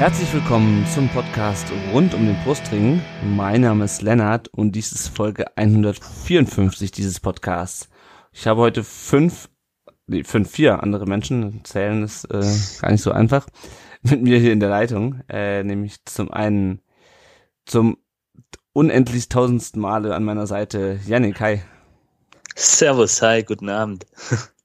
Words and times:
Herzlich 0.00 0.32
willkommen 0.32 0.86
zum 0.86 1.10
Podcast 1.10 1.66
rund 1.92 2.14
um 2.14 2.24
den 2.24 2.42
Brustring. 2.42 3.02
Mein 3.22 3.60
Name 3.60 3.84
ist 3.84 4.00
Lennart 4.00 4.48
und 4.48 4.72
dies 4.72 4.92
ist 4.92 5.08
Folge 5.08 5.54
154 5.58 6.90
dieses 6.90 7.20
Podcasts. 7.20 7.90
Ich 8.32 8.46
habe 8.46 8.62
heute 8.62 8.82
fünf, 8.82 9.50
nee, 10.06 10.24
fünf, 10.24 10.52
vier 10.52 10.82
andere 10.82 11.04
Menschen, 11.04 11.62
zählen 11.66 12.02
ist 12.02 12.24
äh, 12.30 12.40
gar 12.80 12.92
nicht 12.92 13.02
so 13.02 13.12
einfach, 13.12 13.46
mit 14.02 14.22
mir 14.22 14.38
hier 14.38 14.54
in 14.54 14.60
der 14.60 14.70
Leitung. 14.70 15.20
Äh, 15.28 15.64
nämlich 15.64 16.02
zum 16.06 16.30
einen 16.30 16.80
zum 17.66 17.98
unendlich 18.72 19.28
tausendsten 19.28 19.82
Male 19.82 20.14
an 20.14 20.24
meiner 20.24 20.46
Seite 20.46 20.98
Yannick, 21.06 21.38
hi. 21.40 21.60
Servus, 22.56 23.20
hi, 23.20 23.42
guten 23.42 23.68
Abend. 23.68 24.06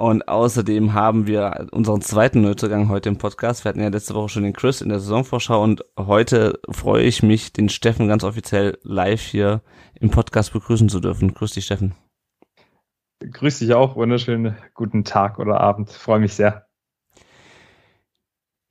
Und 0.00 0.28
außerdem 0.28 0.94
haben 0.94 1.26
wir 1.26 1.66
unseren 1.72 2.00
zweiten 2.00 2.40
Neuzugang 2.40 2.88
heute 2.88 3.10
im 3.10 3.18
Podcast. 3.18 3.66
Wir 3.66 3.68
hatten 3.68 3.82
ja 3.82 3.88
letzte 3.88 4.14
Woche 4.14 4.30
schon 4.30 4.44
den 4.44 4.54
Chris 4.54 4.80
in 4.80 4.88
der 4.88 4.98
Saisonvorschau 4.98 5.62
und 5.62 5.84
heute 5.98 6.58
freue 6.70 7.02
ich 7.02 7.22
mich, 7.22 7.52
den 7.52 7.68
Steffen 7.68 8.08
ganz 8.08 8.24
offiziell 8.24 8.78
live 8.82 9.20
hier 9.20 9.60
im 10.00 10.08
Podcast 10.08 10.54
begrüßen 10.54 10.88
zu 10.88 11.00
dürfen. 11.00 11.34
Grüß 11.34 11.52
dich, 11.52 11.66
Steffen. 11.66 11.94
Grüß 13.30 13.58
dich 13.58 13.74
auch. 13.74 13.94
Wunderschönen 13.94 14.56
guten 14.72 15.04
Tag 15.04 15.38
oder 15.38 15.60
Abend. 15.60 15.90
Freue 15.90 16.20
mich 16.20 16.32
sehr. 16.32 16.66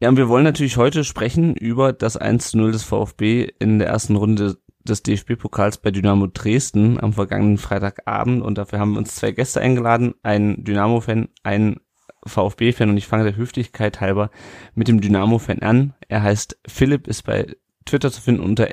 Ja, 0.01 0.09
und 0.09 0.17
wir 0.17 0.29
wollen 0.29 0.45
natürlich 0.45 0.77
heute 0.77 1.03
sprechen 1.03 1.53
über 1.53 1.93
das 1.93 2.19
1-0 2.19 2.71
des 2.71 2.83
VfB 2.83 3.51
in 3.59 3.77
der 3.77 3.89
ersten 3.89 4.15
Runde 4.15 4.57
des 4.83 5.03
DFB-Pokals 5.03 5.77
bei 5.77 5.91
Dynamo 5.91 6.27
Dresden 6.27 6.99
am 6.99 7.13
vergangenen 7.13 7.57
Freitagabend 7.57 8.41
und 8.41 8.57
dafür 8.57 8.79
haben 8.79 8.93
wir 8.93 8.99
uns 8.99 9.15
zwei 9.15 9.31
Gäste 9.31 9.61
eingeladen, 9.61 10.15
einen 10.23 10.63
Dynamo-Fan, 10.63 11.29
einen 11.43 11.81
VfB-Fan 12.25 12.89
und 12.89 12.97
ich 12.97 13.07
fange 13.07 13.23
der 13.23 13.35
Höflichkeit 13.35 14.01
halber 14.01 14.29
mit 14.75 14.87
dem 14.87 15.01
Dynamo-Fan 15.01 15.61
an. 15.61 15.93
Er 16.07 16.23
heißt 16.23 16.59
Philipp, 16.67 17.07
ist 17.07 17.23
bei 17.23 17.55
Twitter 17.85 18.11
zu 18.11 18.21
finden 18.21 18.41
unter 18.41 18.67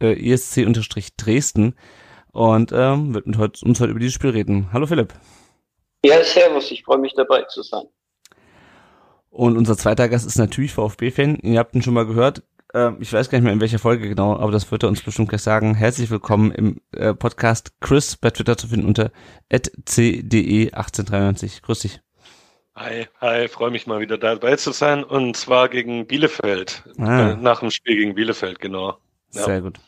@esc_dresden 0.00 1.74
und 2.32 2.72
ähm, 2.72 3.14
wird 3.14 3.26
mit 3.26 3.38
heute, 3.38 3.64
uns 3.64 3.80
heute 3.80 3.90
über 3.90 4.00
dieses 4.00 4.14
Spiel 4.14 4.30
reden. 4.30 4.68
Hallo 4.72 4.86
Philipp. 4.86 5.14
Ja, 6.04 6.22
servus, 6.22 6.70
ich 6.70 6.84
freue 6.84 6.98
mich 6.98 7.14
dabei 7.14 7.42
zu 7.42 7.62
sein. 7.62 7.84
Und 9.30 9.56
unser 9.56 9.76
zweiter 9.76 10.08
Gast 10.08 10.26
ist 10.26 10.38
natürlich 10.38 10.72
VfB-Fan. 10.72 11.40
Ihr 11.42 11.58
habt 11.58 11.74
ihn 11.74 11.82
schon 11.82 11.94
mal 11.94 12.06
gehört. 12.06 12.42
Ähm, 12.74 12.96
ich 13.00 13.12
weiß 13.12 13.30
gar 13.30 13.38
nicht 13.38 13.44
mehr 13.44 13.52
in 13.52 13.60
welcher 13.60 13.78
Folge 13.78 14.08
genau, 14.08 14.36
aber 14.36 14.50
das 14.50 14.70
wird 14.70 14.82
er 14.82 14.88
uns 14.88 15.02
bestimmt 15.02 15.28
gleich 15.28 15.42
sagen. 15.42 15.74
Herzlich 15.74 16.10
willkommen 16.10 16.50
im 16.50 16.80
äh, 16.92 17.14
Podcast 17.14 17.72
Chris 17.80 18.16
bei 18.16 18.30
Twitter 18.30 18.56
zu 18.56 18.68
finden 18.68 18.86
unter 18.86 19.12
cde1893. 19.52 21.62
Grüß 21.62 21.80
dich. 21.80 22.00
Hi, 22.74 23.06
hi, 23.20 23.48
freue 23.48 23.70
mich 23.70 23.86
mal 23.86 24.00
wieder 24.00 24.18
dabei 24.18 24.56
zu 24.56 24.72
sein 24.72 25.04
und 25.04 25.36
zwar 25.36 25.68
gegen 25.68 26.06
Bielefeld. 26.06 26.82
Ah. 26.98 27.30
Äh, 27.30 27.36
nach 27.36 27.60
dem 27.60 27.70
Spiel 27.70 27.96
gegen 27.96 28.14
Bielefeld, 28.14 28.60
genau. 28.60 28.98
Ja. 29.32 29.44
Sehr 29.44 29.60
gut. 29.62 29.78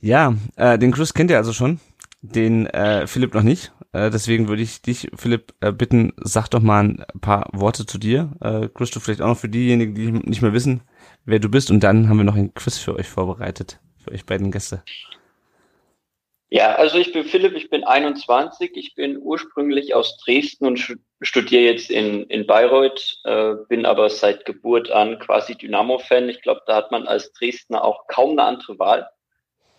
Ja, 0.00 0.34
äh, 0.56 0.78
den 0.78 0.92
Chris 0.92 1.14
kennt 1.14 1.30
ihr 1.30 1.36
also 1.36 1.52
schon, 1.52 1.80
den 2.22 2.66
äh, 2.66 3.06
Philipp 3.06 3.34
noch 3.34 3.42
nicht. 3.42 3.72
Äh, 3.92 4.10
deswegen 4.10 4.48
würde 4.48 4.62
ich 4.62 4.82
dich, 4.82 5.10
Philipp, 5.14 5.54
äh, 5.60 5.72
bitten, 5.72 6.12
sag 6.16 6.48
doch 6.48 6.60
mal 6.60 6.84
ein 6.84 7.20
paar 7.20 7.48
Worte 7.52 7.86
zu 7.86 7.98
dir. 7.98 8.70
Chris, 8.74 8.90
du 8.90 9.00
vielleicht 9.00 9.22
auch 9.22 9.28
noch 9.28 9.38
für 9.38 9.48
diejenigen, 9.48 9.94
die 9.94 10.10
nicht 10.10 10.42
mehr 10.42 10.52
wissen, 10.52 10.82
wer 11.28 11.38
du 11.38 11.48
bist. 11.48 11.70
Und 11.70 11.80
dann 11.80 12.08
haben 12.08 12.16
wir 12.16 12.24
noch 12.24 12.36
ein 12.36 12.54
Quiz 12.54 12.78
für 12.78 12.96
euch 12.96 13.06
vorbereitet, 13.06 13.78
für 14.02 14.12
euch 14.12 14.26
beiden 14.26 14.50
Gäste. 14.50 14.82
Ja, 16.50 16.76
also 16.76 16.96
ich 16.96 17.12
bin 17.12 17.24
Philipp, 17.24 17.54
ich 17.54 17.68
bin 17.68 17.84
21, 17.84 18.70
ich 18.74 18.94
bin 18.94 19.18
ursprünglich 19.18 19.94
aus 19.94 20.16
Dresden 20.16 20.66
und 20.66 20.96
studiere 21.20 21.62
jetzt 21.62 21.90
in, 21.90 22.24
in 22.24 22.46
Bayreuth, 22.46 23.20
äh, 23.24 23.54
bin 23.68 23.84
aber 23.84 24.08
seit 24.08 24.46
Geburt 24.46 24.90
an 24.90 25.18
quasi 25.18 25.56
Dynamo-Fan. 25.56 26.30
Ich 26.30 26.40
glaube, 26.40 26.62
da 26.66 26.76
hat 26.76 26.90
man 26.90 27.06
als 27.06 27.32
Dresdner 27.34 27.84
auch 27.84 28.06
kaum 28.06 28.30
eine 28.30 28.44
andere 28.44 28.78
Wahl. 28.78 29.10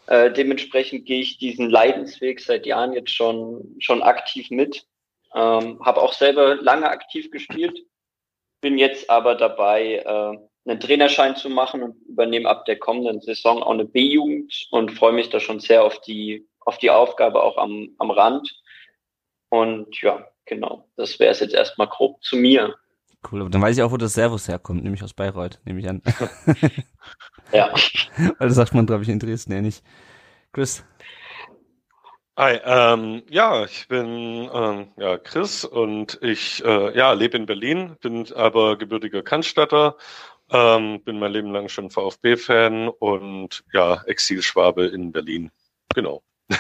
Äh, 0.06 0.32
dementsprechend 0.32 1.08
gehe 1.08 1.22
ich 1.22 1.40
diesen 1.40 1.72
Leidensweg 1.72 2.40
seit 2.40 2.68
Jahren 2.68 2.94
jetzt 2.94 3.12
schon, 3.16 3.76
schon 3.80 4.04
aktiv 4.04 4.52
mit. 4.52 4.86
Ähm, 5.34 5.80
Habe 5.84 6.02
auch 6.02 6.14
selber 6.14 6.56
lange 6.56 6.90
aktiv 6.90 7.32
gespielt, 7.32 7.80
bin 8.62 8.78
jetzt 8.78 9.10
aber 9.10 9.36
dabei, 9.36 10.04
äh, 10.06 10.49
einen 10.66 10.80
Trainerschein 10.80 11.36
zu 11.36 11.50
machen 11.50 11.84
und 11.84 11.96
übernehme 12.08 12.48
ab 12.48 12.66
der 12.66 12.78
kommenden 12.78 13.22
Saison 13.22 13.64
auch 13.64 13.72
eine 13.72 13.86
B-Jugend 13.86 14.68
und 14.72 14.92
freue 14.92 15.14
mich 15.14 15.30
da 15.30 15.40
schon 15.40 15.60
sehr 15.60 15.84
auf 15.84 16.00
die, 16.02 16.48
auf 16.60 16.78
die 16.78 16.90
Aufgabe 16.90 17.42
auch 17.42 17.58
am, 17.58 17.90
am 17.98 18.12
Rand. 18.12 18.50
Und 19.50 20.00
ja, 20.02 20.28
genau, 20.46 20.86
das 20.96 21.20
wäre 21.20 21.32
es 21.32 21.40
jetzt 21.40 21.56
erstmal 21.56 21.88
grob 21.88 22.22
zu 22.24 22.36
mir. 22.36 22.76
Cool, 23.30 23.42
aber 23.42 23.50
dann 23.50 23.62
weiß 23.62 23.78
ich 23.78 23.84
auch, 23.84 23.92
wo 23.92 23.98
das 23.98 24.14
Servus 24.14 24.48
herkommt, 24.48 24.84
nämlich 24.84 25.04
aus 25.04 25.14
Bayreuth, 25.14 25.60
nehme 25.66 25.80
ich 25.80 25.90
an. 25.90 26.02
ja. 27.52 27.74
Weil 28.38 28.48
das 28.48 28.56
sagt 28.56 28.74
man, 28.74 28.86
glaube 28.86 29.04
ich, 29.04 29.10
in 29.10 29.20
Dresden 29.20 29.52
ja 29.52 29.62
nicht. 29.62 29.84
Chris. 30.54 30.86
Hi, 32.38 32.58
ähm, 32.64 33.24
ja, 33.30 33.66
ich 33.66 33.90
bin 33.90 34.50
ähm, 34.54 34.88
ja 34.96 35.18
Chris 35.18 35.66
und 35.66 36.18
ich 36.22 36.64
äh, 36.64 36.96
ja 36.98 37.12
lebe 37.12 37.36
in 37.36 37.46
Berlin, 37.46 37.98
bin 38.00 38.32
aber 38.34 38.78
gebürtiger 38.78 39.22
Cannstatter 39.22 39.98
ähm, 40.52 41.02
bin 41.04 41.20
mein 41.20 41.32
Leben 41.32 41.52
lang 41.52 41.70
schon 41.70 41.90
VfB-Fan 41.90 42.90
und 42.90 43.64
ja, 43.74 44.02
Exilschwabe 44.06 44.88
in 44.88 45.12
Berlin. 45.12 45.52
Genau. 45.94 46.24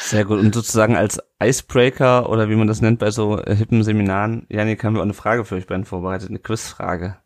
Sehr 0.00 0.24
gut. 0.24 0.38
Und 0.38 0.54
sozusagen 0.54 0.96
als 0.96 1.20
Icebreaker 1.42 2.28
oder 2.28 2.48
wie 2.48 2.56
man 2.56 2.68
das 2.68 2.80
nennt 2.80 2.98
bei 2.98 3.10
so 3.10 3.38
äh, 3.38 3.54
hippen 3.54 3.82
Seminaren, 3.82 4.46
Janik, 4.48 4.84
haben 4.84 4.94
wir 4.94 5.00
auch 5.00 5.04
eine 5.04 5.14
Frage 5.14 5.44
für 5.44 5.56
euch 5.56 5.66
beiden 5.66 5.84
vorbereitet, 5.84 6.28
eine 6.28 6.38
Quizfrage. 6.38 7.16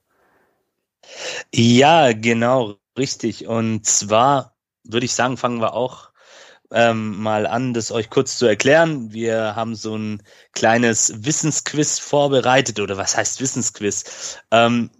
Ja, 1.55 2.13
genau, 2.13 2.77
richtig. 2.99 3.47
Und 3.47 3.85
zwar 3.87 4.55
würde 4.85 5.07
ich 5.07 5.15
sagen, 5.15 5.37
fangen 5.37 5.61
wir 5.61 5.75
auch 5.75 6.11
ähm, 6.71 7.23
mal 7.23 7.47
an, 7.47 7.75
das 7.75 7.93
euch 7.93 8.11
kurz 8.11 8.39
zu 8.39 8.47
erklären. 8.47 9.13
Wir 9.13 9.55
haben 9.55 9.75
so 9.75 9.97
ein 9.97 10.23
kleines 10.53 11.25
Wissensquiz 11.25 11.99
vorbereitet 11.99 12.81
oder 12.81 12.97
was 12.97 13.17
heißt 13.17 13.41
Wissensquiz? 13.41 14.39
Ähm, 14.51 14.91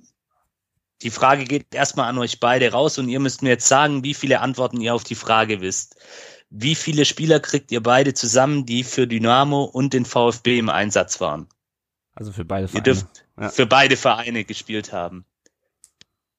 die 1.03 1.11
Frage 1.11 1.45
geht 1.45 1.75
erstmal 1.75 2.09
an 2.09 2.19
euch 2.19 2.41
beide 2.41 2.73
raus 2.73 2.99
und 2.99 3.09
ihr 3.09 3.21
müsst 3.21 3.43
mir 3.43 3.51
jetzt 3.51 3.69
sagen, 3.69 4.05
wie 4.05 4.15
viele 4.15 4.41
Antworten 4.41 4.81
ihr 4.81 4.95
auf 4.95 5.05
die 5.05 5.15
Frage 5.15 5.61
wisst. 5.61 5.97
Wie 6.51 6.75
viele 6.75 7.05
Spieler 7.05 7.41
kriegt 7.41 7.73
ihr 7.73 7.83
beide 7.83 8.15
zusammen, 8.15 8.65
die 8.65 8.85
für 8.85 9.07
Dynamo 9.07 9.65
und 9.65 9.93
den 9.93 10.05
VfB 10.05 10.59
im 10.59 10.69
Einsatz 10.69 11.21
waren? 11.21 11.49
Also 12.15 12.33
für 12.33 12.45
beide 12.45 12.69
Vereine. 12.69 12.79
Ihr 12.79 12.93
dürft 12.93 13.07
ja. 13.39 13.49
für 13.49 13.67
beide 13.67 13.97
Vereine 13.97 14.45
gespielt 14.45 14.93
haben. 14.93 15.25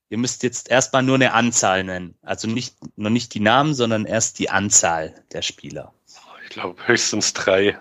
Ihr 0.09 0.17
müsst 0.17 0.43
jetzt 0.43 0.69
erstmal 0.69 1.03
nur 1.03 1.15
eine 1.15 1.33
Anzahl 1.33 1.83
nennen. 1.83 2.17
Also 2.21 2.47
nicht, 2.47 2.75
noch 2.95 3.09
nicht 3.09 3.33
die 3.33 3.39
Namen, 3.39 3.73
sondern 3.73 4.05
erst 4.05 4.39
die 4.39 4.49
Anzahl 4.49 5.13
der 5.33 5.41
Spieler. 5.41 5.93
Ich 6.43 6.49
glaube 6.49 6.87
höchstens 6.87 7.33
drei. 7.33 7.79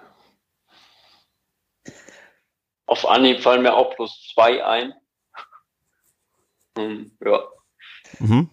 Auf 2.87 3.07
Anhieb 3.07 3.41
fallen 3.41 3.63
mir 3.63 3.75
auch 3.75 3.95
plus 3.95 4.33
zwei 4.35 4.65
ein. 4.65 4.95
Hm, 6.77 7.13
ja. 7.25 7.41
Mhm. 8.19 8.51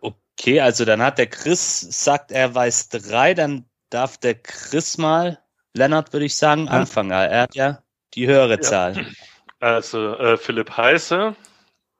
Okay, 0.00 0.60
also 0.60 0.84
dann 0.84 1.02
hat 1.02 1.18
der 1.18 1.26
Chris, 1.26 1.80
sagt 1.80 2.32
er 2.32 2.54
weiß 2.54 2.88
drei, 2.88 3.34
dann 3.34 3.66
darf 3.90 4.18
der 4.18 4.34
Chris 4.34 4.98
mal, 4.98 5.38
Lennart 5.74 6.12
würde 6.12 6.26
ich 6.26 6.36
sagen, 6.36 6.66
ja. 6.66 6.72
anfangen. 6.72 7.10
Er 7.10 7.42
hat 7.42 7.54
ja 7.54 7.82
die 8.14 8.26
höhere 8.26 8.60
Zahl. 8.60 9.06
Also 9.60 10.16
äh, 10.16 10.36
Philipp 10.36 10.76
Heiße, 10.76 11.36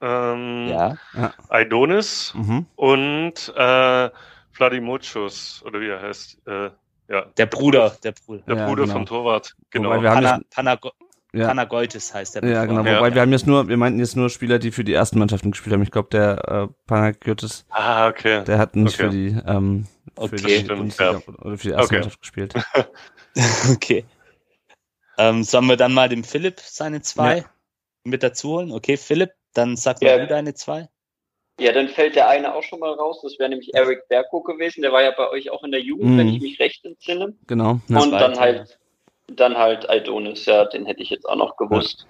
ähm, 0.00 0.66
ja. 0.68 0.96
Aidonis 1.48 2.34
mhm. 2.34 2.66
und 2.74 3.52
äh, 3.56 4.10
Vladimuchus, 4.50 5.62
oder 5.64 5.80
wie 5.80 5.88
er 5.88 6.02
heißt. 6.02 6.38
Äh, 6.46 6.70
ja. 7.08 7.22
Der 7.36 7.46
Bruder, 7.46 7.96
der 8.02 8.12
Bruder. 8.12 8.42
Der 8.46 8.66
Bruder 8.66 8.82
genau. 8.82 8.94
vom 8.94 9.06
Torwart, 9.06 9.54
genau. 9.70 9.90
Wobei 9.90 10.02
wir 10.02 10.10
haben 10.10 10.44
Pana, 10.50 10.76
Pana, 10.76 10.92
ja. 11.32 11.46
Panagoitis 11.46 12.12
heißt 12.12 12.36
der. 12.36 12.44
Ja, 12.44 12.64
genau. 12.66 12.84
Ja. 12.84 12.98
Wobei 12.98 13.14
wir 13.14 13.22
haben 13.22 13.32
jetzt 13.32 13.46
nur, 13.46 13.68
wir 13.68 13.76
meinten 13.76 13.98
jetzt 13.98 14.16
nur 14.16 14.28
Spieler, 14.28 14.58
die 14.58 14.70
für 14.70 14.84
die 14.84 14.92
ersten 14.92 15.18
Mannschaften 15.18 15.50
gespielt 15.50 15.72
haben. 15.72 15.82
Ich 15.82 15.90
glaube, 15.90 16.08
der 16.10 16.68
äh, 16.68 16.74
Panagoitis, 16.86 17.64
ah, 17.70 18.08
okay. 18.08 18.44
der 18.44 18.58
hat 18.58 18.76
nicht 18.76 18.94
okay. 18.94 19.04
für 19.04 19.10
die, 19.10 19.36
ähm, 19.46 19.86
für 20.16 20.22
okay. 20.22 20.62
die 20.62 20.94
ja. 20.98 21.20
oder 21.40 21.58
für 21.58 21.68
die 21.68 21.70
erste 21.70 21.84
okay. 21.84 21.94
Mannschaft 21.94 22.20
gespielt. 22.20 22.54
okay. 23.72 24.04
Ähm, 25.18 25.42
sollen 25.42 25.66
wir 25.66 25.76
dann 25.76 25.94
mal 25.94 26.08
dem 26.08 26.24
Philipp 26.24 26.60
seine 26.60 27.02
zwei 27.02 27.38
ja. 27.38 27.44
mit 28.04 28.22
dazu 28.22 28.50
holen? 28.50 28.72
Okay, 28.72 28.96
Philipp, 28.96 29.32
dann 29.54 29.76
sag 29.76 30.02
mal 30.02 30.08
ja. 30.08 30.18
du 30.18 30.26
deine 30.26 30.54
zwei. 30.54 30.88
Ja, 31.60 31.72
dann 31.72 31.88
fällt 31.88 32.16
der 32.16 32.28
eine 32.28 32.54
auch 32.54 32.62
schon 32.62 32.80
mal 32.80 32.92
raus. 32.92 33.20
Das 33.22 33.38
wäre 33.38 33.50
nämlich 33.50 33.74
Eric 33.74 34.08
Berko 34.08 34.42
gewesen. 34.42 34.82
Der 34.82 34.92
war 34.92 35.02
ja 35.02 35.12
bei 35.16 35.28
euch 35.30 35.50
auch 35.50 35.62
in 35.62 35.70
der 35.70 35.80
Jugend, 35.80 36.12
Mhm. 36.12 36.18
wenn 36.18 36.28
ich 36.28 36.40
mich 36.40 36.58
recht 36.58 36.84
entsinne. 36.84 37.34
Genau. 37.46 37.80
Und 37.88 38.10
dann 38.10 38.38
halt, 38.38 38.78
dann 39.28 39.56
halt 39.56 39.88
Aldonis. 39.88 40.44
Ja, 40.46 40.64
den 40.66 40.86
hätte 40.86 41.02
ich 41.02 41.10
jetzt 41.10 41.28
auch 41.28 41.36
noch 41.36 41.56
gewusst. 41.56 42.06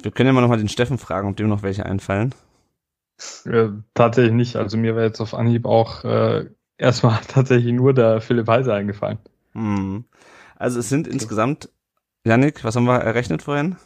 Wir 0.00 0.10
können 0.10 0.28
ja 0.28 0.32
mal 0.32 0.40
nochmal 0.40 0.58
den 0.58 0.68
Steffen 0.68 0.98
fragen, 0.98 1.28
ob 1.28 1.36
dem 1.36 1.48
noch 1.48 1.62
welche 1.62 1.84
einfallen. 1.86 2.34
Äh, 3.44 3.68
tatsächlich 3.94 4.32
nicht. 4.32 4.56
Also 4.56 4.76
mir 4.76 4.96
wäre 4.96 5.06
jetzt 5.06 5.20
auf 5.20 5.34
Anhieb 5.34 5.66
auch 5.66 6.04
äh, 6.04 6.46
erstmal 6.78 7.20
tatsächlich 7.28 7.72
nur 7.72 7.92
der 7.94 8.20
Philipp 8.20 8.48
Heiser 8.48 8.74
eingefallen. 8.74 9.18
Hm. 9.52 10.04
Also 10.56 10.78
es 10.80 10.88
sind 10.88 11.06
insgesamt, 11.06 11.68
Yannick, 12.24 12.64
was 12.64 12.76
haben 12.76 12.84
wir 12.84 12.98
errechnet 12.98 13.42
vorhin? 13.42 13.76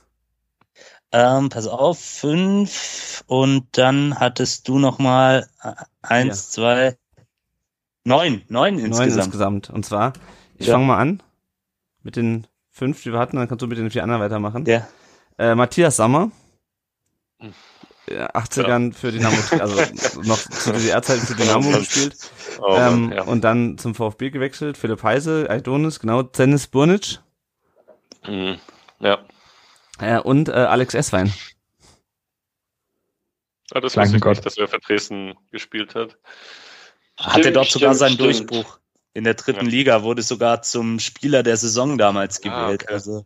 Ähm, 1.12 1.48
pass 1.48 1.66
auf, 1.66 1.98
fünf 1.98 3.24
und 3.26 3.66
dann 3.72 4.18
hattest 4.18 4.68
du 4.68 4.78
noch 4.78 4.98
mal 4.98 5.48
äh, 5.62 5.72
eins, 6.02 6.50
zwei, 6.50 6.96
neun, 8.04 8.42
neun 8.48 8.74
Neun 8.74 8.86
insgesamt. 8.86 9.24
insgesamt. 9.26 9.70
Und 9.70 9.86
zwar, 9.86 10.12
ich 10.58 10.66
Ja. 10.66 10.74
fange 10.74 10.86
mal 10.86 10.98
an 10.98 11.22
mit 12.06 12.14
den 12.16 12.46
fünf, 12.70 13.02
die 13.02 13.12
wir 13.12 13.18
hatten, 13.18 13.36
dann 13.36 13.48
kannst 13.48 13.62
du 13.62 13.66
mit 13.66 13.76
den 13.78 13.90
vier 13.90 14.04
anderen 14.04 14.22
weitermachen. 14.22 14.64
Ja. 14.66 14.86
Äh, 15.38 15.54
Matthias 15.56 15.96
Sammer. 15.96 16.30
Hm. 17.40 17.52
Ja, 18.08 18.30
80ern 18.30 18.92
für 18.94 19.10
Dynamo, 19.10 19.36
also 19.58 19.82
noch 20.22 20.38
zu 20.38 20.72
DDR-Zeiten 20.72 21.26
für 21.26 21.34
Dynamo 21.34 21.68
Ja, 21.72 21.78
gespielt. 21.78 22.16
Oh, 22.60 22.76
ähm, 22.78 23.10
ja. 23.12 23.24
Und 23.24 23.42
dann 23.42 23.76
zum 23.78 23.96
VfB 23.96 24.30
gewechselt. 24.30 24.78
Philipp 24.78 25.02
Heise, 25.02 25.48
Aidonis, 25.50 25.98
genau, 25.98 26.22
Dennis 26.22 26.68
Burnic 26.68 27.18
Mhm. 28.28 28.58
ja. 29.00 29.18
äh, 30.00 30.18
und 30.20 30.48
äh, 30.48 30.52
Alex 30.52 30.94
Esswein. 30.94 31.32
Ah, 33.72 33.80
das 33.80 33.94
Danke 33.94 34.14
wusste 34.14 34.16
ich 34.16 34.22
Gott. 34.22 34.36
nicht, 34.36 34.46
dass 34.46 34.56
er 34.56 34.68
für 34.68 34.78
Dresden 34.78 35.34
gespielt 35.50 35.94
hat. 35.96 36.16
Hatte 37.18 37.40
Stimmt, 37.40 37.56
dort 37.56 37.70
sogar 37.70 37.94
stimmt, 37.94 37.98
seinen 37.98 38.14
stimmt. 38.30 38.50
Durchbruch. 38.50 38.78
In 39.16 39.24
der 39.24 39.32
dritten 39.34 39.64
Ja. 39.64 39.70
Liga 39.70 40.02
wurde 40.02 40.22
sogar 40.22 40.60
zum 40.60 40.98
Spieler 41.00 41.42
der 41.42 41.56
Saison 41.56 41.96
damals 41.96 42.38
Ah, 42.38 42.42
gewählt. 42.66 42.82
okay. 42.84 42.92
Also 42.92 43.24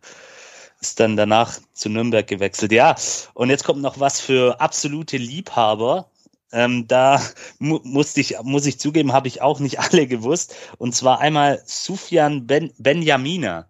ist 0.79 0.99
dann 1.01 1.17
danach 1.17 1.59
zu 1.73 1.89
Nürnberg 1.89 2.25
gewechselt. 2.25 2.71
Ja, 2.71 2.95
und 3.33 3.49
jetzt 3.49 3.65
kommt 3.65 3.81
noch 3.81 3.99
was 3.99 4.21
für 4.21 4.59
absolute 4.61 5.17
Liebhaber. 5.17 6.09
Ähm, 6.53 6.87
da 6.87 7.21
mu 7.59 7.79
musste 7.83 8.21
ich, 8.21 8.35
muss 8.43 8.65
ich 8.65 8.79
zugeben, 8.79 9.11
habe 9.11 9.27
ich 9.27 9.41
auch 9.41 9.59
nicht 9.59 9.79
alle 9.81 10.07
gewusst. 10.07 10.55
Und 10.77 10.95
zwar 10.95 11.19
einmal 11.19 11.61
Sufjan 11.65 12.47
ben 12.47 12.71
Benjamina, 12.77 13.67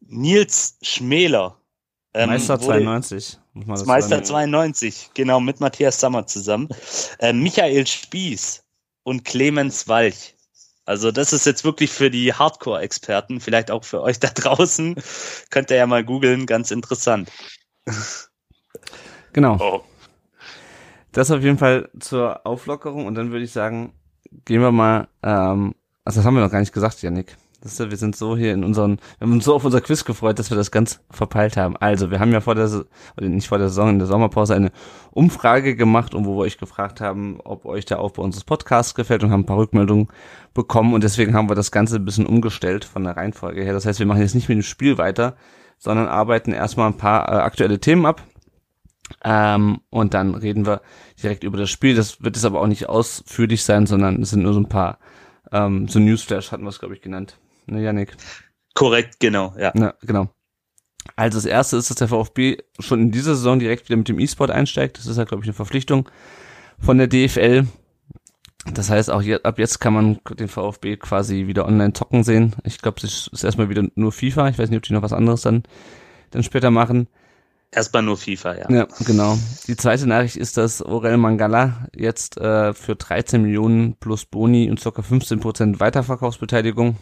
Nils 0.00 0.76
Schmäler, 0.82 1.60
ähm, 2.14 2.30
Meister 2.30 2.60
wurde- 2.60 2.78
92. 2.84 3.38
Muss 3.54 3.66
man 3.66 3.76
das 3.76 3.86
Meister 3.86 4.08
sagen. 4.16 4.24
92, 4.24 5.10
genau, 5.14 5.40
mit 5.40 5.58
Matthias 5.60 5.98
Sammer 5.98 6.26
zusammen. 6.26 6.68
Äh, 7.18 7.32
Michael 7.32 7.86
Spieß 7.86 8.62
und 9.02 9.24
Clemens 9.24 9.88
Walch. 9.88 10.35
Also 10.86 11.10
das 11.10 11.32
ist 11.32 11.44
jetzt 11.46 11.64
wirklich 11.64 11.90
für 11.90 12.10
die 12.10 12.32
Hardcore-Experten, 12.32 13.40
vielleicht 13.40 13.70
auch 13.70 13.84
für 13.84 14.00
euch 14.02 14.20
da 14.20 14.28
draußen. 14.28 14.94
Könnt 15.50 15.70
ihr 15.70 15.76
ja 15.76 15.86
mal 15.86 16.04
googeln, 16.04 16.46
ganz 16.46 16.70
interessant. 16.70 17.30
Genau. 19.32 19.58
Oh, 19.60 19.84
Das 21.12 21.30
auf 21.30 21.42
jeden 21.42 21.58
Fall 21.58 21.90
zur 21.98 22.46
Auflockerung 22.46 23.06
und 23.06 23.16
dann 23.16 23.32
würde 23.32 23.44
ich 23.44 23.52
sagen, 23.52 23.92
gehen 24.44 24.60
wir 24.60 24.72
mal, 24.72 25.08
ähm, 25.22 25.74
also 26.04 26.20
das 26.20 26.26
haben 26.26 26.34
wir 26.34 26.42
noch 26.42 26.50
gar 26.50 26.60
nicht 26.60 26.72
gesagt, 26.72 27.02
Janik. 27.02 27.36
Das 27.62 27.80
ist, 27.80 27.90
wir 27.90 27.96
sind 27.96 28.14
so 28.14 28.36
hier 28.36 28.52
in 28.52 28.64
unseren, 28.64 28.98
wir 29.18 29.26
haben 29.26 29.32
uns 29.32 29.44
so 29.44 29.54
auf 29.54 29.64
unser 29.64 29.80
Quiz 29.80 30.04
gefreut, 30.04 30.38
dass 30.38 30.50
wir 30.50 30.56
das 30.56 30.70
ganz 30.70 31.00
verpeilt 31.10 31.56
haben. 31.56 31.76
Also, 31.76 32.10
wir 32.10 32.20
haben 32.20 32.32
ja 32.32 32.40
vor 32.40 32.54
der, 32.54 32.68
oder 33.16 33.28
nicht 33.28 33.48
vor 33.48 33.58
der 33.58 33.68
Saison, 33.68 33.90
in 33.90 33.98
der 33.98 34.06
Sommerpause 34.06 34.54
eine 34.54 34.70
Umfrage 35.10 35.74
gemacht 35.74 36.14
und 36.14 36.26
wo 36.26 36.36
wir 36.36 36.42
euch 36.42 36.58
gefragt 36.58 37.00
haben, 37.00 37.40
ob 37.42 37.64
euch 37.64 37.84
der 37.84 37.98
Aufbau 38.00 38.22
unseres 38.22 38.44
Podcasts 38.44 38.94
gefällt 38.94 39.24
und 39.24 39.30
haben 39.30 39.40
ein 39.40 39.46
paar 39.46 39.56
Rückmeldungen 39.56 40.08
bekommen 40.54 40.94
und 40.94 41.02
deswegen 41.02 41.34
haben 41.34 41.48
wir 41.48 41.54
das 41.54 41.70
Ganze 41.70 41.96
ein 41.96 42.04
bisschen 42.04 42.26
umgestellt 42.26 42.84
von 42.84 43.04
der 43.04 43.16
Reihenfolge 43.16 43.62
her. 43.62 43.72
Das 43.72 43.86
heißt, 43.86 43.98
wir 43.98 44.06
machen 44.06 44.20
jetzt 44.20 44.34
nicht 44.34 44.48
mit 44.48 44.56
dem 44.56 44.62
Spiel 44.62 44.98
weiter, 44.98 45.36
sondern 45.78 46.08
arbeiten 46.08 46.52
erstmal 46.52 46.88
ein 46.88 46.96
paar 46.96 47.28
äh, 47.28 47.36
aktuelle 47.36 47.80
Themen 47.80 48.06
ab. 48.06 48.22
Ähm, 49.24 49.80
und 49.90 50.14
dann 50.14 50.34
reden 50.34 50.66
wir 50.66 50.82
direkt 51.22 51.44
über 51.44 51.56
das 51.56 51.70
Spiel. 51.70 51.94
Das 51.94 52.22
wird 52.22 52.36
jetzt 52.36 52.44
aber 52.44 52.60
auch 52.60 52.66
nicht 52.66 52.88
ausführlich 52.88 53.62
sein, 53.62 53.86
sondern 53.86 54.22
es 54.22 54.30
sind 54.30 54.42
nur 54.42 54.52
so 54.52 54.60
ein 54.60 54.68
paar, 54.68 54.98
ähm, 55.52 55.88
so 55.88 55.98
Newsflash 55.98 56.50
hatten 56.52 56.64
wir 56.64 56.70
es, 56.70 56.80
glaube 56.80 56.94
ich, 56.94 57.02
genannt. 57.02 57.38
Ne, 57.66 57.82
Janik? 57.82 58.16
Korrekt, 58.74 59.20
genau, 59.20 59.54
ja. 59.58 59.72
Ja, 59.74 59.94
genau. 60.02 60.28
Also 61.14 61.38
das 61.38 61.44
erste 61.44 61.76
ist, 61.76 61.90
dass 61.90 61.96
der 61.96 62.08
VfB 62.08 62.58
schon 62.78 63.00
in 63.00 63.10
dieser 63.12 63.34
Saison 63.36 63.58
direkt 63.58 63.88
wieder 63.88 63.96
mit 63.96 64.08
dem 64.08 64.18
E-Sport 64.18 64.50
einsteigt. 64.50 64.98
Das 64.98 65.06
ist 65.06 65.16
ja, 65.16 65.24
glaube 65.24 65.44
ich, 65.44 65.48
eine 65.48 65.54
Verpflichtung 65.54 66.08
von 66.78 66.98
der 66.98 67.06
DFL. 67.06 67.66
Das 68.72 68.90
heißt, 68.90 69.10
auch 69.10 69.22
je, 69.22 69.40
ab 69.42 69.58
jetzt 69.58 69.78
kann 69.78 69.94
man 69.94 70.18
den 70.38 70.48
VfB 70.48 70.96
quasi 70.96 71.46
wieder 71.46 71.66
online 71.66 71.92
zocken 71.92 72.24
sehen. 72.24 72.56
Ich 72.64 72.78
glaube, 72.78 72.98
es 73.02 73.28
ist 73.28 73.44
erstmal 73.44 73.68
wieder 73.68 73.84
nur 73.94 74.10
FIFA. 74.10 74.48
Ich 74.48 74.58
weiß 74.58 74.70
nicht, 74.70 74.78
ob 74.78 74.82
die 74.82 74.92
noch 74.92 75.02
was 75.02 75.12
anderes 75.12 75.42
dann, 75.42 75.62
dann 76.32 76.42
später 76.42 76.70
machen. 76.70 77.08
Erstmal 77.70 78.02
nur 78.02 78.16
FIFA, 78.16 78.56
ja. 78.56 78.70
Ja, 78.70 78.86
genau. 79.04 79.38
Die 79.66 79.76
zweite 79.76 80.06
Nachricht 80.06 80.36
ist, 80.36 80.56
dass 80.56 80.82
Orel 80.82 81.16
Mangala 81.16 81.88
jetzt 81.94 82.38
äh, 82.38 82.74
für 82.74 82.96
13 82.96 83.42
Millionen 83.42 83.96
plus 83.96 84.24
Boni 84.24 84.70
und 84.70 84.80
ca. 84.80 85.02
15 85.02 85.40
Prozent 85.40 85.80
Weiterverkaufsbeteiligung 85.80 86.96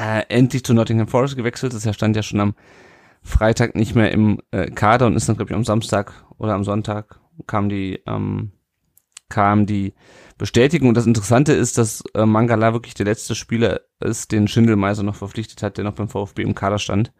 äh, 0.00 0.24
endlich 0.28 0.64
zu 0.64 0.72
Nottingham 0.72 1.08
Forest 1.08 1.36
gewechselt. 1.36 1.74
Er 1.84 1.92
stand 1.92 2.16
ja 2.16 2.22
schon 2.22 2.40
am 2.40 2.54
Freitag 3.22 3.74
nicht 3.74 3.94
mehr 3.94 4.10
im 4.12 4.40
äh, 4.50 4.70
Kader 4.70 5.06
und 5.06 5.16
ist 5.16 5.28
dann, 5.28 5.36
glaube 5.36 5.50
ich, 5.50 5.56
am 5.56 5.64
Samstag 5.64 6.24
oder 6.38 6.54
am 6.54 6.64
Sonntag 6.64 7.20
kam 7.46 7.68
die, 7.68 8.00
ähm, 8.06 8.52
kam 9.28 9.66
die 9.66 9.94
Bestätigung. 10.38 10.88
Und 10.88 10.96
das 10.96 11.06
Interessante 11.06 11.52
ist, 11.52 11.76
dass 11.76 12.02
äh, 12.14 12.24
Mangala 12.24 12.72
wirklich 12.72 12.94
der 12.94 13.06
letzte 13.06 13.34
Spieler 13.34 13.82
ist, 14.00 14.32
den 14.32 14.48
Schindelmeiser 14.48 15.02
noch 15.02 15.16
verpflichtet 15.16 15.62
hat, 15.62 15.76
der 15.76 15.84
noch 15.84 15.94
beim 15.94 16.08
VfB 16.08 16.42
im 16.42 16.54
Kader 16.54 16.78
stand. 16.78 17.12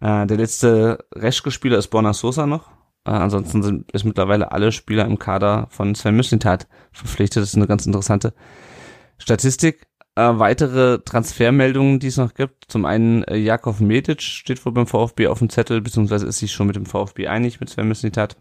Äh, 0.00 0.26
der 0.26 0.38
letzte 0.38 1.04
Reschke-Spieler 1.14 1.76
ist 1.76 1.88
Borna 1.88 2.14
Sosa 2.14 2.46
noch. 2.46 2.70
Äh, 3.04 3.10
ansonsten 3.10 3.62
sind 3.62 3.92
ist 3.92 4.04
mittlerweile 4.04 4.52
alle 4.52 4.72
Spieler 4.72 5.04
im 5.04 5.18
Kader 5.18 5.66
von 5.70 5.94
Sven 5.94 6.16
Mislintat 6.16 6.66
verpflichtet. 6.92 7.42
Das 7.42 7.50
ist 7.50 7.56
eine 7.56 7.66
ganz 7.66 7.84
interessante 7.84 8.32
Statistik. 9.18 9.86
Äh, 10.16 10.38
weitere 10.38 10.98
Transfermeldungen, 11.00 11.98
die 12.00 12.06
es 12.06 12.16
noch 12.16 12.34
gibt. 12.34 12.64
Zum 12.68 12.86
einen 12.86 13.22
äh, 13.24 13.36
Jakov 13.36 13.80
Medic 13.80 14.22
steht 14.22 14.64
wohl 14.64 14.72
beim 14.72 14.86
VfB 14.86 15.28
auf 15.28 15.40
dem 15.40 15.50
Zettel, 15.50 15.82
beziehungsweise 15.82 16.26
ist 16.26 16.38
sich 16.38 16.52
schon 16.52 16.66
mit 16.66 16.76
dem 16.76 16.86
VfB 16.86 17.28
einig, 17.28 17.60
mit 17.60 17.68
Sven 17.68 17.88
Mislintat. 17.88 18.36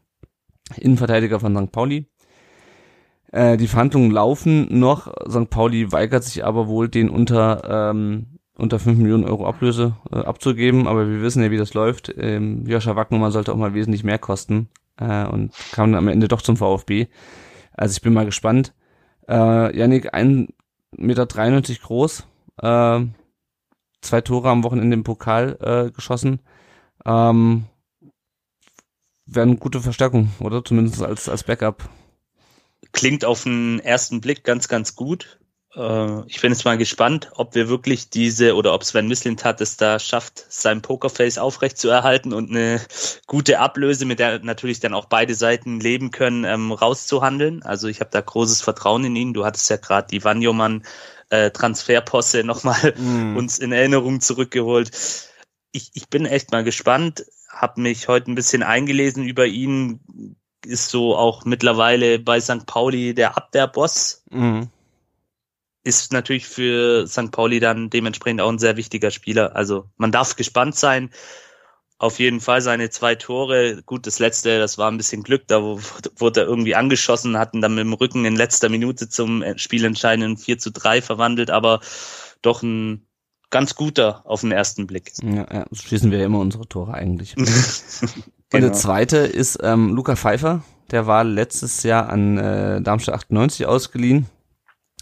Innenverteidiger 0.78 1.40
von 1.40 1.56
St. 1.56 1.72
Pauli. 1.72 2.08
Äh, 3.32 3.58
die 3.58 3.68
Verhandlungen 3.68 4.12
laufen 4.12 4.80
noch. 4.80 5.14
St. 5.30 5.50
Pauli 5.50 5.92
weigert 5.92 6.24
sich 6.24 6.46
aber 6.46 6.68
wohl, 6.68 6.88
den 6.88 7.10
unter 7.10 7.92
ähm, 7.92 8.36
unter 8.58 8.80
5 8.80 8.98
Millionen 8.98 9.26
Euro 9.26 9.46
Ablöse 9.46 9.98
äh, 10.12 10.20
abzugeben, 10.20 10.88
aber 10.88 11.10
wir 11.10 11.22
wissen 11.22 11.44
ja, 11.44 11.52
wie 11.52 11.58
das 11.58 11.74
läuft. 11.74 12.14
Ähm, 12.18 12.66
Joscha 12.66 12.96
Wagnumann 12.96 13.32
sollte 13.32 13.52
auch 13.52 13.58
mal 13.58 13.74
wesentlich 13.74 14.04
mehr 14.04 14.18
kosten 14.18 14.70
äh, 14.98 15.26
und 15.26 15.52
kam 15.72 15.92
dann 15.92 16.00
am 16.00 16.08
Ende 16.08 16.28
doch 16.28 16.42
zum 16.42 16.56
VfB. 16.58 17.08
Also 17.74 17.94
ich 17.98 18.02
bin 18.02 18.14
mal 18.14 18.26
gespannt. 18.26 18.74
Äh, 19.28 19.78
Yannick, 19.78 20.14
1,93 20.14 20.48
Meter 20.98 21.28
groß, 21.82 22.28
äh, 22.62 23.00
zwei 24.02 24.22
Tore 24.22 24.50
am 24.50 24.64
Wochenende 24.64 24.94
im 24.96 25.04
Pokal 25.04 25.58
äh, 25.62 25.92
geschossen. 25.92 26.40
Ähm, 27.06 27.66
Wäre 29.28 29.48
eine 29.48 29.58
gute 29.58 29.82
Verstärkung, 29.82 30.32
oder? 30.40 30.64
Zumindest 30.64 31.02
als, 31.02 31.28
als 31.30 31.44
Backup. 31.44 31.90
Klingt 32.92 33.26
auf 33.26 33.44
den 33.44 33.80
ersten 33.80 34.22
Blick 34.22 34.44
ganz, 34.44 34.68
ganz 34.68 34.96
gut. 34.96 35.40
Äh, 35.76 36.26
ich 36.28 36.42
bin 36.42 36.52
jetzt 36.52 36.66
mal 36.66 36.78
gespannt, 36.78 37.32
ob 37.36 37.56
wir 37.56 37.70
wirklich 37.70 38.10
diese 38.10 38.56
oder 38.56 38.74
ob 38.74 38.84
Sven 38.84 39.08
Mislintat 39.08 39.62
es 39.62 39.78
da 39.78 40.00
schafft, 40.00 40.46
sein 40.50 40.82
Pokerface 40.82 41.38
aufrecht 41.38 41.78
zu 41.78 41.90
erhalten 41.90 42.34
und 42.34 42.50
eine 42.50 42.82
gute 43.28 43.60
Ablöse, 43.60 44.06
mit 44.06 44.20
der 44.20 44.40
natürlich 44.40 44.80
dann 44.80 44.94
auch 44.94 45.06
beide 45.06 45.36
Seiten 45.36 45.80
leben 45.80 46.12
können, 46.12 46.44
ähm, 46.46 46.72
rauszuhandeln. 46.72 47.64
Also 47.64 47.88
ich 47.88 48.00
habe 48.00 48.10
da 48.12 48.22
großes 48.22 48.62
Vertrauen 48.62 49.04
in 49.06 49.16
ihn. 49.16 49.34
Du 49.34 49.46
hattest 49.46 49.70
ja 49.70 49.78
gerade 49.78 50.08
die 50.10 50.24
Vanjomann 50.24 50.84
äh, 51.30 51.52
Transferposse 51.52 52.44
nochmal 52.44 52.94
Mhm. 52.98 53.36
uns 53.38 53.60
in 53.60 53.72
Erinnerung 53.72 54.22
zurückgeholt. 54.22 54.92
Ich, 55.72 55.92
ich 55.94 56.08
bin 56.10 56.26
echt 56.26 56.52
mal 56.52 56.64
gespannt, 56.64 57.26
habe 57.50 57.82
mich 57.82 58.08
heute 58.08 58.32
ein 58.32 58.36
bisschen 58.36 58.64
eingelesen 58.64 59.24
über 59.26 59.46
ihn, 59.46 60.00
ist 60.66 60.90
so 60.90 61.16
auch 61.16 61.46
mittlerweile 61.46 62.20
bei 62.20 62.40
St. 62.40 62.66
Pauli 62.66 63.14
der 63.14 63.38
Abwehrboss, 63.38 64.24
Mhm. 64.30 64.70
Ist 65.86 66.12
natürlich 66.12 66.48
für 66.48 67.08
St. 67.08 67.32
Pauli 67.32 67.60
dann 67.60 67.90
dementsprechend 67.90 68.42
auch 68.42 68.50
ein 68.50 68.60
sehr 68.60 68.76
wichtiger 68.76 69.12
Spieler. 69.12 69.56
Also 69.56 69.86
man 69.98 70.12
darf 70.12 70.36
gespannt 70.36 70.76
sein. 70.76 71.12
Auf 71.98 72.20
jeden 72.20 72.42
Fall 72.42 72.60
seine 72.60 72.90
zwei 72.90 73.16
Tore. 73.16 73.82
Gut, 73.86 74.06
das 74.06 74.20
letzte, 74.20 74.60
das 74.60 74.78
war 74.78 74.92
ein 74.92 74.98
bisschen 74.98 75.24
Glück. 75.24 75.48
Da 75.48 75.62
wurde 76.18 76.42
er 76.42 76.48
irgendwie 76.48 76.76
angeschossen, 76.76 77.38
hatten 77.38 77.62
dann 77.62 77.76
mit 77.76 77.86
dem 77.86 77.94
Rücken 77.94 78.26
in 78.26 78.36
letzter 78.36 78.68
Minute 78.68 79.08
zum 79.08 79.44
spielentscheidenden 79.56 80.38
4 80.38 80.58
zu 80.58 80.72
3 80.72 81.02
verwandelt, 81.02 81.52
aber 81.52 81.80
doch 82.42 82.64
ein 82.64 83.08
ganz 83.52 83.76
guter 83.76 84.24
auf 84.26 84.42
den 84.42 84.52
ersten 84.52 84.88
Blick. 84.88 85.14
Ja, 85.24 85.48
ja, 85.54 85.66
so 85.72 85.84
schießen 85.84 86.12
wir 86.12 86.18
ja 86.18 86.26
immer 86.26 86.40
unsere 86.40 86.68
Tore 86.68 86.94
eigentlich. 86.94 87.38
Und 87.38 87.48
Genau. 88.50 88.68
der 88.68 88.74
zweite 88.74 89.18
ist 89.18 89.60
ähm, 89.64 89.96
Luca 89.96 90.16
Pfeiffer, 90.16 90.64
der 90.92 91.08
war 91.08 91.24
letztes 91.24 91.84
Jahr 91.84 92.10
an 92.10 92.38
äh, 92.38 92.82
Darmstadt 92.82 93.16
98 93.16 93.66
ausgeliehen. 93.66 94.28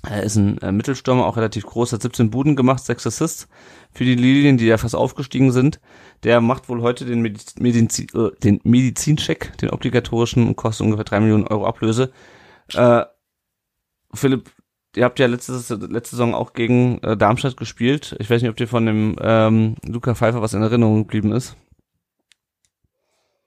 Er 0.05 0.23
ist 0.23 0.35
ein 0.35 0.57
äh, 0.57 0.71
Mittelstürmer, 0.73 1.25
auch 1.25 1.37
relativ 1.37 1.65
groß, 1.65 1.93
hat 1.93 2.01
17 2.01 2.29
Buden 2.29 2.57
gemacht, 2.57 2.83
6 2.83 3.07
Assists 3.07 3.47
für 3.93 4.03
die 4.03 4.15
Lilien, 4.15 4.57
die 4.57 4.65
ja 4.65 4.77
fast 4.77 4.95
aufgestiegen 4.95 5.53
sind. 5.53 5.79
Der 6.23 6.41
macht 6.41 6.67
wohl 6.67 6.81
heute 6.81 7.05
den, 7.05 7.21
Mediz 7.21 7.55
Medizin, 7.57 8.07
äh, 8.13 8.37
den 8.43 8.59
Medizincheck, 8.63 9.57
den 9.59 9.69
obligatorischen, 9.69 10.45
und 10.45 10.57
kostet 10.57 10.85
ungefähr 10.85 11.05
3 11.05 11.21
Millionen 11.21 11.47
Euro 11.47 11.65
Ablöse. 11.65 12.11
Äh, 12.73 13.05
Philipp, 14.13 14.51
ihr 14.95 15.05
habt 15.05 15.19
ja 15.19 15.27
letzte, 15.27 15.53
letzte 15.87 16.17
Saison 16.17 16.35
auch 16.35 16.51
gegen 16.51 17.01
äh, 17.01 17.15
Darmstadt 17.15 17.55
gespielt. 17.55 18.13
Ich 18.19 18.29
weiß 18.29 18.41
nicht, 18.41 18.51
ob 18.51 18.57
dir 18.57 18.67
von 18.67 18.85
dem 18.85 19.15
ähm, 19.21 19.75
Luca 19.87 20.15
Pfeiffer 20.15 20.41
was 20.41 20.53
in 20.53 20.61
Erinnerung 20.61 21.03
geblieben 21.03 21.31
ist. 21.31 21.55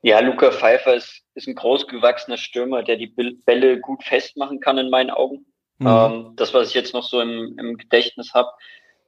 Ja, 0.01 0.21
Luca 0.21 0.53
Pfeiffer 0.53 0.95
ist, 0.95 1.23
ist 1.35 1.49
ein 1.49 1.55
großgewachsener 1.55 2.39
Stürmer, 2.39 2.83
der 2.83 2.97
die 2.97 3.15
Bälle 3.45 3.79
gut 3.81 4.05
festmachen 4.05 4.61
kann 4.61 4.79
in 4.79 4.89
meinen 4.89 5.11
Augen. 5.11 5.45
Mhm. 5.79 5.87
Ähm, 5.87 6.33
das, 6.37 6.55
was 6.55 6.69
ich 6.69 6.75
jetzt 6.75 6.95
noch 6.95 7.05
so 7.05 7.21
im, 7.21 7.59
im 7.59 7.77
Gedächtnis 7.77 8.35
habe. 8.35 8.51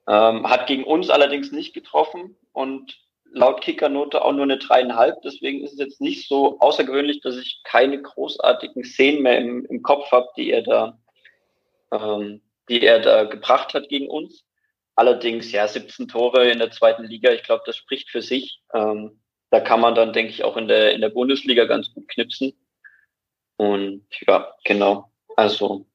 Ähm, 0.06 0.48
hat 0.48 0.66
gegen 0.66 0.84
uns 0.84 1.10
allerdings 1.10 1.52
nicht 1.52 1.74
getroffen 1.74 2.36
und 2.52 2.98
laut 3.30 3.60
Kickernote 3.60 4.24
auch 4.24 4.32
nur 4.32 4.44
eine 4.44 4.58
dreieinhalb. 4.58 5.20
Deswegen 5.22 5.62
ist 5.62 5.72
es 5.74 5.78
jetzt 5.78 6.00
nicht 6.00 6.28
so 6.28 6.58
außergewöhnlich, 6.60 7.20
dass 7.20 7.36
ich 7.36 7.60
keine 7.64 8.00
großartigen 8.00 8.84
Szenen 8.84 9.22
mehr 9.22 9.38
im, 9.38 9.66
im 9.66 9.82
Kopf 9.82 10.10
habe, 10.10 10.28
die 10.36 10.50
er 10.50 10.62
da, 10.62 10.98
ähm, 11.92 12.40
die 12.68 12.82
er 12.82 13.00
da 13.00 13.24
gebracht 13.24 13.74
hat 13.74 13.88
gegen 13.88 14.08
uns. 14.08 14.44
Allerdings, 14.94 15.52
ja, 15.52 15.68
17 15.68 16.08
Tore 16.08 16.50
in 16.50 16.58
der 16.58 16.70
zweiten 16.70 17.04
Liga, 17.04 17.30
ich 17.32 17.42
glaube, 17.42 17.62
das 17.66 17.76
spricht 17.76 18.10
für 18.10 18.22
sich. 18.22 18.62
Ähm, 18.74 19.20
da 19.50 19.60
kann 19.60 19.80
man 19.80 19.94
dann, 19.94 20.12
denke 20.12 20.32
ich, 20.32 20.42
auch 20.42 20.56
in 20.56 20.68
der, 20.68 20.92
in 20.92 21.00
der 21.00 21.08
Bundesliga 21.10 21.64
ganz 21.64 21.92
gut 21.94 22.08
knipsen. 22.08 22.52
Und 23.56 24.06
ja, 24.26 24.54
genau. 24.64 25.12
Also 25.36 25.86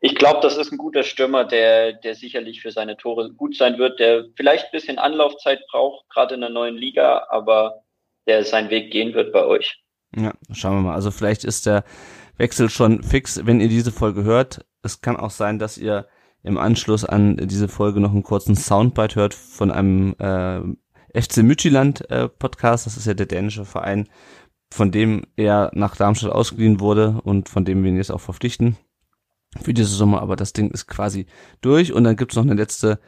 ich 0.00 0.14
glaube, 0.14 0.40
das 0.42 0.56
ist 0.56 0.72
ein 0.72 0.78
guter 0.78 1.02
Stürmer, 1.02 1.44
der, 1.44 1.94
der 1.94 2.14
sicherlich 2.14 2.60
für 2.60 2.70
seine 2.70 2.96
Tore 2.96 3.32
gut 3.32 3.56
sein 3.56 3.78
wird, 3.78 3.98
der 3.98 4.26
vielleicht 4.36 4.66
ein 4.66 4.72
bisschen 4.72 4.98
Anlaufzeit 4.98 5.60
braucht, 5.70 6.08
gerade 6.10 6.34
in 6.34 6.40
der 6.40 6.50
neuen 6.50 6.76
Liga, 6.76 7.26
aber 7.30 7.82
der 8.26 8.44
seinen 8.44 8.70
Weg 8.70 8.90
gehen 8.90 9.14
wird 9.14 9.32
bei 9.32 9.44
euch. 9.44 9.82
Ja, 10.14 10.32
schauen 10.52 10.76
wir 10.76 10.82
mal. 10.82 10.94
Also 10.94 11.10
vielleicht 11.10 11.44
ist 11.44 11.66
der 11.66 11.84
Wechsel 12.36 12.68
schon 12.68 13.02
fix, 13.02 13.44
wenn 13.46 13.60
ihr 13.60 13.68
diese 13.68 13.92
Folge 13.92 14.24
hört. 14.24 14.64
Es 14.82 15.00
kann 15.00 15.16
auch 15.16 15.30
sein, 15.30 15.58
dass 15.58 15.78
ihr 15.78 16.06
im 16.42 16.58
Anschluss 16.58 17.04
an 17.04 17.36
diese 17.36 17.68
Folge 17.68 18.00
noch 18.00 18.12
einen 18.12 18.22
kurzen 18.22 18.54
Soundbite 18.54 19.16
hört 19.16 19.34
von 19.34 19.70
einem 19.70 20.14
äh, 20.18 21.20
FC 21.20 21.38
Mütchiland 21.38 22.08
äh, 22.10 22.28
Podcast. 22.28 22.86
Das 22.86 22.96
ist 22.96 23.06
ja 23.06 23.14
der 23.14 23.26
dänische 23.26 23.64
Verein, 23.64 24.08
von 24.72 24.92
dem 24.92 25.22
er 25.36 25.70
nach 25.74 25.96
Darmstadt 25.96 26.32
ausgeliehen 26.32 26.80
wurde 26.80 27.20
und 27.24 27.48
von 27.48 27.64
dem 27.64 27.82
wir 27.82 27.90
ihn 27.90 27.96
jetzt 27.96 28.12
auch 28.12 28.20
verpflichten 28.20 28.76
für 29.56 29.74
diese 29.74 29.88
Sommer, 29.88 30.22
aber 30.22 30.36
das 30.36 30.52
Ding 30.52 30.70
ist 30.70 30.86
quasi 30.86 31.26
durch 31.60 31.92
und 31.92 32.04
dann 32.04 32.16
gibt's 32.16 32.36
noch 32.36 32.44
eine 32.44 32.54
letzte 32.54 32.98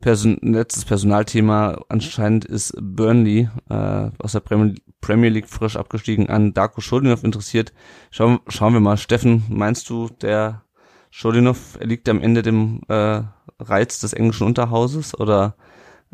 Person, 0.00 0.38
ein 0.42 0.52
letztes 0.52 0.84
Personalthema. 0.84 1.80
Anscheinend 1.88 2.44
ist 2.44 2.74
Burnley 2.80 3.48
äh, 3.70 4.10
aus 4.18 4.32
der 4.32 4.40
Premier 4.40 5.30
League 5.30 5.48
frisch 5.48 5.76
abgestiegen 5.76 6.28
an 6.28 6.52
Darko 6.52 6.80
Schuldinov 6.80 7.24
interessiert. 7.24 7.72
Schauen, 8.10 8.40
schauen 8.48 8.74
wir 8.74 8.80
mal. 8.80 8.96
Steffen, 8.96 9.44
meinst 9.48 9.88
du, 9.88 10.08
der 10.20 10.62
Schuldinov 11.10 11.78
liegt 11.80 12.08
am 12.08 12.20
Ende 12.20 12.42
dem 12.42 12.82
äh, 12.88 13.22
Reiz 13.58 14.00
des 14.00 14.12
englischen 14.12 14.46
Unterhauses 14.46 15.18
oder 15.18 15.56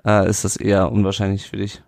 äh, 0.05 0.29
ist 0.29 0.45
das 0.45 0.57
eher 0.57 0.93
unwahrscheinlich 0.93 1.49
für 1.49 1.57
dich? 1.57 1.83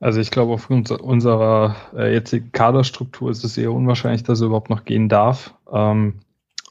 Also 0.00 0.18
ich 0.18 0.32
glaube, 0.32 0.52
aufgrund 0.54 0.90
unserer 0.90 1.76
äh, 1.94 2.12
jetzigen 2.12 2.50
Kaderstruktur 2.50 3.30
ist 3.30 3.44
es 3.44 3.56
eher 3.56 3.72
unwahrscheinlich, 3.72 4.24
dass 4.24 4.40
er 4.40 4.48
überhaupt 4.48 4.70
noch 4.70 4.84
gehen 4.84 5.08
darf. 5.08 5.54
Ähm, 5.72 6.20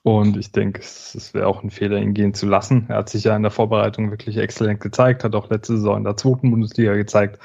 und 0.03 0.35
ich 0.37 0.51
denke, 0.51 0.79
es, 0.81 1.13
es 1.13 1.33
wäre 1.33 1.47
auch 1.47 1.63
ein 1.63 1.69
Fehler, 1.69 1.97
ihn 1.97 2.13
gehen 2.13 2.33
zu 2.33 2.47
lassen. 2.47 2.85
Er 2.89 2.97
hat 2.97 3.09
sich 3.09 3.23
ja 3.23 3.35
in 3.35 3.43
der 3.43 3.51
Vorbereitung 3.51 4.09
wirklich 4.09 4.37
exzellent 4.37 4.79
gezeigt, 4.79 5.23
hat 5.23 5.35
auch 5.35 5.49
letzte 5.49 5.75
Saison 5.77 5.97
in 5.97 6.03
der 6.03 6.17
zweiten 6.17 6.49
Bundesliga 6.49 6.95
gezeigt, 6.95 7.39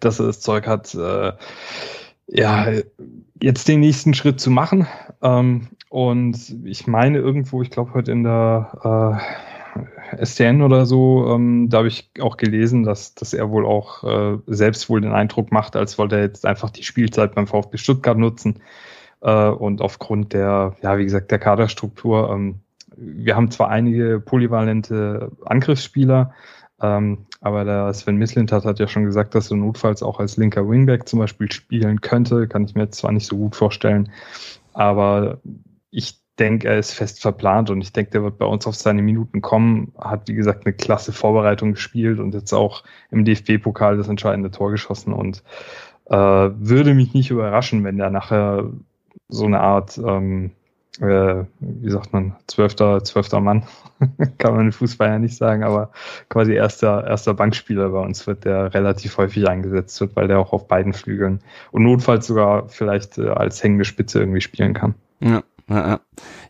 dass 0.00 0.18
er 0.18 0.26
das 0.26 0.40
Zeug 0.40 0.66
hat, 0.66 0.92
äh, 0.94 1.32
ja, 2.26 2.66
jetzt 3.40 3.68
den 3.68 3.80
nächsten 3.80 4.14
Schritt 4.14 4.40
zu 4.40 4.50
machen. 4.50 4.86
Ähm, 5.22 5.68
und 5.88 6.56
ich 6.64 6.86
meine 6.86 7.18
irgendwo, 7.18 7.62
ich 7.62 7.70
glaube 7.70 7.94
heute 7.94 8.10
in 8.10 8.24
der 8.24 9.20
äh, 10.18 10.24
STN 10.24 10.62
oder 10.62 10.86
so, 10.86 11.26
ähm, 11.28 11.68
da 11.68 11.78
habe 11.78 11.88
ich 11.88 12.10
auch 12.20 12.36
gelesen, 12.36 12.82
dass, 12.82 13.14
dass 13.14 13.34
er 13.34 13.50
wohl 13.50 13.64
auch 13.64 14.02
äh, 14.02 14.38
selbst 14.46 14.88
wohl 14.88 15.00
den 15.00 15.12
Eindruck 15.12 15.52
macht, 15.52 15.76
als 15.76 15.96
wollte 15.96 16.16
er 16.16 16.22
jetzt 16.22 16.44
einfach 16.44 16.70
die 16.70 16.82
Spielzeit 16.82 17.34
beim 17.36 17.46
VfB 17.46 17.76
Stuttgart 17.76 18.18
nutzen. 18.18 18.60
Äh, 19.20 19.48
und 19.48 19.80
aufgrund 19.80 20.32
der, 20.32 20.76
ja, 20.82 20.98
wie 20.98 21.04
gesagt, 21.04 21.30
der 21.30 21.38
Kaderstruktur, 21.38 22.30
ähm, 22.30 22.60
wir 22.96 23.36
haben 23.36 23.50
zwar 23.50 23.68
einige 23.68 24.20
polyvalente 24.20 25.30
Angriffsspieler, 25.44 26.32
ähm, 26.82 27.26
aber 27.40 27.64
der 27.64 27.92
Sven 27.94 28.16
Mislintat 28.16 28.64
hat 28.64 28.78
ja 28.78 28.88
schon 28.88 29.04
gesagt, 29.04 29.34
dass 29.34 29.50
er 29.50 29.56
notfalls 29.56 30.02
auch 30.02 30.18
als 30.18 30.36
linker 30.36 30.68
Wingback 30.68 31.08
zum 31.08 31.18
Beispiel 31.18 31.50
spielen 31.50 32.00
könnte. 32.00 32.48
Kann 32.48 32.64
ich 32.64 32.74
mir 32.74 32.84
jetzt 32.84 32.98
zwar 32.98 33.12
nicht 33.12 33.26
so 33.26 33.36
gut 33.36 33.56
vorstellen, 33.56 34.10
aber 34.72 35.38
ich 35.90 36.20
denke, 36.38 36.68
er 36.68 36.78
ist 36.78 36.92
fest 36.92 37.20
verplant 37.20 37.70
und 37.70 37.82
ich 37.82 37.92
denke, 37.92 38.12
der 38.12 38.22
wird 38.22 38.38
bei 38.38 38.46
uns 38.46 38.66
auf 38.66 38.74
seine 38.74 39.02
Minuten 39.02 39.42
kommen. 39.42 39.92
Hat, 39.98 40.28
wie 40.28 40.34
gesagt, 40.34 40.64
eine 40.64 40.74
klasse 40.74 41.12
Vorbereitung 41.12 41.72
gespielt 41.72 42.18
und 42.18 42.34
jetzt 42.34 42.52
auch 42.52 42.82
im 43.10 43.24
DFB-Pokal 43.24 43.96
das 43.98 44.08
entscheidende 44.08 44.50
Tor 44.50 44.70
geschossen 44.70 45.12
und 45.12 45.42
äh, 46.06 46.16
würde 46.16 46.94
mich 46.94 47.14
nicht 47.14 47.30
überraschen, 47.30 47.84
wenn 47.84 47.98
der 47.98 48.10
nachher 48.10 48.70
so 49.28 49.44
eine 49.44 49.60
Art, 49.60 49.98
ähm, 49.98 50.52
äh, 51.00 51.44
wie 51.60 51.90
sagt 51.90 52.12
man, 52.12 52.36
zwölfter, 52.46 53.02
zwölfter 53.04 53.40
Mann, 53.40 53.64
kann 54.38 54.54
man 54.54 54.66
im 54.66 54.72
Fußball 54.72 55.08
ja 55.08 55.18
nicht 55.18 55.36
sagen, 55.36 55.62
aber 55.62 55.90
quasi 56.28 56.52
erster, 56.52 57.06
erster 57.06 57.34
Bankspieler 57.34 57.90
bei 57.90 58.00
uns 58.00 58.26
wird, 58.26 58.44
der 58.44 58.74
relativ 58.74 59.16
häufig 59.18 59.48
eingesetzt 59.48 60.00
wird, 60.00 60.16
weil 60.16 60.28
der 60.28 60.38
auch 60.38 60.52
auf 60.52 60.68
beiden 60.68 60.92
Flügeln 60.92 61.40
und 61.70 61.82
notfalls 61.84 62.26
sogar 62.26 62.68
vielleicht 62.68 63.18
äh, 63.18 63.28
als 63.28 63.62
hängende 63.62 63.84
Spitze 63.84 64.20
irgendwie 64.20 64.40
spielen 64.40 64.74
kann. 64.74 64.94
Ja, 65.20 65.42
ja, 65.68 66.00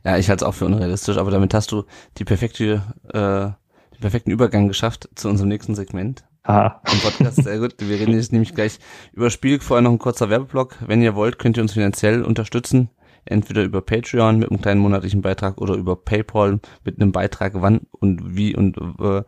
ja. 0.05 0.17
ich 0.17 0.29
halte 0.31 0.45
es 0.45 0.49
auch 0.49 0.55
für 0.55 0.67
unrealistisch, 0.67 1.19
aber 1.19 1.31
damit 1.31 1.53
hast 1.55 1.73
du 1.73 1.85
die 2.19 2.25
perfekte, 2.25 2.83
äh, 3.09 3.51
den 3.95 4.01
perfekten 4.01 4.31
Übergang 4.31 4.69
geschafft 4.69 5.09
zu 5.15 5.29
unserem 5.29 5.49
nächsten 5.49 5.75
Segment. 5.75 6.25
Aha. 6.43 6.81
Im 6.91 7.01
Podcast, 7.01 7.43
sehr 7.45 7.59
gut. 7.59 7.75
Wir 7.79 8.01
reden 8.01 8.15
jetzt 8.15 8.33
nämlich 8.33 8.55
gleich 8.55 8.79
über 9.13 9.31
Spiel. 9.31 9.61
Vorher 9.61 9.83
noch 9.83 9.91
ein 9.91 9.99
kurzer 9.99 10.31
Werbeblock. 10.31 10.77
Wenn 10.87 11.03
ihr 11.03 11.15
wollt, 11.15 11.39
könnt 11.39 11.57
ihr 11.57 11.63
uns 11.63 11.75
finanziell 11.75 12.23
unterstützen. 12.23 12.89
Entweder 13.27 13.63
über 13.63 13.83
Patreon 13.83 14.39
mit 14.39 14.51
einem 14.51 14.63
kleinen 14.63 14.81
monatlichen 14.81 15.21
Beitrag 15.21 15.61
oder 15.61 15.75
über 15.75 15.97
PayPal 15.97 16.61
mit 16.85 17.01
einem 17.01 17.13
Beitrag, 17.13 17.53
wann 17.57 17.83
und 17.91 18.35
wie 18.35 18.57
und 18.57 18.79
äh, 18.79 19.23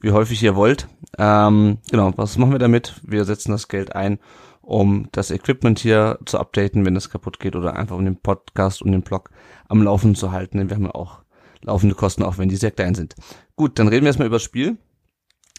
wie 0.00 0.12
häufig 0.12 0.42
ihr 0.42 0.54
wollt. 0.54 0.88
Ähm, 1.16 1.78
genau, 1.90 2.12
was 2.16 2.36
machen 2.36 2.52
wir 2.52 2.58
damit? 2.58 3.00
Wir 3.02 3.24
setzen 3.24 3.52
das 3.52 3.68
Geld 3.68 3.96
ein, 3.96 4.18
um 4.60 5.08
das 5.12 5.30
Equipment 5.30 5.78
hier 5.78 6.18
zu 6.26 6.38
updaten, 6.38 6.84
wenn 6.84 6.96
es 6.96 7.08
kaputt 7.08 7.40
geht, 7.40 7.56
oder 7.56 7.76
einfach 7.76 7.96
um 7.96 8.04
den 8.04 8.20
Podcast 8.20 8.82
und 8.82 8.92
den 8.92 9.02
Blog 9.02 9.30
am 9.68 9.82
Laufen 9.82 10.14
zu 10.14 10.32
halten. 10.32 10.58
Denn 10.58 10.68
wir 10.68 10.76
haben 10.76 10.84
ja 10.84 10.94
auch 10.94 11.22
laufende 11.62 11.94
Kosten, 11.94 12.22
auch 12.22 12.36
wenn 12.36 12.50
die 12.50 12.56
sehr 12.56 12.72
klein 12.72 12.94
sind. 12.94 13.14
Gut, 13.56 13.78
dann 13.78 13.88
reden 13.88 14.02
wir 14.02 14.08
erstmal 14.08 14.26
über 14.26 14.36
das 14.36 14.42
Spiel. 14.42 14.76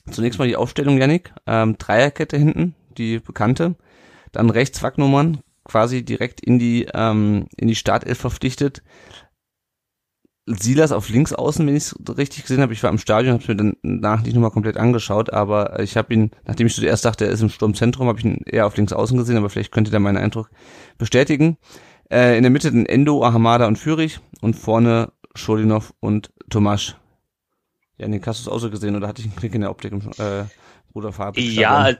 Zunächst 0.09 0.39
mal 0.39 0.47
die 0.47 0.55
Aufstellung, 0.55 0.97
Yannick. 0.97 1.33
Ähm, 1.47 1.77
Dreierkette 1.77 2.37
hinten, 2.37 2.75
die 2.97 3.19
bekannte. 3.19 3.75
Dann 4.31 4.49
rechts 4.49 4.83
Wacknummern, 4.83 5.39
quasi 5.63 6.03
direkt 6.03 6.41
in 6.41 6.59
die, 6.59 6.87
ähm, 6.93 7.47
in 7.55 7.67
die 7.67 7.75
Startelf 7.75 8.17
verpflichtet. 8.19 8.83
Silas 10.45 10.91
auf 10.91 11.07
links 11.07 11.31
außen, 11.31 11.65
wenn 11.65 11.75
ich 11.75 11.83
es 11.83 11.95
richtig 12.17 12.43
gesehen 12.43 12.61
habe. 12.61 12.73
Ich 12.73 12.83
war 12.83 12.89
im 12.89 12.97
Stadion, 12.97 13.33
habe 13.33 13.45
mir 13.47 13.55
dann 13.55 13.77
nach 13.81 14.23
nicht 14.23 14.33
nochmal 14.33 14.51
komplett 14.51 14.75
angeschaut, 14.75 15.31
aber 15.31 15.79
ich 15.79 15.95
habe 15.95 16.13
ihn, 16.13 16.31
nachdem 16.45 16.67
ich 16.67 16.75
zuerst 16.75 17.05
dachte, 17.05 17.25
er 17.25 17.31
ist 17.31 17.41
im 17.41 17.49
Sturmzentrum, 17.49 18.07
habe 18.07 18.19
ich 18.19 18.25
ihn 18.25 18.41
eher 18.45 18.67
auf 18.67 18.75
links 18.75 18.91
außen 18.91 19.17
gesehen, 19.17 19.37
aber 19.37 19.49
vielleicht 19.49 19.71
könnte 19.71 19.91
der 19.91 20.01
meinen 20.01 20.17
Eindruck 20.17 20.49
bestätigen. 20.97 21.57
Äh, 22.11 22.35
in 22.35 22.43
der 22.43 22.51
Mitte 22.51 22.71
den 22.71 22.85
Endo, 22.85 23.23
Ahamada 23.23 23.67
und 23.67 23.77
Fürich 23.77 24.19
und 24.41 24.55
vorne 24.55 25.13
Scholinov 25.33 25.93
und 26.01 26.33
Tomasch. 26.49 26.97
Ja, 27.97 28.07
den 28.07 28.25
hast 28.25 28.39
du 28.39 28.49
es 28.49 28.55
auch 28.55 28.59
so 28.59 28.69
gesehen 28.69 28.95
oder 28.95 29.07
hatte 29.07 29.21
ich 29.21 29.27
einen 29.27 29.35
Klick 29.35 29.53
in 29.53 29.61
der 29.61 29.71
Optik 29.71 29.91
im 29.91 30.01
äh, 30.17 30.45
Ruderfarbe? 30.95 31.39
Ja, 31.39 31.93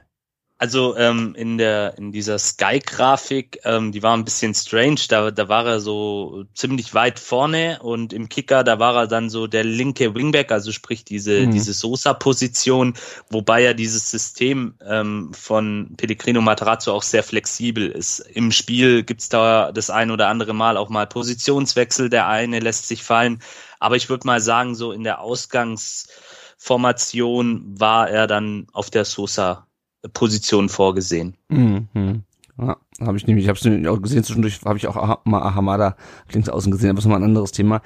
also 0.63 0.95
ähm, 0.95 1.35
in 1.35 1.57
der 1.57 1.97
in 1.97 2.13
dieser 2.13 2.39
Sky-Grafik, 2.39 3.59
ähm, 3.65 3.91
die 3.91 4.01
war 4.01 4.15
ein 4.15 4.23
bisschen 4.23 4.53
strange. 4.53 5.01
Da, 5.09 5.29
da 5.29 5.49
war 5.49 5.65
er 5.65 5.79
so 5.81 6.45
ziemlich 6.53 6.93
weit 6.93 7.19
vorne 7.19 7.79
und 7.81 8.13
im 8.13 8.29
Kicker, 8.29 8.63
da 8.63 8.79
war 8.79 8.95
er 8.95 9.07
dann 9.07 9.29
so 9.29 9.45
der 9.45 9.65
linke 9.65 10.15
Wingback, 10.15 10.53
also 10.53 10.71
sprich 10.71 11.03
diese 11.03 11.45
mhm. 11.47 11.51
diese 11.51 11.73
Sosa-Position, 11.73 12.93
wobei 13.29 13.61
ja 13.61 13.73
dieses 13.73 14.09
System 14.09 14.75
ähm, 14.87 15.33
von 15.33 15.95
Pellegrino 15.97 16.39
Matarazzo 16.39 16.93
auch 16.93 17.03
sehr 17.03 17.23
flexibel 17.23 17.89
ist. 17.89 18.19
Im 18.19 18.51
Spiel 18.53 19.03
gibt's 19.03 19.27
da 19.27 19.73
das 19.73 19.89
ein 19.89 20.11
oder 20.11 20.29
andere 20.29 20.53
Mal 20.53 20.77
auch 20.77 20.87
mal 20.87 21.07
Positionswechsel. 21.07 22.09
Der 22.09 22.27
eine 22.27 22.59
lässt 22.59 22.87
sich 22.87 23.03
fallen, 23.03 23.41
aber 23.83 23.95
ich 23.97 24.09
würde 24.09 24.25
mal 24.25 24.39
sagen, 24.39 24.75
so 24.75 24.93
in 24.93 25.03
der 25.03 25.19
Ausgangsformation 25.19 27.65
war 27.77 28.09
er 28.09 28.27
dann 28.27 28.67
auf 28.71 28.89
der 28.89 29.03
Sosa 29.03 29.67
Position 30.13 30.69
vorgesehen. 30.69 31.35
Mhm. 31.49 32.23
Ja, 32.57 32.77
habe 33.01 33.17
ich 33.17 33.27
nämlich, 33.27 33.45
ich 33.45 33.49
habe 33.49 33.59
auch 33.89 34.01
gesehen, 34.01 34.23
zwischendurch 34.23 34.61
habe 34.63 34.77
ich 34.77 34.87
auch 34.87 35.25
mal 35.25 35.53
Hamada 35.53 35.97
links 36.31 36.47
außen 36.47 36.71
gesehen, 36.71 36.91
aber 36.91 36.95
das 36.95 37.03
ist 37.03 37.09
nochmal 37.09 37.23
ein 37.23 37.29
anderes 37.29 37.51
Thema. 37.51 37.81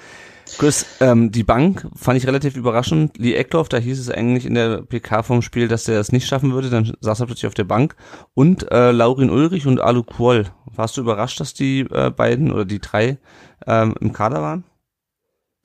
Chris, 0.59 0.85
ähm, 0.99 1.31
die 1.31 1.43
Bank 1.43 1.89
fand 1.95 2.19
ich 2.19 2.27
relativ 2.27 2.55
überraschend. 2.55 3.17
Lee 3.17 3.33
Eckloff, 3.33 3.67
da 3.67 3.77
hieß 3.77 3.99
es 3.99 4.11
eigentlich 4.11 4.45
in 4.45 4.53
der 4.53 4.83
PK 4.83 5.23
vom 5.23 5.41
Spiel, 5.41 5.67
dass 5.67 5.85
der 5.85 5.99
es 5.99 6.11
nicht 6.11 6.27
schaffen 6.27 6.53
würde, 6.53 6.69
dann 6.69 6.93
saß 6.99 7.21
er 7.21 7.25
plötzlich 7.25 7.47
auf 7.47 7.55
der 7.55 7.63
Bank. 7.63 7.95
Und 8.35 8.71
äh, 8.71 8.91
Laurin 8.91 9.31
Ulrich 9.31 9.65
und 9.65 9.81
Alu 9.81 10.03
Kuol. 10.03 10.45
Warst 10.75 10.95
du 10.95 11.01
überrascht, 11.01 11.39
dass 11.39 11.55
die 11.55 11.79
äh, 11.79 12.11
beiden 12.11 12.51
oder 12.51 12.65
die 12.65 12.79
drei 12.79 13.17
ähm, 13.65 13.95
im 13.99 14.13
Kader 14.13 14.43
waren? 14.43 14.63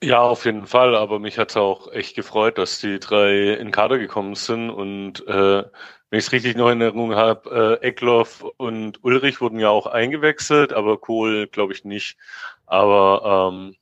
Ja, 0.03 0.21
auf 0.21 0.43
jeden 0.43 0.67
Fall, 0.67 0.95
aber 0.95 1.19
mich 1.19 1.37
hat 1.37 1.51
es 1.51 1.57
auch 1.57 1.91
echt 1.91 2.15
gefreut, 2.15 2.57
dass 2.57 2.79
die 2.79 2.99
drei 2.99 3.53
in 3.53 3.71
Kader 3.71 3.97
gekommen 3.97 4.35
sind 4.35 4.69
und 4.69 5.25
äh, 5.27 5.63
wenn 6.09 6.19
ich 6.19 6.25
es 6.25 6.31
richtig 6.33 6.57
noch 6.57 6.69
in 6.69 6.81
Erinnerung 6.81 7.15
habe, 7.15 7.79
äh, 7.81 7.87
Eckloff 7.87 8.43
und 8.57 9.03
Ulrich 9.03 9.39
wurden 9.39 9.59
ja 9.59 9.69
auch 9.69 9.87
eingewechselt, 9.87 10.73
aber 10.73 10.97
Kohl 10.97 11.47
glaube 11.47 11.71
ich 11.71 11.85
nicht. 11.85 12.17
Aber 12.65 13.49
ähm, 13.53 13.75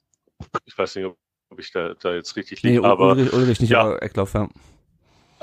ich 0.65 0.77
weiß 0.77 0.95
nicht, 0.95 1.07
ob 1.49 1.59
ich 1.59 1.71
da, 1.71 1.95
da 1.95 2.13
jetzt 2.13 2.35
richtig 2.35 2.61
liege. 2.61 2.81
Nee, 2.81 2.87
aber 2.87 3.09
Ulrich, 3.09 3.33
Ulrich 3.33 3.59
nicht, 3.59 3.71
ja. 3.71 3.81
aber 3.81 4.03
Eckloff, 4.03 4.33
ja. 4.35 4.47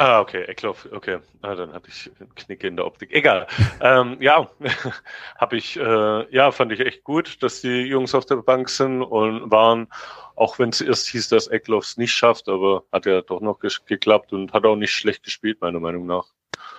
Ah, 0.01 0.21
okay, 0.21 0.45
Eckloff, 0.45 0.87
okay. 0.93 1.19
Ah, 1.43 1.57
dann 1.57 1.73
hatte 1.73 1.89
ich 1.89 2.09
einen 2.21 2.33
Knick 2.37 2.63
in 2.63 2.77
der 2.77 2.87
Optik. 2.87 3.13
Egal. 3.13 3.49
ähm, 3.81 4.17
ja, 4.21 4.49
habe 5.39 5.57
ich, 5.57 5.77
äh, 5.77 6.33
ja, 6.33 6.53
fand 6.53 6.71
ich 6.71 6.79
echt 6.79 7.03
gut, 7.03 7.43
dass 7.43 7.63
die 7.63 7.83
Jungs 7.83 8.15
auf 8.15 8.25
der 8.25 8.37
Bank 8.37 8.69
sind 8.69 9.03
und 9.03 9.51
waren, 9.51 9.89
auch 10.37 10.61
wenn 10.61 10.69
es 10.69 10.81
erst 10.81 11.09
hieß, 11.09 11.31
dass 11.31 11.49
Eckloff 11.49 11.83
es 11.83 11.97
nicht 11.97 12.13
schafft, 12.13 12.49
aber 12.49 12.85
hat 12.93 13.07
ja 13.07 13.23
doch 13.23 13.41
noch 13.41 13.59
geklappt 13.59 14.33
und 14.33 14.53
hat 14.53 14.65
auch 14.65 14.77
nicht 14.77 14.93
schlecht 14.93 15.25
gespielt, 15.25 15.61
meiner 15.61 15.81
Meinung 15.81 16.07
nach. 16.07 16.27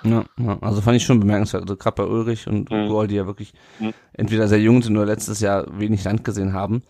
Ja, 0.04 0.24
ja 0.38 0.58
also 0.62 0.80
fand 0.80 0.96
ich 0.96 1.04
schon 1.04 1.20
bemerkenswert. 1.20 1.64
Also 1.64 1.76
gerade 1.76 2.02
bei 2.02 2.10
Ulrich 2.10 2.48
und 2.48 2.72
mhm. 2.72 2.88
Goal, 2.88 3.08
die 3.08 3.16
ja 3.16 3.26
wirklich 3.26 3.52
mhm. 3.80 3.94
entweder 4.14 4.48
sehr 4.48 4.62
jung 4.62 4.82
sind 4.82 4.96
oder 4.96 5.08
letztes 5.08 5.42
Jahr 5.42 5.66
wenig 5.78 6.06
Land 6.06 6.24
gesehen 6.24 6.54
haben. 6.54 6.84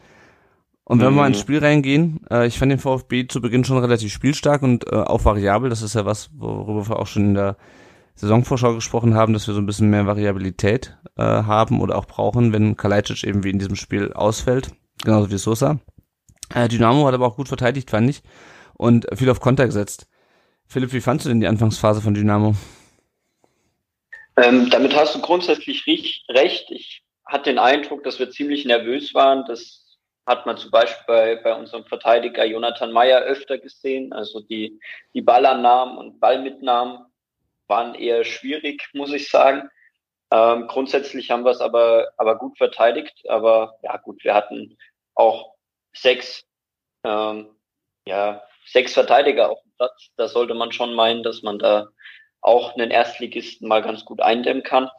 Und 0.89 1.01
wenn 1.01 1.11
mhm. 1.11 1.17
wir 1.17 1.21
mal 1.21 1.27
ins. 1.27 1.39
Spiel 1.39 1.59
reingehen, 1.59 2.19
äh, 2.31 2.47
ich 2.47 2.57
fand 2.57 2.71
den 2.71 2.79
VfB 2.79 3.27
zu 3.27 3.41
Beginn 3.41 3.63
schon 3.63 3.77
relativ 3.77 4.11
spielstark 4.11 4.63
und 4.63 4.91
äh, 4.91 4.95
auch 4.95 5.23
variabel. 5.23 5.69
Das 5.69 5.83
ist 5.83 5.93
ja 5.93 6.03
was, 6.03 6.31
worüber 6.35 6.89
wir 6.89 6.97
auch 6.97 7.05
schon 7.05 7.25
in 7.25 7.33
der 7.35 7.57
Saisonvorschau 8.15 8.73
gesprochen 8.73 9.13
haben, 9.13 9.33
dass 9.33 9.45
wir 9.45 9.53
so 9.53 9.61
ein 9.61 9.67
bisschen 9.67 9.91
mehr 9.91 10.07
Variabilität 10.07 10.97
äh, 11.15 11.21
haben 11.21 11.79
oder 11.79 11.95
auch 11.95 12.05
brauchen, 12.05 12.53
wenn 12.53 12.75
Kalajdzic 12.75 13.23
eben 13.23 13.43
wie 13.43 13.51
in 13.51 13.59
diesem 13.59 13.75
Spiel 13.75 14.13
ausfällt, 14.13 14.71
genauso 15.03 15.29
wie 15.29 15.37
Sosa. 15.37 15.79
Äh, 16.55 16.67
Dynamo 16.67 17.05
hat 17.05 17.13
aber 17.13 17.27
auch 17.27 17.35
gut 17.35 17.49
verteidigt, 17.49 17.91
fand 17.91 18.09
ich, 18.09 18.23
und 18.73 19.05
viel 19.13 19.29
auf 19.29 19.41
Konter 19.41 19.67
gesetzt. 19.67 20.07
Philipp, 20.65 20.91
wie 20.91 21.01
fandst 21.01 21.23
du 21.23 21.29
denn 21.29 21.39
die 21.39 21.47
Anfangsphase 21.47 22.01
von 22.01 22.15
Dynamo? 22.15 22.55
Ähm, 24.37 24.71
damit 24.71 24.95
hast 24.95 25.13
du 25.13 25.21
grundsätzlich 25.21 25.85
recht. 26.29 26.71
Ich 26.71 27.03
hatte 27.27 27.51
den 27.51 27.59
Eindruck, 27.59 28.03
dass 28.03 28.17
wir 28.17 28.31
ziemlich 28.31 28.65
nervös 28.65 29.13
waren, 29.13 29.45
dass 29.45 29.78
hat 30.29 30.45
man 30.45 30.57
zum 30.57 30.69
Beispiel 30.69 31.03
bei, 31.07 31.35
bei 31.37 31.55
unserem 31.55 31.85
Verteidiger 31.85 32.45
Jonathan 32.45 32.91
Meyer 32.91 33.21
öfter 33.21 33.57
gesehen. 33.57 34.13
Also 34.13 34.41
die, 34.41 34.79
die 35.15 35.23
Ballannahmen 35.23 35.97
und 35.97 36.19
Ballmitnahmen 36.19 37.07
waren 37.67 37.95
eher 37.95 38.23
schwierig, 38.23 38.87
muss 38.93 39.11
ich 39.11 39.29
sagen. 39.29 39.71
Ähm, 40.31 40.67
grundsätzlich 40.67 41.31
haben 41.31 41.43
wir 41.43 41.49
es 41.49 41.61
aber, 41.61 42.11
aber 42.17 42.37
gut 42.37 42.59
verteidigt. 42.59 43.27
Aber 43.27 43.79
ja 43.81 43.97
gut, 43.97 44.23
wir 44.23 44.35
hatten 44.35 44.77
auch 45.15 45.55
sechs, 45.93 46.45
ähm, 47.03 47.49
ja, 48.05 48.43
sechs 48.67 48.93
Verteidiger 48.93 49.49
auf 49.49 49.63
dem 49.63 49.71
Platz. 49.77 50.11
Da 50.15 50.27
sollte 50.27 50.53
man 50.53 50.71
schon 50.71 50.93
meinen, 50.93 51.23
dass 51.23 51.41
man 51.41 51.57
da 51.57 51.87
auch 52.41 52.75
einen 52.75 52.91
Erstligisten 52.91 53.67
mal 53.67 53.81
ganz 53.81 54.05
gut 54.05 54.21
eindämmen 54.21 54.61
kann. 54.61 54.91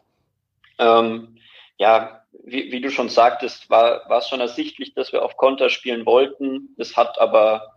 Ähm, 0.81 1.39
ja, 1.79 2.20
wie, 2.33 2.73
wie 2.73 2.81
du 2.81 2.91
schon 2.91 3.09
sagtest, 3.09 3.71
war, 3.71 4.09
war 4.09 4.19
es 4.19 4.29
schon 4.29 4.41
ersichtlich, 4.41 4.95
dass 4.95 5.13
wir 5.13 5.25
auf 5.25 5.37
Konter 5.37 5.69
spielen 5.69 6.07
wollten. 6.07 6.75
Es 6.79 6.97
hat 6.97 7.19
aber 7.19 7.75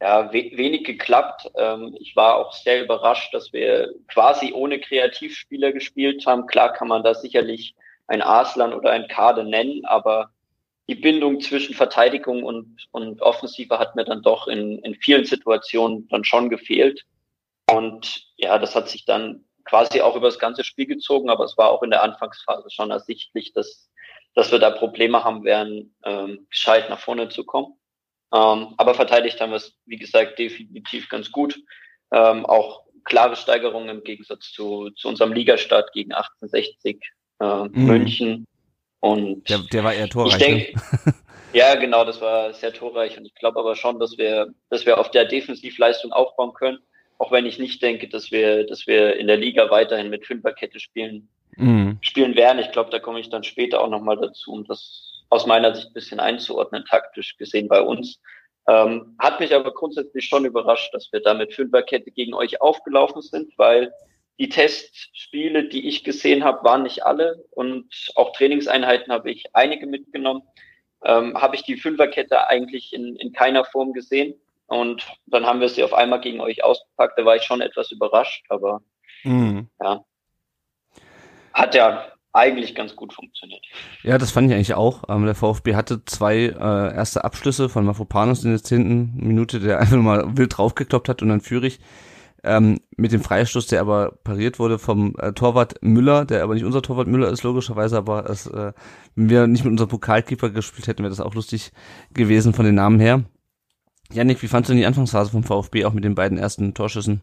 ja, 0.00 0.32
we 0.32 0.50
wenig 0.54 0.84
geklappt. 0.84 1.50
Ähm, 1.56 1.96
ich 2.00 2.16
war 2.16 2.36
auch 2.36 2.52
sehr 2.52 2.82
überrascht, 2.82 3.34
dass 3.34 3.52
wir 3.52 3.92
quasi 4.08 4.52
ohne 4.52 4.80
Kreativspieler 4.80 5.72
gespielt 5.72 6.26
haben. 6.26 6.46
Klar 6.46 6.72
kann 6.72 6.88
man 6.88 7.04
da 7.04 7.14
sicherlich 7.14 7.74
ein 8.06 8.22
Aslan 8.22 8.72
oder 8.72 8.90
ein 8.90 9.08
Kade 9.08 9.44
nennen, 9.44 9.84
aber 9.84 10.30
die 10.88 10.94
Bindung 10.94 11.40
zwischen 11.40 11.74
Verteidigung 11.74 12.42
und, 12.42 12.88
und 12.90 13.22
Offensive 13.22 13.78
hat 13.78 13.94
mir 13.94 14.04
dann 14.04 14.22
doch 14.22 14.48
in, 14.48 14.78
in 14.80 14.96
vielen 14.96 15.24
Situationen 15.24 16.08
dann 16.08 16.24
schon 16.24 16.48
gefehlt. 16.48 17.04
Und 17.70 18.26
ja, 18.36 18.58
das 18.58 18.74
hat 18.74 18.88
sich 18.88 19.04
dann 19.04 19.44
quasi 19.64 20.00
auch 20.00 20.16
über 20.16 20.26
das 20.26 20.38
ganze 20.38 20.64
Spiel 20.64 20.86
gezogen, 20.86 21.30
aber 21.30 21.44
es 21.44 21.56
war 21.56 21.70
auch 21.70 21.82
in 21.82 21.90
der 21.90 22.02
Anfangsphase 22.02 22.70
schon 22.70 22.90
ersichtlich, 22.90 23.52
dass 23.52 23.89
dass 24.34 24.52
wir 24.52 24.58
da 24.58 24.70
Probleme 24.70 25.24
haben 25.24 25.44
werden, 25.44 25.94
ähm, 26.04 26.46
gescheit 26.50 26.88
nach 26.88 27.00
vorne 27.00 27.28
zu 27.28 27.44
kommen. 27.44 27.74
Ähm, 28.32 28.74
aber 28.76 28.94
verteidigt 28.94 29.40
haben 29.40 29.50
wir 29.50 29.56
es, 29.56 29.76
wie 29.86 29.96
gesagt, 29.96 30.38
definitiv 30.38 31.08
ganz 31.08 31.32
gut. 31.32 31.60
Ähm, 32.12 32.46
auch 32.46 32.84
klare 33.04 33.36
Steigerungen 33.36 33.88
im 33.88 34.04
Gegensatz 34.04 34.52
zu, 34.52 34.90
zu 34.90 35.08
unserem 35.08 35.32
Ligastart 35.32 35.92
gegen 35.92 36.12
1860 36.12 37.00
äh, 37.40 37.44
mhm. 37.44 37.70
München. 37.72 38.46
Und 39.00 39.48
der, 39.48 39.58
der 39.72 39.84
war 39.84 39.94
eher 39.94 40.08
torreich. 40.08 40.32
Ich 40.32 40.38
denke, 40.38 40.72
ne? 41.06 41.14
ja, 41.52 41.74
genau, 41.74 42.04
das 42.04 42.20
war 42.20 42.52
sehr 42.52 42.72
torreich. 42.72 43.18
Und 43.18 43.24
ich 43.24 43.34
glaube 43.34 43.58
aber 43.58 43.74
schon, 43.74 43.98
dass 43.98 44.16
wir, 44.18 44.52
dass 44.68 44.86
wir 44.86 44.98
auf 44.98 45.10
der 45.10 45.24
Defensivleistung 45.24 46.12
aufbauen 46.12 46.52
können. 46.52 46.78
Auch 47.18 47.32
wenn 47.32 47.46
ich 47.46 47.58
nicht 47.58 47.82
denke, 47.82 48.08
dass 48.08 48.30
wir, 48.30 48.66
dass 48.66 48.86
wir 48.86 49.16
in 49.16 49.26
der 49.26 49.36
Liga 49.36 49.70
weiterhin 49.70 50.08
mit 50.08 50.26
Fünferkette 50.26 50.80
spielen 50.80 51.28
mhm. 51.60 51.98
spielen 52.00 52.36
werden. 52.36 52.58
Ich 52.58 52.72
glaube, 52.72 52.90
da 52.90 52.98
komme 52.98 53.20
ich 53.20 53.30
dann 53.30 53.44
später 53.44 53.80
auch 53.80 53.88
nochmal 53.88 54.16
dazu, 54.16 54.52
um 54.52 54.64
das 54.64 55.24
aus 55.28 55.46
meiner 55.46 55.74
Sicht 55.74 55.88
ein 55.88 55.94
bisschen 55.94 56.20
einzuordnen, 56.20 56.84
taktisch 56.84 57.36
gesehen 57.36 57.68
bei 57.68 57.80
uns. 57.80 58.20
Ähm, 58.68 59.16
hat 59.18 59.40
mich 59.40 59.54
aber 59.54 59.72
grundsätzlich 59.72 60.26
schon 60.26 60.44
überrascht, 60.44 60.92
dass 60.92 61.12
wir 61.12 61.20
da 61.20 61.34
mit 61.34 61.54
Fünferkette 61.54 62.10
gegen 62.10 62.34
euch 62.34 62.60
aufgelaufen 62.60 63.22
sind, 63.22 63.52
weil 63.56 63.92
die 64.38 64.48
Testspiele, 64.48 65.68
die 65.68 65.86
ich 65.86 66.02
gesehen 66.02 66.44
habe, 66.44 66.64
waren 66.64 66.82
nicht 66.82 67.04
alle 67.04 67.44
und 67.50 68.10
auch 68.14 68.32
Trainingseinheiten 68.32 69.12
habe 69.12 69.30
ich 69.30 69.44
einige 69.52 69.86
mitgenommen. 69.86 70.42
Ähm, 71.04 71.40
habe 71.40 71.56
ich 71.56 71.62
die 71.62 71.76
Fünferkette 71.76 72.48
eigentlich 72.48 72.92
in, 72.92 73.16
in 73.16 73.32
keiner 73.32 73.64
Form 73.64 73.92
gesehen. 73.92 74.34
Und 74.66 75.04
dann 75.26 75.46
haben 75.46 75.60
wir 75.60 75.68
sie 75.68 75.82
auf 75.82 75.92
einmal 75.92 76.20
gegen 76.20 76.40
euch 76.40 76.62
ausgepackt. 76.62 77.18
Da 77.18 77.24
war 77.24 77.36
ich 77.36 77.42
schon 77.42 77.60
etwas 77.60 77.90
überrascht, 77.90 78.44
aber 78.48 78.82
mhm. 79.24 79.68
ja, 79.80 80.04
hat 81.52 81.74
ja 81.74 82.04
eigentlich 82.32 82.74
ganz 82.74 82.94
gut 82.94 83.12
funktioniert. 83.12 83.64
Ja, 84.02 84.16
das 84.18 84.30
fand 84.30 84.48
ich 84.48 84.54
eigentlich 84.54 84.74
auch. 84.74 85.04
Ähm, 85.08 85.24
der 85.24 85.34
VfB 85.34 85.74
hatte 85.74 86.04
zwei 86.04 86.36
äh, 86.36 86.94
erste 86.94 87.24
Abschlüsse 87.24 87.68
von 87.68 87.84
Mafropanos 87.84 88.44
in 88.44 88.50
der 88.50 88.62
zehnten 88.62 89.14
Minute, 89.16 89.60
der 89.60 89.78
einfach 89.80 89.96
mal 89.96 90.36
wild 90.36 90.56
draufgekloppt 90.56 91.08
hat 91.08 91.22
und 91.22 91.28
dann 91.28 91.40
Führig 91.40 91.80
ähm, 92.42 92.80
mit 92.96 93.12
dem 93.12 93.22
Freistoß, 93.22 93.66
der 93.66 93.80
aber 93.80 94.12
pariert 94.24 94.58
wurde 94.58 94.78
vom 94.78 95.14
äh, 95.18 95.32
Torwart 95.32 95.82
Müller, 95.82 96.24
der 96.24 96.42
aber 96.42 96.54
nicht 96.54 96.64
unser 96.64 96.82
Torwart 96.82 97.08
Müller 97.08 97.28
ist, 97.28 97.42
logischerweise, 97.42 97.98
aber 97.98 98.30
es, 98.30 98.46
äh, 98.46 98.72
wenn 99.14 99.28
wir 99.28 99.46
nicht 99.46 99.64
mit 99.64 99.72
unserem 99.72 99.90
Pokalkeeper 99.90 100.50
gespielt 100.50 100.86
hätten, 100.86 101.02
wäre 101.02 101.10
das 101.10 101.20
auch 101.20 101.34
lustig 101.34 101.72
gewesen 102.14 102.54
von 102.54 102.64
den 102.64 102.76
Namen 102.76 103.00
her. 103.00 103.24
Janik, 104.12 104.42
wie 104.42 104.48
fandst 104.48 104.68
du 104.68 104.72
denn 104.72 104.80
die 104.80 104.86
Anfangsphase 104.86 105.30
vom 105.30 105.44
VfB 105.44 105.84
auch 105.84 105.92
mit 105.92 106.04
den 106.04 106.14
beiden 106.14 106.38
ersten 106.38 106.74
Torschüssen? 106.74 107.22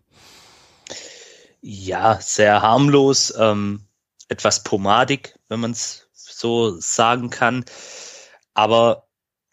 Ja, 1.61 2.19
sehr 2.21 2.61
harmlos. 2.61 3.33
Ähm 3.37 3.86
etwas 4.27 4.63
pomadig, 4.63 5.37
wenn 5.49 5.59
man 5.59 5.71
es 5.71 6.09
so 6.13 6.79
sagen 6.79 7.29
kann. 7.29 7.65
Aber 8.53 9.07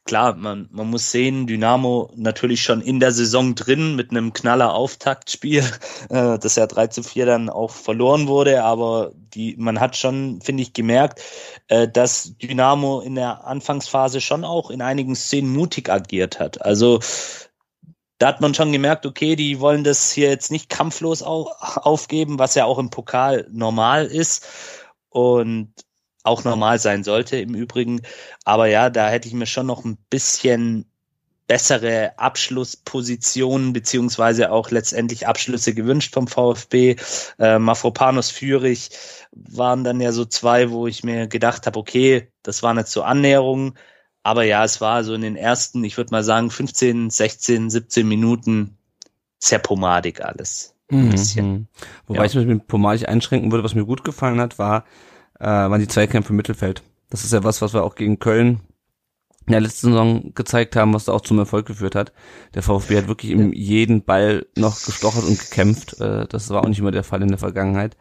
klar, 0.04 0.34
man, 0.34 0.68
man 0.70 0.90
muss 0.90 1.10
sehen, 1.10 1.46
Dynamo 1.46 2.10
natürlich 2.14 2.62
schon 2.62 2.80
in 2.80 3.00
der 3.00 3.12
Saison 3.12 3.54
drin 3.54 3.96
mit 3.96 4.10
einem 4.10 4.32
knaller 4.32 4.74
Auftaktspiel, 4.74 5.64
äh, 6.10 6.38
das 6.38 6.56
ja 6.56 6.66
3 6.66 6.88
zu 6.88 7.02
4 7.02 7.26
dann 7.26 7.50
auch 7.50 7.70
verloren 7.70 8.28
wurde, 8.28 8.62
aber 8.62 9.12
die, 9.14 9.56
man 9.58 9.80
hat 9.80 9.96
schon, 9.96 10.40
finde 10.42 10.62
ich, 10.62 10.72
gemerkt, 10.72 11.20
äh, 11.68 11.88
dass 11.88 12.36
Dynamo 12.38 13.00
in 13.00 13.14
der 13.14 13.44
Anfangsphase 13.46 14.20
schon 14.20 14.44
auch 14.44 14.70
in 14.70 14.82
einigen 14.82 15.16
Szenen 15.16 15.52
mutig 15.52 15.88
agiert 15.88 16.38
hat. 16.38 16.62
Also 16.62 17.00
da 18.24 18.28
hat 18.28 18.40
man 18.40 18.54
schon 18.54 18.72
gemerkt, 18.72 19.04
okay, 19.04 19.36
die 19.36 19.60
wollen 19.60 19.84
das 19.84 20.10
hier 20.10 20.30
jetzt 20.30 20.50
nicht 20.50 20.70
kampflos 20.70 21.22
aufgeben, 21.22 22.38
was 22.38 22.54
ja 22.54 22.64
auch 22.64 22.78
im 22.78 22.88
Pokal 22.88 23.46
normal 23.50 24.06
ist 24.06 24.46
und 25.10 25.74
auch 26.22 26.42
normal 26.42 26.78
sein 26.78 27.04
sollte 27.04 27.36
im 27.36 27.54
Übrigen. 27.54 28.00
Aber 28.46 28.64
ja, 28.64 28.88
da 28.88 29.10
hätte 29.10 29.28
ich 29.28 29.34
mir 29.34 29.44
schon 29.44 29.66
noch 29.66 29.84
ein 29.84 29.98
bisschen 30.08 30.86
bessere 31.48 32.18
Abschlusspositionen 32.18 33.74
beziehungsweise 33.74 34.50
auch 34.50 34.70
letztendlich 34.70 35.26
Abschlüsse 35.26 35.74
gewünscht 35.74 36.14
vom 36.14 36.26
VfB. 36.26 36.96
Äh, 37.38 37.58
Mafropanos 37.58 38.30
Führig 38.30 38.88
waren 39.32 39.84
dann 39.84 40.00
ja 40.00 40.12
so 40.12 40.24
zwei, 40.24 40.70
wo 40.70 40.86
ich 40.86 41.04
mir 41.04 41.26
gedacht 41.26 41.66
habe, 41.66 41.78
okay, 41.78 42.32
das 42.42 42.62
waren 42.62 42.78
jetzt 42.78 42.92
so 42.92 43.02
Annäherungen. 43.02 43.74
Aber 44.24 44.42
ja, 44.42 44.64
es 44.64 44.80
war 44.80 45.04
so 45.04 45.14
in 45.14 45.20
den 45.20 45.36
ersten, 45.36 45.84
ich 45.84 45.96
würde 45.96 46.10
mal 46.10 46.24
sagen, 46.24 46.50
15, 46.50 47.10
16, 47.10 47.70
17 47.70 48.08
Minuten 48.08 48.76
sehr 49.38 49.60
pomadig 49.60 50.24
alles. 50.24 50.74
Mhm. 50.90 51.68
Wobei 52.06 52.20
ja. 52.20 52.24
ich 52.24 52.34
mich 52.34 52.46
mit 52.46 52.66
pomadig 52.66 53.08
einschränken 53.08 53.52
würde, 53.52 53.62
was 53.62 53.74
mir 53.74 53.84
gut 53.84 54.02
gefallen 54.02 54.40
hat, 54.40 54.58
war 54.58 54.84
äh, 55.40 55.46
waren 55.46 55.80
die 55.80 55.88
Zweikämpfe 55.88 56.30
im 56.30 56.36
Mittelfeld. 56.36 56.82
Das 57.10 57.24
ist 57.24 57.32
ja 57.32 57.44
was, 57.44 57.62
was 57.62 57.74
wir 57.74 57.84
auch 57.84 57.94
gegen 57.94 58.18
Köln 58.18 58.60
in 59.46 59.52
der 59.52 59.60
letzten 59.60 59.88
Saison 59.88 60.32
gezeigt 60.34 60.74
haben, 60.74 60.94
was 60.94 61.04
da 61.04 61.12
auch 61.12 61.20
zum 61.20 61.38
Erfolg 61.38 61.66
geführt 61.66 61.94
hat. 61.94 62.12
Der 62.54 62.62
VfB 62.62 62.96
hat 62.96 63.08
wirklich 63.08 63.30
in 63.30 63.52
jeden 63.52 64.02
Ball 64.02 64.46
noch 64.56 64.82
gestochert 64.82 65.24
und 65.24 65.38
gekämpft. 65.38 66.00
Äh, 66.00 66.26
das 66.26 66.48
war 66.50 66.62
auch 66.62 66.68
nicht 66.68 66.78
immer 66.78 66.92
der 66.92 67.04
Fall 67.04 67.22
in 67.22 67.28
der 67.28 67.38
Vergangenheit. 67.38 67.96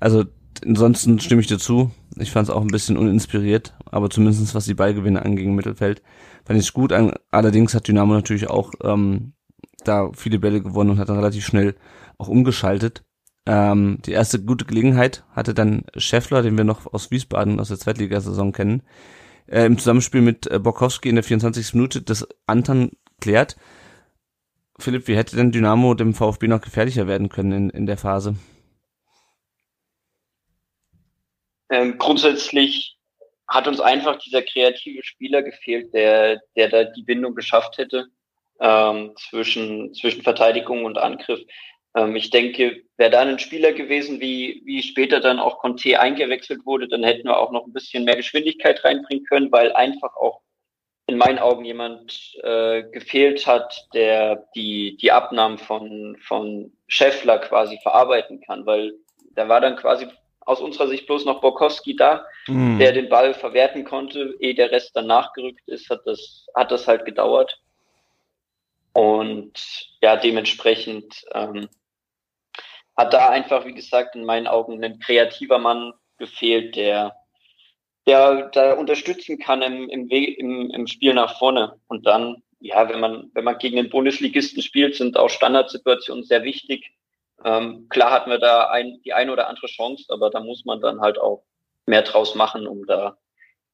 Also 0.00 0.24
ansonsten 0.64 1.20
stimme 1.20 1.40
ich 1.40 1.46
dir 1.46 1.58
zu. 1.58 1.90
Ich 2.16 2.30
fand 2.30 2.48
es 2.48 2.54
auch 2.54 2.60
ein 2.62 2.68
bisschen 2.68 2.96
uninspiriert, 2.96 3.74
aber 3.86 4.10
zumindest 4.10 4.54
was 4.54 4.64
die 4.64 4.74
Ballgewinne 4.74 5.24
anging 5.24 5.48
im 5.48 5.54
Mittelfeld, 5.54 6.02
fand 6.44 6.58
ich 6.58 6.66
es 6.66 6.72
gut. 6.72 6.92
Allerdings 7.30 7.74
hat 7.74 7.88
Dynamo 7.88 8.14
natürlich 8.14 8.48
auch 8.48 8.72
ähm, 8.82 9.32
da 9.84 10.10
viele 10.14 10.38
Bälle 10.38 10.60
gewonnen 10.60 10.90
und 10.90 10.98
hat 10.98 11.08
dann 11.08 11.16
relativ 11.16 11.44
schnell 11.44 11.74
auch 12.18 12.28
umgeschaltet. 12.28 13.04
Ähm, 13.46 13.98
die 14.06 14.12
erste 14.12 14.42
gute 14.42 14.64
Gelegenheit 14.64 15.24
hatte 15.32 15.54
dann 15.54 15.84
Scheffler, 15.96 16.42
den 16.42 16.56
wir 16.56 16.64
noch 16.64 16.92
aus 16.92 17.10
Wiesbaden 17.10 17.58
aus 17.58 17.68
der 17.68 17.78
Zweitligasaison 17.78 18.52
kennen, 18.52 18.82
äh, 19.46 19.64
im 19.64 19.78
Zusammenspiel 19.78 20.20
mit 20.20 20.46
äh, 20.50 20.58
Borkowski 20.58 21.08
in 21.08 21.16
der 21.16 21.24
24. 21.24 21.74
Minute 21.74 22.02
das 22.02 22.26
Anton 22.46 22.92
klärt. 23.20 23.56
Philipp, 24.78 25.08
wie 25.08 25.16
hätte 25.16 25.36
denn 25.36 25.52
Dynamo 25.52 25.94
dem 25.94 26.14
VfB 26.14 26.48
noch 26.48 26.60
gefährlicher 26.60 27.06
werden 27.06 27.28
können 27.28 27.52
in, 27.52 27.70
in 27.70 27.86
der 27.86 27.96
Phase? 27.96 28.36
Ähm, 31.72 31.96
grundsätzlich 31.96 32.98
hat 33.48 33.66
uns 33.66 33.80
einfach 33.80 34.18
dieser 34.18 34.42
kreative 34.42 35.02
Spieler 35.02 35.42
gefehlt, 35.42 35.94
der, 35.94 36.42
der 36.54 36.68
da 36.68 36.84
die 36.84 37.02
Bindung 37.02 37.34
geschafft 37.34 37.78
hätte 37.78 38.08
ähm, 38.60 39.14
zwischen, 39.16 39.94
zwischen 39.94 40.22
Verteidigung 40.22 40.84
und 40.84 40.98
Angriff. 40.98 41.40
Ähm, 41.96 42.14
ich 42.14 42.28
denke, 42.28 42.82
wäre 42.98 43.10
da 43.10 43.20
ein 43.20 43.38
Spieler 43.38 43.72
gewesen, 43.72 44.20
wie, 44.20 44.60
wie 44.66 44.82
später 44.82 45.20
dann 45.20 45.38
auch 45.38 45.60
Conte 45.60 45.98
eingewechselt 45.98 46.66
wurde, 46.66 46.88
dann 46.88 47.04
hätten 47.04 47.26
wir 47.26 47.38
auch 47.38 47.52
noch 47.52 47.66
ein 47.66 47.72
bisschen 47.72 48.04
mehr 48.04 48.16
Geschwindigkeit 48.16 48.84
reinbringen 48.84 49.24
können, 49.24 49.50
weil 49.50 49.72
einfach 49.72 50.14
auch 50.16 50.42
in 51.06 51.16
meinen 51.16 51.38
Augen 51.38 51.64
jemand 51.64 52.34
äh, 52.42 52.82
gefehlt 52.82 53.46
hat, 53.46 53.88
der 53.94 54.46
die, 54.54 54.98
die 54.98 55.10
Abnahmen 55.10 55.56
von, 55.56 56.18
von 56.20 56.70
Scheffler 56.86 57.38
quasi 57.38 57.78
verarbeiten 57.82 58.42
kann, 58.42 58.66
weil 58.66 58.92
da 59.34 59.48
war 59.48 59.62
dann 59.62 59.76
quasi 59.76 60.06
aus 60.46 60.60
unserer 60.60 60.88
Sicht 60.88 61.06
bloß 61.06 61.24
noch 61.24 61.40
Borkowski 61.40 61.96
da, 61.96 62.24
mhm. 62.46 62.78
der 62.78 62.92
den 62.92 63.08
Ball 63.08 63.34
verwerten 63.34 63.84
konnte, 63.84 64.34
ehe 64.40 64.54
der 64.54 64.70
Rest 64.70 64.96
dann 64.96 65.06
nachgerückt 65.06 65.66
ist, 65.66 65.90
hat 65.90 66.02
das, 66.06 66.46
hat 66.54 66.70
das 66.70 66.88
halt 66.88 67.04
gedauert. 67.04 67.60
Und 68.92 69.52
ja, 70.02 70.16
dementsprechend 70.16 71.24
ähm, 71.32 71.68
hat 72.96 73.14
da 73.14 73.30
einfach, 73.30 73.64
wie 73.64 73.74
gesagt, 73.74 74.14
in 74.14 74.24
meinen 74.24 74.46
Augen 74.46 74.82
ein 74.84 74.98
kreativer 74.98 75.58
Mann 75.58 75.94
gefehlt, 76.18 76.76
der, 76.76 77.16
der 78.06 78.50
da 78.50 78.74
unterstützen 78.74 79.38
kann 79.38 79.62
im, 79.62 79.88
im, 79.88 80.10
Weg, 80.10 80.38
im, 80.38 80.70
im 80.70 80.86
Spiel 80.86 81.14
nach 81.14 81.38
vorne. 81.38 81.80
Und 81.88 82.06
dann, 82.06 82.42
ja, 82.60 82.88
wenn 82.88 83.00
man, 83.00 83.30
wenn 83.34 83.44
man 83.44 83.58
gegen 83.58 83.76
den 83.76 83.90
Bundesligisten 83.90 84.62
spielt, 84.62 84.94
sind 84.94 85.16
auch 85.16 85.30
Standardsituationen 85.30 86.24
sehr 86.24 86.44
wichtig. 86.44 86.92
Ähm, 87.44 87.86
klar 87.88 88.10
hatten 88.10 88.30
wir 88.30 88.38
da 88.38 88.68
ein, 88.68 89.00
die 89.04 89.12
eine 89.12 89.32
oder 89.32 89.48
andere 89.48 89.66
Chance, 89.66 90.04
aber 90.08 90.30
da 90.30 90.40
muss 90.40 90.64
man 90.64 90.80
dann 90.80 91.00
halt 91.00 91.18
auch 91.18 91.44
mehr 91.86 92.02
draus 92.02 92.34
machen, 92.34 92.66
um 92.66 92.86
da 92.86 93.16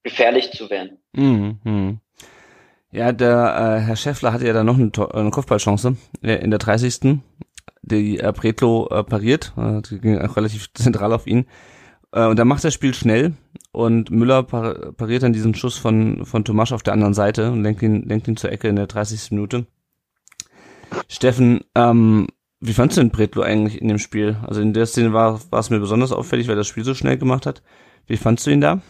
gefährlich 0.02 0.52
zu 0.52 0.70
werden. 0.70 0.98
Mhm. 1.12 2.00
Ja, 2.90 3.12
der 3.12 3.78
äh, 3.80 3.80
Herr 3.80 3.96
Schäffler 3.96 4.32
hatte 4.32 4.46
ja 4.46 4.52
da 4.54 4.64
noch 4.64 4.76
eine, 4.76 4.90
eine 5.14 5.30
Kopfballchance 5.30 5.96
äh, 6.22 6.36
in 6.36 6.50
der 6.50 6.58
30 6.58 7.20
die 7.82 8.18
äh, 8.18 8.32
Pretlo 8.32 8.88
äh, 8.90 9.04
pariert, 9.04 9.52
äh, 9.56 9.82
die 9.82 10.00
ging 10.00 10.18
auch 10.18 10.36
relativ 10.36 10.72
zentral 10.74 11.12
auf 11.12 11.26
ihn. 11.26 11.46
Äh, 12.12 12.26
und 12.26 12.38
dann 12.38 12.48
macht 12.48 12.64
das 12.64 12.74
Spiel 12.74 12.94
schnell 12.94 13.34
und 13.72 14.10
Müller 14.10 14.42
par 14.42 14.92
pariert 14.92 15.22
dann 15.22 15.32
diesen 15.32 15.54
Schuss 15.54 15.76
von, 15.76 16.24
von 16.24 16.44
Tomasch 16.44 16.72
auf 16.72 16.82
der 16.82 16.94
anderen 16.94 17.14
Seite 17.14 17.50
und 17.50 17.62
lenkt 17.62 17.82
ihn, 17.82 18.08
lenkt 18.08 18.28
ihn 18.28 18.36
zur 18.36 18.50
Ecke 18.52 18.68
in 18.68 18.76
der 18.76 18.86
30. 18.86 19.32
Minute. 19.32 19.66
Steffen, 21.08 21.60
ähm, 21.74 22.28
wie 22.60 22.72
fandst 22.72 22.96
du 22.96 23.00
den 23.00 23.10
Pretlo 23.10 23.42
eigentlich 23.42 23.80
in 23.80 23.88
dem 23.88 23.98
Spiel? 23.98 24.36
Also 24.46 24.60
in 24.60 24.72
der 24.72 24.86
Szene 24.86 25.12
war, 25.12 25.40
war 25.50 25.60
es 25.60 25.70
mir 25.70 25.80
besonders 25.80 26.12
auffällig, 26.12 26.48
weil 26.48 26.56
das 26.56 26.66
Spiel 26.66 26.84
so 26.84 26.94
schnell 26.94 27.18
gemacht 27.18 27.46
hat. 27.46 27.62
Wie 28.06 28.16
fandst 28.16 28.46
du 28.46 28.50
ihn 28.50 28.60
da? 28.60 28.80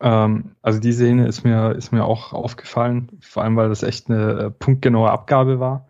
Ähm, 0.00 0.56
also 0.62 0.80
die 0.80 0.92
Szene 0.92 1.26
ist 1.26 1.44
mir, 1.44 1.72
ist 1.72 1.92
mir 1.92 2.04
auch 2.04 2.32
aufgefallen, 2.32 3.10
vor 3.20 3.44
allem 3.44 3.56
weil 3.56 3.68
das 3.68 3.82
echt 3.82 4.10
eine 4.10 4.32
äh, 4.32 4.50
punktgenaue 4.50 5.10
Abgabe 5.10 5.60
war 5.60 5.86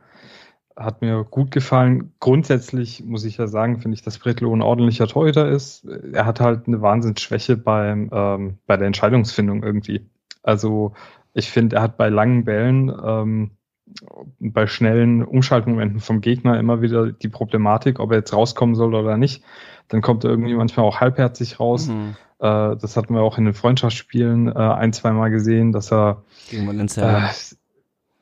hat 0.76 1.02
mir 1.02 1.24
gut 1.24 1.50
gefallen. 1.50 2.12
Grundsätzlich 2.20 3.04
muss 3.04 3.24
ich 3.24 3.36
ja 3.36 3.46
sagen, 3.46 3.80
finde 3.80 3.94
ich, 3.94 4.02
dass 4.02 4.18
Bretlo 4.18 4.54
ein 4.54 4.62
ordentlicher 4.62 5.06
Torhüter 5.06 5.48
ist. 5.48 5.84
Er 5.84 6.26
hat 6.26 6.40
halt 6.40 6.66
eine 6.66 6.80
Wahnsinnsschwäche 6.80 7.56
beim, 7.56 8.10
ähm, 8.12 8.58
bei 8.66 8.76
der 8.76 8.86
Entscheidungsfindung 8.86 9.62
irgendwie. 9.62 10.06
Also 10.42 10.92
ich 11.34 11.50
finde, 11.50 11.76
er 11.76 11.82
hat 11.82 11.96
bei 11.96 12.08
langen 12.08 12.44
Bällen, 12.44 12.92
ähm, 13.04 13.50
bei 14.38 14.66
schnellen 14.66 15.24
Umschaltmomenten 15.24 16.00
vom 16.00 16.20
Gegner 16.20 16.58
immer 16.58 16.82
wieder 16.82 17.12
die 17.12 17.28
Problematik, 17.28 18.00
ob 18.00 18.10
er 18.10 18.18
jetzt 18.18 18.32
rauskommen 18.32 18.74
soll 18.74 18.94
oder 18.94 19.16
nicht. 19.16 19.42
Dann 19.88 20.00
kommt 20.00 20.24
er 20.24 20.30
irgendwie 20.30 20.54
manchmal 20.54 20.86
auch 20.86 21.00
halbherzig 21.00 21.60
raus. 21.60 21.88
Mhm. 21.88 22.16
Äh, 22.38 22.76
das 22.76 22.96
hatten 22.96 23.14
wir 23.14 23.22
auch 23.22 23.38
in 23.38 23.44
den 23.44 23.54
Freundschaftsspielen 23.54 24.48
äh, 24.48 24.52
ein, 24.52 24.92
zwei 24.92 25.12
Mal 25.12 25.30
gesehen, 25.30 25.72
dass 25.72 25.92
er. 25.92 26.22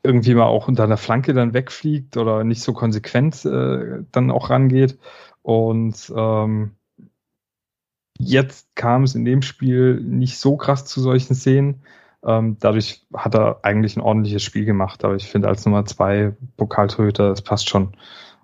Äh, 0.03 0.09
irgendwie 0.09 0.35
mal 0.35 0.47
auch 0.47 0.69
unter 0.69 0.87
der 0.87 0.97
Flanke 0.97 1.35
dann 1.35 1.53
wegfliegt 1.53 2.17
oder 2.17 2.43
nicht 2.45 2.63
so 2.63 2.73
konsequent 2.73 3.45
äh, 3.45 4.03
dann 4.13 4.31
auch 4.31 4.49
rangeht. 4.51 4.99
Und 5.43 6.13
ähm, 6.17 6.73
jetzt 8.19 8.75
kam 8.75 9.05
es 9.05 9.15
in 9.15 9.25
dem 9.25 9.43
Spiel 9.43 10.01
nicht 10.01 10.39
so 10.39 10.57
krass 10.57 10.85
zu 10.87 11.01
solchen 11.01 11.35
Szenen. 11.35 11.83
Ähm, 12.25 12.57
dadurch 12.61 13.03
hat 13.15 13.35
er 13.35 13.61
eigentlich 13.63 13.97
ein 13.97 14.03
ordentliches 14.03 14.43
Spiel 14.43 14.65
gemacht. 14.65 15.05
Aber 15.05 15.15
ich 15.17 15.27
finde, 15.29 15.49
als 15.49 15.65
Nummer 15.65 15.85
zwei 15.87 16.35
Pokaltorhüter, 16.57 17.31
das 17.31 17.43
passt 17.43 17.69
schon. 17.69 17.97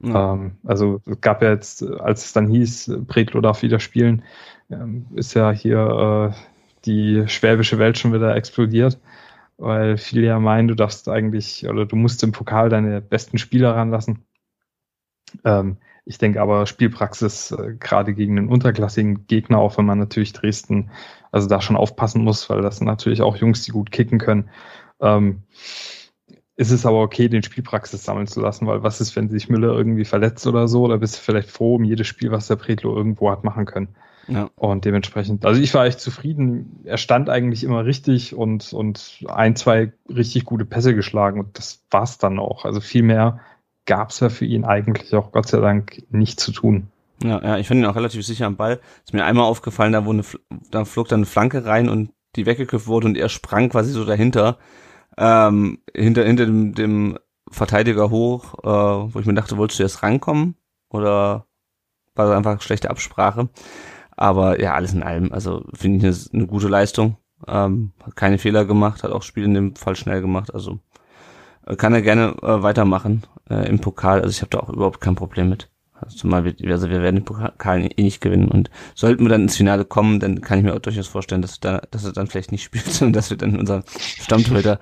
Ja. 0.03 0.35
Ähm, 0.35 0.57
also 0.65 1.01
es 1.07 1.21
gab 1.21 1.43
ja 1.43 1.51
jetzt, 1.51 1.83
als 1.83 2.27
es 2.27 2.33
dann 2.33 2.49
hieß, 2.49 2.93
Bredlo 3.07 3.41
darf 3.41 3.62
wieder 3.62 3.81
spielen, 3.81 4.23
ähm, 4.71 5.07
ist 5.15 5.35
ja 5.35 5.51
hier 5.51 6.33
äh, 6.33 6.37
die 6.85 7.25
schwäbische 7.27 7.79
Welt 7.79 7.99
schon 7.99 8.12
wieder 8.12 8.35
explodiert 8.35 8.99
weil 9.59 9.97
viele 9.97 10.27
ja 10.27 10.39
meinen, 10.39 10.69
du 10.69 10.75
darfst 10.75 11.09
eigentlich 11.09 11.67
oder 11.67 11.87
du 11.87 11.97
musst 11.97 12.23
im 12.23 12.33
Pokal 12.33 12.69
deine 12.69 13.01
besten 13.01 13.39
Spieler 13.39 13.75
ranlassen. 13.75 14.25
Ähm, 15.45 15.79
ich 16.07 16.19
denke 16.19 16.40
aber 16.40 16.66
Spielpraxis 16.66 17.51
äh, 17.51 17.75
gerade 17.79 18.14
gegen 18.14 18.38
einen 18.38 18.49
unterklassigen 18.49 19.27
Gegner, 19.27 19.59
auch 19.59 19.77
wenn 19.77 19.85
man 19.85 19.99
natürlich 19.99 20.33
Dresden 20.33 20.90
also 21.33 21.49
da 21.49 21.61
schon 21.61 21.77
aufpassen 21.77 22.23
muss, 22.23 22.49
weil 22.49 22.62
das 22.62 22.79
sind 22.79 22.87
natürlich 22.87 23.23
auch 23.23 23.37
Jungs, 23.37 23.62
die 23.62 23.73
gut 23.73 23.90
kicken 23.90 24.19
können. 24.19 24.49
Ähm, 25.01 25.42
ist 26.55 26.71
es 26.71 26.87
aber 26.87 27.03
okay, 27.03 27.29
den 27.29 27.42
Spielpraxis 27.42 28.05
sammeln 28.05 28.29
zu 28.29 28.40
lassen, 28.40 28.66
weil 28.66 28.83
was 28.83 29.01
ist, 29.01 29.14
wenn 29.16 29.29
sich 29.29 29.49
Müller 29.49 29.75
irgendwie 29.75 30.07
verletzt 30.07 30.47
oder 30.47 30.69
so? 30.69 30.88
Da 30.88 30.97
bist 30.97 31.16
du 31.16 31.21
vielleicht 31.21 31.51
froh 31.51 31.75
um 31.75 31.85
jedes 31.85 32.07
Spiel, 32.07 32.31
was 32.31 32.47
der 32.47 32.57
Pretlo 32.57 32.97
irgendwo 32.97 33.31
hat 33.31 33.45
machen 33.45 33.66
können. 33.66 33.88
Ja. 34.29 34.49
Und 34.57 34.85
dementsprechend, 34.85 35.45
also 35.45 35.61
ich 35.61 35.75
war 35.75 35.87
echt 35.87 36.01
zufrieden. 36.01 36.81
Er 36.85 36.97
stand 36.99 37.29
eigentlich 37.29 37.62
immer 37.62 37.85
richtig 37.85 38.35
und, 38.35 38.73
und 38.73 39.25
ein, 39.29 39.57
zwei 39.57 39.92
richtig 40.09 40.45
gute 40.45 40.64
Pässe 40.64 40.95
geschlagen 40.95 41.40
und 41.40 41.59
das 41.59 41.85
war's 41.90 42.19
dann 42.19 42.38
auch. 42.38 42.64
Also 42.64 42.81
viel 42.81 43.03
mehr 43.03 43.40
gab's 43.87 44.20
ja 44.20 44.29
für 44.29 44.44
ihn 44.44 44.64
eigentlich 44.64 45.14
auch 45.14 45.33
Gott 45.33 45.49
sei 45.49 45.61
Dank 45.61 46.03
nicht 46.11 46.40
zu 46.40 46.53
tun. 46.53 46.88
Ja, 47.22 47.42
ja, 47.42 47.57
ich 47.57 47.66
fand 47.66 47.81
ihn 47.81 47.87
auch 47.87 47.96
relativ 47.96 48.25
sicher 48.27 48.46
am 48.46 48.57
Ball. 48.57 48.81
Ist 49.05 49.14
mir 49.14 49.25
einmal 49.25 49.46
aufgefallen, 49.46 49.92
da, 49.92 50.05
wo 50.05 50.11
eine, 50.11 50.22
da 50.70 50.85
flog 50.85 51.09
dann 51.09 51.20
eine 51.20 51.27
Flanke 51.27 51.64
rein 51.64 51.88
und 51.88 52.11
die 52.37 52.44
weggeköpft 52.44 52.87
wurde 52.87 53.07
und 53.07 53.16
er 53.16 53.29
sprang 53.29 53.70
quasi 53.70 53.90
so 53.92 54.05
dahinter, 54.05 54.59
ähm, 55.16 55.79
hinter, 55.94 56.25
hinter 56.25 56.44
dem, 56.44 56.75
dem 56.75 57.18
Verteidiger 57.51 58.11
hoch, 58.11 58.55
äh, 58.62 59.14
wo 59.14 59.18
ich 59.18 59.27
mir 59.27 59.35
dachte, 59.35 59.57
wolltest 59.57 59.79
du 59.79 59.85
jetzt 59.85 60.03
rankommen? 60.03 60.57
Oder 60.90 61.46
war 62.14 62.27
das 62.27 62.37
einfach 62.37 62.61
schlechte 62.61 62.90
Absprache? 62.90 63.49
Aber 64.16 64.61
ja, 64.61 64.75
alles 64.75 64.92
in 64.92 65.03
allem, 65.03 65.33
also 65.33 65.64
finde 65.72 65.99
ich 65.99 66.05
eine, 66.05 66.40
eine 66.40 66.46
gute 66.46 66.68
Leistung. 66.68 67.16
Ähm, 67.46 67.92
hat 68.03 68.16
keine 68.16 68.38
Fehler 68.38 68.64
gemacht, 68.64 69.03
hat 69.03 69.12
auch 69.12 69.22
Spiel 69.22 69.44
in 69.44 69.55
dem 69.55 69.77
Fall 69.77 69.96
schnell 69.96 70.20
gemacht. 70.20 70.53
Also 70.53 70.81
kann 71.74 71.94
er 71.94 72.02
gerne 72.02 72.37
äh, 72.42 72.62
weitermachen 72.62 73.24
äh, 73.50 73.68
im 73.68 73.81
Pokal. 73.81 74.20
Also 74.20 74.31
ich 74.31 74.40
habe 74.40 74.50
da 74.50 74.61
auch 74.61 74.68
überhaupt 74.68 75.00
kein 75.00 75.16
Problem 75.16 75.48
mit. 75.48 75.68
Zumal 76.14 76.44
wir, 76.44 76.55
also 76.70 76.90
wir 76.90 77.00
werden 77.00 77.16
den 77.16 77.24
Pokal 77.24 77.88
eh 77.96 78.02
nicht 78.02 78.20
gewinnen. 78.20 78.48
Und 78.48 78.70
sollten 78.94 79.24
wir 79.24 79.31
dann 79.31 79.42
ins 79.42 79.57
Finale 79.57 79.85
kommen, 79.85 80.20
dann 80.20 80.42
kann 80.42 80.59
ich 80.59 80.64
mir 80.64 80.74
auch 80.74 80.81
durchaus 80.81 81.09
vorstellen, 81.09 81.42
dass, 81.42 81.59
da, 81.59 81.81
dass 81.90 82.05
er 82.05 82.12
dann 82.12 82.26
vielleicht 82.26 82.52
nicht 82.52 82.62
spielt, 82.64 82.85
sondern 82.85 83.14
dass 83.14 83.31
wir 83.31 83.37
dann 83.37 83.59
unseren 83.59 83.83
Stammtorhüter 83.98 84.79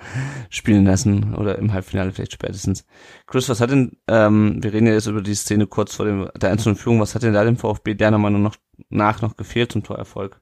spielen 0.50 0.84
lassen 0.84 1.34
oder 1.34 1.56
im 1.58 1.72
Halbfinale 1.72 2.12
vielleicht 2.12 2.32
spätestens. 2.32 2.84
Chris, 3.26 3.48
was 3.48 3.60
hat 3.60 3.70
denn, 3.70 3.96
ähm, 4.08 4.62
wir 4.62 4.72
reden 4.72 4.86
ja 4.86 4.92
jetzt 4.92 5.06
über 5.06 5.22
die 5.22 5.34
Szene 5.34 5.66
kurz 5.66 5.94
vor 5.94 6.04
dem, 6.04 6.28
der 6.36 6.50
einzelnen 6.50 6.76
Führung, 6.76 7.00
was 7.00 7.14
hat 7.14 7.22
denn 7.22 7.32
da 7.32 7.44
dem 7.44 7.56
VfB 7.56 7.94
der 7.94 8.10
Meinung 8.10 8.42
noch, 8.42 8.56
nach 8.90 9.22
noch 9.22 9.36
gefehlt 9.36 9.72
zum 9.72 9.84
Torerfolg? 9.84 10.40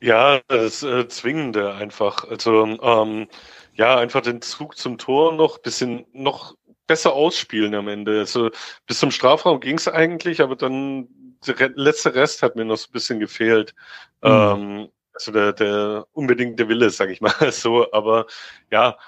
Ja, 0.00 0.40
das 0.46 0.84
äh, 0.84 1.08
Zwingende 1.08 1.74
einfach. 1.74 2.24
Also 2.28 2.64
ähm, 2.64 3.26
ja, 3.78 3.96
einfach 3.96 4.22
den 4.22 4.42
Zug 4.42 4.76
zum 4.76 4.98
Tor 4.98 5.32
noch 5.32 5.58
bisschen 5.58 6.04
noch 6.12 6.56
besser 6.88 7.12
ausspielen 7.12 7.74
am 7.76 7.86
Ende. 7.86 8.18
Also 8.18 8.50
bis 8.86 8.98
zum 8.98 9.12
Strafraum 9.12 9.60
ging 9.60 9.78
es 9.78 9.86
eigentlich, 9.86 10.40
aber 10.42 10.56
dann 10.56 11.08
der 11.46 11.70
letzte 11.76 12.14
Rest 12.14 12.42
hat 12.42 12.56
mir 12.56 12.64
noch 12.64 12.76
so 12.76 12.88
ein 12.88 12.92
bisschen 12.92 13.20
gefehlt. 13.20 13.74
Mhm. 14.22 14.30
Ähm, 14.30 14.88
also 15.12 15.30
der, 15.30 15.52
der 15.52 16.06
unbedingte 16.12 16.68
Wille, 16.68 16.90
sag 16.90 17.10
ich 17.10 17.20
mal 17.20 17.52
so. 17.52 17.92
Aber 17.92 18.26
ja, 18.72 18.98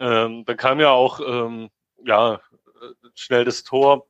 ähm, 0.00 0.44
dann 0.46 0.56
kam 0.56 0.80
ja 0.80 0.90
auch 0.90 1.20
ähm, 1.20 1.68
ja 2.02 2.40
schnell 3.14 3.44
das 3.44 3.62
Tor. 3.62 4.06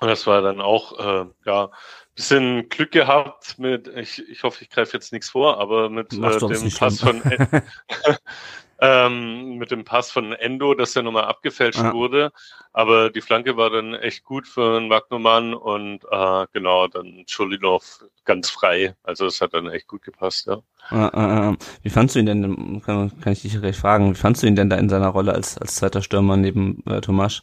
Und 0.00 0.08
das 0.08 0.26
war 0.26 0.40
dann 0.42 0.60
auch 0.60 0.98
äh, 0.98 1.26
ja 1.44 1.70
bisschen 2.14 2.68
Glück 2.68 2.90
gehabt 2.90 3.58
mit, 3.58 3.88
ich, 3.88 4.28
ich 4.28 4.42
hoffe, 4.42 4.62
ich 4.62 4.70
greife 4.70 4.92
jetzt 4.94 5.12
nichts 5.12 5.30
vor, 5.30 5.58
aber 5.58 5.88
mit 5.88 6.12
äh, 6.12 6.38
dem 6.38 6.70
Pass 6.70 7.00
von 7.00 7.22
ähm, 8.80 9.56
mit 9.56 9.70
dem 9.70 9.84
Pass 9.84 10.10
von 10.10 10.32
Endo, 10.32 10.74
dass 10.74 10.94
der 10.94 11.02
nochmal 11.02 11.24
abgefälscht 11.24 11.80
ja. 11.80 11.92
wurde. 11.92 12.32
Aber 12.72 13.10
die 13.10 13.20
Flanke 13.20 13.56
war 13.56 13.70
dann 13.70 13.94
echt 13.94 14.24
gut 14.24 14.48
für 14.48 14.76
einen 14.76 14.90
Wagnermann 14.90 15.54
und 15.54 16.04
äh, 16.10 16.46
genau, 16.52 16.88
dann 16.88 17.24
Schulinov 17.26 18.04
ganz 18.24 18.48
frei. 18.48 18.94
Also 19.02 19.26
es 19.26 19.40
hat 19.40 19.54
dann 19.54 19.68
echt 19.68 19.86
gut 19.86 20.02
gepasst, 20.02 20.46
ja. 20.46 20.62
Äh, 20.90 21.50
äh, 21.50 21.56
wie 21.82 21.90
fandst 21.90 22.14
du 22.14 22.20
ihn 22.20 22.26
denn, 22.26 22.82
kann, 22.84 23.12
kann 23.20 23.32
ich 23.32 23.42
dich 23.42 23.60
gleich 23.60 23.76
fragen, 23.76 24.12
wie 24.12 24.18
fandst 24.18 24.42
du 24.42 24.46
ihn 24.46 24.56
denn 24.56 24.70
da 24.70 24.76
in 24.76 24.88
seiner 24.88 25.08
Rolle 25.08 25.34
als, 25.34 25.58
als 25.58 25.76
zweiter 25.76 26.02
Stürmer 26.02 26.36
neben 26.36 26.82
äh, 26.86 27.00
Tomasz? 27.00 27.42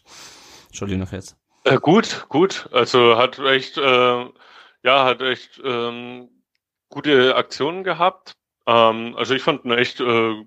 Schulinov 0.71 1.11
jetzt. 1.11 1.37
Äh, 1.63 1.77
gut, 1.77 2.25
gut. 2.29 2.69
Also 2.71 3.17
hat 3.17 3.39
echt, 3.39 3.77
äh, 3.77 4.25
ja, 4.83 5.05
hat 5.05 5.21
echt 5.21 5.61
ähm, 5.63 6.29
gute 6.89 7.35
Aktionen 7.35 7.83
gehabt. 7.83 8.35
Ähm, 8.65 9.15
also 9.17 9.33
ich 9.33 9.43
fand 9.43 9.65
ihn 9.65 9.71
echt 9.71 9.99
äh, 9.99 10.45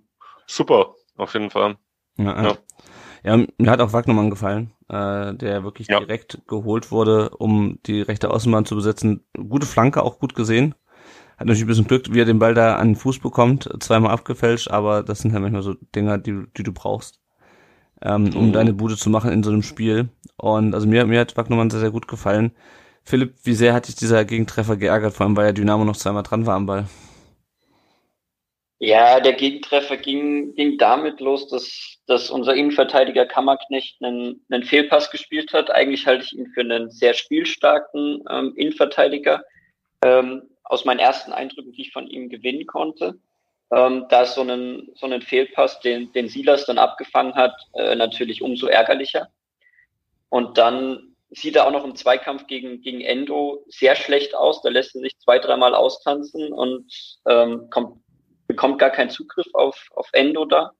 super, 0.51 0.95
auf 1.17 1.35
jeden 1.35 1.51
Fall. 1.51 1.77
Ja, 2.17 2.43
ja. 2.43 2.57
ja 3.23 3.47
mir 3.59 3.71
hat 3.71 3.81
auch 3.81 3.93
Wagnermann 3.93 4.31
gefallen, 4.31 4.73
äh, 4.89 5.35
der 5.35 5.65
wirklich 5.65 5.89
ja. 5.89 5.99
direkt 6.01 6.43
geholt 6.47 6.91
wurde, 6.91 7.31
um 7.31 7.79
die 7.87 8.03
rechte 8.03 8.31
Außenbahn 8.31 8.65
zu 8.65 8.75
besetzen. 8.75 9.25
Gute 9.35 9.67
Flanke, 9.67 10.03
auch 10.03 10.19
gut 10.19 10.35
gesehen. 10.35 10.75
Hat 11.39 11.47
natürlich 11.47 11.65
ein 11.65 11.69
bisschen 11.69 11.87
Glück, 11.87 12.13
wie 12.13 12.21
er 12.21 12.27
den 12.27 12.39
Ball 12.39 12.55
da 12.55 12.77
an 12.77 12.89
den 12.89 12.97
Fuß 12.97 13.21
bekommt, 13.21 13.71
zweimal 13.81 14.11
abgefälscht, 14.11 14.71
aber 14.71 15.03
das 15.03 15.21
sind 15.21 15.33
halt 15.33 15.43
manchmal 15.43 15.63
so 15.63 15.75
Dinger, 15.95 16.19
die, 16.19 16.45
die 16.57 16.63
du 16.63 16.73
brauchst, 16.73 17.21
ähm, 18.03 18.31
um 18.37 18.49
mhm. 18.49 18.53
deine 18.53 18.75
Bude 18.75 18.97
zu 18.97 19.09
machen 19.09 19.33
in 19.33 19.43
so 19.43 19.51
einem 19.51 19.63
Spiel. 19.63 20.11
Und 20.37 20.75
also 20.75 20.87
mir, 20.87 21.07
mir 21.07 21.21
hat 21.21 21.37
Wagnermann 21.37 21.71
sehr, 21.71 21.81
sehr 21.81 21.91
gut 21.91 22.09
gefallen. 22.09 22.53
Philipp, 23.05 23.37
wie 23.45 23.55
sehr 23.55 23.73
hat 23.73 23.89
dich 23.89 23.95
dieser 23.95 24.27
Gegentreffer 24.27 24.77
geärgert, 24.77 25.15
vor 25.15 25.25
allem 25.25 25.37
weil 25.37 25.47
ja 25.47 25.53
Dynamo 25.53 25.85
noch 25.85 25.97
zweimal 25.97 26.23
dran 26.23 26.45
war 26.45 26.57
am 26.57 26.67
Ball? 26.67 26.87
Ja, 28.83 29.21
der 29.21 29.35
Gegentreffer 29.35 29.99
ging, 29.99 30.55
ging 30.55 30.79
damit 30.79 31.21
los, 31.21 31.49
dass, 31.49 31.99
dass 32.07 32.31
unser 32.31 32.55
Innenverteidiger 32.55 33.27
Kammerknecht 33.27 34.03
einen, 34.03 34.43
einen 34.49 34.65
Fehlpass 34.65 35.11
gespielt 35.11 35.53
hat. 35.53 35.71
Eigentlich 35.71 36.07
halte 36.07 36.25
ich 36.25 36.33
ihn 36.33 36.47
für 36.55 36.63
einen 36.63 36.91
sehr 36.91 37.13
spielstarken 37.13 38.25
ähm, 38.31 38.55
Innenverteidiger. 38.57 39.45
Ähm, 40.03 40.49
aus 40.65 40.87
meinen 40.87 40.99
ersten 40.99 41.33
Eindrücken, 41.33 41.73
die 41.73 41.83
ich 41.83 41.93
von 41.93 42.07
ihm 42.07 42.31
gewinnen 42.31 42.67
konnte. 42.67 43.19
Ähm, 43.71 44.07
da 44.09 44.23
ist 44.23 44.35
so 44.35 44.43
ein, 44.43 44.89
so 44.95 45.05
einen 45.05 45.21
Fehlpass, 45.21 45.81
den, 45.81 46.11
den 46.13 46.31
Silas 46.31 46.65
dann 46.65 46.79
abgefangen 46.79 47.35
hat, 47.35 47.55
äh, 47.75 47.95
natürlich 47.95 48.41
umso 48.41 48.67
ärgerlicher. 48.67 49.29
Und 50.31 50.57
dann 50.57 51.17
sieht 51.29 51.57
er 51.57 51.67
auch 51.67 51.71
noch 51.71 51.85
im 51.85 51.97
Zweikampf 51.97 52.47
gegen, 52.47 52.81
gegen 52.81 53.03
Endo 53.03 53.63
sehr 53.69 53.95
schlecht 53.95 54.35
aus. 54.35 54.63
Da 54.63 54.71
lässt 54.71 54.95
er 54.95 55.03
sich 55.03 55.19
zwei, 55.19 55.39
dreimal 55.39 55.75
austanzen 55.75 56.51
und 56.51 56.91
ähm, 57.29 57.69
kommt 57.69 58.01
bekommt 58.51 58.81
gar 58.81 58.91
keinen 58.91 59.11
Zugriff 59.11 59.47
auf, 59.53 59.87
auf 59.95 60.09
Endo 60.13 60.45
da. 60.45 60.73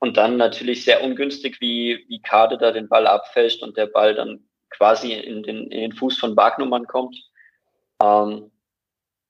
Und 0.00 0.16
dann 0.16 0.36
natürlich 0.36 0.84
sehr 0.84 1.04
ungünstig, 1.04 1.60
wie, 1.60 2.04
wie 2.08 2.20
Kade 2.20 2.58
da 2.58 2.72
den 2.72 2.88
Ball 2.88 3.06
abfälscht 3.06 3.62
und 3.62 3.76
der 3.76 3.86
Ball 3.86 4.16
dann 4.16 4.48
quasi 4.70 5.12
in 5.12 5.44
den, 5.44 5.70
in 5.70 5.80
den 5.82 5.92
Fuß 5.92 6.18
von 6.18 6.36
Wagnumann 6.36 6.88
kommt. 6.88 7.16
Ähm, 8.02 8.50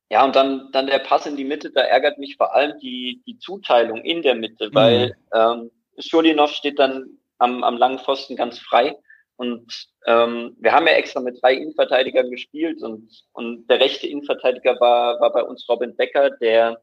ja, 0.09 0.25
und 0.25 0.35
dann, 0.35 0.73
dann 0.73 0.87
der 0.87 1.01
Pass 1.01 1.27
in 1.27 1.37
die 1.37 1.45
Mitte, 1.45 1.71
da 1.71 1.83
ärgert 1.83 2.17
mich 2.17 2.39
vor 2.39 2.55
allem 2.55 2.79
die, 2.79 3.23
die 3.27 3.37
Zuteilung 3.39 4.03
in 4.03 4.23
der 4.23 4.37
Mitte, 4.37 4.71
mhm. 4.71 4.75
weil 4.75 5.17
ähm, 5.35 5.71
Schulinov 5.99 6.53
steht 6.53 6.79
dann 6.79 7.19
am, 7.37 7.63
am 7.63 7.77
langen 7.77 7.99
Pfosten 7.99 8.37
ganz 8.37 8.59
frei. 8.59 8.97
Und 9.37 9.89
ähm, 10.07 10.57
wir 10.61 10.73
haben 10.73 10.87
ja 10.87 10.95
extra 10.95 11.21
mit 11.21 11.43
drei 11.43 11.57
Innenverteidigern 11.57 12.31
gespielt 12.31 12.83
und, 12.83 13.11
und 13.33 13.67
der 13.67 13.81
rechte 13.81 14.07
Innenverteidiger 14.07 14.81
war, 14.81 15.21
war 15.21 15.33
bei 15.35 15.43
uns 15.43 15.69
Robin 15.69 15.95
Becker, 15.95 16.31
der 16.31 16.81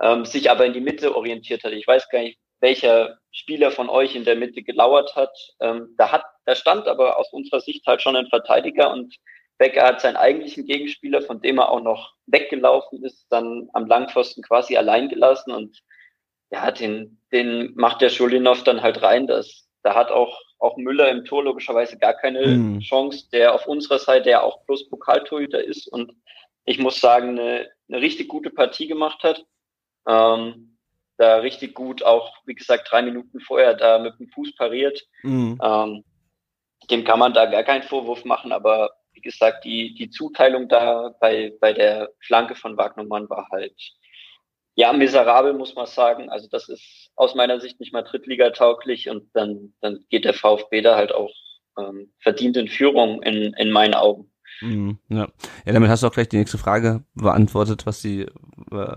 ähm, 0.00 0.24
sich 0.24 0.50
aber 0.50 0.66
in 0.66 0.72
die 0.72 0.80
Mitte 0.80 1.14
orientiert 1.14 1.64
hat. 1.64 1.72
Ich 1.72 1.86
weiß 1.86 2.08
gar 2.08 2.20
nicht, 2.20 2.38
welcher 2.60 3.18
Spieler 3.30 3.70
von 3.70 3.88
euch 3.88 4.14
in 4.14 4.24
der 4.24 4.36
Mitte 4.36 4.62
gelauert 4.62 5.14
hat. 5.16 5.36
Ähm, 5.60 5.94
da 5.98 6.12
hat, 6.12 6.24
da 6.46 6.54
stand 6.54 6.88
aber 6.88 7.18
aus 7.18 7.32
unserer 7.32 7.60
Sicht 7.60 7.86
halt 7.86 8.02
schon 8.02 8.16
ein 8.16 8.28
Verteidiger 8.28 8.92
und 8.92 9.14
Becker 9.58 9.86
hat 9.86 10.00
seinen 10.00 10.16
eigentlichen 10.16 10.66
Gegenspieler, 10.66 11.22
von 11.22 11.40
dem 11.40 11.58
er 11.58 11.70
auch 11.70 11.80
noch 11.80 12.14
weggelaufen 12.26 13.04
ist, 13.04 13.26
dann 13.30 13.68
am 13.72 13.86
Langpfosten 13.86 14.42
quasi 14.42 14.76
allein 14.76 15.08
gelassen 15.08 15.52
und 15.52 15.80
ja, 16.50 16.70
den, 16.70 17.20
den 17.32 17.72
macht 17.74 18.00
der 18.00 18.08
Schulinov 18.08 18.64
dann 18.64 18.82
halt 18.82 19.02
rein. 19.02 19.26
Das, 19.26 19.68
da 19.82 19.94
hat 19.94 20.10
auch, 20.10 20.40
auch 20.58 20.76
Müller 20.76 21.08
im 21.10 21.24
Tor 21.24 21.44
logischerweise 21.44 21.98
gar 21.98 22.14
keine 22.14 22.46
mhm. 22.46 22.80
Chance, 22.80 23.28
der 23.32 23.54
auf 23.54 23.66
unserer 23.66 23.98
Seite 23.98 24.30
ja 24.30 24.42
auch 24.42 24.64
bloß 24.64 24.88
Pokaltorhüter 24.88 25.62
ist 25.62 25.86
und 25.86 26.12
ich 26.64 26.78
muss 26.78 27.00
sagen, 27.00 27.38
eine, 27.38 27.68
eine 27.88 28.00
richtig 28.00 28.28
gute 28.28 28.50
Partie 28.50 28.86
gemacht 28.86 29.22
hat. 29.22 29.44
Ähm, 30.06 30.76
da 31.16 31.36
richtig 31.36 31.74
gut 31.74 32.02
auch, 32.02 32.34
wie 32.44 32.54
gesagt, 32.54 32.88
drei 32.90 33.02
Minuten 33.02 33.40
vorher 33.40 33.74
da 33.74 33.98
mit 33.98 34.18
dem 34.18 34.28
Fuß 34.28 34.56
pariert. 34.56 35.00
Mhm. 35.22 35.58
Ähm, 35.62 36.04
dem 36.90 37.04
kann 37.04 37.18
man 37.18 37.32
da 37.32 37.46
gar 37.46 37.62
keinen 37.62 37.82
Vorwurf 37.82 38.24
machen, 38.24 38.52
aber 38.52 38.90
wie 39.12 39.20
gesagt, 39.20 39.64
die, 39.64 39.94
die 39.94 40.10
Zuteilung 40.10 40.68
da 40.68 41.14
bei, 41.20 41.54
bei 41.60 41.72
der 41.72 42.10
Flanke 42.20 42.54
von 42.54 42.76
Wagnermann 42.76 43.30
war 43.30 43.48
halt, 43.50 43.74
ja, 44.74 44.92
miserabel, 44.92 45.52
muss 45.52 45.74
man 45.76 45.86
sagen. 45.86 46.30
Also 46.30 46.48
das 46.50 46.68
ist 46.68 47.10
aus 47.14 47.34
meiner 47.34 47.60
Sicht 47.60 47.78
nicht 47.78 47.92
mal 47.92 48.02
Drittliga-tauglich 48.02 49.08
und 49.08 49.30
dann, 49.34 49.72
dann 49.80 50.04
geht 50.10 50.24
der 50.24 50.34
VfB 50.34 50.82
da 50.82 50.96
halt 50.96 51.14
auch 51.14 51.30
ähm, 51.78 52.12
verdient 52.18 52.56
in 52.56 52.68
Führung 52.68 53.22
in, 53.22 53.54
in 53.54 53.70
meinen 53.70 53.94
Augen. 53.94 54.30
Mhm, 54.60 54.98
ja. 55.08 55.28
ja, 55.64 55.72
damit 55.72 55.88
hast 55.88 56.02
du 56.02 56.08
auch 56.08 56.12
gleich 56.12 56.28
die 56.28 56.38
nächste 56.38 56.58
Frage 56.58 57.04
beantwortet, 57.14 57.86
was 57.86 58.02
die, 58.02 58.22
äh, 58.72 58.96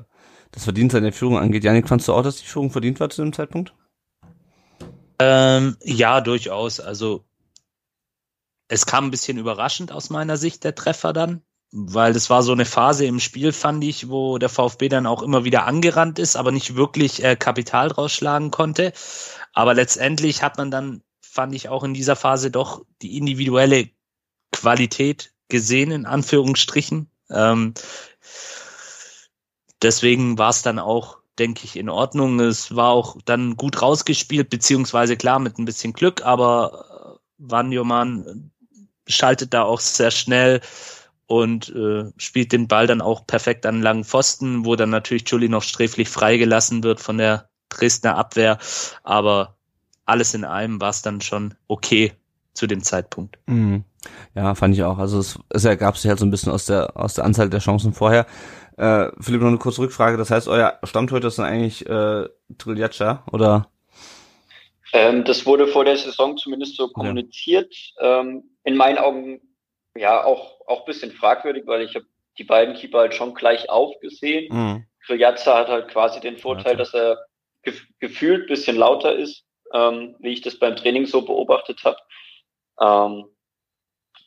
das 0.51 0.63
Verdienst 0.63 0.95
an 0.95 1.03
der 1.03 1.13
Führung 1.13 1.37
angeht. 1.37 1.63
Janik, 1.63 1.87
fandst 1.87 2.07
du 2.07 2.13
auch, 2.13 2.23
dass 2.23 2.37
die 2.37 2.45
Führung 2.45 2.71
verdient 2.71 2.99
war 2.99 3.09
zu 3.09 3.21
dem 3.21 3.33
Zeitpunkt? 3.33 3.73
Ähm, 5.19 5.77
ja, 5.83 6.21
durchaus. 6.21 6.79
Also 6.79 7.25
es 8.67 8.85
kam 8.85 9.05
ein 9.05 9.11
bisschen 9.11 9.37
überraschend 9.37 9.91
aus 9.91 10.09
meiner 10.09 10.37
Sicht 10.37 10.63
der 10.63 10.75
Treffer 10.75 11.13
dann, 11.13 11.41
weil 11.71 12.13
das 12.13 12.29
war 12.29 12.43
so 12.43 12.51
eine 12.51 12.65
Phase 12.65 13.05
im 13.05 13.19
Spiel, 13.19 13.51
fand 13.51 13.83
ich, 13.83 14.09
wo 14.09 14.37
der 14.37 14.49
VfB 14.49 14.89
dann 14.89 15.07
auch 15.07 15.21
immer 15.21 15.43
wieder 15.43 15.65
angerannt 15.65 16.19
ist, 16.19 16.35
aber 16.35 16.51
nicht 16.51 16.75
wirklich 16.75 17.23
äh, 17.23 17.35
Kapital 17.35 17.87
rausschlagen 17.87 18.51
konnte. 18.51 18.93
Aber 19.53 19.73
letztendlich 19.73 20.43
hat 20.43 20.57
man 20.57 20.71
dann, 20.71 21.01
fand 21.21 21.55
ich 21.55 21.69
auch 21.69 21.83
in 21.83 21.93
dieser 21.93 22.15
Phase 22.15 22.51
doch 22.51 22.85
die 23.01 23.17
individuelle 23.17 23.89
Qualität 24.51 25.33
gesehen, 25.49 25.91
in 25.91 26.05
Anführungsstrichen. 26.05 27.09
Ähm, 27.29 27.73
deswegen 29.81 30.37
war 30.37 30.49
es 30.49 30.61
dann 30.61 30.79
auch, 30.79 31.17
denke 31.39 31.61
ich, 31.65 31.75
in 31.75 31.89
Ordnung. 31.89 32.39
Es 32.39 32.75
war 32.75 32.91
auch 32.91 33.17
dann 33.25 33.55
gut 33.55 33.81
rausgespielt, 33.81 34.49
beziehungsweise 34.49 35.17
klar 35.17 35.39
mit 35.39 35.57
ein 35.57 35.65
bisschen 35.65 35.93
Glück, 35.93 36.25
aber 36.25 37.19
Wanjoman 37.37 38.51
schaltet 39.07 39.53
da 39.53 39.63
auch 39.63 39.79
sehr 39.79 40.11
schnell 40.11 40.61
und 41.27 41.69
äh, 41.75 42.05
spielt 42.17 42.51
den 42.51 42.67
Ball 42.67 42.87
dann 42.87 43.01
auch 43.01 43.27
perfekt 43.27 43.65
an 43.65 43.81
langen 43.81 44.03
Pfosten, 44.03 44.65
wo 44.65 44.75
dann 44.75 44.89
natürlich 44.89 45.29
Juli 45.29 45.49
noch 45.49 45.63
sträflich 45.63 46.09
freigelassen 46.09 46.83
wird 46.83 46.99
von 46.99 47.17
der 47.17 47.49
Dresdner 47.69 48.15
Abwehr. 48.15 48.57
Aber 49.03 49.55
alles 50.05 50.33
in 50.33 50.45
allem 50.45 50.79
war 50.79 50.89
es 50.89 51.01
dann 51.01 51.21
schon 51.21 51.53
okay 51.67 52.13
zu 52.53 52.65
dem 52.65 52.81
Zeitpunkt. 52.81 53.37
Mhm. 53.45 53.83
Ja, 54.35 54.55
fand 54.55 54.73
ich 54.73 54.83
auch. 54.83 54.97
Also 54.97 55.19
es, 55.19 55.37
es 55.49 55.65
ergab 55.65 55.97
sich 55.97 56.09
halt 56.09 56.19
so 56.19 56.25
ein 56.25 56.31
bisschen 56.31 56.51
aus 56.51 56.65
der 56.65 56.95
aus 56.95 57.15
der 57.15 57.25
Anzahl 57.25 57.49
der 57.49 57.59
Chancen 57.59 57.93
vorher. 57.93 58.25
Äh, 58.77 59.11
Philipp, 59.19 59.41
noch 59.41 59.47
eine 59.47 59.57
kurze 59.57 59.81
Rückfrage. 59.81 60.17
Das 60.17 60.31
heißt, 60.31 60.47
euer 60.47 60.79
Stammtorhüter 60.83 61.27
ist 61.27 61.39
dann 61.39 61.45
eigentlich 61.45 61.85
äh, 61.87 62.29
Triljaca, 62.57 63.23
oder? 63.31 63.69
Ähm, 64.93 65.23
das 65.25 65.45
wurde 65.45 65.67
vor 65.67 65.83
der 65.83 65.97
Saison 65.97 66.37
zumindest 66.37 66.77
so 66.77 66.87
kommuniziert. 66.89 67.73
Ja. 67.99 68.21
Ähm, 68.21 68.43
in 68.63 68.77
meinen 68.77 68.97
Augen 68.97 69.41
ja 69.95 70.23
auch 70.23 70.57
auch 70.67 70.85
bisschen 70.85 71.11
fragwürdig, 71.11 71.65
weil 71.65 71.81
ich 71.81 71.95
habe 71.95 72.05
die 72.37 72.43
beiden 72.43 72.75
Keeper 72.75 72.99
halt 72.99 73.15
schon 73.15 73.33
gleich 73.33 73.69
aufgesehen. 73.69 74.53
Mhm. 74.53 74.85
Triljaca 75.05 75.57
hat 75.57 75.69
halt 75.69 75.87
quasi 75.87 76.19
den 76.19 76.37
Vorteil, 76.37 76.75
dass 76.75 76.93
er 76.93 77.17
gef 77.63 77.81
gefühlt 77.99 78.47
bisschen 78.47 78.77
lauter 78.77 79.15
ist, 79.15 79.45
ähm, 79.73 80.15
wie 80.19 80.33
ich 80.33 80.41
das 80.41 80.59
beim 80.59 80.75
Training 80.75 81.05
so 81.05 81.23
beobachtet 81.23 81.83
habe. 81.83 81.97
Ähm, 82.79 83.25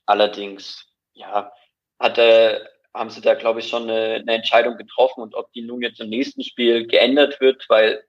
allerdings, 0.06 0.86
ja, 1.12 1.52
hat 1.98 2.18
er 2.18 2.68
haben 2.94 3.10
sie 3.10 3.20
da, 3.20 3.34
glaube 3.34 3.60
ich, 3.60 3.68
schon 3.68 3.84
eine, 3.84 4.16
eine 4.16 4.34
Entscheidung 4.34 4.76
getroffen 4.76 5.20
und 5.20 5.34
ob 5.34 5.52
die 5.52 5.62
nun 5.62 5.82
jetzt 5.82 6.00
im 6.00 6.08
nächsten 6.08 6.42
Spiel 6.42 6.86
geändert 6.86 7.40
wird, 7.40 7.64
weil 7.68 8.04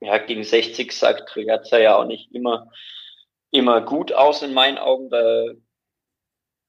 ja, 0.00 0.18
gegen 0.18 0.44
60 0.44 0.92
sagt 0.92 1.28
Trigazza 1.28 1.78
ja 1.78 1.96
auch 1.96 2.04
nicht 2.04 2.32
immer, 2.32 2.68
immer 3.50 3.80
gut 3.80 4.12
aus 4.12 4.42
in 4.42 4.54
meinen 4.54 4.78
Augen. 4.78 5.10
Da 5.10 5.44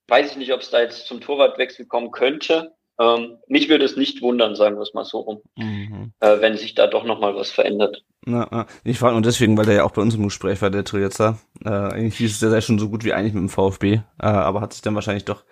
weiß 0.07 0.31
ich 0.31 0.38
nicht, 0.38 0.53
ob 0.53 0.62
es 0.62 0.69
da 0.69 0.81
jetzt 0.81 1.05
zum 1.05 1.21
Torwartwechsel 1.21 1.85
kommen 1.85 2.12
könnte. 2.12 2.75
Ähm, 2.99 3.38
mich 3.47 3.69
würde 3.69 3.85
es 3.85 3.95
nicht 3.95 4.21
wundern, 4.21 4.55
sagen 4.55 4.75
wir 4.75 4.81
es 4.81 4.93
mal 4.93 5.05
so 5.05 5.19
rum, 5.19 5.41
mhm. 5.55 6.12
äh, 6.19 6.41
wenn 6.41 6.57
sich 6.57 6.75
da 6.75 6.85
doch 6.85 7.05
nochmal 7.05 7.33
was 7.33 7.49
verändert. 7.49 8.03
Na, 8.25 8.67
ich 8.83 8.99
frage 8.99 9.13
nur 9.13 9.21
deswegen, 9.21 9.57
weil 9.57 9.65
der 9.65 9.75
ja 9.75 9.83
auch 9.85 9.91
bei 9.91 10.01
uns 10.01 10.15
im 10.15 10.23
Gespräch 10.23 10.62
war, 10.62 10.69
der 10.69 10.83
Trietzer. 10.83 11.39
Äh, 11.63 11.69
eigentlich 11.69 12.17
hieß 12.17 12.31
es, 12.33 12.39
der 12.41 12.49
sei 12.49 12.59
schon 12.59 12.77
so 12.77 12.89
gut 12.89 13.05
wie 13.05 13.13
eigentlich 13.13 13.33
mit 13.33 13.43
dem 13.43 13.49
VfB, 13.49 13.93
äh, 13.93 14.01
aber 14.25 14.59
hat 14.59 14.73
sich 14.73 14.81
dann 14.81 14.95
wahrscheinlich 14.95 15.23
doch 15.23 15.45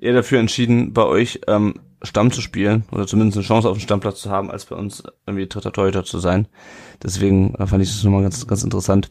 eher 0.00 0.14
dafür 0.14 0.40
entschieden, 0.40 0.92
bei 0.92 1.04
euch 1.04 1.40
ähm, 1.46 1.80
Stamm 2.02 2.32
zu 2.32 2.40
spielen 2.40 2.84
oder 2.92 3.06
zumindest 3.06 3.36
eine 3.36 3.46
Chance 3.46 3.68
auf 3.68 3.76
den 3.76 3.82
Stammplatz 3.82 4.22
zu 4.22 4.30
haben, 4.30 4.50
als 4.50 4.66
bei 4.66 4.76
uns 4.76 5.02
irgendwie 5.26 5.46
dritter 5.46 5.72
Torhüter 5.72 6.04
zu 6.04 6.18
sein. 6.18 6.48
Deswegen 7.02 7.54
äh, 7.56 7.66
fand 7.66 7.82
ich 7.82 7.90
das 7.90 8.02
nochmal 8.02 8.22
ganz, 8.22 8.46
ganz 8.46 8.62
interessant. 8.62 9.10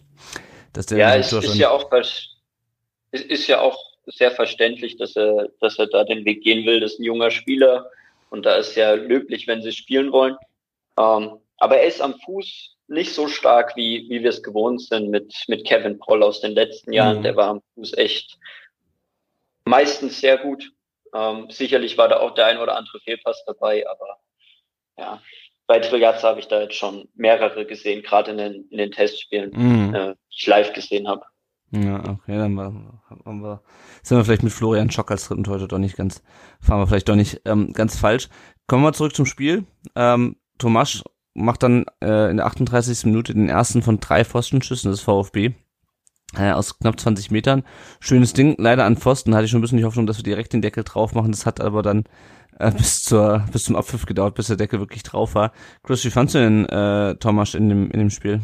Dass 0.73 0.87
der 0.87 0.97
ja, 0.97 1.15
es 1.15 1.31
ist 1.31 1.55
ja 1.55 1.69
auch 1.69 1.89
ist 3.11 3.47
ja 3.47 3.59
auch 3.61 3.77
sehr 4.05 4.31
verständlich, 4.31 4.97
dass 4.97 5.15
er, 5.15 5.49
dass 5.59 5.79
er 5.79 5.87
da 5.87 6.03
den 6.03 6.25
Weg 6.25 6.43
gehen 6.43 6.65
will. 6.65 6.79
Das 6.79 6.93
ist 6.93 6.99
ein 6.99 7.03
junger 7.03 7.31
Spieler 7.31 7.89
und 8.29 8.45
da 8.45 8.55
ist 8.55 8.75
ja 8.75 8.93
löblich, 8.93 9.47
wenn 9.47 9.61
sie 9.61 9.71
spielen 9.71 10.11
wollen. 10.11 10.35
Ähm, 10.97 11.37
aber 11.57 11.77
er 11.77 11.87
ist 11.87 12.01
am 12.01 12.15
Fuß 12.25 12.75
nicht 12.87 13.13
so 13.13 13.27
stark, 13.27 13.75
wie, 13.75 14.07
wie 14.09 14.23
wir 14.23 14.29
es 14.29 14.41
gewohnt 14.41 14.81
sind 14.81 15.09
mit, 15.09 15.33
mit 15.47 15.65
Kevin 15.65 15.99
Poll 15.99 16.23
aus 16.23 16.41
den 16.41 16.53
letzten 16.53 16.93
Jahren. 16.93 17.19
Mhm. 17.19 17.23
Der 17.23 17.35
war 17.35 17.49
am 17.49 17.61
Fuß 17.75 17.97
echt 17.97 18.37
meistens 19.65 20.19
sehr 20.19 20.37
gut. 20.37 20.71
Ähm, 21.13 21.49
sicherlich 21.49 21.97
war 21.97 22.07
da 22.07 22.19
auch 22.19 22.33
der 22.33 22.47
ein 22.47 22.57
oder 22.57 22.77
andere 22.77 22.99
Fehlpass 22.99 23.43
dabei, 23.45 23.85
aber 23.89 24.19
ja, 24.97 25.21
bei 25.67 25.79
Triljatz 25.79 26.23
habe 26.23 26.39
ich 26.39 26.47
da 26.47 26.61
jetzt 26.61 26.75
schon 26.75 27.07
mehrere 27.15 27.65
gesehen, 27.65 28.01
gerade 28.01 28.31
in 28.31 28.37
den, 28.37 28.67
in 28.69 28.77
den 28.77 28.91
Testspielen, 28.91 29.51
mhm. 29.53 29.95
äh, 29.95 30.13
die 30.13 30.37
ich 30.37 30.47
live 30.47 30.73
gesehen 30.73 31.07
habe. 31.07 31.21
Ja, 31.71 31.99
okay, 32.09 32.35
dann 32.35 32.57
war, 32.57 32.73
haben 33.25 33.41
wir, 33.41 33.61
sind 34.01 34.17
wir 34.17 34.25
vielleicht 34.25 34.41
mit 34.41 34.51
Florian 34.51 34.89
Schock 34.89 35.11
als 35.11 35.27
dritten 35.27 35.47
heute 35.47 35.67
doch 35.67 35.77
nicht 35.77 35.95
ganz, 35.95 36.23
fahren 36.59 36.79
wir 36.79 36.87
vielleicht 36.87 37.07
doch 37.07 37.15
nicht 37.15 37.41
ähm, 37.45 37.73
ganz 37.73 37.99
falsch. 37.99 38.29
Kommen 38.65 38.83
wir 38.83 38.93
zurück 38.93 39.15
zum 39.15 39.27
Spiel. 39.27 39.65
Ähm, 39.95 40.37
Tomasch 40.57 41.03
macht 41.35 41.61
dann 41.61 41.85
äh, 42.01 42.31
in 42.31 42.37
der 42.37 42.47
38. 42.47 43.05
Minute 43.05 43.33
den 43.33 43.49
ersten 43.49 43.83
von 43.83 43.99
drei 43.99 44.25
Pfostenschüssen 44.25 44.89
des 44.89 45.01
VfB 45.01 45.53
äh, 46.37 46.51
aus 46.51 46.77
knapp 46.79 46.99
20 46.99 47.31
Metern. 47.31 47.63
Schönes 47.99 48.33
Ding, 48.33 48.55
leider 48.57 48.85
an 48.85 48.97
Pfosten 48.97 49.35
hatte 49.35 49.45
ich 49.45 49.51
schon 49.51 49.59
ein 49.59 49.61
bisschen 49.61 49.77
die 49.77 49.85
Hoffnung, 49.85 50.07
dass 50.07 50.17
wir 50.17 50.23
direkt 50.23 50.53
den 50.53 50.61
Deckel 50.61 50.83
drauf 50.83 51.13
machen. 51.13 51.31
Das 51.31 51.45
hat 51.45 51.61
aber 51.61 51.81
dann 51.81 52.05
äh, 52.59 52.71
bis 52.77 53.03
zur 53.03 53.45
bis 53.51 53.65
zum 53.65 53.75
Abpfiff 53.75 54.05
gedauert, 54.05 54.35
bis 54.35 54.47
der 54.47 54.57
Deckel 54.57 54.79
wirklich 54.79 55.03
drauf 55.03 55.35
war. 55.35 55.51
Chris, 55.83 56.05
wie 56.05 56.11
fandst 56.11 56.35
du 56.35 56.39
denn 56.39 56.65
äh, 56.65 57.15
Tomasch 57.15 57.55
in 57.55 57.69
dem 57.69 57.91
in 57.91 57.99
dem 57.99 58.09
Spiel? 58.09 58.41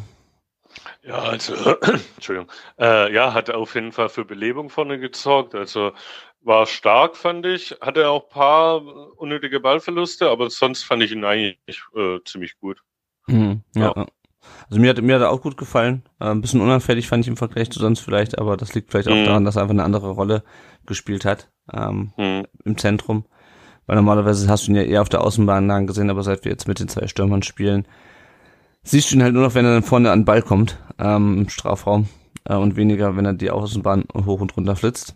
Ja, 1.03 1.19
also, 1.19 1.53
Entschuldigung. 2.15 2.51
Äh, 2.79 3.13
ja, 3.13 3.33
hat 3.33 3.49
auf 3.49 3.75
jeden 3.75 3.91
Fall 3.91 4.09
für 4.09 4.25
Belebung 4.25 4.69
vorne 4.69 4.99
gesorgt. 4.99 5.55
Also 5.55 5.93
war 6.41 6.65
stark, 6.65 7.15
fand 7.15 7.45
ich. 7.45 7.75
Hatte 7.81 8.09
auch 8.09 8.29
paar 8.29 8.81
unnötige 9.17 9.59
Ballverluste, 9.59 10.29
aber 10.29 10.49
sonst 10.49 10.83
fand 10.83 11.03
ich 11.03 11.11
ihn 11.11 11.25
eigentlich 11.25 11.81
äh, 11.95 12.19
ziemlich 12.25 12.57
gut. 12.59 12.81
Mhm, 13.27 13.63
ja. 13.75 13.93
ja. 13.95 14.05
Also 14.69 14.81
mir 14.81 14.89
hat, 14.89 15.01
mir 15.01 15.15
hat 15.15 15.21
er 15.21 15.31
auch 15.31 15.41
gut 15.41 15.57
gefallen. 15.57 16.03
Äh, 16.19 16.25
ein 16.25 16.41
bisschen 16.41 16.61
unanfällig 16.61 17.07
fand 17.07 17.23
ich 17.23 17.27
im 17.27 17.37
Vergleich 17.37 17.69
zu 17.69 17.79
sonst 17.79 17.99
vielleicht, 17.99 18.37
aber 18.37 18.57
das 18.57 18.73
liegt 18.73 18.91
vielleicht 18.91 19.09
auch 19.09 19.15
mhm. 19.15 19.25
daran, 19.25 19.45
dass 19.45 19.55
er 19.55 19.63
einfach 19.63 19.73
eine 19.73 19.83
andere 19.83 20.09
Rolle 20.11 20.43
gespielt 20.85 21.25
hat 21.25 21.49
ähm, 21.73 22.11
mhm. 22.17 22.45
im 22.63 22.77
Zentrum. 22.77 23.25
Weil 23.85 23.97
normalerweise 23.97 24.49
hast 24.49 24.67
du 24.67 24.71
ihn 24.71 24.77
ja 24.77 24.83
eher 24.83 25.01
auf 25.01 25.09
der 25.09 25.21
Außenbahn 25.21 25.67
lang 25.67 25.87
gesehen, 25.87 26.09
aber 26.09 26.23
seit 26.23 26.43
wir 26.43 26.51
jetzt 26.51 26.67
mit 26.67 26.79
den 26.79 26.87
zwei 26.87 27.07
Stürmern 27.07 27.43
spielen, 27.43 27.87
siehst 28.83 29.11
du 29.11 29.15
ihn 29.15 29.23
halt 29.23 29.33
nur 29.33 29.43
noch, 29.43 29.53
wenn 29.53 29.65
er 29.65 29.73
dann 29.73 29.83
vorne 29.83 30.11
an 30.11 30.21
den 30.21 30.25
Ball 30.25 30.41
kommt, 30.41 30.77
ähm, 30.97 31.39
im 31.39 31.49
Strafraum. 31.49 32.07
Äh, 32.45 32.55
und 32.55 32.75
weniger, 32.75 33.15
wenn 33.15 33.25
er 33.25 33.33
die 33.33 33.51
Außenbahn 33.51 34.05
hoch 34.25 34.41
und 34.41 34.55
runter 34.55 34.75
flitzt. 34.75 35.15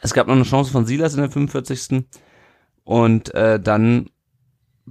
Es 0.00 0.14
gab 0.14 0.26
noch 0.26 0.34
eine 0.34 0.44
Chance 0.44 0.70
von 0.70 0.86
Silas 0.86 1.14
in 1.14 1.20
der 1.20 1.30
45. 1.30 2.04
Und 2.84 3.34
äh, 3.34 3.60
dann 3.60 4.10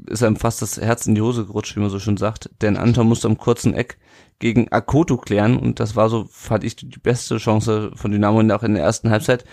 ist 0.07 0.23
einem 0.23 0.35
fast 0.35 0.61
das 0.61 0.79
Herz 0.79 1.05
in 1.05 1.15
die 1.15 1.21
Hose 1.21 1.45
gerutscht, 1.45 1.75
wie 1.75 1.79
man 1.79 1.89
so 1.89 1.99
schön 1.99 2.17
sagt. 2.17 2.49
Denn 2.61 2.77
Anton 2.77 3.07
musste 3.07 3.27
am 3.27 3.37
kurzen 3.37 3.73
Eck 3.73 3.97
gegen 4.39 4.71
Akoto 4.71 5.17
klären 5.17 5.57
und 5.57 5.79
das 5.79 5.95
war 5.95 6.09
so, 6.09 6.25
fand 6.29 6.63
ich, 6.63 6.75
die 6.75 6.85
beste 6.85 7.37
Chance 7.37 7.91
von 7.95 8.11
Dynamo 8.11 8.41
auch 8.55 8.63
in 8.63 8.73
der 8.73 8.83
ersten 8.83 9.09
Halbzeit. 9.09 9.45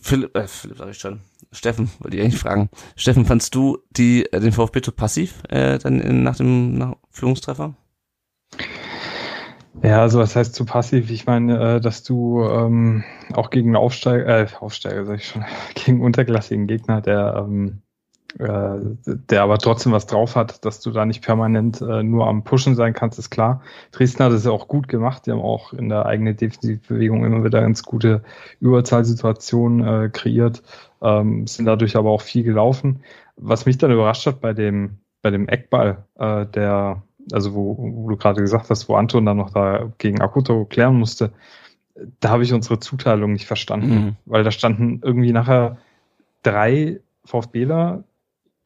Philipp, 0.00 0.36
äh, 0.36 0.46
Philipp 0.46 0.78
sag 0.78 0.90
ich 0.90 0.98
schon, 0.98 1.20
Steffen, 1.52 1.90
wollte 2.00 2.16
ich 2.16 2.22
eigentlich 2.22 2.40
fragen. 2.40 2.70
Steffen, 2.96 3.26
fandst 3.26 3.54
du 3.54 3.78
die, 3.90 4.24
äh, 4.32 4.40
den 4.40 4.52
VfB 4.52 4.80
zu 4.80 4.92
passiv 4.92 5.42
äh, 5.48 5.78
dann 5.78 6.00
in, 6.00 6.22
nach 6.22 6.36
dem 6.36 6.78
nach 6.78 6.94
Führungstreffer? 7.10 7.74
Ja, 9.82 10.00
also 10.00 10.18
was 10.18 10.34
heißt 10.34 10.54
zu 10.54 10.64
passiv? 10.64 11.10
Ich 11.10 11.26
meine, 11.26 11.76
äh, 11.76 11.80
dass 11.80 12.02
du 12.02 12.42
ähm, 12.42 13.04
auch 13.34 13.50
gegen 13.50 13.76
Aufsteiger, 13.76 14.26
äh, 14.26 14.46
Aufsteiger 14.58 15.04
sag 15.04 15.18
ich 15.18 15.28
schon, 15.28 15.44
gegen 15.74 16.00
unterklassigen 16.00 16.66
Gegner, 16.66 17.02
der 17.02 17.44
ähm, 17.46 17.82
äh, 17.82 17.85
der 18.38 19.42
aber 19.42 19.58
trotzdem 19.58 19.92
was 19.92 20.06
drauf 20.06 20.36
hat, 20.36 20.64
dass 20.64 20.80
du 20.80 20.90
da 20.90 21.06
nicht 21.06 21.24
permanent 21.24 21.80
äh, 21.80 22.02
nur 22.02 22.26
am 22.26 22.44
Pushen 22.44 22.74
sein 22.74 22.92
kannst, 22.92 23.18
ist 23.18 23.30
klar. 23.30 23.62
Dresden 23.92 24.24
hat 24.24 24.32
es 24.32 24.44
ja 24.44 24.50
auch 24.50 24.68
gut 24.68 24.88
gemacht. 24.88 25.26
Die 25.26 25.32
haben 25.32 25.40
auch 25.40 25.72
in 25.72 25.88
der 25.88 26.04
eigenen 26.04 26.36
Defensivbewegung 26.36 27.24
immer 27.24 27.44
wieder 27.44 27.62
ganz 27.62 27.82
gute 27.82 28.22
Überzahlsituationen 28.60 30.04
äh, 30.04 30.08
kreiert, 30.10 30.62
ähm, 31.00 31.46
sind 31.46 31.64
dadurch 31.64 31.96
aber 31.96 32.10
auch 32.10 32.20
viel 32.20 32.42
gelaufen. 32.42 33.00
Was 33.36 33.64
mich 33.64 33.78
dann 33.78 33.90
überrascht 33.90 34.26
hat 34.26 34.40
bei 34.40 34.52
dem, 34.52 34.98
bei 35.22 35.30
dem 35.30 35.48
Eckball, 35.48 36.04
äh, 36.16 36.44
der, 36.44 37.02
also 37.32 37.54
wo, 37.54 37.76
wo 37.78 38.10
du 38.10 38.16
gerade 38.16 38.42
gesagt 38.42 38.68
hast, 38.68 38.88
wo 38.88 38.96
Anton 38.96 39.24
dann 39.24 39.38
noch 39.38 39.50
da 39.50 39.90
gegen 39.96 40.20
Akuto 40.20 40.66
klären 40.66 40.96
musste, 40.96 41.32
da 42.20 42.28
habe 42.28 42.42
ich 42.42 42.52
unsere 42.52 42.80
Zuteilung 42.80 43.32
nicht 43.32 43.46
verstanden, 43.46 43.94
mhm. 43.94 44.16
weil 44.26 44.44
da 44.44 44.50
standen 44.50 45.00
irgendwie 45.02 45.32
nachher 45.32 45.78
drei 46.42 47.00
VfBler, 47.24 48.04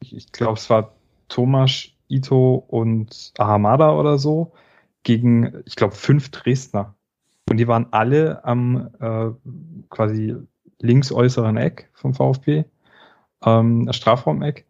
ich, 0.01 0.31
glaube, 0.31 0.53
es 0.53 0.69
war 0.69 0.93
Thomas, 1.29 1.89
Ito 2.09 2.63
und 2.67 3.33
Ahamada 3.37 3.95
oder 3.95 4.17
so, 4.17 4.51
gegen, 5.03 5.63
ich 5.65 5.75
glaube, 5.75 5.95
fünf 5.95 6.29
Dresdner. 6.29 6.95
Und 7.49 7.57
die 7.57 7.67
waren 7.67 7.87
alle 7.91 8.43
am 8.45 8.89
äh, 8.99 9.31
quasi 9.89 10.35
links 10.79 11.11
äußeren 11.11 11.57
Eck 11.57 11.89
vom 11.93 12.13
VfB, 12.13 12.65
ähm, 13.45 13.91
Strafraumeck. 13.91 14.65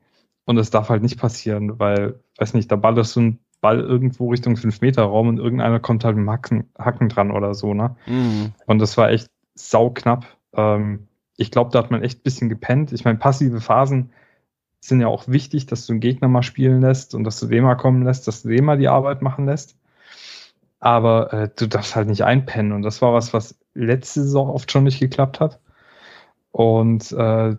Und 0.46 0.56
das 0.56 0.70
darf 0.70 0.89
halt 0.89 1.04
nicht 1.04 1.20
passieren, 1.20 1.80
weil, 1.80 2.20
weiß 2.38 2.54
nicht, 2.54 2.72
da 2.72 2.76
ballerst 2.76 3.15
du 3.15 3.20
einen 3.20 3.39
Ball 3.62 3.80
irgendwo 3.80 4.30
Richtung 4.30 4.56
5-Meter-Raum 4.56 5.28
und 5.28 5.38
irgendeiner 5.38 5.80
kommt 5.80 6.04
halt 6.04 6.15
mit 6.15 6.26
dem 6.26 6.32
Hacken, 6.32 6.70
Hacken 6.78 7.10
dran 7.10 7.32
oder 7.32 7.54
so, 7.54 7.74
ne? 7.74 7.96
Mhm. 8.08 8.54
Und 8.65 8.80
das 8.80 8.98
war 8.98 9.12
echt 9.12 9.30
sauknapp. 9.54 10.26
Ähm, 10.54 11.08
ich 11.38 11.52
glaube, 11.52 11.70
da 11.72 11.80
hat 11.80 11.91
man 11.91 12.04
echt 12.04 12.20
ein 12.20 12.24
bisschen 12.24 12.50
gepennt. 12.50 12.91
Ich 12.91 13.06
meine, 13.06 13.20
passive 13.20 13.62
Phasen 13.62 14.12
sind 14.82 15.00
ja 15.00 15.08
auch 15.08 15.28
wichtig, 15.28 15.67
dass 15.67 15.86
du 15.86 15.94
einen 15.94 16.00
Gegner 16.00 16.28
mal 16.28 16.44
spielen 16.44 16.82
lässt 16.82 17.13
und 17.15 17.24
dass 17.24 17.39
du 17.39 17.50
Wema 17.50 17.76
kommen 17.76 18.04
lässt, 18.04 18.28
dass 18.28 18.44
du 18.44 18.50
Wema 18.50 18.76
die 18.76 18.88
Arbeit 18.88 19.22
machen 19.22 19.46
lässt. 19.46 19.76
Aber 20.80 21.32
äh, 21.32 21.50
du 21.56 21.67
darfst 21.67 21.96
halt 21.96 22.08
nicht 22.08 22.24
einpennen. 22.24 22.72
Und 22.72 22.82
das 22.82 23.02
war 23.02 23.13
was, 23.13 23.34
was 23.34 23.56
letzte 23.76 24.24
Saison 24.24 24.50
oft 24.50 24.72
schon 24.72 24.84
nicht 24.84 25.00
geklappt 25.00 25.39
hat. 25.39 25.60
Und 26.52 27.12
äh, 27.12 27.56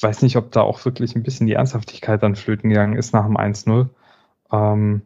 weiß 0.00 0.22
nicht, 0.22 0.36
ob 0.36 0.50
da 0.50 0.62
auch 0.62 0.84
wirklich 0.84 1.14
ein 1.14 1.22
bisschen 1.22 1.46
die 1.46 1.54
Ernsthaftigkeit 1.54 2.22
dann 2.22 2.34
flöten 2.34 2.68
gegangen 2.68 2.96
ist 2.96 3.14
nach 3.14 3.24
dem 3.24 3.36
1-0. 3.36 3.88
Ähm, 4.52 5.02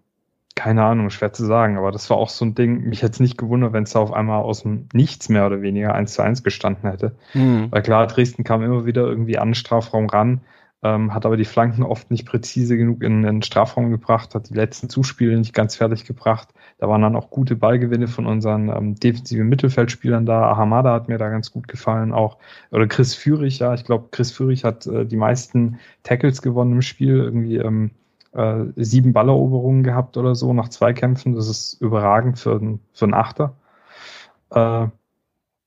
keine 0.56 0.84
Ahnung, 0.84 1.10
schwer 1.10 1.32
zu 1.32 1.44
sagen, 1.44 1.78
aber 1.78 1.92
das 1.92 2.10
war 2.10 2.16
auch 2.16 2.28
so 2.28 2.44
ein 2.44 2.54
Ding, 2.54 2.82
mich 2.88 3.02
hätte 3.02 3.12
es 3.12 3.20
nicht 3.20 3.38
gewundert, 3.38 3.72
wenn 3.72 3.84
es 3.84 3.92
da 3.92 4.00
auf 4.00 4.12
einmal 4.12 4.42
aus 4.42 4.62
dem 4.62 4.88
Nichts 4.92 5.28
mehr 5.28 5.46
oder 5.46 5.62
weniger 5.62 5.94
1 5.94 6.14
zu 6.14 6.22
1 6.22 6.42
gestanden 6.42 6.90
hätte. 6.90 7.14
Mhm. 7.34 7.68
Weil 7.70 7.82
klar, 7.82 8.06
Dresden 8.06 8.44
kam 8.44 8.62
immer 8.62 8.84
wieder 8.84 9.06
irgendwie 9.06 9.38
an 9.38 9.48
den 9.48 9.54
Strafraum 9.54 10.08
ran, 10.08 10.40
ähm, 10.82 11.12
hat 11.12 11.26
aber 11.26 11.36
die 11.36 11.44
Flanken 11.44 11.82
oft 11.82 12.10
nicht 12.10 12.26
präzise 12.26 12.76
genug 12.76 13.02
in, 13.02 13.22
den 13.22 13.42
Strafraum 13.42 13.90
gebracht, 13.90 14.34
hat 14.34 14.48
die 14.48 14.54
letzten 14.54 14.88
Zuspiele 14.88 15.36
nicht 15.36 15.52
ganz 15.52 15.76
fertig 15.76 16.06
gebracht. 16.06 16.48
Da 16.78 16.88
waren 16.88 17.02
dann 17.02 17.16
auch 17.16 17.28
gute 17.30 17.54
Ballgewinne 17.54 18.08
von 18.08 18.26
unseren 18.26 18.70
ähm, 18.70 18.94
defensiven 18.94 19.48
Mittelfeldspielern 19.48 20.24
da. 20.24 20.50
Ahamada 20.50 20.94
hat 20.94 21.08
mir 21.08 21.18
da 21.18 21.28
ganz 21.28 21.52
gut 21.52 21.68
gefallen 21.68 22.12
auch. 22.12 22.38
Oder 22.70 22.86
Chris 22.86 23.14
Führig, 23.14 23.58
ja, 23.58 23.74
ich 23.74 23.84
glaube, 23.84 24.08
Chris 24.10 24.32
Führig 24.32 24.64
hat 24.64 24.86
äh, 24.86 25.04
die 25.04 25.16
meisten 25.16 25.78
Tackles 26.02 26.40
gewonnen 26.40 26.72
im 26.72 26.82
Spiel, 26.82 27.16
irgendwie 27.16 27.56
ähm, 27.56 27.90
äh, 28.32 28.64
sieben 28.76 29.12
Balleroberungen 29.12 29.82
gehabt 29.82 30.16
oder 30.16 30.34
so 30.34 30.54
nach 30.54 30.70
zwei 30.70 30.94
Kämpfen. 30.94 31.34
Das 31.34 31.48
ist 31.48 31.74
überragend 31.82 32.38
für, 32.38 32.78
für 32.92 33.04
einen 33.04 33.14
Achter. 33.14 33.56
Äh, 34.50 34.88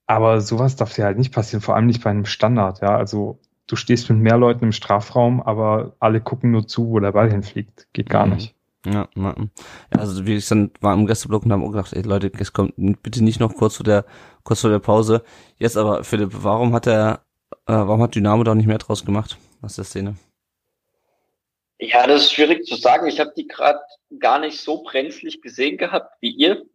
aber 0.07 0.41
sowas 0.41 0.75
darf 0.75 0.93
dir 0.93 1.05
halt 1.05 1.17
nicht 1.17 1.33
passieren, 1.33 1.61
vor 1.61 1.75
allem 1.75 1.85
nicht 1.85 2.03
bei 2.03 2.09
einem 2.09 2.25
Standard, 2.25 2.81
ja. 2.81 2.95
Also 2.95 3.39
du 3.67 3.75
stehst 3.75 4.09
mit 4.09 4.19
mehr 4.19 4.37
Leuten 4.37 4.65
im 4.65 4.71
Strafraum, 4.71 5.41
aber 5.41 5.95
alle 5.99 6.21
gucken 6.21 6.51
nur 6.51 6.67
zu, 6.67 6.89
wo 6.89 6.99
der 6.99 7.11
Ball 7.11 7.31
hinfliegt. 7.31 7.87
Geht 7.93 8.09
gar 8.09 8.25
mhm. 8.25 8.33
nicht. 8.33 8.55
Ja, 8.85 9.07
ja, 9.15 9.35
also 9.91 10.25
wie 10.25 10.35
ich 10.35 10.47
dann 10.49 10.71
war 10.81 10.93
im 10.93 11.07
Gästeblock 11.07 11.45
und 11.45 11.53
haben 11.53 11.63
auch 11.63 11.71
gedacht, 11.71 11.93
ey 11.93 12.01
Leute, 12.01 12.29
es 12.37 12.51
kommt 12.51 12.73
bitte 13.01 13.23
nicht 13.23 13.39
noch 13.39 13.55
kurz 13.55 13.77
vor 13.77 13.85
der 13.85 14.03
kurz 14.43 14.59
vor 14.59 14.69
der 14.69 14.79
Pause. 14.79 15.23
Jetzt 15.57 15.77
aber 15.77 16.03
Philipp, 16.03 16.31
warum 16.33 16.73
hat 16.73 16.85
er 16.87 17.21
äh, 17.65 17.73
warum 17.73 18.01
hat 18.01 18.15
Dynamo 18.15 18.43
da 18.43 18.53
nicht 18.53 18.67
mehr 18.67 18.79
draus 18.79 19.05
gemacht 19.05 19.37
aus 19.61 19.75
der 19.75 19.85
Szene? 19.85 20.15
Ja, 21.79 22.07
das 22.07 22.23
ist 22.23 22.33
schwierig 22.33 22.65
zu 22.65 22.75
sagen. 22.75 23.07
Ich 23.07 23.21
habe 23.21 23.33
die 23.35 23.47
gerade 23.47 23.79
gar 24.19 24.39
nicht 24.39 24.59
so 24.59 24.83
brenzlig 24.83 25.41
gesehen 25.41 25.77
gehabt 25.77 26.17
wie 26.19 26.31
ihr. 26.31 26.65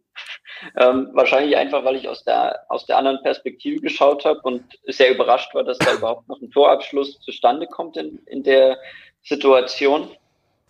Ähm, 0.77 1.09
wahrscheinlich 1.13 1.55
einfach, 1.55 1.85
weil 1.85 1.95
ich 1.95 2.07
aus 2.07 2.23
der, 2.23 2.65
aus 2.69 2.85
der 2.85 2.97
anderen 2.97 3.21
Perspektive 3.23 3.79
geschaut 3.79 4.25
habe 4.25 4.41
und 4.41 4.63
sehr 4.87 5.11
überrascht 5.13 5.53
war, 5.55 5.63
dass 5.63 5.77
da 5.77 5.93
überhaupt 5.93 6.27
noch 6.27 6.41
ein 6.41 6.51
Torabschluss 6.51 7.19
zustande 7.21 7.67
kommt 7.67 7.95
in, 7.97 8.19
in 8.25 8.43
der 8.43 8.77
Situation. 9.23 10.11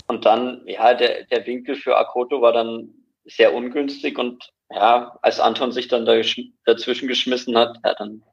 Und 0.08 0.26
dann, 0.26 0.62
ja, 0.66 0.94
der, 0.94 1.26
der 1.26 1.46
Winkel 1.46 1.76
für 1.76 1.98
Akoto 1.98 2.42
war 2.42 2.54
dann 2.54 2.94
sehr 3.26 3.54
ungünstig 3.54 4.18
und 4.18 4.52
ja, 4.72 5.18
als 5.22 5.40
Anton 5.40 5.72
sich 5.72 5.88
dann 5.88 6.06
da 6.06 6.20
dazwischen 6.66 7.08
geschmissen 7.08 7.58
hat, 7.58 7.78
ja, 7.84 7.96
dann, 7.96 8.24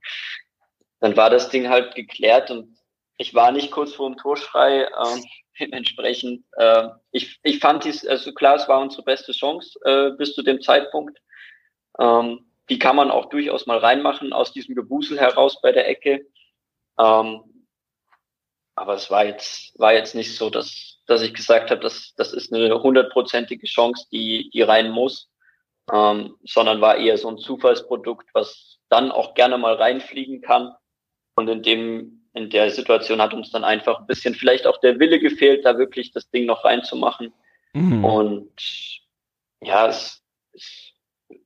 dann 1.01 1.17
war 1.17 1.31
das 1.31 1.49
Ding 1.49 1.69
halt 1.69 1.95
geklärt 1.95 2.51
und 2.51 2.76
ich 3.17 3.35
war 3.35 3.53
nicht 3.53 3.71
kurz 3.71 3.95
vor 3.95 4.09
dem 4.09 4.19
Torschrei. 4.19 4.83
Ähm, 4.85 5.25
dementsprechend, 5.61 6.45
äh, 6.59 6.89
ich, 7.13 7.39
ich 7.43 7.61
fand 7.61 7.85
dies, 7.85 8.07
also 8.07 8.33
klar, 8.33 8.57
es 8.57 8.69
war 8.69 8.81
unsere 8.81 9.03
beste 9.03 9.33
Chance 9.33 9.79
äh, 9.85 10.11
bis 10.17 10.35
zu 10.35 10.43
dem 10.43 10.61
Zeitpunkt. 10.61 11.19
Ähm, 11.99 12.51
die 12.69 12.79
kann 12.79 12.97
man 12.97 13.11
auch 13.11 13.27
durchaus 13.27 13.67
mal 13.67 13.79
reinmachen 13.79 14.33
aus 14.33 14.53
diesem 14.53 14.75
Gebusel 14.75 15.19
heraus 15.19 15.61
bei 15.63 15.73
der 15.73 15.89
Ecke. 15.89 16.27
Ähm, 16.99 17.43
aber 18.75 18.95
es 18.95 19.11
war 19.11 19.25
jetzt, 19.25 19.79
war 19.79 19.95
jetzt 19.95 20.15
nicht 20.15 20.37
so, 20.37 20.51
dass, 20.51 21.01
dass 21.07 21.23
ich 21.23 21.33
gesagt 21.33 21.71
habe, 21.71 21.81
dass 21.81 22.15
das 22.17 22.33
ist 22.33 22.53
eine 22.53 22.83
hundertprozentige 22.83 23.67
Chance, 23.67 24.07
die, 24.13 24.51
die 24.51 24.63
rein 24.63 24.91
muss, 24.91 25.31
ähm, 25.91 26.37
sondern 26.45 26.81
war 26.81 26.97
eher 26.97 27.17
so 27.17 27.29
ein 27.29 27.39
Zufallsprodukt, 27.39 28.29
was 28.35 28.79
dann 28.89 29.11
auch 29.11 29.35
gerne 29.35 29.57
mal 29.57 29.75
reinfliegen 29.75 30.43
kann. 30.43 30.75
Und 31.37 31.49
in 31.49 31.63
dem, 31.63 32.16
in 32.37 32.51
der 32.51 32.71
Situation 32.71 33.23
hat 33.23 33.33
uns 33.33 33.51
dann 33.51 33.65
einfach 33.65 33.99
ein 33.99 34.07
bisschen 34.07 34.35
vielleicht 34.35 34.67
auch 34.67 34.79
der 34.79 34.99
Wille 34.99 35.19
gefehlt, 35.19 35.65
da 35.65 35.79
wirklich 35.79 36.13
das 36.13 36.31
Ding 36.31 36.45
noch 36.45 36.65
reinzumachen. 36.65 37.33
Mhm. 37.73 38.05
Und 38.05 39.01
ja, 39.63 39.89
es, 39.89 40.23
es, 40.53 40.93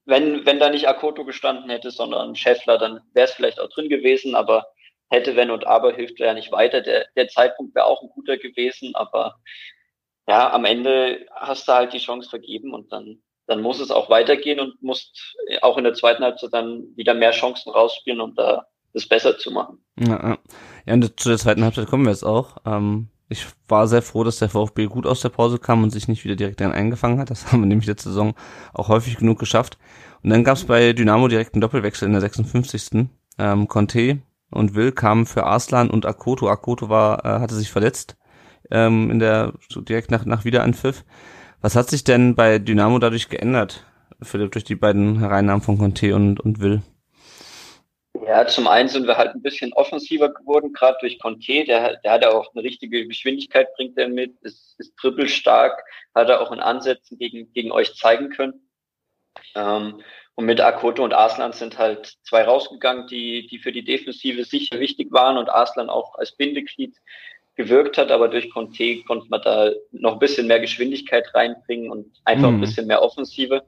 wenn, 0.05 0.45
wenn 0.47 0.59
da 0.59 0.69
nicht 0.69 0.89
Akoto 0.89 1.25
gestanden 1.25 1.71
hätte, 1.71 1.93
sondern 1.93 2.35
Scheffler, 2.35 2.77
dann 2.77 3.01
wäre 3.15 3.27
es 3.27 3.33
vielleicht 3.33 3.61
auch 3.61 3.69
drin 3.69 3.89
gewesen, 3.89 4.35
aber 4.35 4.67
hätte, 5.11 5.37
wenn 5.37 5.53
und 5.53 5.65
aber 5.65 5.95
hilft 5.95 6.19
ja 6.19 6.35
nicht 6.35 6.51
weiter. 6.51 6.81
Der, 6.81 7.07
der 7.15 7.29
Zeitpunkt 7.29 7.77
wäre 7.77 7.87
auch 7.87 8.03
ein 8.03 8.11
guter 8.11 8.37
gewesen, 8.37 8.97
aber 8.97 9.37
ja, 10.27 10.53
am 10.53 10.65
Ende 10.65 11.25
hast 11.37 11.69
du 11.69 11.73
halt 11.73 11.93
die 11.93 11.99
Chance 11.99 12.29
vergeben 12.29 12.75
und 12.75 12.91
dann, 12.91 13.23
dann 13.47 13.63
muss 13.63 13.79
es 13.79 13.93
auch 13.93 14.11
weitergehen 14.11 14.59
und 14.59 14.83
musst 14.83 15.37
auch 15.63 15.79
in 15.79 15.85
der 15.85 15.95
zweiten 15.95 16.25
Halbzeit 16.25 16.53
dann 16.53 16.97
wieder 16.97 17.15
mehr 17.15 17.31
Chancen 17.31 17.71
rausspielen, 17.71 18.21
um 18.21 18.35
da 18.35 18.67
das 18.93 19.07
besser 19.07 19.39
zu 19.39 19.51
machen. 19.51 19.79
Ja, 19.99 20.39
ja 20.87 20.95
und 20.95 21.21
zu 21.21 21.29
der 21.29 21.39
zweiten 21.39 21.63
Halbzeit 21.63 21.89
kommen 21.89 22.05
wir 22.05 22.11
jetzt 22.11 22.25
auch. 22.25 22.57
Ähm, 22.65 23.09
ich 23.29 23.47
war 23.69 23.87
sehr 23.87 24.03
froh, 24.03 24.25
dass 24.25 24.41
der 24.41 24.49
VfB 24.49 24.87
gut 24.87 25.07
aus 25.07 25.21
der 25.21 25.29
Pause 25.29 25.59
kam 25.59 25.85
und 25.85 25.91
sich 25.91 26.09
nicht 26.09 26.25
wieder 26.25 26.37
direkt 26.37 26.61
dann 26.61 26.73
eingefangen 26.73 27.21
hat. 27.21 27.31
Das 27.31 27.47
haben 27.53 27.61
wir 27.61 27.67
nämlich 27.67 27.87
letzte 27.87 28.09
Saison 28.09 28.35
auch 28.73 28.89
häufig 28.89 29.17
genug 29.17 29.39
geschafft. 29.39 29.79
Und 30.23 30.31
dann 30.31 30.45
gab 30.45 30.57
es 30.57 30.65
bei 30.65 30.93
Dynamo 30.93 31.29
direkt 31.29 31.55
einen 31.55 31.61
Doppelwechsel 31.61 32.07
in 32.07 32.13
der 32.13 32.21
56. 32.21 33.09
Ähm, 33.39 33.69
Conte 33.69 34.21
und 34.51 34.75
Will 34.75 34.93
kamen 34.93 35.27
für 35.27 35.45
Arslan 35.45 35.91
und 35.91 36.07
Akoto. 36.07 36.49
Akoto 36.49 36.89
war, 36.89 37.25
äh, 37.25 37.41
hatte 37.41 37.55
sich 37.55 37.71
verletzt 37.71 38.17
ähm, 38.71 39.11
in 39.11 39.19
der 39.19 39.55
so 39.69 39.81
direkt 39.81 40.11
nach, 40.11 40.25
nach 40.25 40.45
Wiederanpfiff. 40.45 41.05
Was 41.61 41.77
hat 41.77 41.91
sich 41.91 42.05
denn 42.05 42.35
bei 42.35 42.59
Dynamo 42.59 42.99
dadurch 42.99 43.29
geändert, 43.29 43.85
Philipp, 44.23 44.53
durch 44.53 44.65
die 44.65 44.77
beiden 44.77 45.19
Hereinnahmen 45.19 45.63
von 45.63 45.79
Conte 45.79 46.15
und, 46.15 46.41
und 46.41 46.61
Will? 46.61 46.83
Ja, 48.27 48.47
zum 48.47 48.69
einen 48.69 48.89
sind 48.89 49.07
wir 49.07 49.17
halt 49.17 49.35
ein 49.35 49.43
bisschen 49.43 49.73
offensiver 49.73 50.33
geworden, 50.33 50.73
gerade 50.73 50.99
durch 51.01 51.19
Conte. 51.19 51.65
Der, 51.65 51.97
der 51.99 52.13
hat 52.13 52.23
ja 52.23 52.31
auch 52.31 52.53
eine 52.55 52.63
richtige 52.63 53.07
Geschwindigkeit, 53.07 53.73
bringt 53.75 53.97
er 53.99 54.09
mit, 54.09 54.37
ist, 54.43 54.79
ist 54.79 54.97
trippelstark, 54.97 55.83
hat 56.15 56.29
er 56.29 56.41
auch 56.41 56.53
in 56.53 56.61
Ansätzen 56.61 57.19
gegen, 57.19 57.53
gegen 57.53 57.73
euch 57.73 57.95
zeigen 57.95 58.31
können. 58.31 58.69
Ähm, 59.55 60.03
und 60.35 60.47
mit 60.47 60.61
Akoto 60.61 61.05
und 61.05 61.13
Arslan 61.13 61.53
sind 61.53 61.79
halt 61.79 62.17
zwei 62.23 62.43
rausgegangen, 62.43 63.07
die, 63.07 63.47
die 63.47 63.59
für 63.59 63.73
die 63.73 63.85
Defensive 63.85 64.45
sicher 64.45 64.81
wichtig 64.81 65.13
waren 65.13 65.37
und 65.37 65.51
Arslan 65.51 65.91
auch 65.91 66.15
als 66.17 66.37
Bindeglied 66.37 66.97
gewirkt 67.57 67.99
hat, 67.99 68.11
aber 68.11 68.29
durch 68.29 68.51
Conte 68.51 69.03
konnte 69.03 69.27
man 69.29 69.43
da 69.43 69.71
noch 69.93 70.15
ein 70.15 70.19
bisschen 70.19 70.47
mehr 70.47 70.61
Geschwindigkeit 70.61 71.35
reinbringen 71.35 71.91
und 71.91 72.07
einfach 72.25 72.49
mhm. 72.49 72.57
ein 72.57 72.61
bisschen 72.61 72.87
mehr 72.87 73.03
Offensive. 73.03 73.63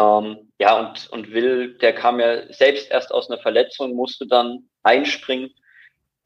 Ähm, 0.00 0.52
ja, 0.58 0.78
und, 0.78 1.10
und 1.10 1.32
Will, 1.32 1.76
der 1.78 1.94
kam 1.94 2.20
ja 2.20 2.50
selbst 2.52 2.90
erst 2.90 3.12
aus 3.12 3.30
einer 3.30 3.40
Verletzung, 3.40 3.94
musste 3.94 4.26
dann 4.26 4.70
einspringen. 4.82 5.50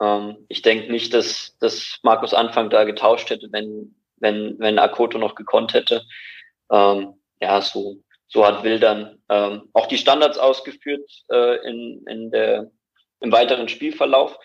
Ähm, 0.01 0.45
ich 0.49 0.63
denke 0.63 0.93
nicht, 0.93 1.13
dass, 1.15 1.57
dass 1.59 1.99
Markus 2.03 2.35
Anfang 2.35 2.71
da 2.71 2.85
getauscht 2.85 3.31
hätte, 3.31 3.49
wenn, 3.51 3.97
wenn, 4.17 4.57
wenn 4.59 4.79
Akoto 4.79 5.19
noch 5.19 5.35
gekonnt 5.35 5.75
hätte. 5.75 6.03
Ähm, 6.71 7.15
ja, 7.41 7.61
so 7.61 7.97
so 8.35 8.45
hat 8.45 8.65
Will 8.65 8.81
dann 8.81 9.23
ähm, 9.29 9.69
auch 9.73 9.87
die 9.87 9.99
Standards 9.99 10.39
ausgeführt 10.39 11.09
äh, 11.31 11.69
in, 11.69 12.05
in 12.09 12.31
der, 12.33 12.71
im 13.21 13.31
weiteren 13.31 13.69
Spielverlauf, 13.69 14.37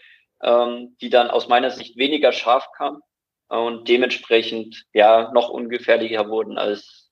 ähm, 0.43 0.95
die 1.01 1.09
dann 1.09 1.31
aus 1.31 1.47
meiner 1.47 1.71
Sicht 1.71 1.97
weniger 1.97 2.31
scharf 2.31 2.67
kamen 2.77 3.01
und 3.47 3.87
dementsprechend 3.87 4.85
ja 4.93 5.31
noch 5.33 5.49
ungefährlicher 5.49 6.29
wurden 6.29 6.57
als 6.57 7.09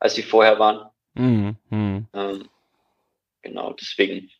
als 0.00 0.14
sie 0.14 0.22
vorher 0.22 0.58
waren. 0.58 0.88
Mhm. 1.18 1.56
mhm. 1.70 2.08
Ähm, 2.14 2.48
genau, 3.42 3.72
deswegen. 3.72 4.30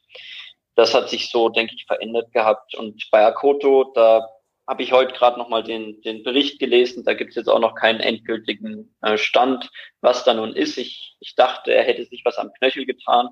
Das 0.74 0.94
hat 0.94 1.10
sich 1.10 1.28
so, 1.30 1.48
denke 1.48 1.74
ich, 1.74 1.86
verändert 1.86 2.32
gehabt. 2.32 2.76
Und 2.76 3.08
bei 3.10 3.26
Akoto, 3.26 3.92
da 3.94 4.28
habe 4.68 4.82
ich 4.82 4.92
heute 4.92 5.12
gerade 5.12 5.38
nochmal 5.38 5.64
den, 5.64 6.00
den 6.02 6.22
Bericht 6.22 6.60
gelesen. 6.60 7.04
Da 7.04 7.14
gibt 7.14 7.30
es 7.30 7.36
jetzt 7.36 7.48
auch 7.48 7.58
noch 7.58 7.74
keinen 7.74 8.00
endgültigen 8.00 8.94
äh, 9.02 9.18
Stand, 9.18 9.70
was 10.00 10.24
da 10.24 10.34
nun 10.34 10.52
ist. 10.52 10.78
Ich, 10.78 11.16
ich 11.20 11.34
dachte, 11.34 11.72
er 11.74 11.82
hätte 11.82 12.04
sich 12.04 12.22
was 12.24 12.38
am 12.38 12.52
Knöchel 12.52 12.86
getan. 12.86 13.30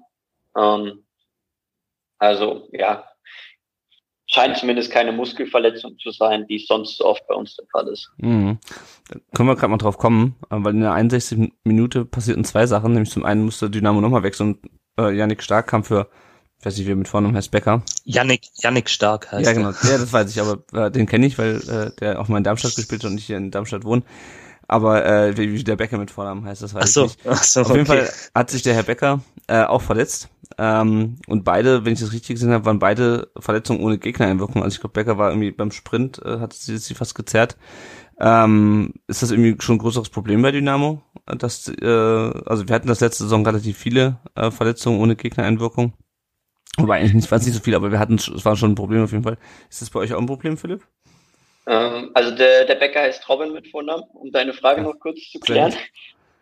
Ähm, 0.56 1.06
also 2.18 2.68
ja, 2.72 3.08
scheint 4.36 4.58
zumindest 4.58 4.90
keine 4.90 5.12
Muskelverletzung 5.12 5.96
zu 5.98 6.10
sein, 6.10 6.46
die 6.46 6.58
sonst 6.58 6.98
so 6.98 7.06
oft 7.06 7.26
bei 7.26 7.34
uns 7.34 7.56
der 7.56 7.64
Fall 7.72 7.88
ist. 7.88 8.10
Mhm. 8.18 8.58
Da 9.08 9.18
können 9.34 9.48
wir 9.48 9.56
gerade 9.56 9.70
mal 9.70 9.78
drauf 9.78 9.96
kommen, 9.96 10.36
äh, 10.50 10.56
weil 10.58 10.74
in 10.74 10.80
der 10.80 10.92
61. 10.92 11.52
Minute 11.64 12.04
passierten 12.04 12.44
zwei 12.44 12.66
Sachen. 12.66 12.92
Nämlich 12.92 13.10
zum 13.10 13.24
einen 13.24 13.44
musste 13.44 13.70
Dynamo 13.70 14.00
nochmal 14.00 14.22
wechseln 14.22 14.54
und 14.54 14.70
äh, 14.98 15.16
Yannick 15.16 15.42
Stark 15.42 15.68
kam 15.68 15.84
für 15.84 16.08
ich 16.58 16.64
weiß 16.64 16.78
nicht, 16.78 16.86
wie 16.86 16.92
er 16.92 16.96
mit 16.96 17.08
Vornamen 17.08 17.36
heißt, 17.36 17.50
Becker. 17.50 17.82
Yannick, 18.04 18.48
Yannick 18.56 18.88
Stark 18.88 19.30
heißt 19.30 19.46
Ja, 19.46 19.52
genau. 19.52 19.70
Ja, 19.82 19.98
das 19.98 20.10
weiß 20.10 20.30
ich, 20.30 20.40
aber 20.40 20.62
äh, 20.72 20.90
den 20.90 21.06
kenne 21.06 21.26
ich, 21.26 21.36
weil 21.36 21.56
äh, 21.68 21.90
der 22.00 22.18
auch 22.18 22.28
mal 22.28 22.38
in 22.38 22.44
Darmstadt 22.44 22.74
gespielt 22.74 23.02
hat 23.04 23.10
und 23.10 23.16
nicht 23.16 23.26
hier 23.26 23.36
in 23.36 23.50
Darmstadt 23.50 23.84
wohnt. 23.84 24.04
Aber 24.68 25.04
äh, 25.04 25.36
wie, 25.36 25.52
wie 25.52 25.62
der 25.62 25.76
Becker 25.76 25.98
mit 25.98 26.10
Vornamen 26.10 26.44
heißt, 26.44 26.62
das 26.62 26.74
weiß 26.74 26.82
ach 26.82 26.88
so, 26.88 27.04
ich 27.04 27.16
nicht. 27.16 27.26
Ach 27.28 27.42
so, 27.42 27.60
Auf 27.60 27.68
okay. 27.68 27.76
jeden 27.76 27.86
Fall 27.86 28.10
hat 28.34 28.50
sich 28.50 28.62
der 28.62 28.74
Herr 28.74 28.82
Becker 28.82 29.20
äh, 29.46 29.62
auch 29.62 29.82
verletzt. 29.82 30.28
Ähm, 30.58 31.16
und 31.26 31.44
beide, 31.44 31.84
wenn 31.84 31.92
ich 31.92 32.00
das 32.00 32.12
richtig 32.12 32.36
gesehen 32.36 32.52
habe, 32.52 32.64
waren 32.64 32.78
beide 32.78 33.30
Verletzungen 33.38 33.82
ohne 33.82 33.98
Gegnereinwirkung. 33.98 34.62
Also 34.62 34.74
ich 34.74 34.80
glaube, 34.80 34.94
Becker 34.94 35.18
war 35.18 35.30
irgendwie 35.30 35.50
beim 35.50 35.70
Sprint, 35.70 36.20
äh, 36.24 36.38
hat 36.38 36.52
sie, 36.52 36.78
sie 36.78 36.94
fast 36.94 37.14
gezerrt. 37.14 37.56
Ähm, 38.18 38.94
ist 39.08 39.22
das 39.22 39.30
irgendwie 39.30 39.56
schon 39.60 39.76
ein 39.76 39.80
größeres 39.80 40.08
Problem 40.08 40.42
bei 40.42 40.52
Dynamo? 40.52 41.02
Dass, 41.26 41.68
äh, 41.68 41.86
also 41.86 42.68
wir 42.68 42.74
hatten 42.74 42.88
das 42.88 43.00
letzte 43.00 43.24
Saison 43.24 43.44
relativ 43.44 43.76
viele 43.76 44.18
äh, 44.34 44.50
Verletzungen 44.50 45.00
ohne 45.00 45.16
Gegnereinwirkung. 45.16 45.92
Wobei 46.78 46.98
eigentlich 46.98 47.14
nicht, 47.14 47.30
war 47.30 47.38
es 47.38 47.46
nicht 47.46 47.54
so 47.54 47.62
viel, 47.62 47.74
aber 47.74 47.90
wir 47.90 47.98
hatten, 47.98 48.14
es 48.14 48.44
war 48.44 48.56
schon 48.56 48.72
ein 48.72 48.76
Problem 48.76 49.02
auf 49.02 49.12
jeden 49.12 49.24
Fall. 49.24 49.38
Ist 49.70 49.82
das 49.82 49.90
bei 49.90 50.00
euch 50.00 50.12
auch 50.12 50.20
ein 50.20 50.26
Problem, 50.26 50.56
Philipp? 50.56 50.86
Ähm, 51.66 52.10
also 52.14 52.34
der, 52.34 52.64
der 52.64 52.76
Bäcker 52.76 53.00
heißt 53.00 53.28
Robin 53.28 53.52
mit 53.52 53.68
Vornamen, 53.68 54.04
um 54.12 54.30
deine 54.30 54.52
Frage 54.52 54.82
ja. 54.82 54.86
noch 54.86 54.98
kurz 55.00 55.18
zu 55.30 55.40
klären. 55.40 55.74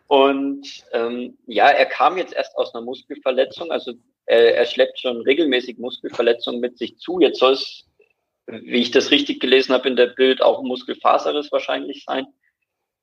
Und 0.06 0.84
ähm, 0.92 1.38
ja, 1.46 1.68
er 1.68 1.86
kam 1.86 2.18
jetzt 2.18 2.34
erst 2.34 2.56
aus 2.56 2.74
einer 2.74 2.84
Muskelverletzung, 2.84 3.70
also 3.70 3.94
er, 4.26 4.56
er 4.56 4.66
schleppt 4.66 5.00
schon 5.00 5.20
regelmäßig 5.22 5.78
Muskelverletzungen 5.78 6.60
mit 6.60 6.78
sich 6.78 6.98
zu. 6.98 7.20
Jetzt 7.20 7.38
soll 7.38 7.52
es, 7.52 7.86
wie 8.46 8.80
ich 8.80 8.90
das 8.90 9.10
richtig 9.10 9.40
gelesen 9.40 9.74
habe 9.74 9.88
in 9.88 9.96
der 9.96 10.08
Bild, 10.08 10.42
auch 10.42 10.60
ein 10.60 10.66
Muskelfaserriss 10.66 11.52
wahrscheinlich 11.52 12.04
sein. 12.04 12.26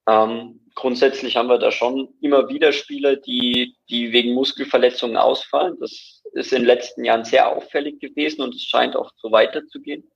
Ähm, 0.08 0.60
grundsätzlich 0.76 1.38
haben 1.38 1.48
wir 1.48 1.60
da 1.60 1.72
schon 1.72 2.14
immer 2.22 2.50
wieder 2.50 2.72
Spieler, 2.72 3.16
die, 3.16 3.76
die 3.90 4.12
wegen 4.12 4.34
Muskelverletzungen 4.34 5.18
ausfallen. 5.18 5.78
Das 5.80 6.24
ist 6.34 6.54
in 6.54 6.60
den 6.60 6.66
letzten 6.66 7.04
Jahren 7.04 7.26
sehr 7.26 7.50
auffällig 7.50 8.00
gewesen 8.00 8.42
und 8.42 8.56
es 8.56 8.64
scheint 8.64 8.96
auch 8.96 9.12
so 9.18 9.32
weiterzugehen. 9.32 10.10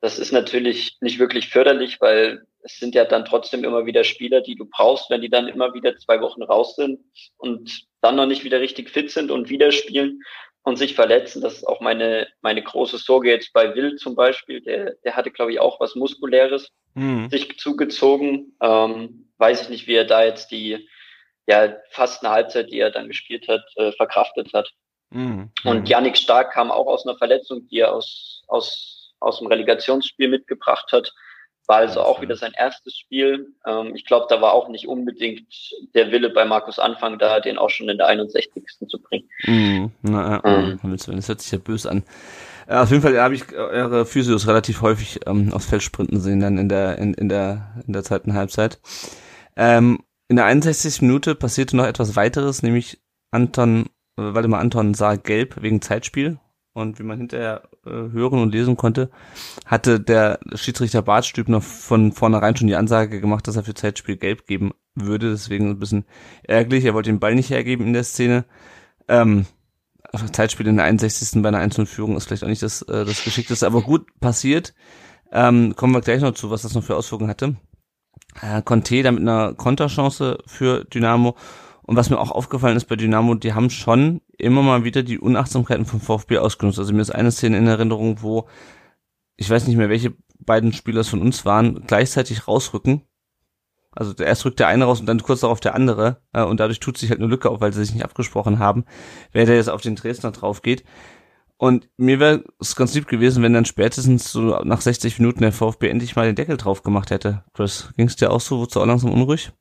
Das 0.00 0.18
ist 0.18 0.32
natürlich 0.32 0.98
nicht 1.00 1.18
wirklich 1.18 1.48
förderlich, 1.48 2.00
weil 2.00 2.46
es 2.66 2.78
sind 2.78 2.94
ja 2.94 3.04
dann 3.04 3.24
trotzdem 3.24 3.62
immer 3.64 3.86
wieder 3.86 4.02
Spieler, 4.02 4.40
die 4.40 4.56
du 4.56 4.66
brauchst, 4.66 5.08
wenn 5.08 5.20
die 5.20 5.30
dann 5.30 5.46
immer 5.46 5.72
wieder 5.72 5.96
zwei 5.96 6.20
Wochen 6.20 6.42
raus 6.42 6.74
sind 6.74 7.00
und 7.36 7.86
dann 8.00 8.16
noch 8.16 8.26
nicht 8.26 8.44
wieder 8.44 8.60
richtig 8.60 8.90
fit 8.90 9.10
sind 9.10 9.30
und 9.30 9.48
wieder 9.48 9.70
spielen 9.70 10.20
und 10.62 10.76
sich 10.76 10.96
verletzen. 10.96 11.40
Das 11.40 11.54
ist 11.54 11.64
auch 11.64 11.80
meine, 11.80 12.26
meine 12.40 12.62
große 12.62 12.98
Sorge 12.98 13.30
jetzt 13.30 13.52
bei 13.52 13.76
Will 13.76 13.94
zum 13.96 14.16
Beispiel. 14.16 14.60
Der, 14.60 14.94
der 15.04 15.14
hatte, 15.14 15.30
glaube 15.30 15.52
ich, 15.52 15.60
auch 15.60 15.78
was 15.78 15.94
Muskuläres 15.94 16.72
mhm. 16.94 17.30
sich 17.30 17.56
zugezogen. 17.56 18.56
Ähm, 18.60 19.30
weiß 19.38 19.62
ich 19.62 19.68
nicht, 19.68 19.86
wie 19.86 19.94
er 19.94 20.04
da 20.04 20.24
jetzt 20.24 20.50
die, 20.50 20.88
ja, 21.46 21.76
fast 21.90 22.24
eine 22.24 22.34
Halbzeit, 22.34 22.72
die 22.72 22.80
er 22.80 22.90
dann 22.90 23.06
gespielt 23.06 23.46
hat, 23.46 23.62
äh, 23.76 23.92
verkraftet 23.92 24.52
hat. 24.52 24.72
Mhm. 25.10 25.52
Und 25.62 25.88
Yannick 25.88 26.16
Stark 26.16 26.52
kam 26.52 26.72
auch 26.72 26.88
aus 26.88 27.06
einer 27.06 27.16
Verletzung, 27.16 27.68
die 27.68 27.78
er 27.78 27.94
aus, 27.94 28.42
aus, 28.48 29.14
aus 29.20 29.38
dem 29.38 29.46
Relegationsspiel 29.46 30.28
mitgebracht 30.28 30.90
hat. 30.90 31.12
War 31.66 31.78
also 31.78 32.02
auch 32.02 32.20
wieder 32.20 32.36
sein 32.36 32.52
erstes 32.56 32.96
Spiel. 32.96 33.52
Ähm, 33.66 33.94
ich 33.94 34.04
glaube, 34.04 34.26
da 34.28 34.40
war 34.40 34.52
auch 34.52 34.68
nicht 34.68 34.86
unbedingt 34.86 35.46
der 35.94 36.12
Wille 36.12 36.30
bei 36.30 36.44
Markus 36.44 36.78
Anfang 36.78 37.18
da, 37.18 37.40
den 37.40 37.58
auch 37.58 37.70
schon 37.70 37.88
in 37.88 37.98
der 37.98 38.06
61. 38.06 38.50
zu 38.88 39.00
bringen. 39.00 39.28
Mm, 39.44 39.86
na, 40.02 40.40
ja, 40.44 40.68
ähm. 40.68 40.80
das 40.82 41.28
hört 41.28 41.40
sich 41.40 41.52
ja 41.52 41.58
böse 41.58 41.90
an. 41.90 42.04
Ja, 42.68 42.82
auf 42.82 42.90
jeden 42.90 43.02
Fall 43.02 43.18
habe 43.20 43.34
ich 43.34 43.52
eure 43.54 44.06
Physios 44.06 44.48
relativ 44.48 44.82
häufig 44.82 45.20
ähm, 45.26 45.52
aufs 45.52 45.66
Feld 45.66 45.82
sprinten 45.82 46.20
sehen 46.20 46.40
dann 46.40 46.58
in 46.58 46.68
der 46.68 46.98
in, 46.98 47.14
in 47.14 47.28
der 47.28 47.74
in 47.86 47.92
der 47.92 48.02
zweiten 48.02 48.34
Halbzeit. 48.34 48.80
Ähm, 49.56 50.00
in 50.28 50.36
der 50.36 50.46
61. 50.46 51.02
Minute 51.02 51.34
passierte 51.36 51.76
noch 51.76 51.86
etwas 51.86 52.16
weiteres, 52.16 52.62
nämlich 52.62 53.00
Anton, 53.30 53.86
äh, 54.18 54.34
Waldemar 54.34 54.60
Anton 54.60 54.94
sah 54.94 55.14
gelb 55.14 55.62
wegen 55.62 55.80
Zeitspiel 55.80 56.38
und 56.76 56.98
wie 56.98 57.04
man 57.04 57.16
hinterher 57.18 57.62
äh, 57.86 57.90
hören 57.90 58.40
und 58.40 58.52
lesen 58.52 58.76
konnte, 58.76 59.10
hatte 59.64 59.98
der 59.98 60.38
Schiedsrichter 60.54 61.00
Bartstüb 61.00 61.48
noch 61.48 61.62
von 61.62 62.12
vornherein 62.12 62.54
schon 62.54 62.68
die 62.68 62.76
Ansage 62.76 63.20
gemacht, 63.20 63.48
dass 63.48 63.56
er 63.56 63.64
für 63.64 63.72
Zeitspiel 63.72 64.16
gelb 64.16 64.46
geben 64.46 64.72
würde, 64.94 65.30
deswegen 65.30 65.70
ein 65.70 65.78
bisschen 65.78 66.04
ärgerlich, 66.42 66.84
er 66.84 66.92
wollte 66.92 67.10
den 67.10 67.18
Ball 67.18 67.34
nicht 67.34 67.50
hergeben 67.50 67.86
in 67.86 67.94
der 67.94 68.04
Szene. 68.04 68.44
Ähm, 69.08 69.46
Zeitspiel 70.32 70.66
in 70.66 70.76
der 70.76 70.84
61. 70.84 71.42
bei 71.42 71.48
einer 71.48 71.58
einzelnen 71.58 71.86
Führung 71.86 72.16
ist 72.16 72.26
vielleicht 72.26 72.44
auch 72.44 72.48
nicht 72.48 72.62
das, 72.62 72.82
äh, 72.82 73.04
das 73.06 73.24
Geschickteste, 73.24 73.66
aber 73.66 73.80
gut 73.80 74.06
passiert. 74.20 74.74
Ähm, 75.32 75.74
kommen 75.76 75.94
wir 75.94 76.02
gleich 76.02 76.20
noch 76.20 76.34
zu, 76.34 76.50
was 76.50 76.62
das 76.62 76.74
noch 76.74 76.84
für 76.84 76.96
Auswirkungen 76.96 77.30
hatte. 77.30 77.56
Äh, 78.42 78.60
Conte 78.62 79.02
da 79.02 79.12
mit 79.12 79.22
einer 79.22 79.54
Konterchance 79.54 80.38
für 80.46 80.84
Dynamo. 80.84 81.36
Und 81.86 81.96
was 81.96 82.10
mir 82.10 82.18
auch 82.18 82.32
aufgefallen 82.32 82.76
ist 82.76 82.86
bei 82.86 82.96
Dynamo, 82.96 83.34
die 83.34 83.54
haben 83.54 83.70
schon 83.70 84.20
immer 84.38 84.62
mal 84.62 84.84
wieder 84.84 85.02
die 85.02 85.18
Unachtsamkeiten 85.18 85.86
vom 85.86 86.00
VfB 86.00 86.38
ausgenutzt. 86.38 86.78
Also 86.78 86.92
mir 86.92 87.02
ist 87.02 87.14
eine 87.14 87.30
Szene 87.30 87.58
in 87.58 87.66
Erinnerung, 87.66 88.22
wo 88.22 88.48
ich 89.36 89.48
weiß 89.48 89.66
nicht 89.66 89.76
mehr, 89.76 89.90
welche 89.90 90.14
beiden 90.38 90.72
Spieler 90.72 91.00
es 91.00 91.08
von 91.08 91.20
uns 91.22 91.44
waren, 91.44 91.84
gleichzeitig 91.86 92.48
rausrücken 92.48 93.02
also 93.96 94.12
erst 94.22 94.44
rückt 94.44 94.60
der 94.60 94.68
eine 94.68 94.84
raus 94.84 95.00
und 95.00 95.06
dann 95.06 95.22
kurz 95.22 95.40
darauf 95.40 95.58
der 95.58 95.74
andere. 95.74 96.20
Äh, 96.32 96.44
und 96.44 96.60
dadurch 96.60 96.80
tut 96.80 96.98
sich 96.98 97.10
halt 97.10 97.18
eine 97.18 97.28
Lücke 97.28 97.50
auf, 97.50 97.60
weil 97.60 97.72
sie 97.72 97.82
sich 97.84 97.94
nicht 97.94 98.04
abgesprochen 98.04 98.58
haben, 98.58 98.84
wer 99.32 99.46
der 99.46 99.56
jetzt 99.56 99.70
auf 99.70 99.80
den 99.80 99.96
Dresdner 99.96 100.32
drauf 100.32 100.62
geht. 100.62 100.84
Und 101.56 101.88
mir 101.96 102.20
wäre 102.20 102.44
es 102.60 102.76
ganz 102.76 102.94
lieb 102.94 103.08
gewesen, 103.08 103.42
wenn 103.42 103.54
dann 103.54 103.64
spätestens 103.64 104.30
so 104.30 104.62
nach 104.64 104.82
60 104.82 105.18
Minuten 105.18 105.40
der 105.40 105.52
VfB 105.52 105.88
endlich 105.88 106.14
mal 106.14 106.26
den 106.26 106.34
Deckel 106.34 106.58
drauf 106.58 106.82
gemacht 106.82 107.10
hätte. 107.10 107.44
Chris, 107.54 107.94
ging 107.96 108.06
es 108.06 108.16
dir 108.16 108.30
auch 108.30 108.42
so, 108.42 108.58
wurdest 108.58 108.76
du 108.76 108.82
auch 108.82 108.86
langsam 108.86 109.10
unruhig? 109.10 109.52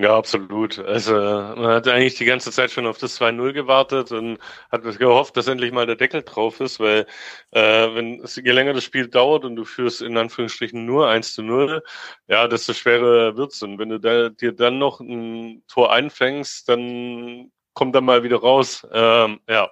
Ja, 0.00 0.16
absolut. 0.16 0.78
Also 0.78 1.12
man 1.12 1.66
hat 1.66 1.86
eigentlich 1.86 2.14
die 2.14 2.24
ganze 2.24 2.50
Zeit 2.50 2.70
schon 2.70 2.86
auf 2.86 2.96
das 2.96 3.20
2-0 3.20 3.52
gewartet 3.52 4.12
und 4.12 4.38
hat 4.72 4.82
gehofft, 4.98 5.36
dass 5.36 5.46
endlich 5.46 5.72
mal 5.72 5.84
der 5.84 5.96
Deckel 5.96 6.22
drauf 6.22 6.58
ist, 6.60 6.80
weil 6.80 7.06
äh, 7.50 7.60
wenn 7.60 8.24
je 8.24 8.50
länger 8.50 8.72
das 8.72 8.84
Spiel 8.84 9.08
dauert 9.08 9.44
und 9.44 9.56
du 9.56 9.66
führst 9.66 10.00
in 10.00 10.16
Anführungsstrichen 10.16 10.86
nur 10.86 11.10
1 11.10 11.34
zu 11.34 11.42
0, 11.42 11.82
ja, 12.28 12.48
desto 12.48 12.72
schwerer 12.72 13.36
wird's. 13.36 13.62
Und 13.62 13.78
wenn 13.78 13.90
du 13.90 14.00
da, 14.00 14.30
dir 14.30 14.52
dann 14.52 14.78
noch 14.78 15.00
ein 15.00 15.64
Tor 15.68 15.92
einfängst, 15.92 16.66
dann 16.70 17.52
kommt 17.74 17.94
er 17.94 18.00
mal 18.00 18.22
wieder 18.22 18.38
raus. 18.38 18.86
Ähm, 18.90 19.40
ja, 19.50 19.68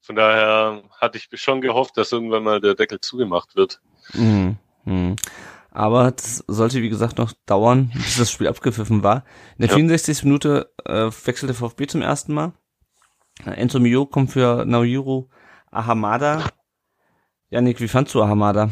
von 0.00 0.16
daher 0.16 0.82
hatte 1.00 1.16
ich 1.16 1.28
schon 1.40 1.60
gehofft, 1.60 1.96
dass 1.96 2.10
irgendwann 2.10 2.42
mal 2.42 2.60
der 2.60 2.74
Deckel 2.74 3.00
zugemacht 3.00 3.54
wird. 3.54 3.80
Mhm. 4.14 4.56
Mhm. 4.84 5.14
Aber 5.70 6.10
das 6.10 6.44
sollte, 6.48 6.82
wie 6.82 6.88
gesagt, 6.88 7.18
noch 7.18 7.32
dauern, 7.46 7.90
bis 7.94 8.18
das 8.18 8.30
Spiel 8.30 8.48
abgepfiffen 8.48 9.02
war. 9.02 9.24
In 9.56 9.62
der 9.62 9.68
ja. 9.68 9.76
64. 9.76 10.24
Minute 10.24 10.72
äh, 10.84 11.10
wechselte 11.24 11.54
VfB 11.54 11.86
zum 11.86 12.02
ersten 12.02 12.34
Mal. 12.34 12.52
Enzo 13.44 13.78
Mio 13.78 14.06
kommt 14.06 14.32
für 14.32 14.64
Naoyuro 14.64 15.30
Ahamada. 15.70 16.44
Janik, 17.48 17.80
wie 17.80 17.88
fandst 17.88 18.14
du 18.14 18.22
Ahamada? 18.22 18.70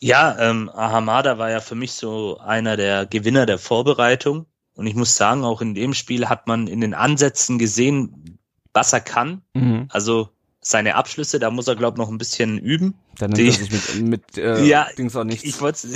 Ja, 0.00 0.36
ähm, 0.38 0.70
Ahamada 0.72 1.38
war 1.38 1.50
ja 1.50 1.60
für 1.60 1.74
mich 1.74 1.92
so 1.92 2.38
einer 2.38 2.76
der 2.76 3.06
Gewinner 3.06 3.46
der 3.46 3.58
Vorbereitung. 3.58 4.46
Und 4.74 4.86
ich 4.86 4.94
muss 4.94 5.16
sagen, 5.16 5.44
auch 5.44 5.60
in 5.60 5.74
dem 5.74 5.94
Spiel 5.94 6.28
hat 6.28 6.46
man 6.46 6.68
in 6.68 6.80
den 6.80 6.94
Ansätzen 6.94 7.58
gesehen, 7.58 8.38
was 8.72 8.92
er 8.92 9.00
kann. 9.00 9.42
Mhm. 9.54 9.88
Also 9.90 10.28
seine 10.60 10.96
Abschlüsse, 10.96 11.38
da 11.38 11.50
muss 11.50 11.68
er, 11.68 11.76
glaube 11.76 11.94
ich, 11.94 11.98
noch 11.98 12.10
ein 12.10 12.18
bisschen 12.18 12.58
üben. 12.58 12.94
Dann 13.18 13.30
nimmt 13.30 13.48
er 13.48 13.52
sich 13.52 13.70
mit, 13.70 14.08
mit 14.08 14.38
äh, 14.38 14.62
ja, 14.64 14.88
Dings 14.96 15.16
auch 15.16 15.24
nichts. 15.24 15.44
Ich 15.44 15.60
wollte 15.60 15.88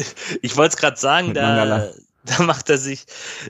ich 0.42 0.56
wollte 0.56 0.74
es 0.74 0.80
gerade 0.80 0.96
sagen, 0.96 1.34
da, 1.34 1.90
da 2.24 2.42
macht 2.42 2.70
er 2.70 2.78
sich, 2.78 3.06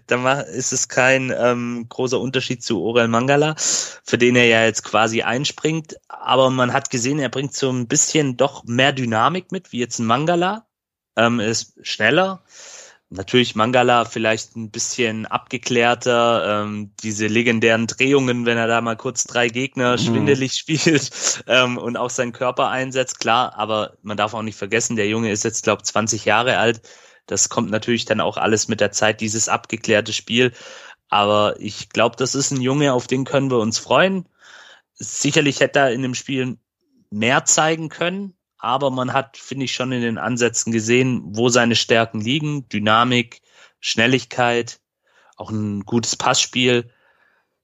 da 0.07 0.17
macht, 0.17 0.47
ist 0.47 0.73
es 0.73 0.89
kein 0.89 1.33
ähm, 1.37 1.87
großer 1.89 2.19
Unterschied 2.19 2.63
zu 2.63 2.83
Orel 2.83 3.09
Mangala, 3.09 3.55
für 3.57 4.19
den 4.19 4.37
er 4.37 4.47
ja 4.47 4.65
jetzt 4.65 4.85
quasi 4.85 5.23
einspringt. 5.23 5.97
Aber 6.09 6.51
man 6.51 6.73
hat 6.73 6.91
gesehen, 6.91 7.19
er 7.19 7.29
bringt 7.29 7.55
so 7.55 7.71
ein 7.71 7.87
bisschen 7.87 8.37
doch 8.37 8.65
mehr 8.65 8.93
Dynamik 8.93 9.53
mit, 9.53 9.73
wie 9.73 9.79
jetzt 9.79 9.99
ein 9.99 10.07
Mangala. 10.07 10.67
Ähm, 11.15 11.41
ist 11.41 11.75
schneller, 11.83 12.43
Natürlich 13.15 13.55
Mangala 13.55 14.07
vielleicht 14.07 14.57
ein 14.57 14.71
bisschen 14.71 15.27
abgeklärter, 15.27 16.63
ähm, 16.65 16.93
diese 17.03 17.27
legendären 17.27 17.87
Drehungen, 17.87 18.47
wenn 18.47 18.57
er 18.57 18.67
da 18.67 18.81
mal 18.81 18.97
kurz 18.97 19.25
drei 19.25 19.49
Gegner 19.49 19.93
mhm. 19.93 19.99
schwindelig 19.99 20.55
spielt 20.59 21.45
ähm, 21.47 21.77
und 21.77 21.99
auch 21.99 22.09
seinen 22.09 22.33
Körper 22.33 22.71
einsetzt, 22.71 23.21
klar, 23.21 23.53
aber 23.59 23.99
man 24.03 24.17
darf 24.17 24.33
auch 24.33 24.41
nicht 24.41 24.57
vergessen, 24.57 24.97
der 24.97 25.09
Junge 25.09 25.31
ist 25.31 25.45
jetzt, 25.45 25.63
glaube 25.63 25.83
20 25.83 26.25
Jahre 26.25 26.57
alt. 26.57 26.81
Das 27.27 27.51
kommt 27.51 27.71
natürlich 27.71 28.07
dann 28.07 28.23
auch 28.23 28.39
alles 28.39 28.69
mit 28.69 28.81
der 28.81 28.93
Zeit, 28.93 29.21
dieses 29.21 29.49
abgeklärte 29.49 30.15
Spiel. 30.15 30.53
Aber 31.11 31.57
ich 31.61 31.91
glaube, 31.91 32.17
das 32.17 32.35
ist 32.35 32.51
ein 32.51 32.63
Junge, 32.63 32.95
auf 32.95 33.07
den 33.07 33.25
können 33.25 33.51
wir 33.51 33.59
uns 33.59 33.79
freuen. 33.79 34.27
Sicherlich 34.95 35.61
hätte 35.61 35.81
er 35.81 35.93
in 35.93 36.01
dem 36.01 36.15
Spiel 36.15 36.57
mehr 37.11 37.45
zeigen 37.45 37.91
können, 37.91 38.35
aber 38.63 38.93
man 38.93 39.13
hat, 39.13 39.37
finde 39.37 39.65
ich, 39.65 39.75
schon 39.75 39.91
in 39.91 40.03
den 40.03 40.19
Ansätzen 40.19 40.73
gesehen, 40.73 41.23
wo 41.25 41.49
seine 41.49 41.75
Stärken 41.75 42.21
liegen. 42.21 42.69
Dynamik, 42.69 43.43
Schnelligkeit, 43.81 44.81
auch 45.37 45.51
ein 45.51 45.81
gutes 45.85 46.15
Passspiel 46.15 46.89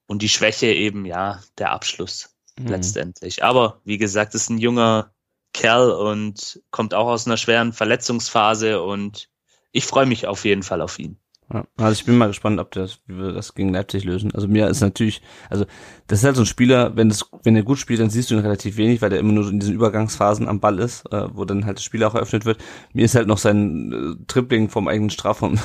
und 0.09 0.23
die 0.23 0.29
Schwäche 0.29 0.67
eben, 0.67 1.07
ja, 1.07 1.41
der 1.57 1.71
Abschluss 1.71 2.35
mhm. 2.59 2.67
letztendlich. 2.67 3.45
Aber 3.45 3.81
wie 3.85 3.97
gesagt, 3.97 4.35
ist 4.35 4.51
ein 4.51 4.59
junger 4.59 5.13
Kerl 5.53 5.93
und 5.93 6.61
kommt 6.73 6.95
auch 6.95 7.07
aus 7.07 7.27
einer 7.27 7.37
schweren 7.37 7.73
Verletzungsphase 7.73 8.83
und 8.83 9.29
ich 9.71 9.85
freue 9.85 10.07
mich 10.07 10.27
auf 10.27 10.45
jeden 10.45 10.65
Fall 10.65 10.83
auf 10.83 10.99
ihn. 10.99 11.17
Ja, 11.53 11.65
also 11.79 11.93
ich 11.93 12.05
bin 12.05 12.19
mal 12.19 12.27
gespannt, 12.27 12.61
ob 12.61 12.73
das, 12.73 13.01
wie 13.07 13.17
wir 13.17 13.33
das 13.33 13.55
gegen 13.55 13.73
Leipzig 13.73 14.05
lösen. 14.05 14.35
Also 14.35 14.47
mir 14.49 14.69
ist 14.69 14.83
natürlich, 14.83 15.23
also 15.49 15.65
das 16.07 16.19
ist 16.19 16.25
halt 16.25 16.37
so 16.37 16.43
ein 16.43 16.47
Spieler, 16.47 16.95
wenn 16.95 17.09
das, 17.09 17.25
wenn 17.43 17.57
er 17.57 17.63
gut 17.63 17.79
spielt, 17.79 18.01
dann 18.01 18.11
siehst 18.11 18.31
du 18.31 18.35
ihn 18.35 18.41
relativ 18.41 18.77
wenig, 18.77 19.01
weil 19.01 19.13
er 19.13 19.19
immer 19.19 19.33
nur 19.33 19.49
in 19.49 19.59
diesen 19.59 19.75
Übergangsphasen 19.75 20.47
am 20.47 20.61
Ball 20.61 20.79
ist, 20.79 21.11
äh, 21.11 21.29
wo 21.33 21.47
dann 21.47 21.65
halt 21.65 21.79
das 21.79 21.85
Spiel 21.85 22.05
auch 22.05 22.15
eröffnet 22.15 22.45
wird. 22.45 22.59
Mir 22.93 23.07
ist 23.07 23.15
halt 23.15 23.29
noch 23.29 23.39
sein 23.39 23.93
äh, 24.21 24.25
Tripling 24.27 24.69
vom 24.69 24.89
eigenen 24.89 25.09
Strafraum 25.09 25.59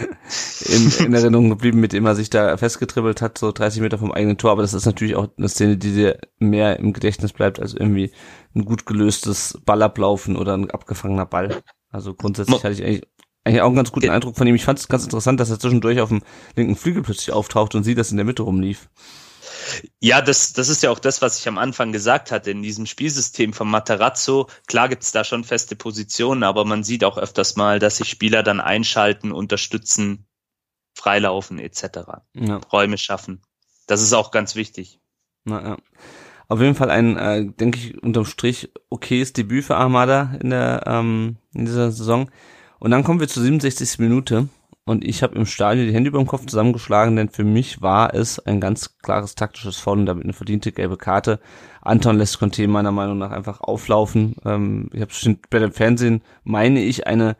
in, 0.66 1.06
in 1.06 1.14
Erinnerung 1.14 1.48
geblieben, 1.48 1.80
mit 1.80 1.94
dem 1.94 2.04
er 2.04 2.14
sich 2.14 2.28
da 2.28 2.54
festgetribbelt 2.58 3.22
hat, 3.22 3.38
so 3.38 3.52
30 3.52 3.80
Meter 3.80 3.96
vom 3.96 4.12
eigenen 4.12 4.36
Tor. 4.36 4.50
Aber 4.50 4.62
das 4.62 4.74
ist 4.74 4.84
natürlich 4.84 5.16
auch 5.16 5.28
eine 5.38 5.48
Szene, 5.48 5.78
die 5.78 5.92
dir 5.92 6.18
mehr 6.40 6.78
im 6.78 6.92
Gedächtnis 6.92 7.32
bleibt, 7.32 7.58
als 7.58 7.72
irgendwie 7.72 8.12
ein 8.54 8.66
gut 8.66 8.84
gelöstes 8.84 9.58
Ballablaufen 9.64 10.36
oder 10.36 10.52
ein 10.52 10.70
abgefangener 10.70 11.26
Ball. 11.26 11.62
Also 11.92 12.14
grundsätzlich 12.14 12.64
hatte 12.64 12.72
ich 12.72 12.84
eigentlich 12.84 13.02
eigentlich 13.44 13.62
auch 13.62 13.66
einen 13.66 13.76
ganz 13.76 13.92
guten 13.92 14.10
Eindruck 14.10 14.36
von 14.36 14.46
ihm. 14.46 14.54
Ich 14.54 14.64
fand 14.64 14.78
es 14.78 14.88
ganz 14.88 15.04
interessant, 15.04 15.40
dass 15.40 15.50
er 15.50 15.58
zwischendurch 15.58 16.00
auf 16.00 16.10
dem 16.10 16.22
linken 16.56 16.76
Flügel 16.76 17.02
plötzlich 17.02 17.32
auftaucht 17.32 17.74
und 17.74 17.84
sie 17.84 17.94
das 17.94 18.10
in 18.10 18.16
der 18.16 18.26
Mitte 18.26 18.42
rumlief. 18.42 18.88
Ja, 20.00 20.20
das, 20.20 20.52
das 20.52 20.68
ist 20.68 20.82
ja 20.82 20.90
auch 20.90 20.98
das, 20.98 21.22
was 21.22 21.38
ich 21.38 21.48
am 21.48 21.58
Anfang 21.58 21.92
gesagt 21.92 22.30
hatte. 22.30 22.50
In 22.50 22.62
diesem 22.62 22.86
Spielsystem 22.86 23.52
von 23.52 23.68
Matarazzo, 23.68 24.48
klar 24.66 24.88
gibt's 24.88 25.12
da 25.12 25.24
schon 25.24 25.44
feste 25.44 25.76
Positionen, 25.76 26.42
aber 26.42 26.64
man 26.64 26.84
sieht 26.84 27.04
auch 27.04 27.18
öfters 27.18 27.56
mal, 27.56 27.78
dass 27.78 27.96
sich 27.96 28.08
Spieler 28.08 28.42
dann 28.42 28.60
einschalten, 28.60 29.32
unterstützen, 29.32 30.26
freilaufen 30.94 31.58
etc. 31.58 31.84
Ja. 32.34 32.60
Räume 32.72 32.98
schaffen. 32.98 33.42
Das 33.86 34.02
ist 34.02 34.12
auch 34.12 34.30
ganz 34.30 34.54
wichtig. 34.54 35.00
Na, 35.44 35.62
ja. 35.62 35.76
Auf 36.48 36.60
jeden 36.60 36.74
Fall 36.74 36.90
ein, 36.90 37.16
äh, 37.16 37.46
denke 37.46 37.78
ich, 37.78 38.02
unterm 38.02 38.26
Strich 38.26 38.70
okayes 38.90 39.32
Debüt 39.32 39.64
für 39.64 39.76
Armada 39.76 40.36
in 40.40 40.50
der 40.50 40.82
ähm, 40.86 41.36
in 41.54 41.64
dieser 41.64 41.90
Saison. 41.90 42.30
Und 42.82 42.90
dann 42.90 43.04
kommen 43.04 43.20
wir 43.20 43.28
zur 43.28 43.44
67. 43.44 44.00
Minute 44.00 44.48
und 44.84 45.04
ich 45.04 45.22
habe 45.22 45.36
im 45.36 45.46
Stadion 45.46 45.86
die 45.86 45.94
Hände 45.94 46.08
über 46.08 46.18
dem 46.18 46.26
Kopf 46.26 46.46
zusammengeschlagen, 46.46 47.14
denn 47.14 47.28
für 47.28 47.44
mich 47.44 47.80
war 47.80 48.12
es 48.12 48.40
ein 48.40 48.60
ganz 48.60 48.98
klares 48.98 49.36
taktisches 49.36 49.76
Foul 49.76 50.00
und 50.00 50.06
damit 50.06 50.24
eine 50.24 50.32
verdiente 50.32 50.72
gelbe 50.72 50.96
Karte. 50.96 51.38
Anton 51.80 52.18
lässt 52.18 52.40
Conte 52.40 52.66
meiner 52.66 52.90
Meinung 52.90 53.18
nach 53.18 53.30
einfach 53.30 53.60
auflaufen. 53.60 54.34
Ähm, 54.44 54.90
ich 54.92 55.00
habe 55.00 55.10
bestimmt 55.10 55.48
bei 55.48 55.60
dem 55.60 55.70
Fernsehen, 55.70 56.22
meine 56.42 56.82
ich, 56.82 57.06
eine 57.06 57.36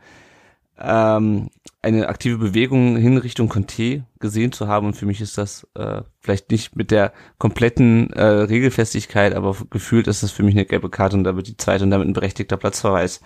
ähm, 0.78 1.50
eine 1.82 2.06
aktive 2.06 2.38
Bewegung 2.38 2.96
hin 2.96 3.18
Richtung 3.18 3.48
Conte 3.48 4.04
gesehen 4.20 4.52
zu 4.52 4.68
haben 4.68 4.86
und 4.86 4.94
für 4.94 5.06
mich 5.06 5.20
ist 5.20 5.38
das 5.38 5.66
äh, 5.74 6.02
vielleicht 6.20 6.52
nicht 6.52 6.76
mit 6.76 6.92
der 6.92 7.12
kompletten 7.38 8.12
äh, 8.12 8.22
Regelfestigkeit, 8.22 9.34
aber 9.34 9.56
gefühlt 9.70 10.06
ist 10.06 10.22
das 10.22 10.30
für 10.30 10.44
mich 10.44 10.54
eine 10.54 10.66
gelbe 10.66 10.88
Karte 10.88 11.16
und 11.16 11.24
da 11.24 11.34
wird 11.34 11.48
die 11.48 11.56
zweite 11.56 11.82
und 11.82 11.90
damit 11.90 12.06
ein 12.06 12.12
berechtigter 12.12 12.56
Platzverweis 12.56 13.20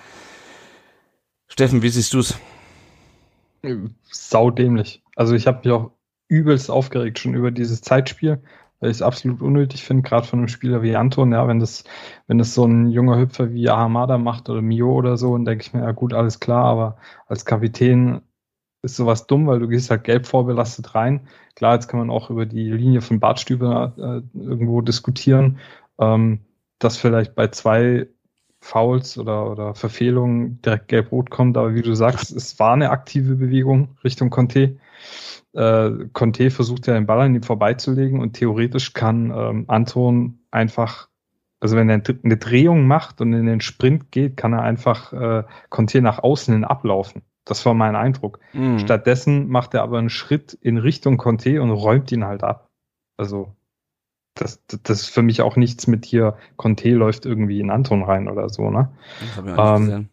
Steffen, 1.58 1.80
wie 1.80 1.88
siehst 1.88 2.12
du 2.12 2.18
es? 2.18 2.38
Saudämlich. 4.10 5.02
Also 5.14 5.34
ich 5.34 5.46
habe 5.46 5.60
mich 5.64 5.72
auch 5.72 5.90
übelst 6.28 6.70
aufgeregt 6.70 7.18
schon 7.18 7.32
über 7.32 7.50
dieses 7.50 7.80
Zeitspiel, 7.80 8.42
weil 8.78 8.90
ich 8.90 8.98
es 8.98 9.02
absolut 9.02 9.40
unnötig 9.40 9.82
finde, 9.82 10.02
gerade 10.02 10.26
von 10.26 10.40
einem 10.40 10.48
Spieler 10.48 10.82
wie 10.82 10.94
Anton, 10.96 11.32
ja, 11.32 11.48
wenn 11.48 11.58
das, 11.58 11.84
wenn 12.26 12.36
das 12.36 12.52
so 12.52 12.66
ein 12.66 12.90
junger 12.90 13.18
Hüpfer 13.18 13.54
wie 13.54 13.70
Ahamada 13.70 14.18
macht 14.18 14.50
oder 14.50 14.60
Mio 14.60 14.92
oder 14.92 15.16
so, 15.16 15.32
dann 15.32 15.46
denke 15.46 15.62
ich 15.62 15.72
mir, 15.72 15.80
ja 15.80 15.92
gut, 15.92 16.12
alles 16.12 16.40
klar, 16.40 16.66
aber 16.66 16.98
als 17.26 17.46
Kapitän 17.46 18.20
ist 18.82 18.96
sowas 18.96 19.26
dumm, 19.26 19.46
weil 19.46 19.58
du 19.58 19.66
gehst 19.66 19.88
halt 19.88 20.04
gelb 20.04 20.26
vorbelastet 20.26 20.94
rein. 20.94 21.26
Klar, 21.54 21.72
jetzt 21.72 21.88
kann 21.88 22.00
man 22.00 22.10
auch 22.10 22.28
über 22.28 22.44
die 22.44 22.70
Linie 22.70 23.00
von 23.00 23.18
Bartstüber 23.18 23.94
äh, 23.96 24.38
irgendwo 24.38 24.82
diskutieren, 24.82 25.58
ähm, 25.98 26.40
dass 26.78 26.98
vielleicht 26.98 27.34
bei 27.34 27.48
zwei 27.48 28.08
Fouls 28.66 29.16
oder, 29.16 29.48
oder 29.50 29.74
Verfehlungen 29.74 30.60
direkt 30.60 30.88
gelb-rot 30.88 31.30
kommt, 31.30 31.56
aber 31.56 31.74
wie 31.74 31.82
du 31.82 31.94
sagst, 31.94 32.34
es 32.34 32.58
war 32.58 32.72
eine 32.72 32.90
aktive 32.90 33.36
Bewegung 33.36 33.96
Richtung 34.02 34.28
Conte. 34.28 34.78
Äh, 35.52 35.90
Conte 36.12 36.50
versucht 36.50 36.86
ja 36.88 36.94
den 36.94 37.06
Ball 37.06 37.20
an 37.20 37.34
ihm 37.34 37.44
vorbeizulegen 37.44 38.20
und 38.20 38.32
theoretisch 38.32 38.92
kann 38.92 39.32
ähm, 39.34 39.64
Anton 39.68 40.40
einfach, 40.50 41.08
also 41.60 41.76
wenn 41.76 41.88
er 41.88 42.02
eine 42.24 42.36
Drehung 42.36 42.88
macht 42.88 43.20
und 43.20 43.32
in 43.32 43.46
den 43.46 43.60
Sprint 43.60 44.10
geht, 44.10 44.36
kann 44.36 44.52
er 44.52 44.62
einfach 44.62 45.12
äh, 45.12 45.44
Conte 45.70 46.02
nach 46.02 46.18
außen 46.18 46.52
hin 46.52 46.64
ablaufen. 46.64 47.22
Das 47.44 47.64
war 47.64 47.74
mein 47.74 47.94
Eindruck. 47.94 48.40
Mhm. 48.52 48.80
Stattdessen 48.80 49.48
macht 49.48 49.74
er 49.74 49.82
aber 49.82 49.98
einen 49.98 50.10
Schritt 50.10 50.54
in 50.54 50.76
Richtung 50.76 51.16
Conte 51.18 51.62
und 51.62 51.70
räumt 51.70 52.10
ihn 52.10 52.24
halt 52.24 52.42
ab. 52.42 52.68
Also 53.16 53.54
das, 54.36 54.62
das 54.82 55.02
ist 55.02 55.08
für 55.08 55.22
mich 55.22 55.42
auch 55.42 55.56
nichts 55.56 55.86
mit 55.86 56.04
hier, 56.04 56.36
Conte 56.56 56.90
läuft 56.90 57.26
irgendwie 57.26 57.60
in 57.60 57.70
Anton 57.70 58.02
rein 58.02 58.28
oder 58.28 58.48
so, 58.48 58.70
ne? 58.70 58.90
Das 59.20 59.36
hab 59.36 59.46
ich 59.46 59.52
auch 59.52 59.76
ähm, 59.76 59.84
gesehen. 59.86 60.08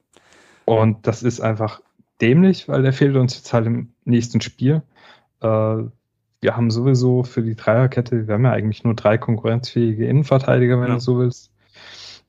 Und 0.66 1.08
das 1.08 1.24
ist 1.24 1.42
einfach 1.42 1.82
dämlich, 2.22 2.68
weil 2.70 2.82
der 2.82 2.94
fehlt 2.94 3.16
uns 3.16 3.36
jetzt 3.36 3.54
halt 3.54 3.68
im 3.68 3.94
nächsten 4.06 4.42
Spiel. 4.42 4.82
Äh, 5.42 5.48
wir 6.42 6.58
haben 6.58 6.72
sowieso 6.72 7.24
für 7.24 7.42
die 7.42 7.56
Dreierkette, 7.56 8.28
wir 8.28 8.34
haben 8.34 8.46
ja 8.46 8.52
eigentlich 8.52 8.84
nur 8.84 8.96
drei 8.96 9.18
konkurrenzfähige 9.18 10.08
Innenverteidiger, 10.08 10.80
wenn 10.80 10.90
ja. 10.90 10.96
du 10.96 11.00
so 11.00 11.20
willst. 11.20 11.52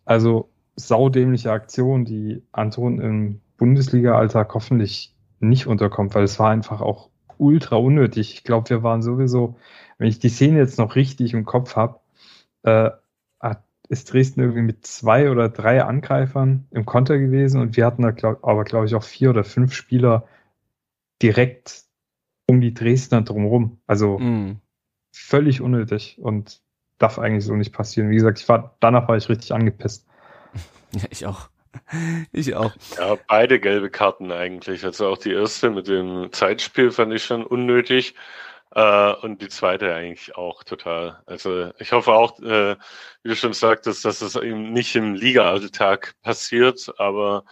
Also 0.04 0.50
saudämliche 0.76 1.52
Aktion, 1.52 2.04
die 2.04 2.42
Anton 2.52 3.00
im 3.00 3.40
Bundesliga-Alltag 3.56 4.52
hoffentlich 4.54 5.14
nicht 5.40 5.66
unterkommt, 5.66 6.14
weil 6.14 6.24
es 6.24 6.38
war 6.38 6.50
einfach 6.50 6.80
auch 6.80 7.10
ultra 7.38 7.76
unnötig. 7.76 8.34
Ich 8.34 8.44
glaube, 8.44 8.70
wir 8.70 8.82
waren 8.82 9.02
sowieso, 9.02 9.56
wenn 9.98 10.08
ich 10.08 10.18
die 10.18 10.28
Szene 10.28 10.58
jetzt 10.58 10.78
noch 10.78 10.96
richtig 10.96 11.34
im 11.34 11.44
Kopf 11.44 11.76
habe, 11.76 12.00
äh, 12.62 12.90
ist 13.88 14.12
Dresden 14.12 14.40
irgendwie 14.40 14.62
mit 14.62 14.86
zwei 14.86 15.30
oder 15.30 15.48
drei 15.48 15.82
Angreifern 15.82 16.66
im 16.70 16.86
Konter 16.86 17.18
gewesen 17.18 17.60
und 17.60 17.76
wir 17.76 17.84
hatten 17.84 18.02
da 18.02 18.10
glaub, 18.10 18.44
aber, 18.44 18.64
glaube 18.64 18.86
ich, 18.86 18.94
auch 18.94 19.02
vier 19.02 19.30
oder 19.30 19.44
fünf 19.44 19.74
Spieler 19.74 20.26
direkt 21.22 21.84
um 22.46 22.60
die 22.60 22.74
Dresdner 22.74 23.22
drumherum. 23.22 23.80
Also 23.86 24.18
mm. 24.18 24.60
völlig 25.12 25.60
unnötig 25.60 26.18
und 26.20 26.60
darf 26.98 27.18
eigentlich 27.18 27.44
so 27.44 27.54
nicht 27.54 27.72
passieren. 27.72 28.10
Wie 28.10 28.16
gesagt, 28.16 28.38
ich 28.38 28.48
war, 28.48 28.76
danach 28.80 29.08
war 29.08 29.16
ich 29.16 29.28
richtig 29.28 29.52
angepisst. 29.52 30.06
Ja, 30.92 31.08
ich 31.10 31.26
auch. 31.26 31.48
Ich 32.30 32.54
auch. 32.54 32.72
Ja, 32.96 33.16
beide 33.26 33.58
gelbe 33.58 33.90
Karten 33.90 34.30
eigentlich. 34.30 34.84
Also 34.84 35.08
auch 35.08 35.18
die 35.18 35.32
erste 35.32 35.70
mit 35.70 35.88
dem 35.88 36.28
Zeitspiel 36.30 36.92
fand 36.92 37.12
ich 37.12 37.24
schon 37.24 37.44
unnötig. 37.44 38.14
Äh, 38.74 39.14
und 39.22 39.40
die 39.40 39.48
zweite 39.48 39.94
eigentlich 39.94 40.36
auch 40.36 40.64
total. 40.64 41.22
Also 41.26 41.70
ich 41.78 41.92
hoffe 41.92 42.12
auch, 42.12 42.38
äh, 42.40 42.76
wie 43.22 43.28
du 43.28 43.36
schon 43.36 43.52
sagtest, 43.52 44.04
dass 44.04 44.20
es 44.20 44.34
eben 44.34 44.72
nicht 44.72 44.96
im 44.96 45.14
Liga-Alltag 45.14 46.14
passiert, 46.22 46.92
aber 46.98 47.44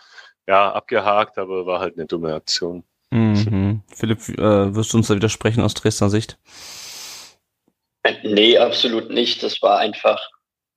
ja, 0.49 0.73
abgehakt, 0.73 1.39
aber 1.39 1.65
war 1.65 1.79
halt 1.79 1.97
eine 1.97 2.07
dumme 2.07 2.35
Aktion. 2.35 2.83
Mhm. 3.11 3.83
Philipp, 3.95 4.29
äh, 4.31 4.75
wirst 4.75 4.93
du 4.93 4.97
uns 4.97 5.09
da 5.09 5.15
widersprechen 5.15 5.63
aus 5.63 5.75
Dresdner 5.75 6.11
Sicht? 6.11 6.39
Nee, 8.25 8.59
absolut 8.59 9.11
nicht. 9.11 9.45
Das 9.45 9.63
war 9.63 9.79
einfach 9.79 10.29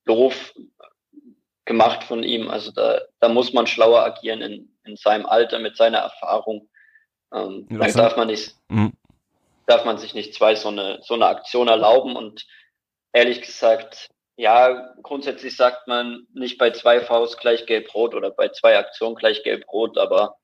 doof 0.06 0.54
gemacht 1.66 2.04
von 2.04 2.22
ihm. 2.22 2.50
Also 2.50 2.72
da, 2.72 3.02
da 3.20 3.30
muss 3.30 3.52
man 3.54 3.66
schlauer 3.66 4.04
agieren 4.04 4.42
in, 4.42 4.70
in 4.84 4.96
seinem 4.96 5.26
Alter, 5.26 5.58
mit 5.58 5.76
seiner 5.76 6.00
Erfahrung. 6.00 6.70
Ähm, 7.34 7.66
dann 7.70 7.94
darf 7.94 8.16
man 8.16 8.28
nicht, 8.28 8.56
mhm. 8.70 8.94
Darf 9.68 9.86
man 9.86 9.98
sich 9.98 10.14
nicht 10.14 10.34
zwei 10.34 10.56
so 10.56 10.70
eine, 10.70 11.00
so 11.02 11.14
eine 11.14 11.28
Aktion 11.28 11.68
erlauben 11.68 12.16
und 12.16 12.46
ehrlich 13.14 13.42
gesagt, 13.42 14.10
ja, 14.38 14.94
grundsätzlich 15.02 15.56
sagt 15.56 15.88
man 15.88 16.28
nicht 16.34 16.58
bei 16.58 16.72
zwei 16.72 17.00
Faust 17.00 17.40
gleich 17.40 17.66
gelb-rot 17.66 18.14
oder 18.14 18.32
bei 18.32 18.50
zwei 18.50 18.78
Aktionen 18.78 19.16
gleich 19.16 19.44
gelb-rot, 19.44 19.98
aber 19.98 20.36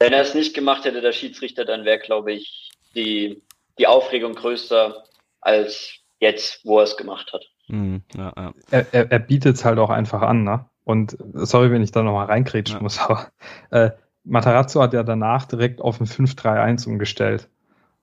wenn 0.00 0.12
er 0.12 0.22
es 0.22 0.34
nicht 0.34 0.54
gemacht 0.54 0.84
hätte, 0.84 1.00
der 1.00 1.12
Schiedsrichter, 1.12 1.64
dann 1.64 1.84
wäre, 1.84 1.98
glaube 1.98 2.32
ich, 2.32 2.70
die, 2.94 3.42
die 3.78 3.86
Aufregung 3.86 4.34
größer 4.34 5.04
als 5.40 5.94
jetzt, 6.18 6.64
wo 6.64 6.78
er 6.78 6.84
es 6.84 6.96
gemacht 6.96 7.32
hat. 7.32 7.46
Mhm, 7.68 8.02
ja, 8.16 8.32
ja. 8.36 8.52
Er, 8.70 8.86
er, 8.92 9.12
er 9.12 9.18
bietet 9.18 9.56
es 9.56 9.64
halt 9.64 9.78
auch 9.78 9.90
einfach 9.90 10.22
an, 10.22 10.42
ne? 10.42 10.66
Und 10.84 11.16
sorry, 11.34 11.70
wenn 11.70 11.82
ich 11.82 11.92
da 11.92 12.02
nochmal 12.02 12.26
reingrätschen 12.26 12.78
ja. 12.78 12.82
muss, 12.82 12.98
aber 12.98 13.30
äh, 13.70 13.90
Matarazzo 14.24 14.82
hat 14.82 14.92
ja 14.92 15.02
danach 15.02 15.46
direkt 15.46 15.80
auf 15.80 16.00
ein 16.00 16.06
5-3-1 16.06 16.86
umgestellt. 16.88 17.48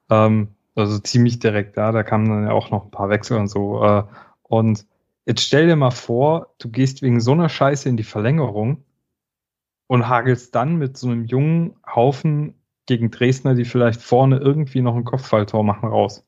Ähm, 0.10 0.50
also 0.76 1.00
ziemlich 1.00 1.40
direkt, 1.40 1.78
ja, 1.78 1.92
da 1.92 2.04
kamen 2.04 2.30
dann 2.30 2.44
ja 2.44 2.52
auch 2.52 2.70
noch 2.70 2.86
ein 2.86 2.92
paar 2.92 3.10
Wechsel 3.10 3.38
und 3.38 3.48
so. 3.48 3.84
Äh, 3.84 4.04
und 4.44 4.86
jetzt 5.26 5.42
stell 5.42 5.68
dir 5.68 5.76
mal 5.76 5.92
vor, 5.92 6.54
du 6.60 6.70
gehst 6.70 7.02
wegen 7.02 7.20
so 7.20 7.32
einer 7.32 7.50
Scheiße 7.50 7.90
in 7.90 7.98
die 7.98 8.04
Verlängerung 8.04 8.84
und 9.88 10.08
hagelst 10.08 10.54
dann 10.54 10.78
mit 10.78 10.98
so 10.98 11.08
einem 11.08 11.26
jungen 11.26 11.76
Haufen 11.86 12.54
gegen 12.86 13.12
Dresdner, 13.12 13.56
die 13.56 13.66
vielleicht 13.66 14.02
vorne 14.02 14.38
irgendwie 14.38 14.82
noch 14.82 14.96
ein 14.96 15.04
Kopfballtor 15.04 15.64
machen, 15.64 15.90
raus. 15.90 16.24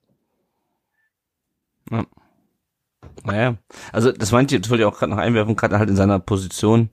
Ja. 1.92 2.06
Naja, 3.24 3.58
also 3.92 4.12
das 4.12 4.32
meinte 4.32 4.56
ich, 4.56 4.62
das 4.62 4.70
wollte 4.70 4.84
ich 4.84 4.88
auch 4.88 4.98
gerade 4.98 5.12
noch 5.12 5.18
einwerfen, 5.18 5.56
gerade 5.56 5.78
halt 5.78 5.90
in 5.90 5.96
seiner 5.96 6.20
Position 6.20 6.90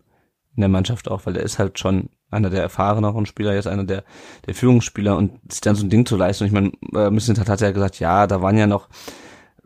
in 0.56 0.62
der 0.62 0.68
Mannschaft 0.68 1.10
auch, 1.10 1.26
weil 1.26 1.36
er 1.36 1.42
ist 1.42 1.58
halt 1.58 1.78
schon 1.78 2.08
einer 2.30 2.50
der 2.50 2.62
erfahreneren 2.62 3.26
Spieler, 3.26 3.54
jetzt 3.54 3.68
einer 3.68 3.84
der, 3.84 4.04
der 4.46 4.54
Führungsspieler 4.54 5.16
und 5.16 5.40
sich 5.50 5.60
dann 5.60 5.76
so 5.76 5.84
ein 5.84 5.90
Ding 5.90 6.06
zu 6.06 6.16
leisten. 6.16 6.44
Und 6.44 6.48
ich 6.48 6.52
meine, 6.52 6.72
äh, 6.94 7.10
Missentat 7.10 7.48
hat 7.48 7.60
ja 7.60 7.70
gesagt, 7.70 8.00
ja, 8.00 8.26
da 8.26 8.42
waren 8.42 8.58
ja 8.58 8.66
noch 8.66 8.88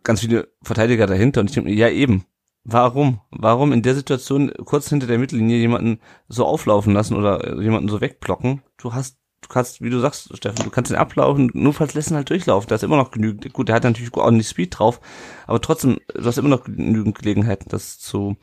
ganz 0.03 0.21
viele 0.21 0.49
Verteidiger 0.63 1.07
dahinter 1.07 1.41
und 1.41 1.49
ich 1.49 1.55
denke 1.55 1.73
ja 1.73 1.89
eben, 1.89 2.25
warum? 2.65 3.21
Warum 3.31 3.73
in 3.73 3.83
der 3.83 3.95
Situation 3.95 4.53
kurz 4.65 4.89
hinter 4.89 5.07
der 5.07 5.19
Mittellinie 5.19 5.59
jemanden 5.59 6.01
so 6.29 6.45
auflaufen 6.45 6.93
lassen 6.93 7.17
oder 7.17 7.61
jemanden 7.61 7.89
so 7.89 8.01
wegblocken? 8.01 8.63
Du 8.77 8.93
hast 8.93 9.19
du 9.43 9.49
kannst, 9.49 9.81
wie 9.81 9.91
du 9.91 9.99
sagst, 10.01 10.37
Steffen, 10.37 10.65
du 10.65 10.71
kannst 10.71 10.91
ihn 10.91 10.97
ablaufen, 10.99 11.51
nur 11.55 11.73
falls 11.73 11.95
lässt 11.95 12.11
ihn 12.11 12.17
halt 12.17 12.29
durchlaufen. 12.29 12.69
Da 12.69 12.75
ist 12.75 12.85
immer 12.85 12.97
noch 12.97 13.11
genügend. 13.11 13.51
Gut, 13.53 13.69
der 13.69 13.77
hat 13.77 13.85
natürlich 13.85 14.15
ordentlich 14.15 14.49
Speed 14.49 14.79
drauf, 14.79 15.01
aber 15.47 15.61
trotzdem, 15.61 15.99
du 16.15 16.25
hast 16.25 16.39
immer 16.39 16.49
noch 16.49 16.65
genügend 16.65 17.19
Gelegenheiten, 17.19 17.69
das 17.69 17.99
zu 17.99 18.37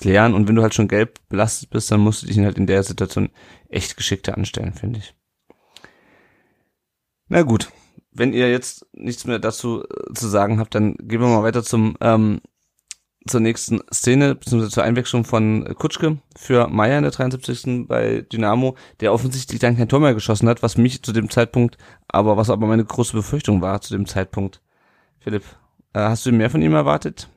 klären. 0.00 0.34
Und 0.34 0.48
wenn 0.48 0.54
du 0.54 0.62
halt 0.62 0.74
schon 0.74 0.88
gelb 0.88 1.18
belastet 1.28 1.70
bist, 1.70 1.90
dann 1.90 2.00
musst 2.00 2.22
du 2.22 2.26
dich 2.26 2.38
halt 2.38 2.58
in 2.58 2.66
der 2.66 2.82
Situation 2.82 3.30
echt 3.68 3.96
geschickter 3.96 4.36
anstellen, 4.36 4.72
finde 4.72 4.98
ich. 4.98 5.14
Na 7.28 7.42
gut, 7.42 7.70
wenn 8.12 8.32
ihr 8.32 8.50
jetzt 8.50 8.86
nichts 8.92 9.24
mehr 9.24 9.38
dazu 9.38 9.84
äh, 9.84 10.12
zu 10.14 10.26
sagen 10.28 10.58
habt, 10.58 10.74
dann 10.74 10.96
gehen 10.96 11.20
wir 11.20 11.28
mal 11.28 11.44
weiter 11.44 11.62
zum 11.62 11.96
ähm, 12.00 12.40
zur 13.26 13.40
nächsten 13.40 13.80
Szene, 13.92 14.34
beziehungsweise 14.34 14.72
zur 14.72 14.82
Einwechslung 14.82 15.24
von 15.24 15.64
Kutschke 15.78 16.18
für 16.36 16.68
Meier 16.68 16.98
in 16.98 17.02
der 17.02 17.12
73. 17.12 17.86
bei 17.86 18.22
Dynamo, 18.22 18.76
der 19.00 19.12
offensichtlich 19.12 19.60
dann 19.60 19.76
kein 19.76 19.88
Tor 19.88 20.00
mehr 20.00 20.14
geschossen 20.14 20.48
hat, 20.48 20.62
was 20.62 20.78
mich 20.78 21.02
zu 21.02 21.12
dem 21.12 21.28
Zeitpunkt, 21.28 21.76
aber 22.08 22.36
was 22.36 22.50
aber 22.50 22.66
meine 22.66 22.84
große 22.84 23.12
Befürchtung 23.12 23.60
war 23.60 23.80
zu 23.82 23.92
dem 23.92 24.06
Zeitpunkt. 24.06 24.62
Philipp, 25.18 25.44
äh, 25.92 26.00
hast 26.00 26.24
du 26.24 26.32
mehr 26.32 26.50
von 26.50 26.62
ihm 26.62 26.72
erwartet? 26.72 27.28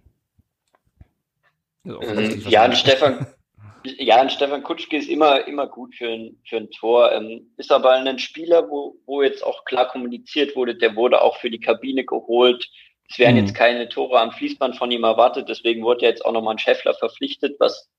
Also 1.86 2.50
ja, 2.50 2.66
und 2.66 2.76
Stefan, 2.76 3.28
ja, 3.84 4.22
und 4.22 4.32
Stefan 4.32 4.64
Kutschke 4.64 4.98
ist 4.98 5.10
immer, 5.10 5.48
immer 5.48 5.68
gut 5.68 5.96
für 5.96 6.10
ein, 6.10 6.42
für 6.48 6.58
ein 6.58 6.72
Tor. 6.72 7.12
Ähm, 7.12 7.54
ist 7.58 7.72
aber 7.72 7.92
ein 7.92 8.20
Spieler, 8.20 8.70
wo, 8.70 8.96
wo 9.06 9.22
jetzt 9.22 9.44
auch 9.44 9.66
klar 9.66 9.88
kommuniziert 9.88 10.56
wurde, 10.56 10.76
der 10.76 10.96
wurde 10.96 11.22
auch 11.22 11.38
für 11.38 11.50
die 11.50 11.60
Kabine 11.60 12.06
geholt 12.06 12.70
es 13.14 13.20
werden 13.20 13.36
mhm. 13.36 13.46
jetzt 13.46 13.56
keine 13.56 13.90
Tore 13.90 14.20
am 14.20 14.32
Fließband 14.32 14.76
von 14.76 14.90
ihm 14.90 15.04
erwartet, 15.04 15.48
deswegen 15.48 15.84
wurde 15.84 16.06
jetzt 16.06 16.26
auch 16.26 16.32
nochmal 16.32 16.56
ein 16.56 16.60
Schäffler 16.60 16.96
verpflichtet, 16.96 17.60
was, 17.60 17.90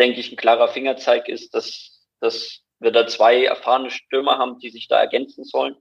denke 0.00 0.18
ich, 0.18 0.32
ein 0.32 0.36
klarer 0.36 0.66
Fingerzeig 0.66 1.28
ist, 1.28 1.54
dass, 1.54 2.04
dass 2.20 2.62
wir 2.80 2.90
da 2.90 3.06
zwei 3.06 3.44
erfahrene 3.44 3.90
Stürmer 3.90 4.38
haben, 4.38 4.58
die 4.58 4.70
sich 4.70 4.88
da 4.88 4.98
ergänzen 4.98 5.44
sollen. 5.44 5.76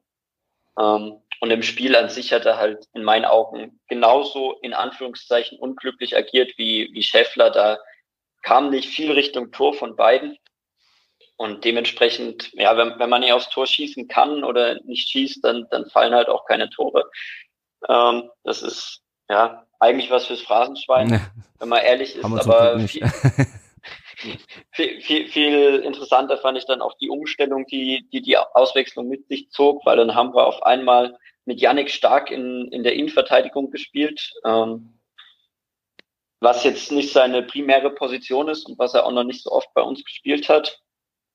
Ähm, 0.79 1.21
und 1.43 1.51
im 1.51 1.61
Spiel 1.61 1.93
an 1.97 2.07
sich 2.07 2.31
hat 2.31 2.45
er 2.45 2.55
halt 2.55 2.87
in 2.93 3.03
meinen 3.03 3.25
Augen 3.25 3.77
genauso 3.89 4.53
in 4.61 4.73
Anführungszeichen 4.73 5.59
unglücklich 5.59 6.15
agiert 6.15 6.53
wie, 6.55 6.89
wie 6.93 7.03
Schäffler. 7.03 7.49
Da 7.49 7.79
kam 8.43 8.69
nicht 8.69 8.87
viel 8.87 9.11
Richtung 9.11 9.51
Tor 9.51 9.73
von 9.73 9.97
beiden. 9.97 10.37
Und 11.35 11.65
dementsprechend, 11.65 12.53
ja, 12.53 12.77
wenn, 12.77 12.97
wenn 12.97 13.09
man 13.09 13.19
nicht 13.19 13.33
aufs 13.33 13.49
Tor 13.49 13.67
schießen 13.67 14.07
kann 14.07 14.45
oder 14.45 14.79
nicht 14.85 15.09
schießt, 15.09 15.43
dann, 15.43 15.67
dann 15.69 15.89
fallen 15.89 16.13
halt 16.13 16.29
auch 16.29 16.45
keine 16.45 16.69
Tore. 16.69 17.11
Ähm, 17.89 18.29
das 18.45 18.61
ist 18.61 19.01
ja 19.27 19.65
eigentlich 19.81 20.09
was 20.11 20.27
fürs 20.27 20.43
Phrasenschwein, 20.43 21.07
nee. 21.07 21.19
wenn 21.59 21.67
man 21.67 21.81
ehrlich 21.81 22.15
ist, 22.15 22.23
aber 22.23 22.79
viel, 22.79 23.05
viel, 24.71 25.01
viel, 25.01 25.27
viel 25.27 25.79
interessanter 25.79 26.37
fand 26.37 26.57
ich 26.57 26.65
dann 26.67 26.81
auch 26.81 26.93
die 26.99 27.09
Umstellung, 27.09 27.65
die, 27.65 28.07
die 28.13 28.21
die 28.21 28.37
Auswechslung 28.37 29.09
mit 29.09 29.27
sich 29.27 29.49
zog, 29.49 29.85
weil 29.85 29.97
dann 29.97 30.15
haben 30.15 30.33
wir 30.33 30.47
auf 30.47 30.63
einmal 30.63 31.19
mit 31.45 31.59
Yannick 31.61 31.89
Stark 31.89 32.31
in, 32.31 32.69
in 32.71 32.83
der 32.83 32.93
Innenverteidigung 32.93 33.71
gespielt. 33.71 34.33
Ähm, 34.45 34.99
was 36.39 36.63
jetzt 36.65 36.91
nicht 36.91 37.13
seine 37.13 37.41
primäre 37.41 37.89
Position 37.89 38.49
ist 38.49 38.65
und 38.65 38.77
was 38.77 38.93
er 38.93 39.05
auch 39.05 39.11
noch 39.11 39.23
nicht 39.23 39.41
so 39.41 39.51
oft 39.51 39.73
bei 39.73 39.81
uns 39.81 40.03
gespielt 40.03 40.49
hat, 40.49 40.81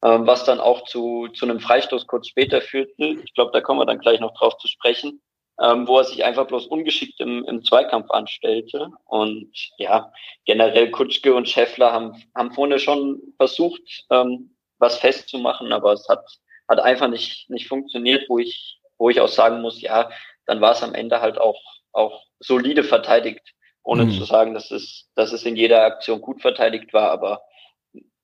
ähm, 0.04 0.26
was 0.26 0.44
dann 0.44 0.61
auch 0.61 0.84
zu, 0.84 1.28
zu 1.28 1.46
einem 1.46 1.61
Freistoß 1.61 2.06
kurz 2.06 2.28
später 2.28 2.61
führte. 2.61 3.16
Ich 3.24 3.34
glaube, 3.34 3.50
da 3.52 3.61
kommen 3.61 3.80
wir 3.80 3.86
dann 3.86 3.98
gleich 3.98 4.20
noch 4.20 4.34
drauf 4.34 4.59
zu 4.59 4.68
sprechen, 4.68 5.20
ähm, 5.61 5.88
wo 5.88 5.98
er 5.98 6.04
sich 6.04 6.24
einfach 6.24 6.46
bloß 6.46 6.66
ungeschickt 6.66 7.20
im, 7.20 7.44
im 7.46 7.64
Zweikampf 7.64 8.11
anstellte. 8.11 8.90
Und 9.06 9.50
ja, 9.78 10.12
generell 10.44 10.90
Kutschke 10.90 11.34
und 11.34 11.48
Scheffler 11.48 11.90
haben, 11.92 12.22
haben 12.36 12.52
vorne 12.52 12.78
schon 12.78 13.20
versucht, 13.38 14.04
ähm, 14.11 14.54
was 14.78 14.98
festzumachen, 14.98 15.72
aber 15.72 15.94
es 15.94 16.09
hat, 16.09 16.24
hat 16.68 16.80
einfach 16.80 17.09
nicht, 17.09 17.50
nicht 17.50 17.66
funktioniert, 17.66 18.28
wo 18.28 18.38
ich, 18.38 18.78
wo 18.99 19.11
ich 19.11 19.20
auch 19.20 19.28
sagen 19.28 19.61
muss, 19.61 19.80
ja, 19.80 20.11
dann 20.46 20.61
war 20.61 20.72
es 20.72 20.82
am 20.82 20.94
Ende 20.94 21.20
halt 21.20 21.38
auch, 21.38 21.61
auch 21.92 22.24
solide 22.40 22.84
verteidigt, 22.84 23.55
ohne 23.82 24.05
mhm. 24.05 24.12
zu 24.12 24.24
sagen, 24.24 24.55
dass 24.55 24.70
es, 24.70 25.09
dass 25.14 25.32
es 25.32 25.44
in 25.44 25.57
jeder 25.57 25.84
Aktion 25.84 26.20
gut 26.20 26.42
verteidigt 26.42 26.92
war, 26.92 27.11
aber 27.11 27.42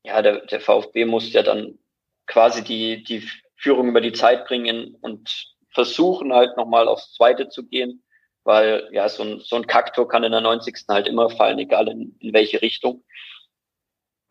ja, 0.03 0.21
der, 0.21 0.47
der 0.47 0.61
VfB 0.61 1.07
muss 1.07 1.33
ja 1.33 1.43
dann 1.43 1.79
quasi 2.27 2.63
die, 2.63 3.03
die 3.03 3.27
Führung 3.57 3.89
über 3.89 4.01
die 4.01 4.13
Zeit 4.13 4.47
bringen 4.47 4.97
und 5.01 5.55
versuchen 5.71 6.33
halt 6.33 6.57
nochmal 6.57 6.89
aufs 6.89 7.15
Zweite 7.15 7.49
zu 7.49 7.67
gehen, 7.67 8.03
weil 8.45 8.89
ja, 8.93 9.09
so 9.09 9.23
ein, 9.23 9.41
so 9.41 9.57
ein 9.57 9.67
Kaktor 9.67 10.07
kann 10.09 10.25
in 10.25 10.33
der 10.33 10.41
90. 10.41 10.85
halt 10.89 11.09
immer 11.09 11.31
fallen, 11.31 11.59
egal 11.59 11.89
in, 11.89 12.17
in 12.21 12.33
welche 12.35 12.61
Richtung. 12.61 13.05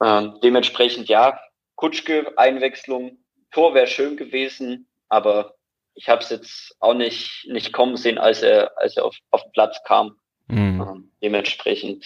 Ähm, 0.02 0.39
dementsprechend 0.44 1.10
ja, 1.10 1.39
Kutschke, 1.76 2.34
Einwechslung, 2.38 3.18
Tor 3.52 3.74
wäre 3.74 3.88
schön 3.88 4.18
gewesen, 4.18 4.88
aber 5.10 5.56
ich 5.96 6.10
habe 6.10 6.22
es 6.22 6.30
jetzt 6.30 6.76
auch 6.80 6.94
nicht, 6.94 7.48
nicht 7.50 7.74
kommen 7.74 7.98
sehen, 7.98 8.18
als 8.18 8.41
er, 8.41 8.72
als 8.78 8.98
er 8.98 9.06
auf, 9.06 9.16
auf 9.32 9.44
den 9.44 9.52
Platz 9.52 9.78
kam. 9.86 10.16
Mhm. 10.48 10.82
Ähm, 10.82 11.12
dementsprechend 11.22 12.06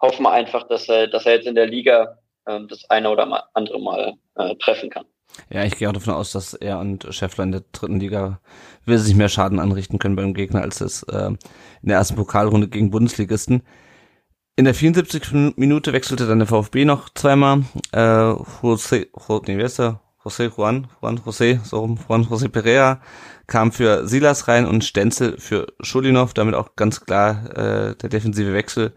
hoffen 0.00 0.22
wir 0.22 0.32
einfach, 0.32 0.66
dass 0.66 0.88
er, 0.88 1.06
dass 1.06 1.26
er 1.26 1.34
jetzt 1.34 1.46
in 1.46 1.54
der 1.54 1.66
Liga 1.66 2.18
ähm, 2.46 2.68
das 2.68 2.88
eine 2.88 3.10
oder 3.10 3.48
andere 3.54 3.80
Mal 3.80 4.14
äh, 4.36 4.54
treffen 4.56 4.90
kann. 4.90 5.04
Ja, 5.48 5.64
ich 5.64 5.76
gehe 5.76 5.88
auch 5.88 5.92
davon 5.92 6.14
aus, 6.14 6.32
dass 6.32 6.54
er 6.54 6.80
und 6.80 7.06
Scheffler 7.10 7.44
in 7.44 7.52
der 7.52 7.62
dritten 7.72 8.00
Liga 8.00 8.40
wesentlich 8.84 9.16
mehr 9.16 9.28
Schaden 9.28 9.60
anrichten 9.60 9.98
können 9.98 10.16
beim 10.16 10.34
Gegner, 10.34 10.62
als 10.62 10.80
es 10.80 11.02
äh, 11.04 11.26
in 11.28 11.38
der 11.88 11.98
ersten 11.98 12.16
Pokalrunde 12.16 12.68
gegen 12.68 12.90
Bundesligisten. 12.90 13.62
In 14.56 14.64
der 14.64 14.74
74. 14.74 15.56
Minute 15.56 15.92
wechselte 15.92 16.26
dann 16.26 16.40
der 16.40 16.48
VfB 16.48 16.84
noch 16.84 17.08
zweimal. 17.10 17.64
Äh, 17.92 17.98
José, 17.98 19.06
nee, 19.46 19.56
wer 19.56 19.66
ist 19.66 19.78
der? 19.78 20.00
José 20.24 20.50
Juan, 20.50 20.86
Juan 21.00 21.18
José, 21.18 21.60
so 21.64 21.80
rum, 21.80 21.98
Juan 22.06 22.24
José 22.24 22.48
Pereira 22.48 23.00
kam 23.46 23.72
für 23.72 24.06
Silas 24.06 24.48
rein 24.48 24.66
und 24.66 24.84
Stenzel 24.84 25.38
für 25.38 25.72
Schulinov, 25.80 26.34
damit 26.34 26.54
auch 26.54 26.76
ganz 26.76 27.00
klar 27.00 27.56
äh, 27.56 27.96
der 27.96 28.08
defensive 28.08 28.52
Wechsel 28.52 28.92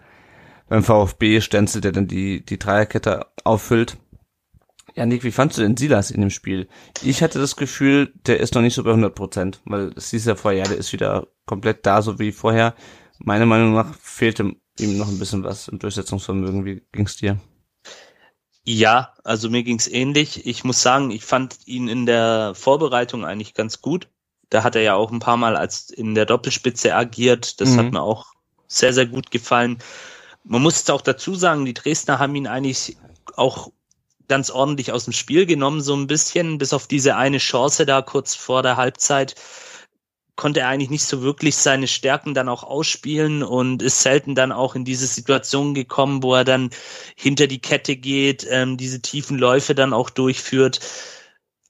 beim 0.67 0.84
VfB 0.84 1.41
Stenzel, 1.41 1.82
der 1.82 1.91
dann 1.91 2.07
die, 2.07 2.45
die 2.45 2.59
Dreierkette 2.59 3.28
auffüllt. 3.43 3.97
Ja, 4.95 5.05
Nick, 5.05 5.24
wie 5.24 5.32
fandst 5.32 5.57
du 5.57 5.61
denn 5.61 5.78
Silas 5.78 6.11
in 6.11 6.21
dem 6.21 6.30
Spiel? 6.30 6.67
Ich 7.01 7.24
hatte 7.24 7.39
das 7.39 7.55
Gefühl, 7.55 8.13
der 8.28 8.39
ist 8.39 8.53
noch 8.53 8.61
nicht 8.61 8.76
so 8.76 8.84
bei 8.84 8.91
100 8.91 9.15
Prozent, 9.15 9.61
weil 9.65 9.91
es 9.95 10.11
hieß 10.11 10.26
ja 10.26 10.36
vorher, 10.36 10.63
ja, 10.63 10.69
der 10.69 10.78
ist 10.78 10.93
wieder 10.93 11.28
komplett 11.45 11.86
da, 11.86 12.01
so 12.01 12.19
wie 12.19 12.32
vorher. 12.32 12.76
Meiner 13.19 13.45
Meinung 13.45 13.74
nach 13.74 13.95
fehlte 13.95 14.51
ihm 14.80 14.97
noch 14.97 15.07
ein 15.07 15.19
bisschen 15.19 15.43
was 15.43 15.67
im 15.67 15.80
Durchsetzungsvermögen. 15.80 16.65
Wie 16.65 16.84
ging's 16.91 17.15
dir? 17.15 17.39
Ja, 18.66 19.14
also 19.24 19.49
mir 19.49 19.64
ging's 19.64 19.88
ähnlich. 19.88 20.45
Ich 20.45 20.64
muss 20.64 20.82
sagen, 20.82 21.11
ich 21.11 21.26
fand 21.26 21.57
ihn 21.66 21.88
in 21.88 22.05
der 22.05 22.53
Vorbereitung 22.55 23.26
eigentlich 23.26 23.53
ganz 23.53 23.82
gut. 23.82 24.07
Da 24.49 24.64
hat 24.64 24.76
er 24.76 24.82
ja 24.82 24.95
auch 24.95 25.11
ein 25.11 25.20
paar 25.20 25.38
Mal 25.38 25.55
als 25.55 25.89
in 25.89 26.16
der 26.16 26.26
Doppelspitze 26.26 26.95
agiert. 26.95 27.59
Das 27.59 27.72
mhm. 27.72 27.78
hat 27.78 27.91
mir 27.91 28.01
auch 28.01 28.28
sehr, 28.68 28.93
sehr 28.93 29.05
gut 29.05 29.32
gefallen. 29.32 29.80
Man 30.43 30.61
muss 30.61 30.78
jetzt 30.78 30.91
auch 30.91 31.01
dazu 31.01 31.36
sagen, 31.36 31.66
die 31.66 31.74
Dresdner 31.74 32.20
haben 32.20 32.36
ihn 32.36 32.47
eigentlich 32.47 32.97
auch 33.36 33.72
ganz 34.28 34.49
ordentlich 34.49 34.91
aus 34.91 35.05
dem 35.05 35.14
Spiel 35.14 35.45
genommen, 35.45 35.82
so 35.82 35.95
ein 35.95 36.07
bisschen, 36.07 36.57
bis 36.57 36.74
auf 36.74 36.88
diese 36.88 37.16
eine 37.16 37.39
Chance 37.39 37.86
da 37.86 38.01
kurz 38.01 38.36
vor 38.36 38.64
der 38.64 38.78
Halbzeit 38.78 39.36
konnte 40.36 40.61
er 40.61 40.67
eigentlich 40.67 40.89
nicht 40.89 41.03
so 41.03 41.21
wirklich 41.21 41.55
seine 41.55 41.88
Stärken 41.88 42.34
dann 42.34 42.49
auch 42.49 42.63
ausspielen 42.63 43.43
und 43.43 43.81
ist 43.81 44.01
selten 44.01 44.36
dann 44.36 44.51
auch 44.51 44.75
in 44.75 44.86
diese 44.86 45.05
Situation 45.05 45.73
gekommen, 45.73 46.23
wo 46.23 46.34
er 46.34 46.43
dann 46.43 46.71
hinter 47.15 47.47
die 47.47 47.61
Kette 47.61 47.95
geht, 47.95 48.45
ähm, 48.49 48.77
diese 48.77 49.01
tiefen 49.01 49.38
Läufe 49.38 49.75
dann 49.75 49.93
auch 49.93 50.09
durchführt. 50.09 50.79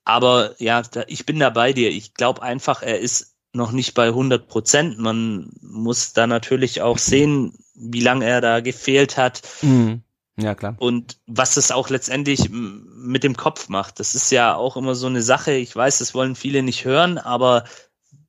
Aber 0.05 0.55
ja, 0.59 0.81
da, 0.81 1.03
ich 1.07 1.25
bin 1.25 1.39
da 1.39 1.49
bei 1.49 1.73
dir. 1.73 1.89
Ich 1.89 2.13
glaube 2.13 2.41
einfach, 2.41 2.81
er 2.81 2.99
ist 2.99 3.35
noch 3.53 3.71
nicht 3.71 3.93
bei 3.93 4.07
100 4.07 4.47
Prozent. 4.47 4.97
Man 4.97 5.51
muss 5.61 6.13
da 6.13 6.27
natürlich 6.27 6.81
auch 6.81 6.97
sehen, 6.97 7.57
wie 7.75 8.01
lange 8.01 8.25
er 8.25 8.41
da 8.41 8.59
gefehlt 8.61 9.17
hat. 9.17 9.41
Mhm. 9.61 10.03
Ja, 10.37 10.55
klar. 10.55 10.75
Und 10.79 11.19
was 11.27 11.57
es 11.57 11.71
auch 11.71 11.89
letztendlich 11.89 12.49
mit 12.49 13.23
dem 13.23 13.37
Kopf 13.37 13.69
macht. 13.69 13.99
Das 13.99 14.15
ist 14.15 14.31
ja 14.31 14.55
auch 14.55 14.77
immer 14.77 14.95
so 14.95 15.07
eine 15.07 15.21
Sache. 15.21 15.51
Ich 15.51 15.75
weiß, 15.75 15.99
das 15.99 16.15
wollen 16.15 16.35
viele 16.35 16.63
nicht 16.63 16.85
hören, 16.85 17.19
aber 17.19 17.65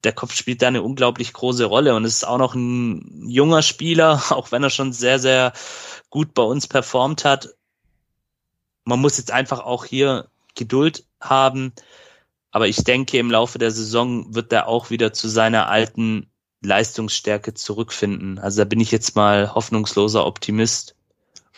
der 0.04 0.12
Kopf 0.12 0.34
spielt 0.34 0.62
da 0.62 0.68
eine 0.68 0.82
unglaublich 0.82 1.32
große 1.32 1.64
Rolle 1.64 1.94
und 1.94 2.04
ist 2.04 2.26
auch 2.26 2.38
noch 2.38 2.54
ein 2.54 3.28
junger 3.28 3.62
Spieler, 3.62 4.22
auch 4.30 4.52
wenn 4.52 4.62
er 4.62 4.70
schon 4.70 4.92
sehr, 4.92 5.18
sehr 5.18 5.52
gut 6.10 6.34
bei 6.34 6.42
uns 6.42 6.66
performt 6.66 7.24
hat. 7.24 7.48
Man 8.84 9.00
muss 9.00 9.18
jetzt 9.18 9.30
einfach 9.30 9.60
auch 9.60 9.84
hier 9.84 10.28
Geduld 10.54 11.04
haben. 11.20 11.72
Aber 12.50 12.68
ich 12.68 12.84
denke, 12.84 13.18
im 13.18 13.30
Laufe 13.30 13.58
der 13.58 13.72
Saison 13.72 14.32
wird 14.34 14.52
er 14.52 14.68
auch 14.68 14.90
wieder 14.90 15.12
zu 15.12 15.28
seiner 15.28 15.68
alten 15.68 16.30
Leistungsstärke 16.60 17.54
zurückfinden. 17.54 18.38
Also 18.38 18.62
da 18.62 18.64
bin 18.64 18.80
ich 18.80 18.92
jetzt 18.92 19.16
mal 19.16 19.54
hoffnungsloser 19.54 20.24
Optimist 20.24 20.94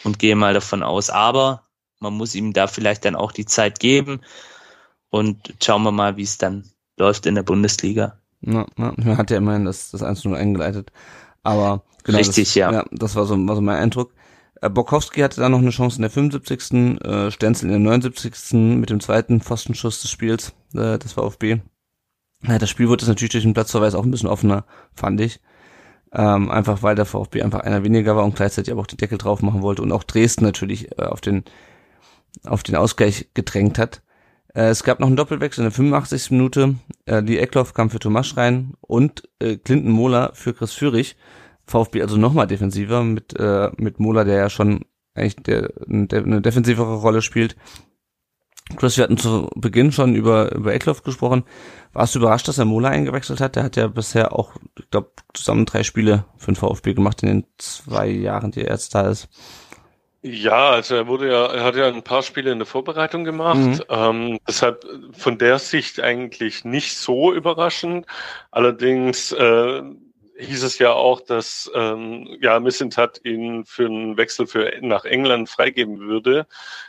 und 0.04 0.18
gehe 0.18 0.36
mal 0.36 0.54
davon 0.54 0.82
aus. 0.82 1.10
Aber 1.10 1.66
man 2.00 2.14
muss 2.14 2.34
ihm 2.34 2.52
da 2.52 2.66
vielleicht 2.66 3.04
dann 3.04 3.16
auch 3.16 3.32
die 3.32 3.44
Zeit 3.44 3.78
geben 3.78 4.20
und 5.10 5.54
schauen 5.62 5.82
wir 5.82 5.92
mal, 5.92 6.16
wie 6.16 6.22
es 6.22 6.38
dann 6.38 6.64
läuft 6.96 7.26
in 7.26 7.34
der 7.34 7.42
Bundesliga. 7.42 8.18
Ja, 8.40 8.66
ja, 8.78 8.92
man 8.96 9.16
hat 9.16 9.30
ja 9.30 9.38
immerhin 9.38 9.64
das, 9.64 9.90
das 9.90 10.02
1 10.02 10.24
0 10.24 10.36
eingeleitet. 10.36 10.92
Aber 11.42 11.82
genau, 12.04 12.18
Richtig, 12.18 12.48
das, 12.48 12.54
ja. 12.54 12.72
ja. 12.72 12.84
Das 12.90 13.16
war 13.16 13.26
so, 13.26 13.36
war 13.46 13.54
so 13.54 13.62
mein 13.62 13.76
Eindruck. 13.76 14.12
Äh, 14.60 14.70
Bokowski 14.70 15.20
hatte 15.20 15.40
da 15.40 15.48
noch 15.48 15.58
eine 15.58 15.70
Chance 15.70 15.96
in 15.96 16.02
der 16.02 16.10
75. 16.10 17.00
Äh, 17.02 17.30
Stenzel 17.30 17.66
in 17.66 17.70
der 17.70 17.80
79. 17.80 18.52
mit 18.52 18.90
dem 18.90 19.00
zweiten 19.00 19.40
Pfostenschuss 19.40 20.02
des 20.02 20.10
Spiels 20.10 20.52
äh, 20.74 20.98
des 20.98 21.12
VfB. 21.12 21.60
Ja, 22.42 22.58
das 22.58 22.70
Spiel 22.70 22.88
wurde 22.88 23.02
jetzt 23.02 23.08
natürlich 23.08 23.32
durch 23.32 23.44
den 23.44 23.54
Platzverweis 23.54 23.94
auch 23.94 24.04
ein 24.04 24.10
bisschen 24.10 24.28
offener, 24.28 24.64
fand 24.94 25.20
ich. 25.20 25.40
Ähm, 26.12 26.50
einfach 26.50 26.82
weil 26.82 26.94
der 26.94 27.04
VfB 27.04 27.42
einfach 27.42 27.60
einer 27.60 27.82
weniger 27.82 28.16
war 28.16 28.24
und 28.24 28.36
gleichzeitig 28.36 28.72
aber 28.72 28.80
auch 28.80 28.86
den 28.86 28.98
Deckel 28.98 29.18
drauf 29.18 29.42
machen 29.42 29.62
wollte 29.62 29.82
und 29.82 29.92
auch 29.92 30.04
Dresden 30.04 30.44
natürlich 30.44 30.98
äh, 30.98 31.02
auf 31.02 31.20
den 31.20 31.44
auf 32.44 32.62
den 32.62 32.76
Ausgleich 32.76 33.30
gedrängt 33.34 33.78
hat. 33.78 34.02
Äh, 34.56 34.70
es 34.70 34.82
gab 34.82 35.00
noch 35.00 35.06
einen 35.06 35.16
Doppelwechsel 35.16 35.62
in 35.62 35.70
der 35.70 35.76
85. 35.76 36.30
Minute. 36.30 36.76
Äh, 37.04 37.20
Lee 37.20 37.38
Eckloff 37.38 37.74
kam 37.74 37.90
für 37.90 37.98
Tomasch 37.98 38.36
rein 38.36 38.72
und 38.80 39.28
äh, 39.38 39.56
Clinton 39.58 39.92
Mohler 39.92 40.30
für 40.32 40.54
Chris 40.54 40.72
Führig. 40.72 41.16
VfB 41.66 42.00
also 42.00 42.16
nochmal 42.16 42.46
defensiver 42.46 43.04
mit, 43.04 43.38
äh, 43.38 43.70
mit 43.76 44.00
Mohler, 44.00 44.24
der 44.24 44.36
ja 44.36 44.50
schon 44.50 44.86
eigentlich 45.14 45.36
der, 45.36 45.72
der, 45.86 46.24
eine 46.24 46.40
defensivere 46.40 46.96
Rolle 46.96 47.22
spielt. 47.22 47.56
Chris, 48.76 48.96
wir 48.96 49.04
hatten 49.04 49.18
zu 49.18 49.48
Beginn 49.54 49.92
schon 49.92 50.14
über, 50.14 50.52
über 50.54 50.74
Eckloff 50.74 51.02
gesprochen. 51.02 51.44
Warst 51.92 52.14
du 52.14 52.18
überrascht, 52.18 52.48
dass 52.48 52.58
er 52.58 52.64
Mola 52.64 52.88
eingewechselt 52.88 53.40
hat? 53.40 53.56
Der 53.56 53.62
hat 53.62 53.76
ja 53.76 53.86
bisher 53.86 54.32
auch, 54.32 54.56
ich 54.78 54.90
glaube, 54.90 55.12
zusammen 55.34 55.66
drei 55.66 55.82
Spiele 55.82 56.24
für 56.36 56.52
den 56.52 56.56
VfB 56.56 56.94
gemacht 56.94 57.22
in 57.22 57.28
den 57.28 57.46
zwei 57.58 58.08
Jahren, 58.08 58.50
die 58.50 58.62
er 58.62 58.72
jetzt 58.72 58.94
da 58.94 59.08
ist. 59.08 59.28
Ja, 60.28 60.70
also 60.70 60.96
er 60.96 61.06
wurde 61.06 61.30
ja, 61.30 61.46
er 61.46 61.62
hat 61.62 61.76
ja 61.76 61.86
ein 61.86 62.02
paar 62.02 62.24
Spiele 62.24 62.50
in 62.50 62.58
der 62.58 62.66
Vorbereitung 62.66 63.22
gemacht. 63.22 63.58
Mhm. 63.58 63.80
Ähm, 63.88 64.38
deshalb 64.48 64.84
von 65.12 65.38
der 65.38 65.60
Sicht 65.60 66.00
eigentlich 66.00 66.64
nicht 66.64 66.98
so 66.98 67.32
überraschend. 67.32 68.06
Allerdings 68.50 69.30
äh, 69.30 69.82
hieß 70.36 70.64
es 70.64 70.80
ja 70.80 70.92
auch, 70.92 71.20
dass 71.20 71.70
ähm, 71.76 72.36
ja 72.40 72.58
Missentat 72.58 73.20
ihn 73.24 73.64
für 73.66 73.86
einen 73.86 74.16
Wechsel 74.16 74.48
für 74.48 74.72
nach 74.80 75.04
England 75.04 75.48
freigeben 75.48 76.00
würde. 76.00 76.48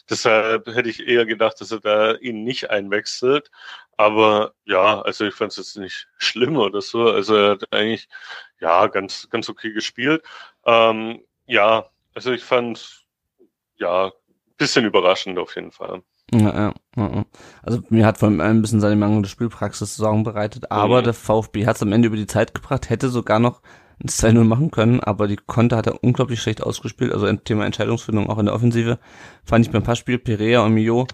Deshalb 0.10 0.66
hätte 0.66 0.90
ich 0.90 1.08
eher 1.08 1.28
gedacht, 1.28 1.62
dass 1.62 1.72
er 1.72 1.80
da 1.80 2.16
ihn 2.16 2.44
nicht 2.44 2.72
einwechselt. 2.72 3.52
Aber 3.98 4.54
ja, 4.66 5.00
also 5.02 5.26
ich 5.26 5.36
fand 5.36 5.52
es 5.52 5.58
jetzt 5.58 5.78
nicht 5.78 6.08
schlimm 6.18 6.58
oder 6.58 6.82
so. 6.82 7.04
Also 7.04 7.36
er 7.36 7.52
hat 7.52 7.72
eigentlich 7.72 8.10
ja 8.60 8.88
ganz 8.88 9.30
ganz 9.30 9.48
okay 9.48 9.74
gespielt. 9.74 10.24
Ähm, 10.66 11.22
ja, 11.46 11.92
also 12.16 12.32
ich 12.32 12.44
fand 12.44 13.07
ja, 13.78 14.12
bisschen 14.58 14.86
überraschend 14.86 15.38
auf 15.38 15.56
jeden 15.56 15.72
Fall. 15.72 16.02
Ja, 16.34 16.40
ja, 16.40 16.74
ja. 16.98 17.26
Also 17.64 17.82
mir 17.90 18.06
hat 18.06 18.18
vor 18.18 18.28
allem 18.28 18.42
ein 18.42 18.62
bisschen 18.62 18.82
seine 18.82 18.98
mangelnde 18.98 19.30
Spielpraxis 19.30 19.96
Sorgen 19.96 20.24
bereitet, 20.24 20.72
aber 20.72 21.00
mhm. 21.00 21.06
der 21.06 21.14
VfB 21.14 21.66
hat 21.66 21.78
es 21.78 21.84
am 21.84 21.94
Ende 21.94 22.08
über 22.08 22.18
die 22.18 22.28
Zeit 22.28 22.54
gebracht, 22.54 22.90
hätte 22.90 23.10
sogar 23.10 23.40
noch 23.40 23.62
ein 24.04 24.10
2-0 24.10 24.44
machen 24.44 24.70
können, 24.70 25.00
aber 25.00 25.28
die 25.28 25.38
Konter 25.38 25.78
hat 25.78 25.88
er 25.88 26.04
unglaublich 26.04 26.42
schlecht 26.42 26.62
ausgespielt, 26.62 27.14
also 27.14 27.26
ein 27.26 27.44
Thema 27.44 27.66
Entscheidungsfindung 27.66 28.30
auch 28.30 28.38
in 28.38 28.46
der 28.46 28.56
Offensive, 28.56 29.00
fand 29.46 29.66
ich 29.66 29.72
beim 29.72 29.84
Passspiel, 29.84 30.20
Perea 30.20 30.62
und 30.62 30.74
Mio 30.74 31.08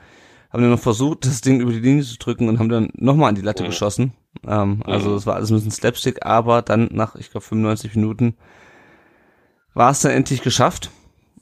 haben 0.51 0.61
dann 0.61 0.71
noch 0.71 0.79
versucht, 0.79 1.25
das 1.25 1.41
Ding 1.41 1.61
über 1.61 1.71
die 1.71 1.79
Linie 1.79 2.03
zu 2.03 2.17
drücken 2.17 2.47
und 2.47 2.59
haben 2.59 2.69
dann 2.69 2.89
nochmal 2.93 3.29
an 3.29 3.35
die 3.35 3.41
Latte 3.41 3.63
mhm. 3.63 3.67
geschossen. 3.67 4.13
Ähm, 4.47 4.83
also 4.85 5.09
mhm. 5.09 5.15
es 5.15 5.25
war 5.25 5.35
alles 5.35 5.49
ein 5.49 5.55
bisschen 5.55 5.71
Slapstick, 5.71 6.25
aber 6.25 6.61
dann 6.61 6.89
nach, 6.91 7.15
ich 7.15 7.31
glaube, 7.31 7.45
95 7.45 7.95
Minuten 7.95 8.35
war 9.73 9.91
es 9.91 10.01
dann 10.01 10.11
endlich 10.11 10.43
geschafft 10.43 10.91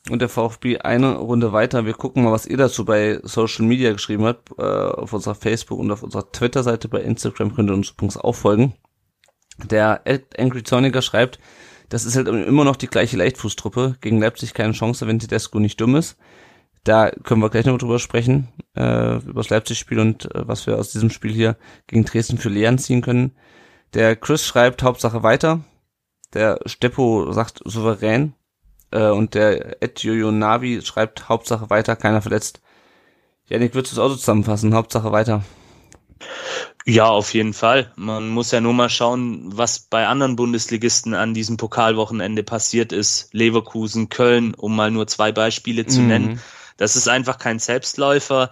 und 0.09 0.19
der 0.19 0.29
VfB 0.29 0.79
eine 0.79 1.17
Runde 1.17 1.53
weiter. 1.53 1.85
Wir 1.85 1.93
gucken 1.93 2.23
mal, 2.23 2.31
was 2.31 2.45
ihr 2.45 2.57
dazu 2.57 2.85
bei 2.85 3.19
Social 3.23 3.65
Media 3.65 3.91
geschrieben 3.91 4.25
habt, 4.25 4.49
äh, 4.57 4.63
auf 4.63 5.13
unserer 5.13 5.35
Facebook 5.35 5.79
und 5.79 5.91
auf 5.91 6.03
unserer 6.03 6.31
Twitter-Seite. 6.31 6.87
Bei 6.87 7.01
Instagram 7.01 7.53
könnt 7.53 7.69
ihr 7.69 7.73
uns 7.73 7.91
übrigens 7.91 8.17
auch 8.17 8.35
folgen. 8.35 8.73
Der 9.63 10.01
Angry 10.37 10.63
Zorniger 10.63 11.01
schreibt, 11.01 11.39
das 11.89 12.05
ist 12.05 12.15
halt 12.15 12.27
immer 12.27 12.63
noch 12.63 12.77
die 12.77 12.87
gleiche 12.87 13.17
Leichtfußtruppe. 13.17 13.97
Gegen 14.01 14.19
Leipzig 14.19 14.53
keine 14.53 14.73
Chance, 14.73 15.05
wenn 15.07 15.19
Tedesco 15.19 15.59
nicht 15.59 15.79
dumm 15.79 15.95
ist. 15.95 16.17
Da 16.83 17.11
können 17.11 17.41
wir 17.41 17.49
gleich 17.49 17.65
noch 17.65 17.77
drüber 17.77 17.99
sprechen, 17.99 18.47
äh, 18.75 19.17
über 19.17 19.41
das 19.41 19.49
Leipzig-Spiel 19.49 19.99
und 19.99 20.33
äh, 20.33 20.47
was 20.47 20.65
wir 20.65 20.79
aus 20.79 20.91
diesem 20.91 21.11
Spiel 21.11 21.31
hier 21.31 21.57
gegen 21.85 22.05
Dresden 22.05 22.39
für 22.39 22.49
Lehren 22.49 22.79
ziehen 22.79 23.01
können. 23.01 23.33
Der 23.93 24.15
Chris 24.15 24.45
schreibt 24.45 24.81
Hauptsache 24.81 25.21
weiter. 25.21 25.59
Der 26.33 26.59
Steppo 26.65 27.31
sagt 27.33 27.61
souverän. 27.65 28.33
Äh, 28.91 29.09
und 29.09 29.33
der 29.33 29.81
Ed 29.81 30.03
Navi 30.03 30.81
schreibt 30.83 31.29
Hauptsache 31.29 31.69
weiter, 31.69 31.95
keiner 31.95 32.21
verletzt. 32.21 32.61
Janik, 33.47 33.73
würdest 33.73 33.93
du 33.93 33.97
das 33.97 34.05
auch 34.05 34.09
so 34.09 34.15
zusammenfassen? 34.15 34.73
Hauptsache 34.73 35.11
weiter. 35.11 35.43
Ja, 36.85 37.07
auf 37.07 37.33
jeden 37.33 37.53
Fall. 37.53 37.91
Man 37.95 38.29
muss 38.29 38.51
ja 38.51 38.61
nur 38.61 38.73
mal 38.73 38.89
schauen, 38.89 39.55
was 39.55 39.79
bei 39.79 40.07
anderen 40.07 40.35
Bundesligisten 40.35 41.13
an 41.13 41.33
diesem 41.33 41.57
Pokalwochenende 41.57 42.43
passiert 42.43 42.91
ist. 42.91 43.33
Leverkusen, 43.33 44.09
Köln, 44.09 44.53
um 44.55 44.75
mal 44.75 44.89
nur 44.89 45.07
zwei 45.07 45.31
Beispiele 45.31 45.85
zu 45.85 46.01
mhm. 46.01 46.07
nennen. 46.07 46.41
Das 46.77 46.95
ist 46.95 47.07
einfach 47.07 47.37
kein 47.37 47.59
Selbstläufer. 47.59 48.49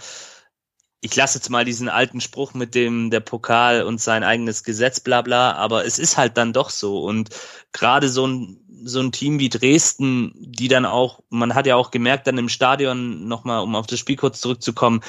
Ich 1.02 1.16
lasse 1.16 1.38
jetzt 1.38 1.50
mal 1.50 1.66
diesen 1.66 1.90
alten 1.90 2.22
Spruch 2.22 2.54
mit 2.54 2.76
dem 2.76 3.10
der 3.10 3.22
Pokal 3.22 3.84
und 3.84 4.02
sein 4.02 4.24
eigenes 4.24 4.64
Gesetz, 4.64 5.00
bla 5.00 5.22
bla, 5.22 5.54
aber 5.54 5.86
es 5.86 5.98
ist 5.98 6.18
halt 6.18 6.38
dann 6.38 6.54
doch 6.54 6.70
so. 6.70 7.02
Und 7.02 7.30
gerade 7.72 8.10
so 8.10 8.28
ein 8.28 8.60
so 8.84 9.00
ein 9.00 9.12
Team 9.12 9.40
wie 9.40 9.50
Dresden, 9.50 10.34
die 10.36 10.68
dann 10.68 10.86
auch, 10.86 11.22
man 11.30 11.56
hat 11.56 11.68
ja 11.68 11.76
auch 11.76 11.92
gemerkt 11.92 12.28
dann 12.28 12.38
im 12.38 12.50
Stadion 12.50 13.28
nochmal, 13.28 13.62
um 13.62 13.76
auf 13.76 13.88
das 13.88 14.00
Spiel 14.00 14.16
kurz 14.16 14.42
zurückzukommen, 14.42 15.02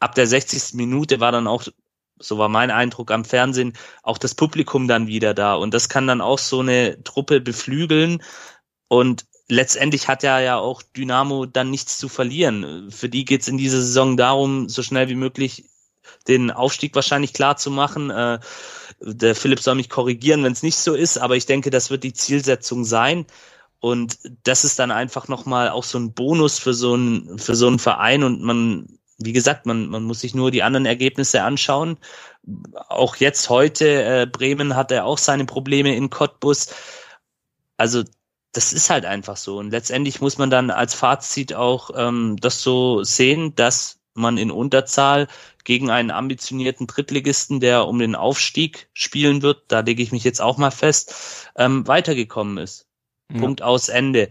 ab 0.00 0.14
der 0.14 0.26
60. 0.26 0.74
Minute 0.74 1.20
war 1.20 1.32
dann 1.32 1.46
auch, 1.46 1.64
so 2.18 2.38
war 2.38 2.48
mein 2.48 2.70
Eindruck 2.70 3.10
am 3.10 3.24
Fernsehen, 3.24 3.72
auch 4.02 4.18
das 4.18 4.34
Publikum 4.34 4.88
dann 4.88 5.06
wieder 5.06 5.34
da. 5.34 5.54
Und 5.54 5.74
das 5.74 5.88
kann 5.88 6.06
dann 6.06 6.20
auch 6.20 6.38
so 6.38 6.60
eine 6.60 7.02
Truppe 7.02 7.40
beflügeln. 7.40 8.22
Und 8.88 9.24
letztendlich 9.48 10.08
hat 10.08 10.22
ja 10.22 10.40
ja 10.40 10.58
auch 10.58 10.82
Dynamo 10.82 11.46
dann 11.46 11.70
nichts 11.70 11.98
zu 11.98 12.08
verlieren. 12.08 12.90
Für 12.90 13.08
die 13.08 13.24
geht's 13.24 13.48
in 13.48 13.58
dieser 13.58 13.80
Saison 13.80 14.16
darum, 14.16 14.68
so 14.68 14.82
schnell 14.82 15.08
wie 15.08 15.14
möglich 15.14 15.68
den 16.28 16.50
Aufstieg 16.50 16.94
wahrscheinlich 16.94 17.32
klar 17.32 17.56
zu 17.56 17.70
machen. 17.70 18.10
Äh, 18.10 18.38
der 19.04 19.34
Philipp 19.34 19.60
soll 19.60 19.74
mich 19.74 19.90
korrigieren, 19.90 20.44
wenn 20.44 20.52
es 20.52 20.62
nicht 20.62 20.78
so 20.78 20.94
ist, 20.94 21.18
aber 21.18 21.36
ich 21.36 21.46
denke, 21.46 21.70
das 21.70 21.90
wird 21.90 22.04
die 22.04 22.12
Zielsetzung 22.12 22.84
sein. 22.84 23.26
Und 23.80 24.18
das 24.44 24.64
ist 24.64 24.78
dann 24.78 24.92
einfach 24.92 25.26
nochmal 25.26 25.68
auch 25.68 25.82
so 25.82 25.98
ein 25.98 26.12
Bonus 26.12 26.58
für 26.60 26.72
so 26.72 26.94
einen, 26.94 27.38
für 27.38 27.56
so 27.56 27.66
einen 27.66 27.80
Verein. 27.80 28.22
Und 28.22 28.40
man, 28.40 28.86
wie 29.18 29.32
gesagt, 29.32 29.66
man, 29.66 29.88
man 29.88 30.04
muss 30.04 30.20
sich 30.20 30.34
nur 30.34 30.52
die 30.52 30.62
anderen 30.62 30.86
Ergebnisse 30.86 31.42
anschauen. 31.42 31.98
Auch 32.88 33.16
jetzt 33.16 33.50
heute, 33.50 34.04
äh, 34.04 34.26
Bremen 34.26 34.76
hat 34.76 34.92
er 34.92 35.04
auch 35.04 35.18
seine 35.18 35.46
Probleme 35.46 35.96
in 35.96 36.10
Cottbus. 36.10 36.68
Also 37.76 38.04
das 38.52 38.72
ist 38.72 38.88
halt 38.88 39.04
einfach 39.04 39.36
so. 39.36 39.58
Und 39.58 39.70
letztendlich 39.70 40.20
muss 40.20 40.38
man 40.38 40.50
dann 40.50 40.70
als 40.70 40.94
Fazit 40.94 41.54
auch 41.54 41.90
ähm, 41.96 42.36
das 42.40 42.62
so 42.62 43.02
sehen, 43.02 43.54
dass 43.56 44.01
man 44.14 44.38
in 44.38 44.50
Unterzahl 44.50 45.28
gegen 45.64 45.90
einen 45.90 46.10
ambitionierten 46.10 46.86
Drittligisten, 46.86 47.60
der 47.60 47.86
um 47.86 47.98
den 47.98 48.14
Aufstieg 48.14 48.88
spielen 48.92 49.42
wird, 49.42 49.64
da 49.68 49.80
lege 49.80 50.02
ich 50.02 50.12
mich 50.12 50.24
jetzt 50.24 50.40
auch 50.40 50.58
mal 50.58 50.70
fest, 50.70 51.50
ähm, 51.56 51.86
weitergekommen 51.86 52.58
ist. 52.58 52.86
Ja. 53.32 53.40
Punkt 53.40 53.62
aus 53.62 53.88
Ende. 53.88 54.28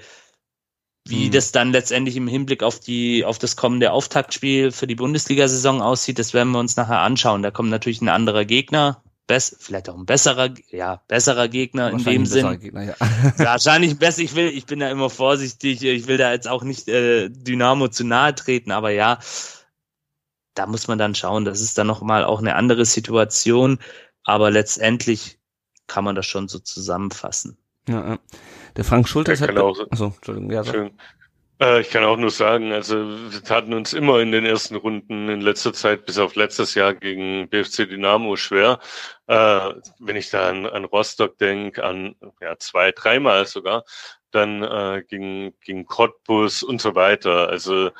Wie 1.07 1.27
mhm. 1.27 1.31
das 1.31 1.51
dann 1.51 1.71
letztendlich 1.71 2.15
im 2.15 2.27
Hinblick 2.27 2.61
auf 2.61 2.79
die, 2.79 3.25
auf 3.25 3.39
das 3.39 3.55
kommende 3.55 3.91
Auftaktspiel 3.91 4.71
für 4.71 4.85
die 4.85 4.95
Bundesliga-Saison 4.95 5.81
aussieht, 5.81 6.19
das 6.19 6.33
werden 6.33 6.51
wir 6.51 6.59
uns 6.59 6.75
nachher 6.75 6.99
anschauen. 6.99 7.41
Da 7.41 7.49
kommt 7.49 7.71
natürlich 7.71 8.01
ein 8.01 8.09
anderer 8.09 8.45
Gegner, 8.45 9.01
best, 9.25 9.57
vielleicht 9.59 9.89
auch 9.89 9.97
ein 9.97 10.05
besserer, 10.05 10.49
ja, 10.69 11.01
besserer 11.07 11.47
Gegner 11.47 11.89
in 11.89 12.03
dem 12.03 12.25
Sinn. 12.27 12.59
Gegner, 12.59 12.83
ja. 12.83 12.95
Wahrscheinlich 13.37 13.97
besser. 13.97 14.21
Ich 14.21 14.35
will, 14.35 14.49
ich 14.49 14.67
bin 14.67 14.79
da 14.79 14.91
immer 14.91 15.09
vorsichtig. 15.09 15.81
Ich 15.81 16.07
will 16.07 16.17
da 16.17 16.31
jetzt 16.33 16.47
auch 16.47 16.63
nicht 16.63 16.87
äh, 16.87 17.29
Dynamo 17.29 17.87
zu 17.87 18.03
nahe 18.03 18.35
treten, 18.35 18.71
aber 18.71 18.91
ja, 18.91 19.19
da 20.53 20.65
muss 20.65 20.87
man 20.87 20.97
dann 20.97 21.15
schauen. 21.15 21.45
Das 21.45 21.61
ist 21.61 21.77
dann 21.77 21.87
nochmal 21.87 22.23
auch 22.23 22.39
eine 22.39 22.55
andere 22.55 22.85
Situation. 22.85 23.79
Aber 24.23 24.51
letztendlich 24.51 25.39
kann 25.87 26.03
man 26.03 26.15
das 26.15 26.25
schon 26.25 26.47
so 26.47 26.59
zusammenfassen. 26.59 27.57
Ja, 27.87 28.11
ja. 28.11 28.19
Der 28.75 28.83
Frank 28.83 29.09
Schulters 29.09 29.41
hat. 29.41 29.57
Auch 29.57 29.75
so, 29.75 29.89
achso, 29.89 30.05
Entschuldigung, 30.15 30.51
ja, 30.51 30.63
so. 30.63 30.71
Schön. 30.71 30.91
Äh, 31.61 31.81
ich 31.81 31.89
kann 31.89 32.03
auch 32.03 32.17
nur 32.17 32.31
sagen, 32.31 32.71
also 32.71 32.95
wir 32.95 33.43
taten 33.43 33.73
uns 33.73 33.93
immer 33.93 34.19
in 34.19 34.31
den 34.31 34.45
ersten 34.45 34.75
Runden 34.75 35.29
in 35.29 35.41
letzter 35.41 35.73
Zeit, 35.73 36.05
bis 36.05 36.17
auf 36.17 36.35
letztes 36.35 36.73
Jahr 36.73 36.93
gegen 36.93 37.49
BFC 37.49 37.87
Dynamo 37.87 38.35
schwer. 38.35 38.79
Äh, 39.27 39.73
wenn 39.99 40.15
ich 40.15 40.29
da 40.29 40.49
an, 40.49 40.65
an 40.65 40.85
Rostock 40.85 41.37
denke, 41.37 41.83
an 41.83 42.15
ja, 42.41 42.57
zwei, 42.57 42.91
dreimal 42.91 43.45
sogar, 43.45 43.83
dann 44.31 44.63
äh, 44.63 45.03
gegen, 45.07 45.53
gegen 45.61 45.85
Cottbus 45.85 46.63
und 46.63 46.81
so 46.81 46.95
weiter. 46.95 47.49
Also 47.49 47.91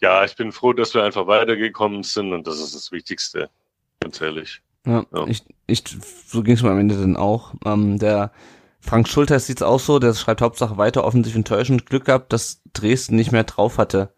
ja, 0.00 0.24
ich 0.24 0.36
bin 0.36 0.52
froh, 0.52 0.72
dass 0.72 0.94
wir 0.94 1.02
einfach 1.02 1.26
weitergekommen 1.26 2.02
sind 2.02 2.32
und 2.32 2.46
das 2.46 2.60
ist 2.60 2.74
das 2.74 2.92
Wichtigste, 2.92 3.50
ganz 4.00 4.20
ehrlich. 4.20 4.62
Ja, 4.86 5.04
ja. 5.14 5.26
Ich, 5.26 5.42
ich, 5.66 5.84
so 6.26 6.42
ging 6.42 6.54
es 6.54 6.62
mir 6.62 6.70
am 6.70 6.78
Ende 6.78 6.96
dann 6.96 7.16
auch. 7.16 7.54
Ähm, 7.64 7.98
der 7.98 8.32
Frank 8.80 9.08
Schulter 9.08 9.38
sieht's 9.40 9.62
auch 9.62 9.80
so, 9.80 9.98
der 9.98 10.14
schreibt 10.14 10.40
Hauptsache 10.40 10.78
weiter 10.78 11.04
offensiv 11.04 11.34
enttäuschend 11.34 11.86
Glück 11.86 12.04
gehabt, 12.06 12.32
dass 12.32 12.62
Dresden 12.72 13.16
nicht 13.16 13.32
mehr 13.32 13.44
drauf 13.44 13.78
hatte. 13.78 14.14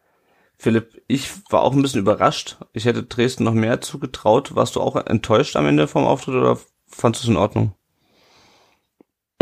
Philipp, 0.58 1.02
ich 1.08 1.30
war 1.50 1.62
auch 1.62 1.72
ein 1.72 1.80
bisschen 1.80 2.02
überrascht. 2.02 2.58
Ich 2.74 2.84
hätte 2.84 3.02
Dresden 3.02 3.44
noch 3.44 3.54
mehr 3.54 3.80
zugetraut. 3.80 4.54
Warst 4.54 4.76
du 4.76 4.82
auch 4.82 4.96
enttäuscht 4.96 5.56
am 5.56 5.66
Ende 5.66 5.88
vom 5.88 6.04
Auftritt 6.04 6.34
oder 6.34 6.58
fandest 6.86 7.24
du 7.24 7.28
es 7.28 7.30
in 7.30 7.36
Ordnung? 7.38 7.74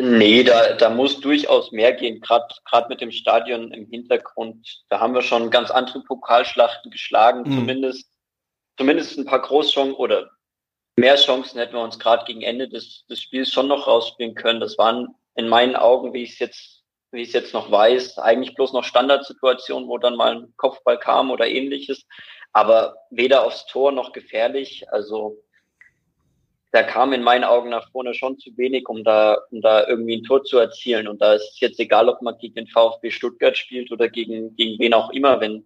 Nee, 0.00 0.44
da, 0.44 0.74
da 0.74 0.90
muss 0.90 1.20
durchaus 1.20 1.72
mehr 1.72 1.92
gehen, 1.92 2.20
gerade 2.20 2.88
mit 2.88 3.00
dem 3.00 3.10
Stadion 3.10 3.72
im 3.72 3.86
Hintergrund. 3.86 4.84
Da 4.88 5.00
haben 5.00 5.14
wir 5.14 5.22
schon 5.22 5.50
ganz 5.50 5.70
andere 5.70 6.02
Pokalschlachten 6.04 6.90
geschlagen, 6.90 7.40
mhm. 7.40 7.52
zumindest, 7.52 8.08
zumindest 8.76 9.18
ein 9.18 9.24
paar 9.24 9.42
Großchancen 9.42 9.94
oder 9.94 10.30
mehr 10.96 11.16
Chancen 11.16 11.58
hätten 11.58 11.74
wir 11.74 11.82
uns 11.82 11.98
gerade 11.98 12.24
gegen 12.26 12.42
Ende 12.42 12.68
des, 12.68 13.06
des 13.06 13.20
Spiels 13.20 13.52
schon 13.52 13.68
noch 13.68 13.86
rausspielen 13.88 14.34
können. 14.34 14.60
Das 14.60 14.78
waren 14.78 15.08
in 15.34 15.48
meinen 15.48 15.74
Augen, 15.74 16.12
wie 16.12 16.22
ich 16.22 16.32
es 16.32 16.38
jetzt, 16.38 16.84
wie 17.10 17.22
ich 17.22 17.28
es 17.28 17.34
jetzt 17.34 17.54
noch 17.54 17.70
weiß, 17.70 18.18
eigentlich 18.18 18.54
bloß 18.54 18.72
noch 18.72 18.84
Standardsituationen, 18.84 19.88
wo 19.88 19.98
dann 19.98 20.16
mal 20.16 20.36
ein 20.36 20.54
Kopfball 20.56 20.98
kam 20.98 21.30
oder 21.30 21.46
ähnliches, 21.46 22.04
aber 22.52 22.96
weder 23.10 23.44
aufs 23.44 23.66
Tor 23.66 23.90
noch 23.90 24.12
gefährlich. 24.12 24.92
Also 24.92 25.42
da 26.70 26.82
kam 26.82 27.12
in 27.12 27.22
meinen 27.22 27.44
Augen 27.44 27.70
nach 27.70 27.90
vorne 27.90 28.14
schon 28.14 28.38
zu 28.38 28.56
wenig, 28.56 28.88
um 28.88 29.02
da, 29.02 29.38
um 29.50 29.60
da 29.62 29.86
irgendwie 29.86 30.16
ein 30.16 30.24
Tor 30.24 30.44
zu 30.44 30.58
erzielen. 30.58 31.08
Und 31.08 31.22
da 31.22 31.34
ist 31.34 31.52
es 31.54 31.60
jetzt 31.60 31.80
egal, 31.80 32.08
ob 32.08 32.20
man 32.20 32.36
gegen 32.38 32.54
den 32.54 32.66
VfB 32.66 33.10
Stuttgart 33.10 33.56
spielt 33.56 33.90
oder 33.90 34.08
gegen, 34.08 34.54
gegen 34.54 34.78
wen 34.78 34.92
auch 34.92 35.10
immer. 35.10 35.40
Wenn, 35.40 35.64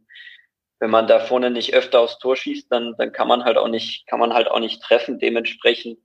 wenn 0.78 0.90
man 0.90 1.08
da 1.08 1.18
vorne 1.18 1.50
nicht 1.50 1.74
öfter 1.74 2.00
aufs 2.00 2.18
Tor 2.18 2.36
schießt, 2.36 2.70
dann, 2.70 2.94
dann 2.98 3.12
kann 3.12 3.26
man 3.26 3.44
halt 3.44 3.56
auch 3.56 3.68
nicht, 3.68 4.06
kann 4.06 4.20
man 4.20 4.32
halt 4.32 4.48
auch 4.48 4.60
nicht 4.60 4.80
treffen. 4.80 5.18
Dementsprechend 5.18 5.98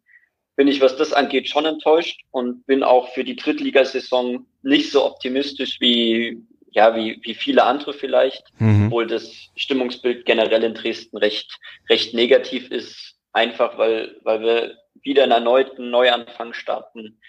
bin 0.55 0.67
ich, 0.67 0.81
was 0.81 0.97
das 0.97 1.13
angeht, 1.13 1.47
schon 1.47 1.65
enttäuscht 1.65 2.21
und 2.31 2.65
bin 2.65 2.81
auch 2.81 3.09
für 3.09 3.23
die 3.23 3.35
Drittligasaison 3.35 4.47
nicht 4.63 4.91
so 4.91 5.05
optimistisch 5.05 5.79
wie, 5.79 6.43
ja, 6.71 6.95
wie, 6.95 7.19
wie 7.21 7.35
viele 7.35 7.63
andere 7.63 7.93
vielleicht, 7.93 8.43
mhm. 8.57 8.87
obwohl 8.87 9.05
das 9.05 9.31
Stimmungsbild 9.55 10.25
generell 10.25 10.63
in 10.63 10.73
Dresden 10.73 11.17
recht, 11.17 11.59
recht 11.87 12.15
negativ 12.15 12.71
ist. 12.71 13.15
Einfach 13.33 13.77
weil, 13.77 14.19
weil 14.23 14.41
wir 14.41 14.77
wieder 15.03 15.23
einen 15.23 15.31
erneuten 15.31 15.89
Neuanfang 15.89 16.53
starten 16.53 17.19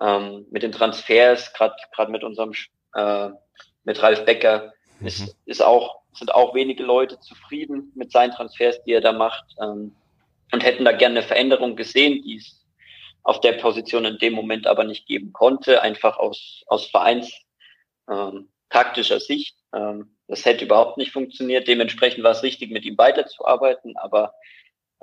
ähm, 0.00 0.46
mit 0.50 0.62
den 0.62 0.72
Transfers, 0.72 1.52
gerade 1.54 1.76
mit 2.10 2.24
unserem 2.24 2.52
äh, 2.94 3.30
mit 3.84 4.02
Ralf 4.02 4.24
Becker 4.24 4.72
mhm. 5.00 5.06
ist, 5.06 5.36
ist 5.44 5.62
auch 5.62 6.02
sind 6.12 6.32
auch 6.32 6.54
wenige 6.54 6.84
Leute 6.84 7.18
zufrieden 7.18 7.90
mit 7.96 8.12
seinen 8.12 8.32
Transfers, 8.32 8.82
die 8.84 8.92
er 8.92 9.00
da 9.00 9.12
macht 9.12 9.44
ähm, 9.60 9.94
und 10.52 10.64
hätten 10.64 10.84
da 10.84 10.92
gerne 10.92 11.18
eine 11.18 11.26
Veränderung 11.26 11.74
gesehen, 11.74 12.22
die 12.22 12.36
es 12.36 12.64
auf 13.24 13.40
der 13.40 13.54
Position 13.54 14.04
in 14.04 14.18
dem 14.18 14.34
Moment 14.34 14.66
aber 14.66 14.84
nicht 14.84 15.06
geben 15.06 15.32
konnte, 15.32 15.82
einfach 15.82 16.18
aus 16.18 16.62
aus 16.66 16.86
Vereins 16.86 17.32
ähm, 18.10 18.48
taktischer 18.70 19.20
Sicht. 19.20 19.56
Ähm, 19.74 20.16
das 20.28 20.44
hätte 20.44 20.64
überhaupt 20.64 20.96
nicht 20.96 21.12
funktioniert. 21.12 21.68
Dementsprechend 21.68 22.24
war 22.24 22.32
es 22.32 22.42
richtig, 22.42 22.70
mit 22.70 22.84
ihm 22.84 22.96
weiterzuarbeiten, 22.96 23.96
aber 23.96 24.34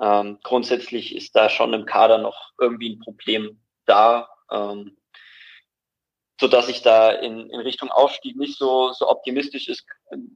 ähm, 0.02 0.38
grundsätzlich 0.42 1.14
ist 1.14 1.36
da 1.36 1.48
schon 1.48 1.72
im 1.72 1.86
Kader 1.86 2.18
noch 2.18 2.50
irgendwie 2.58 2.90
ein 2.90 2.98
Problem 2.98 3.60
da, 3.86 4.28
ähm, 4.50 4.96
so 6.40 6.48
dass 6.48 6.68
ich 6.68 6.82
da 6.82 7.12
in, 7.12 7.48
in 7.50 7.60
Richtung 7.60 7.88
Aufstieg 7.88 8.36
nicht 8.36 8.58
so 8.58 8.92
so 8.92 9.08
optimistisch 9.08 9.68
ist, 9.68 9.86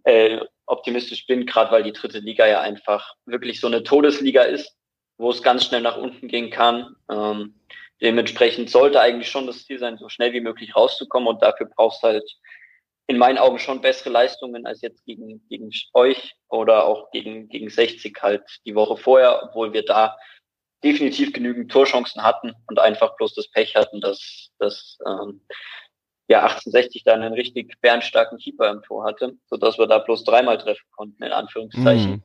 äh, 0.04 0.38
optimistisch 0.66 1.26
bin, 1.26 1.46
gerade 1.46 1.72
weil 1.72 1.82
die 1.82 1.92
dritte 1.92 2.20
Liga 2.20 2.46
ja 2.46 2.60
einfach 2.60 3.14
wirklich 3.24 3.60
so 3.60 3.66
eine 3.66 3.82
Todesliga 3.82 4.42
ist, 4.42 4.76
wo 5.18 5.30
es 5.30 5.42
ganz 5.42 5.64
schnell 5.64 5.80
nach 5.80 5.96
unten 5.96 6.28
gehen 6.28 6.50
kann. 6.50 6.94
Ähm, 7.10 7.58
dementsprechend 8.00 8.70
sollte 8.70 9.00
eigentlich 9.00 9.30
schon 9.30 9.48
das 9.48 9.64
Ziel 9.64 9.80
sein, 9.80 9.98
so 9.98 10.08
schnell 10.08 10.32
wie 10.32 10.40
möglich 10.40 10.76
rauszukommen 10.76 11.28
und 11.28 11.42
dafür 11.42 11.66
brauchst 11.74 12.04
halt 12.04 12.30
in 13.08 13.18
meinen 13.18 13.38
Augen 13.38 13.58
schon 13.58 13.80
bessere 13.80 14.10
Leistungen 14.10 14.66
als 14.66 14.82
jetzt 14.82 15.04
gegen, 15.04 15.46
gegen 15.48 15.70
euch 15.94 16.34
oder 16.48 16.86
auch 16.86 17.10
gegen, 17.12 17.48
gegen 17.48 17.70
60 17.70 18.16
halt 18.20 18.42
die 18.64 18.74
Woche 18.74 18.96
vorher, 18.96 19.44
obwohl 19.44 19.72
wir 19.72 19.84
da 19.84 20.16
definitiv 20.82 21.32
genügend 21.32 21.70
Torchancen 21.70 22.22
hatten 22.22 22.52
und 22.66 22.78
einfach 22.78 23.16
bloß 23.16 23.34
das 23.34 23.48
Pech 23.50 23.76
hatten, 23.76 24.00
dass, 24.00 24.50
dass 24.58 24.98
ähm, 25.06 25.40
ja 26.28 26.42
1860 26.42 27.04
dann 27.04 27.22
einen 27.22 27.34
richtig 27.34 27.80
bärenstarken 27.80 28.38
Keeper 28.38 28.70
im 28.70 28.82
Tor 28.82 29.04
hatte, 29.04 29.36
so 29.46 29.56
dass 29.56 29.78
wir 29.78 29.86
da 29.86 29.98
bloß 29.98 30.24
dreimal 30.24 30.58
treffen 30.58 30.86
konnten, 30.96 31.22
in 31.22 31.32
Anführungszeichen. 31.32 32.10
Mhm. 32.10 32.22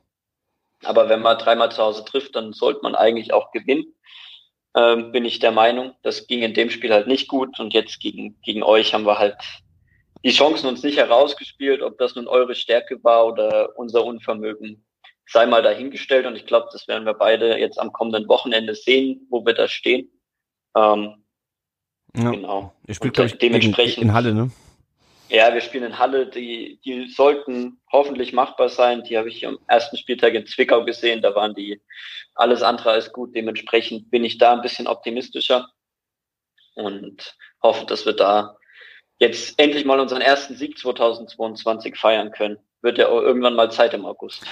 Aber 0.84 1.08
wenn 1.08 1.22
man 1.22 1.38
dreimal 1.38 1.70
zu 1.70 1.80
Hause 1.82 2.04
trifft, 2.04 2.34
dann 2.34 2.52
sollte 2.52 2.80
man 2.82 2.96
eigentlich 2.96 3.32
auch 3.32 3.52
gewinnen, 3.52 3.94
ähm, 4.74 5.12
bin 5.12 5.24
ich 5.24 5.38
der 5.38 5.52
Meinung. 5.52 5.94
Das 6.02 6.26
ging 6.26 6.42
in 6.42 6.54
dem 6.54 6.70
Spiel 6.70 6.92
halt 6.92 7.06
nicht 7.06 7.28
gut 7.28 7.60
und 7.60 7.72
jetzt 7.72 8.00
gegen, 8.00 8.40
gegen 8.42 8.64
euch 8.64 8.92
haben 8.92 9.06
wir 9.06 9.18
halt 9.18 9.36
die 10.24 10.30
Chancen 10.30 10.66
uns 10.66 10.82
nicht 10.82 10.98
herausgespielt, 10.98 11.82
ob 11.82 11.98
das 11.98 12.14
nun 12.14 12.28
eure 12.28 12.54
Stärke 12.54 13.02
war 13.02 13.26
oder 13.26 13.76
unser 13.76 14.04
Unvermögen, 14.04 14.84
sei 15.26 15.46
mal 15.46 15.62
dahingestellt. 15.62 16.26
Und 16.26 16.36
ich 16.36 16.46
glaube, 16.46 16.68
das 16.72 16.86
werden 16.88 17.06
wir 17.06 17.14
beide 17.14 17.58
jetzt 17.58 17.78
am 17.78 17.92
kommenden 17.92 18.28
Wochenende 18.28 18.74
sehen, 18.74 19.26
wo 19.30 19.44
wir 19.44 19.54
da 19.54 19.68
stehen. 19.68 20.10
Ähm, 20.76 21.24
ja. 22.14 22.30
Genau. 22.30 22.74
Ihr 22.86 22.94
spielt, 22.94 23.14
glaube 23.14 23.28
ich, 23.28 23.38
dementsprechend, 23.38 24.02
in 24.02 24.12
Halle, 24.12 24.34
ne? 24.34 24.50
Ja, 25.28 25.54
wir 25.54 25.62
spielen 25.62 25.84
in 25.84 25.98
Halle. 25.98 26.26
Die, 26.26 26.78
die 26.84 27.08
sollten 27.08 27.80
hoffentlich 27.90 28.34
machbar 28.34 28.68
sein. 28.68 29.02
Die 29.02 29.16
habe 29.16 29.30
ich 29.30 29.46
am 29.46 29.58
ersten 29.66 29.96
Spieltag 29.96 30.34
in 30.34 30.46
Zwickau 30.46 30.84
gesehen. 30.84 31.22
Da 31.22 31.34
waren 31.34 31.54
die 31.54 31.80
alles 32.34 32.62
andere 32.62 32.90
als 32.90 33.12
gut. 33.12 33.34
Dementsprechend 33.34 34.10
bin 34.10 34.24
ich 34.24 34.36
da 34.36 34.52
ein 34.52 34.60
bisschen 34.60 34.86
optimistischer 34.86 35.70
und 36.74 37.34
hoffe, 37.62 37.86
dass 37.86 38.04
wir 38.04 38.12
da 38.12 38.56
jetzt 39.22 39.58
endlich 39.58 39.84
mal 39.84 40.00
unseren 40.00 40.20
ersten 40.20 40.56
Sieg 40.56 40.76
2022 40.76 41.96
feiern 41.96 42.32
können. 42.32 42.58
Wird 42.82 42.98
ja 42.98 43.08
irgendwann 43.08 43.54
mal 43.54 43.70
Zeit 43.70 43.94
im 43.94 44.04
August. 44.04 44.44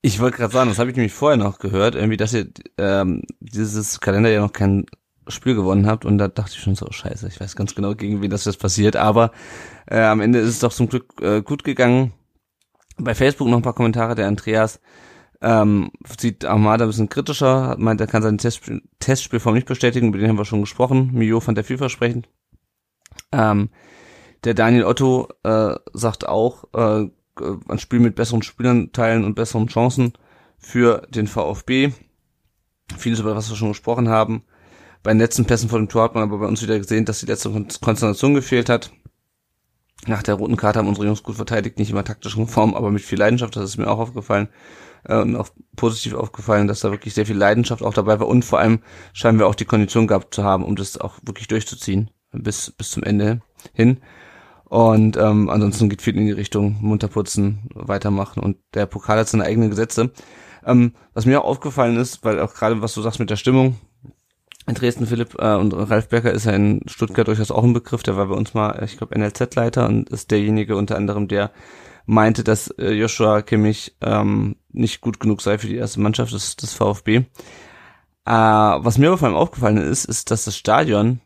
Ich 0.00 0.20
wollte 0.20 0.36
gerade 0.36 0.52
sagen, 0.52 0.70
das 0.70 0.78
habe 0.78 0.90
ich 0.90 0.96
nämlich 0.96 1.12
vorher 1.12 1.36
noch 1.36 1.58
gehört, 1.58 1.96
irgendwie, 1.96 2.16
dass 2.16 2.32
ihr 2.32 2.46
ähm, 2.78 3.22
dieses 3.40 3.98
Kalender 3.98 4.30
ja 4.30 4.40
noch 4.40 4.52
kein 4.52 4.86
Spiel 5.26 5.56
gewonnen 5.56 5.88
habt 5.88 6.04
und 6.04 6.18
da 6.18 6.28
dachte 6.28 6.52
ich 6.54 6.62
schon 6.62 6.76
so, 6.76 6.86
scheiße, 6.88 7.26
ich 7.26 7.40
weiß 7.40 7.56
ganz 7.56 7.74
genau, 7.74 7.96
gegen 7.96 8.22
wen 8.22 8.30
das 8.30 8.44
jetzt 8.44 8.60
passiert, 8.60 8.94
aber 8.94 9.32
äh, 9.90 9.98
am 9.98 10.20
Ende 10.20 10.38
ist 10.38 10.50
es 10.50 10.58
doch 10.60 10.72
zum 10.72 10.88
Glück 10.88 11.20
äh, 11.20 11.42
gut 11.42 11.64
gegangen. 11.64 12.12
Bei 12.98 13.16
Facebook 13.16 13.48
noch 13.48 13.56
ein 13.56 13.62
paar 13.62 13.74
Kommentare, 13.74 14.14
der 14.14 14.28
Andreas 14.28 14.80
ähm, 15.42 15.90
sieht 16.16 16.44
Armada 16.44 16.84
ein 16.84 16.88
bisschen 16.88 17.08
kritischer, 17.08 17.74
meint, 17.76 18.00
er 18.00 18.06
kann 18.06 18.22
seine 18.22 18.36
Testspiel 18.36 18.82
Testspielform 19.00 19.56
nicht 19.56 19.66
bestätigen, 19.66 20.08
über 20.08 20.18
den 20.18 20.28
haben 20.28 20.38
wir 20.38 20.44
schon 20.44 20.60
gesprochen. 20.60 21.10
Mio 21.12 21.40
fand 21.40 21.58
er 21.58 21.64
vielversprechend. 21.64 22.28
Ähm, 23.36 23.68
der 24.44 24.54
Daniel 24.54 24.84
Otto 24.84 25.28
äh, 25.42 25.74
sagt 25.92 26.26
auch, 26.26 26.64
äh, 26.72 27.08
ein 27.68 27.78
Spiel 27.78 28.00
mit 28.00 28.14
besseren 28.14 28.42
Spielanteilen 28.42 29.24
und 29.24 29.34
besseren 29.34 29.66
Chancen 29.66 30.14
für 30.58 31.06
den 31.10 31.26
VfB. 31.26 31.92
Vieles, 32.96 33.20
über 33.20 33.36
was 33.36 33.50
wir 33.50 33.56
schon 33.56 33.68
gesprochen 33.68 34.08
haben. 34.08 34.44
Bei 35.02 35.12
den 35.12 35.18
letzten 35.18 35.44
Pässen 35.44 35.68
vor 35.68 35.78
dem 35.78 35.88
Tor 35.88 36.04
hat 36.04 36.14
man 36.14 36.22
aber 36.22 36.38
bei 36.38 36.46
uns 36.46 36.62
wieder 36.62 36.78
gesehen, 36.78 37.04
dass 37.04 37.20
die 37.20 37.26
letzte 37.26 37.50
Konzentration 37.50 38.34
gefehlt 38.34 38.68
hat. 38.68 38.90
Nach 40.06 40.22
der 40.22 40.34
roten 40.34 40.56
Karte 40.56 40.78
haben 40.78 40.88
unsere 40.88 41.06
Jungs 41.06 41.22
gut 41.22 41.36
verteidigt, 41.36 41.78
nicht 41.78 41.90
immer 41.90 42.04
taktischen 42.04 42.46
Form, 42.46 42.74
aber 42.74 42.90
mit 42.90 43.02
viel 43.02 43.18
Leidenschaft, 43.18 43.56
das 43.56 43.64
ist 43.64 43.76
mir 43.76 43.88
auch 43.88 43.98
aufgefallen 43.98 44.48
äh, 45.04 45.16
und 45.16 45.36
auch 45.36 45.48
positiv 45.74 46.14
aufgefallen, 46.14 46.68
dass 46.68 46.80
da 46.80 46.90
wirklich 46.90 47.14
sehr 47.14 47.26
viel 47.26 47.36
Leidenschaft 47.36 47.82
auch 47.82 47.94
dabei 47.94 48.20
war 48.20 48.28
und 48.28 48.44
vor 48.44 48.58
allem 48.58 48.80
scheinen 49.12 49.38
wir 49.38 49.46
auch 49.46 49.54
die 49.54 49.64
Kondition 49.64 50.06
gehabt 50.06 50.34
zu 50.34 50.44
haben, 50.44 50.64
um 50.64 50.76
das 50.76 50.98
auch 50.98 51.18
wirklich 51.22 51.48
durchzuziehen 51.48 52.10
bis 52.32 52.70
bis 52.72 52.90
zum 52.90 53.02
Ende 53.02 53.40
hin. 53.72 54.00
Und 54.64 55.16
ähm, 55.16 55.48
ansonsten 55.48 55.88
geht 55.88 56.02
viel 56.02 56.16
in 56.16 56.26
die 56.26 56.32
Richtung 56.32 56.76
munterputzen, 56.80 57.68
weitermachen 57.74 58.42
und 58.42 58.56
der 58.74 58.86
Pokal 58.86 59.18
hat 59.18 59.28
seine 59.28 59.44
eigenen 59.44 59.70
Gesetze. 59.70 60.10
Ähm, 60.64 60.94
was 61.14 61.24
mir 61.24 61.40
auch 61.40 61.48
aufgefallen 61.48 61.96
ist, 61.96 62.24
weil 62.24 62.40
auch 62.40 62.52
gerade 62.52 62.82
was 62.82 62.92
du 62.94 63.00
sagst 63.00 63.20
mit 63.20 63.30
der 63.30 63.36
Stimmung, 63.36 63.76
in 64.66 64.74
Dresden 64.74 65.06
Philipp 65.06 65.36
äh, 65.38 65.54
und 65.54 65.72
Ralf 65.72 66.08
Becker 66.08 66.32
ist 66.32 66.46
ja 66.46 66.52
in 66.52 66.80
Stuttgart 66.86 67.28
durchaus 67.28 67.52
auch 67.52 67.62
ein 67.62 67.72
Begriff, 67.72 68.02
der 68.02 68.16
war 68.16 68.26
bei 68.26 68.34
uns 68.34 68.52
mal, 68.54 68.82
ich 68.84 68.96
glaube, 68.96 69.16
NLZ-Leiter 69.16 69.86
und 69.86 70.10
ist 70.10 70.32
derjenige 70.32 70.76
unter 70.76 70.96
anderem, 70.96 71.28
der 71.28 71.52
meinte, 72.04 72.42
dass 72.42 72.68
äh, 72.70 72.90
Joshua 72.90 73.42
Kimmich 73.42 73.96
ähm, 74.00 74.56
nicht 74.72 75.00
gut 75.00 75.20
genug 75.20 75.40
sei 75.40 75.58
für 75.58 75.68
die 75.68 75.76
erste 75.76 76.00
Mannschaft 76.00 76.32
des, 76.32 76.56
des 76.56 76.74
VfB. 76.74 77.16
Äh, 77.16 77.24
was 78.24 78.98
mir 78.98 79.08
aber 79.08 79.18
vor 79.18 79.28
allem 79.28 79.36
aufgefallen 79.36 79.76
ist, 79.76 80.04
ist, 80.04 80.32
dass 80.32 80.44
das 80.44 80.56
Stadion 80.56 81.20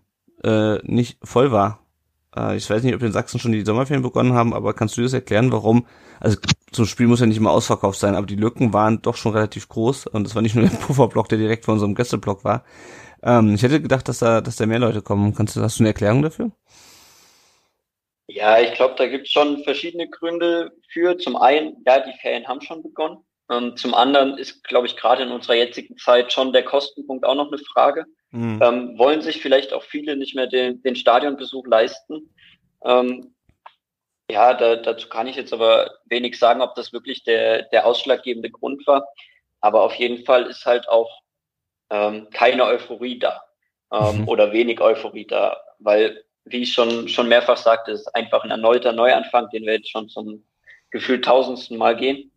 äh, 0.45 0.79
nicht 0.85 1.19
voll 1.23 1.53
war. 1.53 1.81
Äh, 2.37 2.57
ich 2.57 2.69
weiß 2.69 2.83
nicht, 2.83 2.95
ob 2.95 3.03
in 3.03 3.13
Sachsen 3.13 3.41
schon 3.41 3.53
die 3.53 3.65
Sommerferien 3.65 4.03
begonnen 4.03 4.35
haben, 4.35 4.55
aber 4.55 4.75
kannst 4.75 4.97
du 4.97 5.03
das 5.03 5.13
erklären, 5.13 5.53
warum? 5.53 5.87
Also 6.21 6.39
zum 6.73 6.87
Spiel 6.87 7.07
muss 7.07 7.21
ja 7.21 7.27
nicht 7.27 7.37
immer 7.39 7.51
ausverkauft 7.51 7.99
sein, 7.99 8.15
aber 8.15 8.27
die 8.27 8.37
Lücken 8.37 8.73
waren 8.73 9.03
doch 9.03 9.17
schon 9.17 9.33
relativ 9.33 9.69
groß 9.69 10.07
und 10.07 10.27
es 10.27 10.35
war 10.35 10.43
nicht 10.43 10.55
nur 10.55 10.67
der 10.69 10.77
Pufferblock, 10.87 11.29
der 11.29 11.39
direkt 11.39 11.65
vor 11.65 11.75
unserem 11.75 11.95
Gästeblock 11.95 12.45
war. 12.45 12.65
Ähm, 13.23 13.55
ich 13.55 13.63
hätte 13.63 13.83
gedacht, 13.83 14.09
dass 14.09 14.21
da, 14.21 14.41
dass 14.41 14.57
da 14.57 14.67
mehr 14.67 14.79
Leute 14.79 15.03
kommen. 15.03 15.35
Kannst 15.35 15.57
du, 15.57 15.61
hast 15.63 15.79
du 15.79 15.83
eine 15.83 15.91
Erklärung 15.91 16.23
dafür? 16.23 16.51
Ja, 18.29 18.61
ich 18.61 18.75
glaube, 18.75 18.95
da 18.97 19.09
gibt 19.09 19.27
es 19.27 19.33
schon 19.33 19.65
verschiedene 19.65 20.09
Gründe 20.09 20.71
für. 20.89 21.19
Zum 21.19 21.37
einen, 21.37 21.83
ja, 21.85 21.99
die 22.01 22.17
Ferien 22.21 22.47
haben 22.47 22.61
schon 22.61 22.83
begonnen. 22.83 23.19
Ähm, 23.51 23.77
zum 23.77 23.95
anderen 23.95 24.39
ist, 24.39 24.63
glaube 24.65 24.87
ich, 24.87 24.97
gerade 24.97 25.25
in 25.25 25.33
unserer 25.33 25.55
jetzigen 25.55 25.97
Zeit 25.97 26.33
schon 26.33 26.53
der 26.53 26.65
Kostenpunkt 26.65 27.25
auch 27.25 27.35
noch 27.35 27.49
eine 27.49 27.59
Frage. 27.59 28.07
Mhm. 28.31 28.61
Ähm, 28.63 28.99
wollen 28.99 29.23
sich 29.23 29.43
vielleicht 29.43 29.73
auch 29.73 29.83
viele 29.83 30.17
nicht 30.17 30.37
mehr 30.37 30.47
den, 30.47 30.81
den 30.83 30.95
Stadionbesuch 30.95 31.67
leisten? 31.67 32.33
Ähm, 32.85 33.35
ja, 34.31 34.55
da, 34.55 34.77
dazu 34.77 35.09
kann 35.09 35.27
ich 35.27 35.35
jetzt 35.35 35.53
aber 35.53 35.91
wenig 36.05 36.39
sagen, 36.39 36.63
ob 36.63 36.77
das 36.77 36.93
wirklich 36.93 37.25
der, 37.25 37.63
der 37.65 37.87
ausschlaggebende 37.87 38.51
Grund 38.51 38.87
war. 38.87 39.09
Aber 39.61 39.83
auf 39.83 39.95
jeden 39.97 40.25
Fall 40.25 40.47
ist 40.47 40.65
halt 40.65 40.89
auch 40.89 41.21
ähm, 41.91 42.29
keine 42.31 42.65
Euphorie 42.65 43.19
da 43.19 43.43
ähm, 43.93 44.23
mhm. 44.23 44.29
oder 44.29 44.53
wenig 44.53 44.81
Euphorie 44.81 45.27
da, 45.27 45.61
weil, 45.81 46.23
wie 46.45 46.63
ich 46.63 46.73
schon, 46.73 47.09
schon 47.09 47.29
mehrfach 47.29 47.57
sagte, 47.57 47.91
es 47.91 48.03
ist 48.03 48.15
einfach 48.15 48.45
ein 48.45 48.51
erneuter 48.51 48.93
Neuanfang, 48.93 49.51
den 49.51 49.65
wir 49.65 49.75
jetzt 49.75 49.91
schon 49.91 50.09
zum 50.09 50.47
gefühlt 50.91 51.25
tausendsten 51.25 51.77
Mal 51.77 51.97
gehen. 51.97 52.31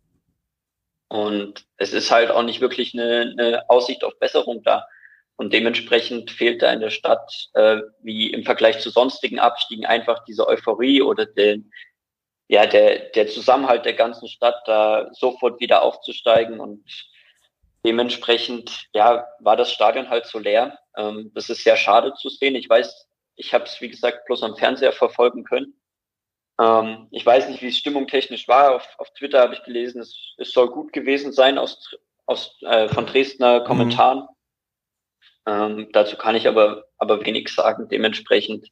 Und 1.08 1.64
es 1.76 1.92
ist 1.92 2.10
halt 2.10 2.30
auch 2.30 2.42
nicht 2.42 2.60
wirklich 2.60 2.94
eine, 2.94 3.34
eine 3.38 3.70
Aussicht 3.70 4.04
auf 4.04 4.18
Besserung 4.18 4.62
da. 4.62 4.86
Und 5.36 5.52
dementsprechend 5.52 6.30
fehlt 6.30 6.62
da 6.62 6.72
in 6.72 6.80
der 6.80 6.90
Stadt, 6.90 7.30
äh, 7.54 7.80
wie 8.02 8.32
im 8.32 8.44
Vergleich 8.44 8.78
zu 8.80 8.90
sonstigen 8.90 9.40
Abstiegen, 9.40 9.84
einfach 9.84 10.24
diese 10.24 10.46
Euphorie 10.46 11.02
oder 11.02 11.26
den, 11.26 11.72
ja, 12.48 12.66
der, 12.66 13.10
der 13.10 13.26
Zusammenhalt 13.26 13.84
der 13.84 13.94
ganzen 13.94 14.28
Stadt, 14.28 14.62
da 14.66 15.10
sofort 15.12 15.60
wieder 15.60 15.82
aufzusteigen. 15.82 16.60
Und 16.60 16.84
dementsprechend, 17.84 18.86
ja, 18.94 19.26
war 19.40 19.56
das 19.56 19.72
Stadion 19.72 20.08
halt 20.08 20.26
so 20.26 20.38
leer. 20.38 20.78
Ähm, 20.96 21.32
das 21.34 21.50
ist 21.50 21.64
sehr 21.64 21.76
schade 21.76 22.14
zu 22.14 22.28
sehen. 22.28 22.54
Ich 22.54 22.68
weiß, 22.68 23.08
ich 23.36 23.52
habe 23.52 23.64
es, 23.64 23.80
wie 23.80 23.88
gesagt, 23.88 24.26
bloß 24.26 24.44
am 24.44 24.56
Fernseher 24.56 24.92
verfolgen 24.92 25.42
können. 25.42 25.74
Ähm, 26.60 27.08
ich 27.10 27.24
weiß 27.24 27.48
nicht, 27.48 27.62
wie 27.62 27.68
es 27.68 27.78
stimmungtechnisch 27.78 28.48
war. 28.48 28.74
Auf, 28.74 28.88
auf 28.98 29.12
Twitter 29.14 29.40
habe 29.40 29.54
ich 29.54 29.62
gelesen, 29.64 30.00
es, 30.00 30.34
es 30.38 30.52
soll 30.52 30.70
gut 30.70 30.92
gewesen 30.92 31.32
sein 31.32 31.58
aus, 31.58 31.94
aus 32.26 32.56
äh, 32.62 32.88
von 32.88 33.06
Dresdner 33.06 33.60
mhm. 33.60 33.64
Kommentaren. 33.64 34.18
Mhm. 34.20 34.28
Ähm, 35.46 35.88
dazu 35.92 36.16
kann 36.16 36.36
ich 36.36 36.48
aber, 36.48 36.84
aber 36.96 37.24
wenig 37.24 37.48
sagen. 37.48 37.88
Dementsprechend, 37.88 38.68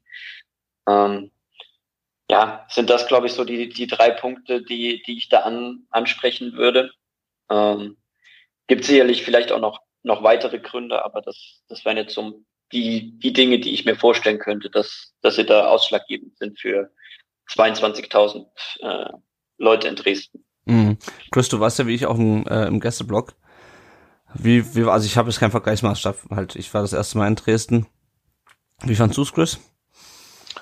ähm, 0.89 1.31
ja, 2.31 2.67
sind 2.71 2.89
das, 2.89 3.07
glaube 3.09 3.27
ich, 3.27 3.35
so 3.35 3.45
die, 3.45 3.69
die 3.69 3.87
drei 3.87 4.11
Punkte, 4.11 4.63
die, 4.63 5.03
die 5.03 5.19
ich 5.19 5.29
da 5.29 5.41
an, 5.41 5.87
ansprechen 5.91 6.55
würde. 6.55 6.93
Ähm, 7.51 7.99
gibt 8.69 8.85
sicherlich 8.85 9.23
vielleicht 9.23 9.53
auch 9.53 9.61
noch, 9.61 9.81
noch 10.03 10.23
weitere 10.23 10.59
Gründe, 10.59 11.05
aber 11.05 11.21
das, 11.21 11.63
das 11.69 11.85
wären 11.85 11.99
jetzt 11.99 12.15
so 12.15 12.43
die, 12.73 13.19
die 13.19 13.35
Dinge, 13.35 13.59
die 13.59 13.75
ich 13.75 13.85
mir 13.85 13.97
vorstellen 13.97 14.39
könnte, 14.39 14.71
dass, 14.71 15.15
dass 15.21 15.37
sie 15.37 15.45
da 15.45 15.67
ausschlaggebend 15.67 16.39
sind 16.39 16.59
für 16.59 16.91
22.000 17.57 18.47
äh, 18.81 19.11
Leute 19.59 19.89
in 19.89 19.97
Dresden. 19.97 20.45
Mhm. 20.65 20.99
Chris, 21.31 21.49
du 21.49 21.61
warst 21.61 21.79
ja 21.79 21.87
wie 21.87 21.95
ich 21.95 22.07
auch 22.07 22.19
im, 22.19 22.47
äh, 22.47 22.67
im 22.67 22.81
Gästeblog. 22.81 23.35
Wie, 24.35 24.75
wie, 24.75 24.85
also 24.85 25.07
ich 25.07 25.17
habe 25.17 25.29
jetzt 25.29 25.41
keinen 25.41 25.51
Vergleichsmaßstab, 25.51 26.17
halt, 26.31 26.57
ich 26.57 26.73
war 26.73 26.83
das 26.83 26.93
erste 26.93 27.19
Mal 27.19 27.29
in 27.29 27.37
Dresden. 27.37 27.87
Wie 28.83 28.95
fandst 28.95 29.19
du's, 29.19 29.33
Chris? 29.33 29.59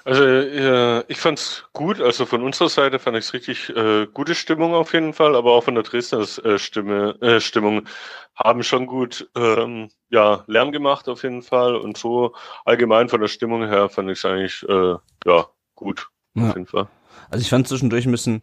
Also 0.05 0.24
äh, 0.24 1.05
ich 1.09 1.18
fand's 1.18 1.64
gut, 1.72 2.01
also 2.01 2.24
von 2.24 2.43
unserer 2.43 2.68
Seite 2.68 2.99
fand 2.99 3.16
ich's 3.16 3.34
richtig 3.34 3.68
äh, 3.70 4.07
gute 4.07 4.34
Stimmung 4.34 4.74
auf 4.74 4.95
jeden 4.95 5.12
Fall, 5.12 5.36
aber 5.36 5.53
auch 5.53 5.64
von 5.64 5.74
der 5.74 5.84
Dresdner 5.84 6.20
äh, 6.45 6.59
Stimme, 6.59 7.16
äh, 7.20 7.41
Stimmung 7.41 7.86
haben 8.34 8.62
schon 8.62 8.86
gut 8.86 9.28
ähm, 9.36 9.91
ja, 10.09 10.45
Lärm 10.47 10.72
gemacht 10.72 11.09
auf 11.09 11.22
jeden 11.22 11.43
Fall 11.43 11.76
und 11.76 11.99
so 11.99 12.34
allgemein 12.64 13.09
von 13.09 13.20
der 13.20 13.28
Stimmung 13.28 13.66
her 13.66 13.88
fand 13.88 14.11
ich's 14.11 14.24
eigentlich 14.24 14.66
äh, 14.68 14.95
ja 15.26 15.47
gut 15.74 16.09
ja. 16.35 16.49
auf 16.49 16.55
jeden 16.55 16.66
Fall. 16.66 16.89
Also 17.31 17.43
ich 17.43 17.51
fand 17.51 17.68
zwischendurch 17.68 18.07
ein 18.07 18.12
bisschen 18.12 18.43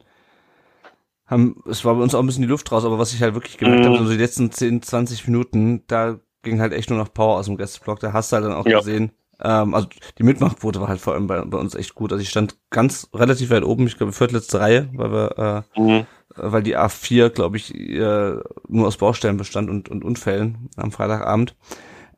haben, 1.25 1.61
es 1.69 1.83
war 1.83 1.95
bei 1.95 2.01
uns 2.01 2.15
auch 2.15 2.21
ein 2.21 2.25
bisschen 2.25 2.43
die 2.43 2.47
Luft 2.47 2.71
raus, 2.71 2.85
aber 2.85 2.99
was 2.99 3.13
ich 3.13 3.21
halt 3.21 3.33
wirklich 3.33 3.57
gemerkt 3.57 3.83
mhm. 3.83 3.93
habe, 3.93 4.05
so 4.05 4.09
die 4.09 4.17
letzten 4.17 4.51
10, 4.51 4.81
20 4.81 5.27
Minuten, 5.27 5.83
da 5.87 6.19
ging 6.41 6.61
halt 6.61 6.73
echt 6.73 6.89
nur 6.89 6.99
noch 6.99 7.13
Power 7.13 7.37
aus 7.37 7.47
dem 7.47 7.57
Gästeblock. 7.57 7.99
Da 7.99 8.13
hast 8.13 8.31
du 8.31 8.35
halt 8.35 8.45
dann 8.45 8.53
auch 8.53 8.65
ja. 8.65 8.79
gesehen, 8.79 9.11
Ähm, 9.39 9.73
also 9.73 9.87
die 10.17 10.23
Mitmachquote 10.23 10.81
war 10.81 10.87
halt 10.87 10.99
vor 10.99 11.13
allem 11.13 11.27
bei, 11.27 11.41
bei 11.41 11.57
uns 11.57 11.75
echt 11.75 11.95
gut. 11.95 12.11
Also 12.11 12.21
ich 12.21 12.29
stand 12.29 12.57
ganz 12.69 13.09
relativ 13.13 13.49
weit 13.49 13.63
oben, 13.63 13.87
ich 13.87 13.97
glaube 13.97 14.13
viertletzte 14.13 14.59
Reihe, 14.59 14.89
weil 14.93 15.11
wir 15.11 15.65
äh, 15.75 15.79
mhm. 15.79 16.05
weil 16.35 16.63
die 16.63 16.77
A4, 16.77 17.29
glaube 17.29 17.57
ich, 17.57 17.75
äh, 17.75 18.37
nur 18.67 18.87
aus 18.87 18.97
Baustellen 18.97 19.37
bestand 19.37 19.69
und, 19.69 19.89
und 19.89 20.03
Unfällen 20.03 20.69
am 20.75 20.91
Freitagabend. 20.91 21.55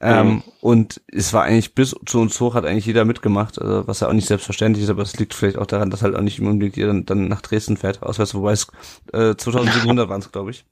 Ähm, 0.02 0.28
mhm. 0.28 0.44
Und 0.62 1.02
es 1.08 1.34
war 1.34 1.44
eigentlich 1.44 1.76
bis 1.76 1.96
zu 2.06 2.22
uns 2.22 2.40
hoch 2.40 2.56
hat 2.56 2.66
eigentlich 2.66 2.86
jeder 2.86 3.04
mitgemacht, 3.04 3.62
also 3.62 3.86
was 3.86 4.00
ja 4.00 4.08
auch 4.08 4.14
nicht 4.14 4.28
selbstverständlich 4.28 4.86
ist, 4.86 4.90
aber 4.90 5.04
es 5.04 5.18
liegt 5.18 5.34
vielleicht 5.34 5.58
auch 5.58 5.66
daran, 5.66 5.90
dass 5.90 6.04
halt 6.04 6.16
auch 6.16 6.22
nicht 6.22 6.40
unbedingt 6.40 6.78
jeder 6.78 6.88
dann, 6.88 7.06
dann 7.06 7.28
nach 7.28 7.42
Dresden 7.42 7.76
fährt, 7.76 8.02
auswärts, 8.02 8.34
wobei 8.34 8.54
es 8.54 8.68
äh, 9.12 9.36
2700 9.36 10.08
waren 10.08 10.22
es, 10.22 10.32
glaube 10.32 10.52
ich. 10.52 10.66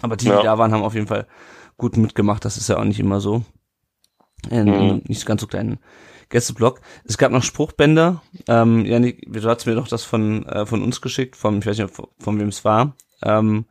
Aber 0.00 0.16
die, 0.16 0.26
ja. 0.26 0.38
die 0.38 0.44
da 0.44 0.56
waren, 0.58 0.72
haben 0.72 0.82
auf 0.82 0.94
jeden 0.94 1.06
Fall 1.06 1.26
gut 1.76 1.98
mitgemacht, 1.98 2.44
das 2.44 2.56
ist 2.56 2.68
ja 2.68 2.78
auch 2.78 2.84
nicht 2.84 3.00
immer 3.00 3.20
so. 3.20 3.44
In 4.50 4.66
mhm. 4.66 5.02
nicht 5.06 5.26
ganz 5.26 5.40
so 5.40 5.46
kleinen 5.46 5.78
Gästeblock. 6.28 6.80
Es 7.04 7.18
gab 7.18 7.32
noch 7.32 7.42
Spruchbänder. 7.42 8.22
Ähm, 8.48 8.84
Janik, 8.84 9.26
du 9.30 9.42
hast 9.48 9.66
mir 9.66 9.74
doch 9.74 9.88
das 9.88 10.02
von, 10.02 10.46
äh, 10.46 10.66
von 10.66 10.82
uns 10.82 11.00
geschickt, 11.00 11.36
von, 11.36 11.58
ich 11.58 11.66
weiß 11.66 11.78
nicht, 11.78 11.94
von, 11.94 12.08
von 12.18 12.38
wem 12.40 12.48
es 12.48 12.64
war. 12.64 12.96
Ähm, 13.22 13.66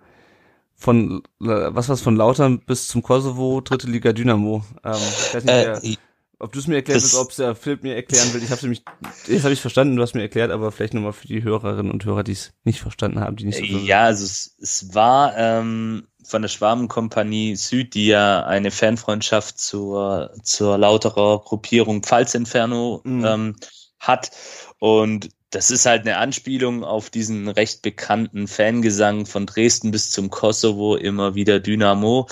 von 0.76 1.24
was 1.40 1.90
was 1.90 2.02
von 2.02 2.16
Lautern 2.16 2.60
bis 2.60 2.88
zum 2.88 3.02
Kosovo, 3.02 3.62
dritte 3.62 3.88
Liga 3.88 4.14
Dynamo. 4.14 4.64
Ähm, 4.84 4.94
ich 4.94 5.34
weiß 5.34 5.44
nicht, 5.44 5.54
äh, 5.54 5.80
wer, 5.82 5.98
ob 6.40 6.52
du 6.52 6.60
es 6.60 6.68
mir 6.68 6.76
erklärt 6.76 7.02
willst, 7.02 7.16
ob 7.16 7.30
es 7.30 7.38
der 7.38 7.56
Philipp 7.56 7.84
mir 7.84 7.96
erklären 7.96 8.34
will. 8.34 8.44
Ich 8.44 8.52
habe 8.52 8.62
nämlich, 8.62 8.84
jetzt 9.28 9.44
habe 9.44 9.54
ich 9.54 9.62
verstanden, 9.62 9.96
du 9.96 10.02
hast 10.02 10.16
mir 10.16 10.22
erklärt, 10.22 10.52
aber 10.52 10.72
vielleicht 10.72 10.94
nochmal 10.94 11.14
für 11.14 11.28
die 11.28 11.44
Hörerinnen 11.44 11.92
und 11.92 12.04
Hörer, 12.04 12.24
die 12.24 12.34
es 12.34 12.54
nicht 12.64 12.82
verstanden 12.82 13.20
haben, 13.20 13.38
die 13.38 13.46
nicht 13.46 13.58
so. 13.58 13.64
Ja, 13.64 14.04
also 14.04 14.26
es, 14.26 14.56
es 14.60 14.94
war 14.94 15.38
ähm, 15.38 16.08
von 16.24 16.42
der 16.42 16.50
Schwarmenkompanie 16.50 17.56
Süd, 17.56 17.94
die 17.94 18.08
ja 18.08 18.46
eine 18.46 18.72
Fanfreundschaft 18.72 19.60
zur 19.60 20.32
zur 20.44 20.78
Lauterer 20.78 21.40
Gruppierung 21.40 22.04
Pfalz 22.04 22.36
Inferno 22.36 23.02
mhm. 23.04 23.26
ähm, 23.26 23.56
hat 24.00 24.32
und 24.80 25.30
das 25.56 25.72
ist 25.72 25.86
halt 25.86 26.02
eine 26.02 26.18
Anspielung 26.18 26.84
auf 26.84 27.10
diesen 27.10 27.48
recht 27.48 27.82
bekannten 27.82 28.46
Fangesang 28.46 29.26
von 29.26 29.46
Dresden 29.46 29.90
bis 29.90 30.10
zum 30.10 30.30
Kosovo, 30.30 30.98
immer 30.98 31.34
wieder 31.34 31.62
Dynamo. 31.62 32.28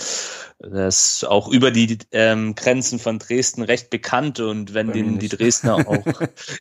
Das 0.59 1.15
ist 1.15 1.27
auch 1.27 1.47
über 1.47 1.71
die 1.71 1.99
ähm, 2.11 2.53
Grenzen 2.53 2.99
von 2.99 3.19
Dresden 3.19 3.63
recht 3.63 3.89
bekannt 3.89 4.41
und 4.41 4.73
wenn 4.73 4.91
den, 4.91 5.19
die 5.19 5.29
Dresdner 5.29 5.75
auch, 5.87 6.03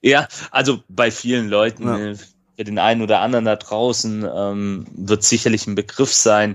ja, 0.03 0.29
also 0.53 0.85
bei 0.89 1.11
vielen 1.11 1.49
Leuten, 1.49 1.85
ja. 1.85 1.99
äh, 1.99 2.17
für 2.57 2.65
den 2.65 2.79
einen 2.79 3.03
oder 3.03 3.19
anderen 3.21 3.45
da 3.45 3.57
draußen 3.57 4.25
ähm, 4.33 4.87
wird 4.95 5.25
sicherlich 5.25 5.67
ein 5.67 5.75
Begriff 5.75 6.13
sein. 6.13 6.55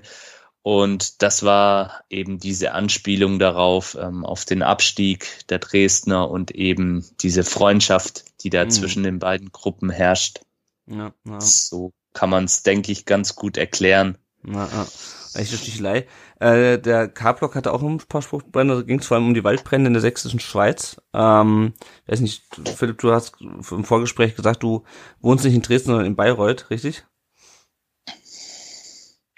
Und 0.62 1.22
das 1.22 1.44
war 1.44 2.04
eben 2.10 2.40
diese 2.40 2.74
Anspielung 2.74 3.40
darauf, 3.40 3.98
ähm, 4.00 4.26
auf 4.26 4.44
den 4.44 4.62
Abstieg 4.62 5.48
der 5.50 5.60
Dresdner 5.60 6.30
und 6.30 6.52
eben 6.52 7.06
diese 7.22 7.44
Freundschaft, 7.44 8.26
die 8.44 8.50
da 8.50 8.66
mhm. 8.66 8.70
zwischen 8.72 9.04
den 9.04 9.20
beiden 9.20 9.52
Gruppen 9.52 9.90
herrscht. 9.90 10.42
Ja, 10.88 11.14
ja. 11.26 11.40
So 11.40 11.94
kann 12.14 12.30
man 12.30 12.46
es, 12.46 12.64
denke 12.64 12.92
ich, 12.92 13.06
ganz 13.06 13.36
gut 13.36 13.58
erklären. 13.58 14.18
Ja, 14.46 14.68
ja. 14.68 14.88
Echte 15.36 15.58
Stichelei. 15.58 16.08
Äh, 16.40 16.80
der 16.80 17.08
K-Block 17.08 17.56
hatte 17.56 17.74
auch 17.74 17.82
ein 17.82 17.98
paar 17.98 18.22
Spruchbrände, 18.22 18.76
da 18.76 18.82
ging 18.82 19.00
es 19.00 19.08
vor 19.08 19.16
allem 19.16 19.28
um 19.28 19.34
die 19.34 19.44
Waldbrände 19.44 19.88
in 19.88 19.94
der 19.94 20.02
sächsischen 20.02 20.40
Schweiz. 20.40 21.02
Ähm, 21.14 21.74
weiß 22.08 22.22
nicht, 22.22 22.44
Philipp, 22.76 23.00
du 23.00 23.12
hast 23.12 23.34
im 23.42 23.84
Vorgespräch 23.84 24.36
gesagt, 24.36 24.64
du 24.64 24.84
wohnst 25.20 25.46
nicht 25.46 25.56
in 25.56 25.62
Dresden, 25.62 25.90
sondern 25.90 26.08
in 26.08 26.16
Bayreuth, 26.16 26.70
richtig? 26.70 27.06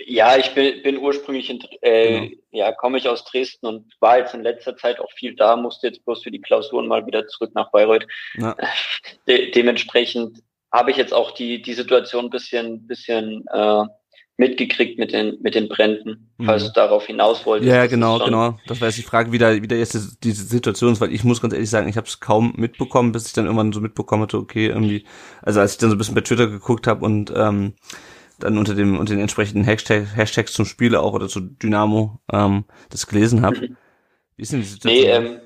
Ja, 0.06 0.38
ich 0.38 0.54
bin, 0.54 0.82
bin 0.82 0.98
ursprünglich, 0.98 1.50
in, 1.50 1.60
äh, 1.82 2.30
genau. 2.30 2.42
ja, 2.52 2.72
komme 2.72 2.98
ich 2.98 3.10
aus 3.10 3.26
Dresden 3.26 3.66
und 3.66 3.94
war 4.00 4.20
jetzt 4.20 4.34
in 4.34 4.44
letzter 4.44 4.78
Zeit 4.78 5.00
auch 5.00 5.12
viel 5.12 5.36
da, 5.36 5.56
musste 5.56 5.88
jetzt 5.88 6.06
bloß 6.06 6.24
für 6.24 6.32
die 6.32 6.42
Klausuren 6.42 6.88
mal 6.88 7.06
wieder 7.06 7.28
zurück 7.28 7.52
nach 7.54 7.72
Bayreuth. 7.72 8.08
Ja. 8.36 8.56
De 9.28 9.52
dementsprechend 9.52 10.42
habe 10.72 10.92
ich 10.92 10.98
jetzt 10.98 11.14
auch 11.14 11.32
die, 11.32 11.62
die 11.62 11.74
Situation 11.74 12.26
ein 12.26 12.30
bisschen, 12.30 12.88
bisschen 12.88 13.46
äh, 13.52 13.84
mitgekriegt 14.40 14.98
mit 14.98 15.12
den, 15.12 15.38
mit 15.42 15.54
den 15.54 15.68
Bränden, 15.68 16.32
falls 16.46 16.64
mhm. 16.64 16.68
du 16.68 16.74
darauf 16.74 17.06
hinaus 17.06 17.46
wolltest. 17.46 17.70
Ja, 17.70 17.88
genau, 17.88 18.20
genau. 18.20 18.58
Das 18.68 18.80
war 18.80 18.88
jetzt 18.88 18.98
die 18.98 19.04
Frage, 19.04 19.34
wie 19.34 19.38
da, 19.38 19.62
wie 19.62 19.68
da 19.68 19.76
jetzt 19.76 20.24
diese 20.24 20.46
Situation 20.46 20.94
ist, 20.94 21.02
weil 21.02 21.14
ich 21.14 21.26
muss 21.26 21.42
ganz 21.42 21.54
ehrlich 21.54 21.70
sagen, 21.70 21.90
ich 21.90 21.98
habe 21.98 22.08
es 22.08 22.22
kaum 22.22 22.54
mitbekommen, 22.56 23.12
bis 23.12 23.28
ich 23.28 23.34
dann 23.34 23.46
irgendwann 23.46 23.74
so 23.74 23.82
mitbekommen 23.82 24.24
hatte, 24.24 24.38
okay, 24.38 24.68
irgendwie, 24.68 25.04
also 25.42 25.60
als 25.60 25.74
ich 25.74 25.80
dann 25.80 25.90
so 25.90 25.98
ein 25.98 25.98
bisschen 25.98 26.16
bei 26.16 26.22
Twitter 26.22 26.48
geguckt 26.48 26.88
habe 26.88 27.04
und 27.04 27.34
ähm, 27.36 27.74
dann 28.40 28.58
unter 28.58 28.76
dem 28.76 28.98
unter 28.98 29.14
den 29.14 29.22
entsprechenden 29.22 29.64
Hashtag, 29.64 30.06
Hashtags 30.16 30.54
zum 30.54 30.66
Spiel 30.66 30.96
auch 30.96 31.14
oder 31.14 31.28
zu 31.28 31.42
Dynamo 31.42 32.20
ähm, 32.32 32.66
das 32.90 33.08
gelesen 33.08 33.46
habe. 33.46 33.70
Wie 34.36 34.42
ist 34.42 34.52
denn 34.52 34.62
die 34.62 34.68
Situation? 34.68 35.04
Nee, 35.04 35.12
ähm, 35.12 35.42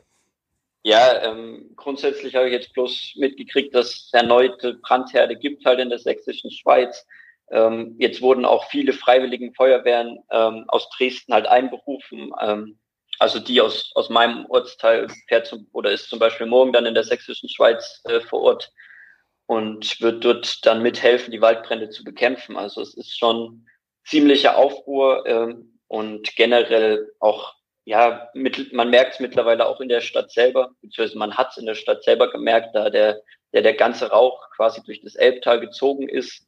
ja, 0.83 1.23
ähm, 1.23 1.71
grundsätzlich 1.77 2.35
habe 2.35 2.47
ich 2.47 2.53
jetzt 2.53 2.73
bloß 2.73 3.13
mitgekriegt, 3.15 3.73
dass 3.73 3.87
es 3.87 4.09
erneute 4.11 4.75
Brandherde 4.75 5.37
gibt 5.37 5.65
halt 5.65 5.79
in 5.79 5.89
der 5.89 5.99
sächsischen 5.99 6.51
Schweiz. 6.51 7.05
Ähm, 7.51 7.95
jetzt 7.99 8.21
wurden 8.21 8.45
auch 8.45 8.69
viele 8.69 8.91
freiwilligen 8.91 9.53
Feuerwehren 9.53 10.19
ähm, 10.31 10.65
aus 10.67 10.89
Dresden 10.89 11.33
halt 11.33 11.47
einberufen. 11.47 12.31
Ähm, 12.41 12.79
also 13.19 13.39
die 13.39 13.61
aus, 13.61 13.91
aus 13.95 14.09
meinem 14.09 14.45
Ortsteil 14.47 15.07
fährt 15.27 15.47
zum, 15.47 15.67
oder 15.71 15.91
ist 15.91 16.09
zum 16.09 16.19
Beispiel 16.19 16.47
morgen 16.47 16.73
dann 16.73 16.85
in 16.85 16.95
der 16.95 17.03
sächsischen 17.03 17.47
Schweiz 17.47 18.01
äh, 18.05 18.19
vor 18.21 18.41
Ort 18.41 18.71
und 19.53 20.01
wird 20.01 20.25
dort 20.25 20.65
dann 20.65 20.81
mithelfen, 20.81 21.31
die 21.31 21.41
Waldbrände 21.41 21.89
zu 21.89 22.03
bekämpfen. 22.03 22.57
Also 22.57 22.81
es 22.81 22.95
ist 22.95 23.17
schon 23.17 23.67
ziemlicher 24.03 24.57
Aufruhr 24.57 25.25
ähm, 25.27 25.79
und 25.87 26.35
generell 26.35 27.11
auch, 27.19 27.53
ja, 27.85 28.29
mit, 28.33 28.73
man 28.73 28.89
merkt 28.89 29.13
es 29.13 29.19
mittlerweile 29.19 29.67
auch 29.67 29.79
in 29.79 29.89
der 29.89 30.01
Stadt 30.01 30.31
selber, 30.31 30.71
beziehungsweise 30.81 31.19
man 31.19 31.37
hat 31.37 31.51
es 31.51 31.57
in 31.57 31.67
der 31.67 31.75
Stadt 31.75 32.03
selber 32.03 32.31
gemerkt, 32.31 32.73
da 32.73 32.89
der, 32.89 33.21
der, 33.53 33.61
der 33.61 33.75
ganze 33.75 34.09
Rauch 34.09 34.49
quasi 34.55 34.81
durch 34.83 35.01
das 35.01 35.15
Elbtal 35.15 35.59
gezogen 35.59 36.09
ist, 36.09 36.47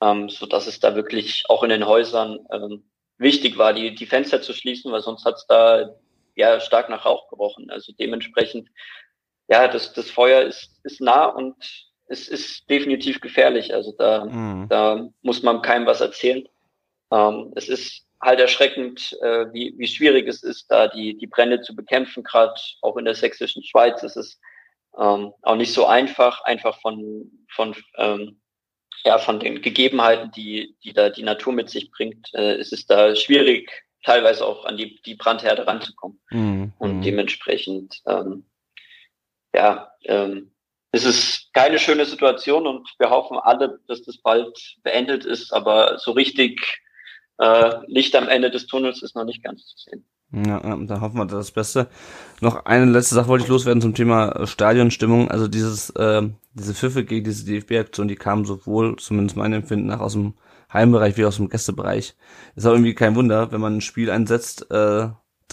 ähm, 0.00 0.28
so 0.28 0.46
dass 0.46 0.68
es 0.68 0.78
da 0.78 0.94
wirklich 0.94 1.44
auch 1.48 1.64
in 1.64 1.70
den 1.70 1.86
Häusern 1.86 2.46
ähm, 2.52 2.88
wichtig 3.18 3.58
war, 3.58 3.72
die, 3.72 3.96
die 3.96 4.06
Fenster 4.06 4.42
zu 4.42 4.52
schließen, 4.52 4.92
weil 4.92 5.02
sonst 5.02 5.24
hat 5.24 5.36
es 5.36 5.46
da 5.46 5.94
ja 6.36 6.60
stark 6.60 6.88
nach 6.88 7.04
Rauch 7.04 7.28
gerochen. 7.30 7.68
Also 7.70 7.92
dementsprechend, 7.98 8.68
ja, 9.48 9.66
das, 9.66 9.92
das 9.92 10.08
Feuer 10.08 10.42
ist, 10.42 10.80
ist 10.84 11.00
nah 11.00 11.26
und 11.26 11.56
es 12.06 12.28
ist 12.28 12.68
definitiv 12.68 13.20
gefährlich. 13.20 13.74
Also 13.74 13.92
da, 13.92 14.24
mhm. 14.24 14.68
da 14.68 15.08
muss 15.22 15.42
man 15.42 15.62
keinem 15.62 15.86
was 15.86 16.00
erzählen. 16.00 16.46
Ähm, 17.10 17.52
es 17.56 17.68
ist 17.68 18.06
halt 18.20 18.40
erschreckend, 18.40 19.16
äh, 19.22 19.52
wie, 19.52 19.74
wie 19.76 19.86
schwierig 19.86 20.26
es 20.26 20.42
ist, 20.42 20.70
da 20.70 20.88
die, 20.88 21.16
die 21.16 21.26
Brände 21.26 21.60
zu 21.60 21.74
bekämpfen, 21.74 22.22
gerade 22.22 22.54
auch 22.80 22.96
in 22.96 23.04
der 23.04 23.14
sächsischen 23.14 23.62
Schweiz. 23.62 24.02
Es 24.02 24.16
ist 24.16 24.40
ähm, 24.98 25.32
auch 25.42 25.56
nicht 25.56 25.72
so 25.72 25.86
einfach, 25.86 26.42
einfach 26.44 26.80
von, 26.80 27.30
von, 27.50 27.74
ähm, 27.98 28.40
ja, 29.04 29.18
von 29.18 29.40
den 29.40 29.60
Gegebenheiten, 29.60 30.30
die, 30.32 30.76
die 30.82 30.92
da 30.92 31.10
die 31.10 31.22
Natur 31.22 31.52
mit 31.52 31.68
sich 31.68 31.90
bringt, 31.90 32.32
äh, 32.34 32.58
ist 32.58 32.72
es 32.72 32.86
da 32.86 33.14
schwierig, 33.14 33.70
teilweise 34.02 34.46
auch 34.46 34.64
an 34.64 34.76
die, 34.76 35.00
die 35.02 35.14
Brandherde 35.14 35.66
ranzukommen. 35.66 36.20
Mhm. 36.30 36.72
Und 36.78 36.98
mhm. 36.98 37.02
dementsprechend, 37.02 38.00
ähm, 38.06 38.46
ja, 39.52 39.92
ähm, 40.04 40.53
es 40.94 41.04
ist 41.04 41.52
keine 41.52 41.80
schöne 41.80 42.06
Situation 42.06 42.68
und 42.68 42.88
wir 42.98 43.10
hoffen 43.10 43.36
alle, 43.42 43.80
dass 43.88 44.02
das 44.02 44.16
bald 44.18 44.76
beendet 44.84 45.24
ist, 45.24 45.52
aber 45.52 45.98
so 45.98 46.12
richtig 46.12 46.60
äh, 47.38 47.72
Licht 47.88 48.14
am 48.14 48.28
Ende 48.28 48.50
des 48.50 48.66
Tunnels 48.66 49.02
ist 49.02 49.16
noch 49.16 49.24
nicht 49.24 49.42
ganz 49.42 49.66
zu 49.66 49.76
sehen. 49.76 50.06
Ja, 50.30 50.60
da 50.60 51.00
hoffen 51.00 51.18
wir 51.18 51.26
das 51.26 51.50
Beste. 51.50 51.88
Noch 52.40 52.64
eine 52.64 52.90
letzte 52.90 53.16
Sache 53.16 53.26
wollte 53.26 53.44
ich 53.44 53.50
loswerden 53.50 53.82
zum 53.82 53.94
Thema 53.94 54.30
äh, 54.30 54.46
Stadionstimmung. 54.46 55.30
Also 55.30 55.48
dieses, 55.48 55.90
äh, 55.90 56.22
diese 56.54 56.74
Pfiffe 56.74 57.04
gegen 57.04 57.24
diese 57.24 57.44
DFB-Aktion, 57.44 58.06
die 58.06 58.16
kamen 58.16 58.44
sowohl, 58.44 58.96
zumindest 58.96 59.36
meinem 59.36 59.54
Empfinden 59.54 59.86
nach, 59.86 60.00
aus 60.00 60.12
dem 60.12 60.34
Heimbereich 60.72 61.16
wie 61.16 61.24
aus 61.24 61.36
dem 61.36 61.48
Gästebereich. 61.48 62.14
Ist 62.54 62.66
auch 62.66 62.72
irgendwie 62.72 62.94
kein 62.94 63.16
Wunder, 63.16 63.50
wenn 63.52 63.60
man 63.60 63.76
ein 63.76 63.80
Spiel 63.80 64.10
einsetzt, 64.10 64.70
äh, 64.70 65.08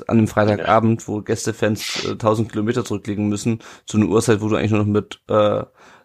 an 0.07 0.17
einem 0.17 0.27
Freitagabend, 0.27 1.07
wo 1.07 1.21
Gästefans 1.21 2.05
äh, 2.05 2.11
1000 2.11 2.51
Kilometer 2.51 2.85
zurücklegen 2.85 3.29
müssen, 3.29 3.59
zu 3.85 3.97
einer 3.97 4.07
Uhrzeit, 4.07 4.41
wo 4.41 4.49
du 4.49 4.55
eigentlich 4.55 4.71
nur 4.71 4.81
noch 4.81 4.87
mit 4.87 5.21
äh, 5.27 5.63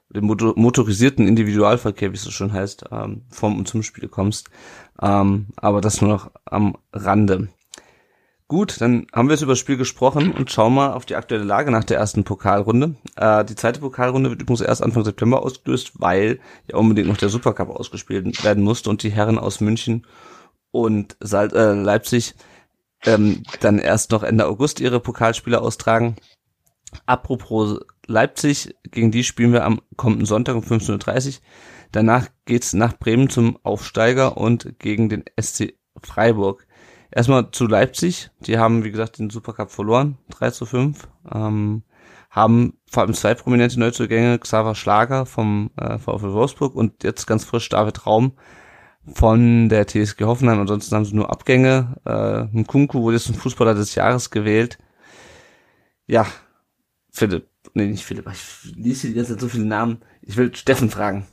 dem 0.09 0.25
motor 0.25 0.55
motorisierten 0.57 1.27
Individualverkehr, 1.27 2.13
wie 2.13 2.17
es 2.17 2.23
so 2.23 2.31
schön 2.31 2.53
heißt, 2.53 2.85
ähm, 2.93 3.23
vom 3.31 3.59
und 3.59 3.67
zum 3.69 3.83
Spiel 3.83 4.09
kommst. 4.09 4.51
Ähm, 5.01 5.49
aber 5.57 5.81
das 5.81 6.01
nur 6.01 6.11
noch 6.11 6.31
am 6.45 6.77
Rande. 6.93 7.49
Gut, 8.49 8.81
dann 8.81 9.09
haben 9.13 9.27
wir 9.27 9.35
jetzt 9.35 9.43
über 9.43 9.53
das 9.53 9.59
Spiel 9.59 9.77
gesprochen 9.77 10.31
und 10.31 10.53
schauen 10.53 10.75
mal 10.75 10.93
auf 10.93 11.05
die 11.05 11.17
aktuelle 11.17 11.43
Lage 11.43 11.73
nach 11.73 11.83
der 11.83 11.99
ersten 11.99 12.23
Pokalrunde. 12.23 12.95
Äh, 13.17 13.45
die 13.45 13.57
zweite 13.57 13.81
Pokalrunde 13.81 14.31
wird 14.31 14.41
übrigens 14.41 14.61
erst 14.61 14.85
Anfang 14.85 15.05
September 15.05 15.43
ausgelöst, 15.43 15.95
weil 15.95 16.39
ja 16.71 16.77
unbedingt 16.77 17.09
noch 17.09 17.17
der 17.17 17.29
Supercup 17.29 17.71
ausgespielt 17.71 18.45
werden 18.45 18.63
musste 18.63 18.89
und 18.89 19.03
die 19.03 19.11
Herren 19.11 19.41
aus 19.41 19.61
München 19.61 20.07
und 20.71 21.17
Sal 21.19 21.53
äh, 21.57 21.73
Leipzig 21.73 22.37
ähm, 23.07 23.43
dann 23.61 23.79
erst 23.79 24.11
noch 24.11 24.23
Ende 24.23 24.47
August 24.47 24.81
ihre 24.81 25.01
Pokalspiele 25.01 25.61
austragen. 25.61 26.17
Apropos 27.05 27.81
Leipzig, 28.07 28.75
gegen 28.91 29.11
die 29.11 29.25
spielen 29.25 29.53
wir 29.53 29.65
am 29.65 29.81
kommenden 29.97 30.27
Sonntag 30.27 30.55
um 30.55 30.63
15.30 30.63 31.27
Uhr. 31.27 31.35
Danach 31.93 32.29
geht's 32.45 32.73
nach 32.73 32.99
Bremen 32.99 33.31
zum 33.31 33.59
Aufsteiger 33.63 34.37
und 34.37 34.79
gegen 34.79 35.09
den 35.09 35.25
SC 35.41 35.75
Freiburg. 36.03 36.67
Erstmal 37.11 37.51
zu 37.51 37.67
Leipzig. 37.67 38.31
Die 38.41 38.59
haben, 38.59 38.85
wie 38.85 38.91
gesagt, 38.91 39.19
den 39.19 39.31
Supercup 39.31 39.71
verloren. 39.71 40.19
3 40.31 40.51
zu 40.51 40.67
5. 40.67 41.09
Ähm, 41.33 41.83
haben 42.31 42.75
vor 42.91 43.03
allem 43.03 43.15
zwei 43.15 43.35
prominente 43.35 43.81
Neuzugänge, 43.81 44.39
Xaver 44.39 44.75
Schlager 44.75 45.25
vom 45.25 45.71
äh, 45.77 45.99
VfL 45.99 46.33
Wolfsburg 46.33 46.75
und 46.75 47.03
jetzt 47.03 47.27
ganz 47.27 47.45
frisch 47.45 47.69
David 47.69 48.07
Raum 48.07 48.33
von 49.13 49.69
der 49.69 49.87
TSG 49.87 50.25
Hoffenheim. 50.25 50.61
Ansonsten 50.61 50.95
haben 50.95 51.05
sie 51.05 51.15
nur 51.15 51.31
Abgänge. 51.31 51.97
Äh, 52.05 52.59
Nkunku 52.59 53.03
wurde 53.03 53.17
jetzt 53.17 53.27
zum 53.27 53.35
Fußballer 53.35 53.75
des 53.75 53.95
Jahres 53.95 54.31
gewählt. 54.31 54.79
Ja, 56.07 56.27
Philipp, 57.11 57.49
nee, 57.75 57.87
nicht 57.87 58.05
Philipp, 58.05 58.29
ich 58.31 58.75
lese 58.77 59.03
hier 59.03 59.11
die 59.11 59.17
ganze 59.17 59.33
Zeit 59.33 59.41
so 59.41 59.49
viele 59.49 59.65
Namen. 59.65 60.03
Ich 60.23 60.37
will 60.37 60.55
Steffen 60.55 60.91
fragen. 60.91 61.27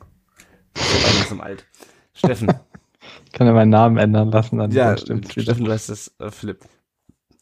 Ich 0.76 1.30
bin 1.30 1.42
alt. 1.42 1.66
Steffen. 2.14 2.52
Ich 3.26 3.34
kann 3.34 3.48
ja 3.48 3.54
meinen 3.54 3.70
Namen 3.70 3.98
ändern 3.98 4.32
lassen, 4.32 4.60
dann 4.60 4.72
Ja, 4.72 4.96
stimmt 4.96 5.30
Steffen, 5.30 5.66
du 5.66 5.72
heißt 5.72 5.90
das 5.90 6.16
äh, 6.20 6.32
Philipp. 6.32 6.66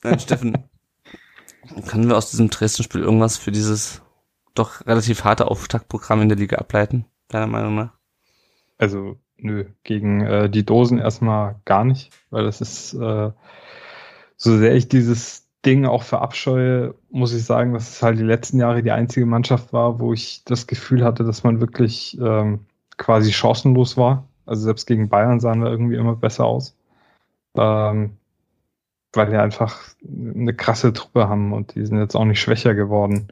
Nein, 0.03 0.19
Steffen, 0.19 0.57
können 1.87 2.07
wir 2.09 2.17
aus 2.17 2.31
diesem 2.31 2.49
Dresden-Spiel 2.49 3.01
irgendwas 3.01 3.37
für 3.37 3.51
dieses 3.51 4.01
doch 4.55 4.85
relativ 4.87 5.23
harte 5.23 5.47
Auftaktprogramm 5.47 6.21
in 6.23 6.29
der 6.29 6.37
Liga 6.37 6.57
ableiten, 6.57 7.05
deiner 7.27 7.45
Meinung 7.45 7.75
nach? 7.75 7.93
Also, 8.79 9.19
nö, 9.43 9.65
gegen 9.83 10.21
äh, 10.21 10.49
die 10.49 10.65
Dosen 10.65 10.99
erstmal 10.99 11.55
gar 11.65 11.83
nicht, 11.83 12.11
weil 12.29 12.43
das 12.43 12.61
ist, 12.61 12.93
äh, 12.93 13.31
so 14.37 14.57
sehr 14.57 14.75
ich 14.75 14.87
dieses 14.87 15.47
Ding 15.65 15.85
auch 15.85 16.03
verabscheue, 16.03 16.95
muss 17.11 17.33
ich 17.33 17.45
sagen, 17.45 17.73
dass 17.73 17.89
es 17.89 18.03
halt 18.03 18.17
die 18.17 18.23
letzten 18.23 18.59
Jahre 18.59 18.81
die 18.81 18.91
einzige 18.91 19.25
Mannschaft 19.25 19.73
war, 19.73 19.99
wo 19.99 20.13
ich 20.13 20.43
das 20.45 20.65
Gefühl 20.65 21.03
hatte, 21.03 21.23
dass 21.23 21.43
man 21.43 21.61
wirklich 21.61 22.19
ähm, 22.19 22.65
quasi 22.97 23.31
chancenlos 23.31 23.97
war. 23.97 24.27
Also 24.45 24.63
selbst 24.63 24.87
gegen 24.87 25.09
Bayern 25.09 25.39
sahen 25.39 25.61
wir 25.61 25.69
irgendwie 25.69 25.95
immer 25.95 26.15
besser 26.15 26.45
aus. 26.45 26.75
Ähm, 27.55 28.17
weil 29.13 29.29
die 29.29 29.35
einfach 29.35 29.79
eine 30.03 30.53
krasse 30.53 30.93
Truppe 30.93 31.27
haben 31.27 31.53
und 31.53 31.75
die 31.75 31.85
sind 31.85 31.99
jetzt 31.99 32.15
auch 32.15 32.25
nicht 32.25 32.39
schwächer 32.39 32.73
geworden. 32.73 33.27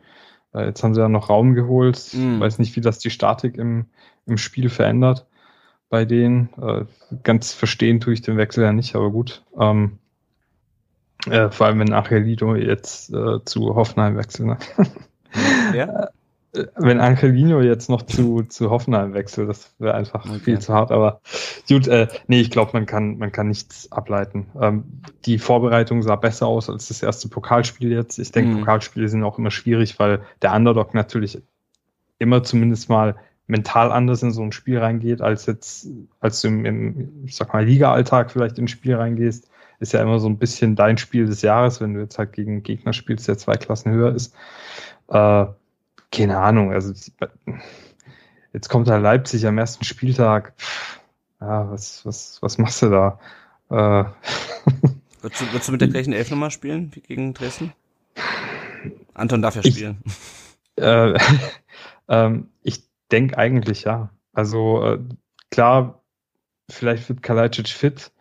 Äh, 0.53 0.65
jetzt 0.65 0.84
haben 0.84 0.94
sie 0.94 1.02
ja 1.02 1.10
noch 1.10 1.30
Raum 1.30 1.56
geholt. 1.56 2.14
Mm. 2.14 2.40
Weiß 2.40 2.60
nicht, 2.60 2.76
wie 2.76 2.81
das 2.81 2.99
die 2.99 3.10
Statik 3.10 3.57
im, 3.57 3.86
im 4.27 4.38
Spiel 4.38 4.69
verändert 4.69 5.26
bei 5.90 6.06
denen. 6.06 6.49
Äh, 6.61 6.86
ganz 7.24 7.53
verstehen 7.53 7.99
tue 7.99 8.14
ich 8.14 8.22
den 8.22 8.38
Wechsel 8.38 8.64
ja 8.64 8.74
nicht, 8.74 8.95
aber 8.95 9.10
gut. 9.11 9.44
Ähm, 9.60 9.98
äh, 11.28 11.49
vor 11.49 11.68
allem, 11.68 11.80
wenn 11.80 11.94
Angelino 11.94 12.56
jetzt 12.56 13.11
äh, 13.14 13.44
zu 13.44 13.76
Hoffenheim 13.76 14.16
wechselt. 14.18 14.48
Ne? 14.48 14.57
Ja? 15.76 16.10
Äh, 16.53 16.66
Wenn 16.78 16.99
Angelino 16.99 17.61
jetzt 17.61 17.90
noch 17.90 18.02
zu, 18.02 18.41
zu 18.44 18.72
Hoffenheim 18.72 19.14
wechselt, 19.14 19.48
das 19.49 19.76
wäre 19.78 19.94
einfach 19.94 20.26
Okay. 20.26 20.40
viel 20.40 20.60
zu 20.60 20.74
hart. 20.74 20.91
Aber 20.91 21.22
gut, 21.68 21.88
äh, 21.88 22.07
nee, 22.28 22.40
ich 22.41 22.49
glaube, 22.49 22.72
man 22.74 22.88
kann, 22.88 23.20
man 23.20 23.32
kann 23.32 23.49
nichts 23.49 23.91
ableiten. 23.91 24.48
Ähm, 24.60 24.86
die 25.26 25.38
Vorbereitung 25.38 26.02
sah 26.02 26.16
besser 26.16 26.48
aus 26.48 26.68
als 26.70 26.88
das 26.88 27.03
erste 27.03 27.30
Pokalspiel 27.30 27.91
jetzt. 27.91 28.18
Ich 28.18 28.32
denke, 28.32 28.56
Mhm. 28.56 28.60
Pokalspiele 28.61 29.07
sind 29.10 29.24
auch 29.24 29.38
immer 29.38 29.52
schwierig, 29.52 29.99
weil 29.99 30.22
der 30.41 30.56
Underdog 30.56 30.95
natürlich 30.95 31.40
immer 32.18 32.41
zumindest 32.41 32.90
mal 32.90 33.16
mental 33.50 33.92
anders 33.92 34.22
in 34.24 34.32
so 34.32 34.42
ein 34.44 34.52
Spiel 34.52 34.80
reingeht, 34.80 35.22
als 35.22 35.46
jetzt, 35.48 35.88
als 36.20 36.42
du 36.42 36.48
im, 36.50 36.66
im 36.66 37.24
ich 37.26 37.36
sag 37.36 37.52
mal, 37.54 37.66
Liga-Alltag 37.66 38.32
vielleicht 38.32 38.60
ins 38.60 38.72
Spiel 38.72 38.96
reingehst. 38.96 39.50
Ist 39.80 39.94
ja 39.94 40.02
immer 40.02 40.20
so 40.20 40.28
ein 40.28 40.38
bisschen 40.38 40.76
dein 40.76 40.98
Spiel 40.98 41.26
des 41.26 41.42
Jahres, 41.42 41.80
wenn 41.82 41.94
du 41.94 42.02
jetzt 42.02 42.18
halt 42.18 42.34
gegen 42.34 42.64
Gegner 42.64 42.94
spielst, 42.94 43.28
der 43.28 43.38
zwei 43.38 43.56
Klassen 43.56 43.92
höher 43.92 44.14
ist. 44.14 44.36
Äh, 45.08 45.46
keine 46.12 46.38
Ahnung, 46.38 46.74
also 46.74 46.94
jetzt 48.54 48.70
kommt 48.70 48.90
halt 48.90 49.04
Leipzig 49.04 49.46
am 49.48 49.58
ersten 49.58 49.84
Spieltag. 49.86 50.54
Ja, 51.40 51.72
was, 51.72 52.06
was, 52.06 52.40
was 52.42 52.58
machst 52.58 52.82
du 52.82 52.90
da? 52.90 53.20
Äh, 53.70 54.04
Würdest 55.22 55.42
du, 55.42 55.46
würdest 55.52 55.68
du 55.68 55.72
mit 55.74 55.82
der 55.82 55.88
gleichen 55.90 56.14
Elf 56.14 56.30
nochmal 56.32 56.52
spielen 56.52 56.92
wie 56.94 57.02
gegen 57.02 57.34
Dresden? 57.34 57.74
Anton 59.14 59.42
darf 59.42 59.56
ja 59.56 59.62
Ich- 59.64 59.76
spielen. 59.76 60.02
Äh, 60.78 61.18
ähm, 62.08 62.48
ich 62.64 62.84
denke 63.11 63.38
eigentlich 63.38 63.84
ja. 63.84 64.10
Also 64.34 64.84
äh, 64.84 64.99
klar, 65.52 66.03
vielleicht 66.69 67.10
wird 67.10 67.23
Kalajdzic 67.23 67.69
fit. 67.69 68.11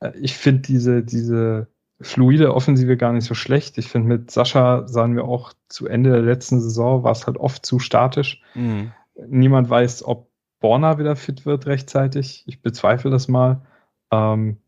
Äh, 0.00 0.12
ich 0.18 0.36
finde 0.36 0.62
diese, 0.62 1.02
diese 1.02 1.68
fluide 2.00 2.54
Offensive 2.54 2.96
gar 2.96 3.12
nicht 3.12 3.24
so 3.24 3.34
schlecht. 3.34 3.78
Ich 3.78 3.88
finde, 3.88 4.08
mit 4.08 4.30
Sascha 4.30 4.86
sahen 4.86 5.16
wir 5.16 5.24
auch 5.24 5.52
zu 5.68 5.86
Ende 5.86 6.10
der 6.10 6.22
letzten 6.22 6.60
Saison, 6.60 7.02
war 7.02 7.12
es 7.12 7.26
halt 7.26 7.36
oft 7.36 7.66
zu 7.66 7.78
statisch. 7.78 8.42
Mhm. 8.54 8.92
Niemand 9.26 9.68
weiß, 9.68 10.04
ob 10.04 10.28
Borna 10.60 10.98
wieder 10.98 11.16
fit 11.16 11.46
wird 11.46 11.66
rechtzeitig. 11.66 12.44
Ich 12.46 12.62
bezweifle 12.62 13.10
das 13.10 13.28
mal. 13.28 13.62
Ähm, 14.10 14.58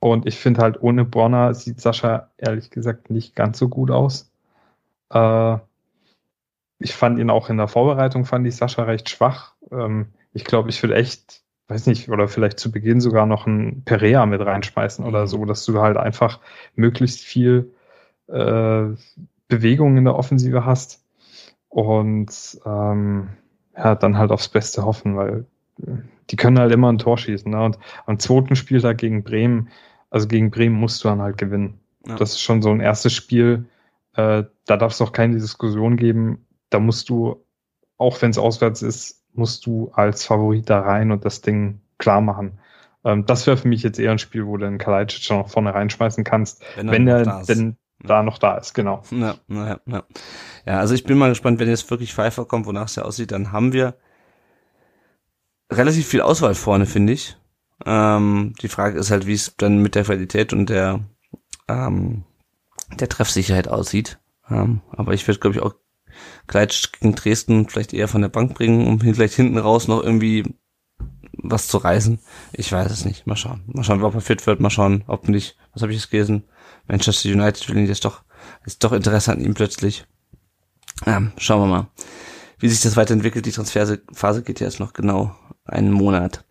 und 0.00 0.26
ich 0.26 0.36
finde 0.38 0.60
halt, 0.62 0.80
ohne 0.82 1.04
Borna 1.04 1.54
sieht 1.54 1.80
Sascha 1.80 2.30
ehrlich 2.36 2.70
gesagt 2.70 3.10
nicht 3.10 3.34
ganz 3.34 3.58
so 3.58 3.68
gut 3.68 3.90
aus. 3.90 4.30
Äh, 5.10 5.58
ich 6.78 6.94
fand 6.94 7.18
ihn 7.18 7.30
auch 7.30 7.48
in 7.50 7.56
der 7.56 7.68
Vorbereitung, 7.68 8.24
fand 8.24 8.46
ich 8.46 8.56
Sascha 8.56 8.82
recht 8.84 9.08
schwach. 9.08 9.54
Ähm, 9.70 10.08
ich 10.32 10.44
glaube, 10.44 10.68
ich 10.68 10.82
würde 10.82 10.96
echt, 10.96 11.42
weiß 11.68 11.86
nicht, 11.86 12.08
oder 12.08 12.28
vielleicht 12.28 12.58
zu 12.58 12.70
Beginn 12.70 13.00
sogar 13.00 13.26
noch 13.26 13.46
einen 13.46 13.82
Perea 13.84 14.26
mit 14.26 14.40
reinschmeißen 14.40 15.04
oder 15.04 15.22
Mhm. 15.22 15.26
so, 15.26 15.44
dass 15.44 15.64
du 15.64 15.80
halt 15.80 15.96
einfach 15.96 16.40
möglichst 16.74 17.20
viel 17.20 17.72
äh, 18.28 18.88
Bewegung 19.48 19.96
in 19.96 20.04
der 20.04 20.16
Offensive 20.16 20.64
hast 20.64 21.04
und 21.68 22.58
ähm, 22.64 23.28
ja, 23.76 23.94
dann 23.94 24.18
halt 24.18 24.30
aufs 24.30 24.48
Beste 24.48 24.84
hoffen, 24.84 25.16
weil 25.16 25.46
äh, 25.82 25.92
die 26.30 26.36
können 26.36 26.58
halt 26.58 26.72
immer 26.72 26.92
ein 26.92 26.98
Tor 26.98 27.18
schießen. 27.18 27.50
Ne? 27.50 27.62
Und 27.62 27.78
am 28.06 28.18
zweiten 28.18 28.56
Spieltag 28.56 28.98
gegen 28.98 29.22
Bremen, 29.22 29.68
also 30.10 30.26
gegen 30.26 30.50
Bremen 30.50 30.74
musst 30.74 31.04
du 31.04 31.08
dann 31.08 31.22
halt 31.22 31.38
gewinnen. 31.38 31.80
Ja. 32.06 32.16
Das 32.16 32.32
ist 32.32 32.40
schon 32.40 32.62
so 32.62 32.70
ein 32.70 32.80
erstes 32.80 33.12
Spiel, 33.12 33.66
äh, 34.14 34.44
da 34.66 34.76
darf 34.76 34.92
es 34.92 35.00
auch 35.00 35.12
keine 35.12 35.34
Diskussion 35.34 35.96
geben. 35.96 36.45
Da 36.70 36.80
musst 36.80 37.08
du, 37.08 37.44
auch 37.98 38.20
wenn 38.22 38.30
es 38.30 38.38
auswärts 38.38 38.82
ist, 38.82 39.22
musst 39.32 39.66
du 39.66 39.90
als 39.92 40.24
Favorit 40.24 40.68
da 40.70 40.80
rein 40.80 41.10
und 41.10 41.24
das 41.24 41.40
Ding 41.42 41.80
klar 41.98 42.20
machen. 42.20 42.58
Ähm, 43.04 43.26
das 43.26 43.46
wäre 43.46 43.56
für 43.56 43.68
mich 43.68 43.82
jetzt 43.82 43.98
eher 43.98 44.12
ein 44.12 44.18
Spiel, 44.18 44.46
wo 44.46 44.56
du 44.56 44.64
den 44.66 44.78
Kalajdzic 44.78 45.22
schon 45.22 45.38
noch 45.38 45.48
vorne 45.48 45.74
reinschmeißen 45.74 46.24
kannst, 46.24 46.62
Wenn 46.74 46.88
er 46.88 46.92
wenn 46.92 47.08
er 47.08 47.40
ist. 47.40 47.48
denn 47.48 47.76
da 48.00 48.22
noch 48.22 48.38
da 48.38 48.56
ist, 48.56 48.74
genau. 48.74 49.02
Ja, 49.10 49.36
ja, 49.48 49.80
ja. 49.86 50.02
Ja, 50.66 50.78
also 50.80 50.94
ich 50.94 51.04
bin 51.04 51.16
mal 51.16 51.28
gespannt, 51.30 51.58
wenn 51.60 51.68
jetzt 51.68 51.90
wirklich 51.90 52.12
Pfeiffer 52.14 52.44
kommt, 52.44 52.66
wonach 52.66 52.86
es 52.86 52.96
ja 52.96 53.04
aussieht, 53.04 53.32
dann 53.32 53.52
haben 53.52 53.72
wir 53.72 53.94
relativ 55.70 56.06
viel 56.06 56.20
Auswahl 56.20 56.54
vorne, 56.54 56.86
finde 56.86 57.12
ich. 57.12 57.36
Ähm, 57.84 58.54
die 58.62 58.68
Frage 58.68 58.98
ist 58.98 59.10
halt, 59.10 59.26
wie 59.26 59.34
es 59.34 59.56
dann 59.56 59.78
mit 59.78 59.94
der 59.94 60.04
Qualität 60.04 60.52
und 60.52 60.68
der, 60.70 61.00
ähm, 61.68 62.24
der 62.98 63.08
Treffsicherheit 63.08 63.68
aussieht. 63.68 64.18
Ähm, 64.48 64.80
aber 64.90 65.12
ich 65.12 65.26
werde, 65.26 65.40
glaube 65.40 65.56
ich, 65.56 65.62
auch 65.62 65.74
Kleitsch 66.46 66.92
gegen 66.92 67.14
Dresden 67.14 67.68
vielleicht 67.68 67.92
eher 67.92 68.08
von 68.08 68.22
der 68.22 68.28
Bank 68.28 68.54
bringen, 68.54 68.86
um 68.86 69.00
vielleicht 69.00 69.34
hinten 69.34 69.58
raus 69.58 69.88
noch 69.88 70.02
irgendwie 70.02 70.44
was 71.38 71.68
zu 71.68 71.78
reißen. 71.78 72.18
Ich 72.52 72.72
weiß 72.72 72.90
es 72.90 73.04
nicht. 73.04 73.26
Mal 73.26 73.36
schauen. 73.36 73.62
Mal 73.66 73.84
schauen, 73.84 74.02
ob 74.02 74.14
er 74.14 74.20
fit 74.20 74.46
wird. 74.46 74.60
Mal 74.60 74.70
schauen, 74.70 75.04
ob 75.06 75.28
nicht. 75.28 75.56
Was 75.72 75.82
habe 75.82 75.92
ich 75.92 75.98
jetzt 75.98 76.10
gelesen? 76.10 76.44
Manchester 76.88 77.28
United 77.28 77.68
will 77.68 77.78
ihn 77.78 77.86
jetzt 77.86 78.04
doch, 78.04 78.22
ist 78.64 78.82
doch 78.84 78.92
Interesse 78.92 79.32
an 79.32 79.40
ihm 79.40 79.54
plötzlich. 79.54 80.06
Ja, 81.04 81.22
schauen 81.36 81.62
wir 81.62 81.66
mal, 81.66 81.88
wie 82.58 82.68
sich 82.68 82.80
das 82.80 82.96
weiterentwickelt. 82.96 83.44
Die 83.44 83.52
Transferphase 83.52 84.42
geht 84.42 84.60
ja 84.60 84.66
jetzt 84.66 84.80
noch 84.80 84.92
genau 84.92 85.34
einen 85.64 85.92
Monat. 85.92 86.44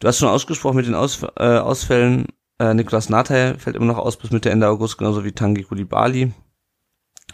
Du 0.00 0.08
hast 0.08 0.18
schon 0.18 0.28
ausgesprochen 0.28 0.76
mit 0.76 0.86
den 0.86 0.94
Aus, 0.94 1.22
äh, 1.36 1.58
Ausfällen. 1.58 2.26
Äh, 2.58 2.74
Niklas 2.74 3.08
Nathai 3.08 3.56
fällt 3.58 3.76
immer 3.76 3.86
noch 3.86 3.98
aus 3.98 4.16
bis 4.16 4.30
Mitte 4.30 4.50
Ende 4.50 4.68
August, 4.68 4.98
genauso 4.98 5.24
wie 5.24 5.32
Tangi 5.32 5.62
Kulibali. 5.62 6.32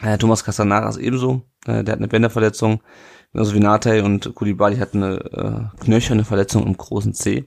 Äh, 0.03 0.19
Thomas 0.19 0.45
Castanaras 0.45 0.97
ebenso. 0.97 1.43
Äh, 1.67 1.85
der 1.85 1.93
hat 1.93 1.99
eine 1.99 2.09
Bänderverletzung, 2.09 2.83
genauso 3.33 3.55
wie 3.55 3.61
Nathai 3.61 4.03
und 4.03 4.35
Kulibali 4.35 4.77
hat 4.77 4.95
eine 4.95 5.71
äh, 5.79 5.85
knöcherne 5.85 6.25
Verletzung 6.25 6.67
im 6.67 6.77
großen 6.77 7.15
C. 7.15 7.45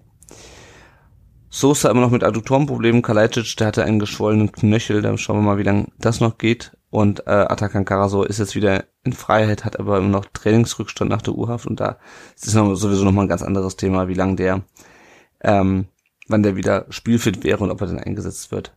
Sosa 1.53 1.91
immer 1.91 1.99
noch 1.99 2.11
mit 2.11 2.23
Adduktorenproblemen. 2.23 3.01
Kalajdzic, 3.01 3.57
der 3.57 3.67
hatte 3.67 3.83
einen 3.83 3.99
geschwollenen 3.99 4.53
Knöchel. 4.53 5.01
Da 5.01 5.17
schauen 5.17 5.37
wir 5.37 5.41
mal, 5.41 5.57
wie 5.57 5.63
lange 5.63 5.87
das 5.99 6.21
noch 6.21 6.37
geht. 6.37 6.77
Und 6.89 7.27
äh, 7.27 7.31
Atakan 7.31 7.83
Karasor 7.83 8.29
ist 8.29 8.39
jetzt 8.39 8.55
wieder 8.55 8.85
in 9.03 9.11
Freiheit, 9.11 9.65
hat 9.65 9.77
aber 9.77 9.97
immer 9.97 10.07
noch 10.07 10.25
Trainingsrückstand 10.25 11.11
nach 11.11 11.21
der 11.21 11.35
Urhaft. 11.35 11.65
Und 11.65 11.81
da 11.81 11.97
ist 12.35 12.47
es 12.47 12.53
sowieso 12.53 13.03
nochmal 13.03 13.25
ein 13.25 13.29
ganz 13.29 13.41
anderes 13.43 13.75
Thema, 13.75 14.07
wie 14.07 14.13
lange 14.13 14.37
der, 14.37 14.61
ähm, 15.41 15.87
wann 16.29 16.43
der 16.43 16.55
wieder 16.55 16.85
spielfit 16.89 17.43
wäre 17.43 17.63
und 17.63 17.71
ob 17.71 17.81
er 17.81 17.87
dann 17.87 17.99
eingesetzt 17.99 18.53
wird. 18.53 18.73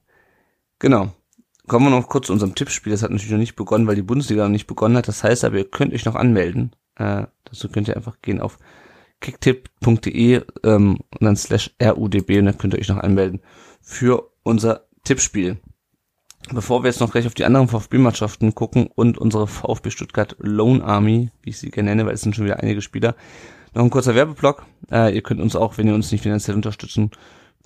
Genau. 0.81 1.13
Kommen 1.67 1.87
wir 1.87 1.91
noch 1.91 2.09
kurz 2.09 2.27
zu 2.27 2.33
unserem 2.33 2.55
Tippspiel. 2.55 2.93
Das 2.93 3.03
hat 3.03 3.11
natürlich 3.11 3.33
noch 3.33 3.39
nicht 3.39 3.57
begonnen, 3.57 3.87
weil 3.87 3.97
die 3.97 4.03
Bundesliga 4.03 4.43
noch 4.43 4.51
nicht 4.51 4.67
begonnen 4.67 4.97
hat. 4.97 5.09
Das 5.09 5.25
heißt 5.25 5.45
aber, 5.45 5.57
ihr 5.57 5.71
könnt 5.71 5.95
euch 5.95 6.05
noch 6.05 6.15
anmelden. 6.15 6.77
Äh, 6.97 7.27
dazu 7.45 7.69
könnt 7.69 7.89
ihr 7.89 7.97
einfach 7.97 8.21
gehen 8.21 8.41
auf 8.41 8.59
kicktipp.de 9.21 10.43
ähm, 10.65 10.99
und 11.11 11.23
dann 11.23 11.37
slash 11.37 11.71
RUDB 11.83 12.39
und 12.39 12.47
dann 12.47 12.59
könnt 12.59 12.75
ihr 12.75 12.81
euch 12.81 12.89
noch 12.89 12.99
anmelden 12.99 13.41
für 13.81 14.31
unser 14.43 14.87
Tippspiel. 15.05 15.59
Bevor 16.53 16.83
wir 16.83 16.89
jetzt 16.89 17.01
noch 17.01 17.11
gleich 17.11 17.27
auf 17.27 17.33
die 17.33 17.47
anderen 17.47 17.69
VfB-Mannschaften 17.69 18.55
gucken 18.55 18.89
und 18.95 19.17
unsere 19.17 19.47
VfB 19.47 19.91
Stuttgart 19.91 20.37
Lone 20.41 20.85
Army, 20.85 21.31
wie 21.43 21.51
ich 21.51 21.59
sie 21.59 21.71
gerne 21.71 21.91
nenne, 21.91 22.05
weil 22.05 22.15
es 22.15 22.21
sind 22.21 22.37
schon 22.37 22.45
wieder 22.45 22.61
einige 22.61 22.83
Spieler, 22.83 23.17
noch 23.73 23.83
ein 23.83 23.91
kurzer 23.91 24.15
Werbeblock. 24.15 24.67
Äh, 24.91 25.15
ihr 25.15 25.23
könnt 25.23 25.41
uns 25.41 25.57
auch, 25.57 25.79
wenn 25.79 25.89
ihr 25.89 25.95
uns 25.95 26.13
nicht 26.13 26.23
finanziell 26.23 26.55
unterstützen 26.55 27.11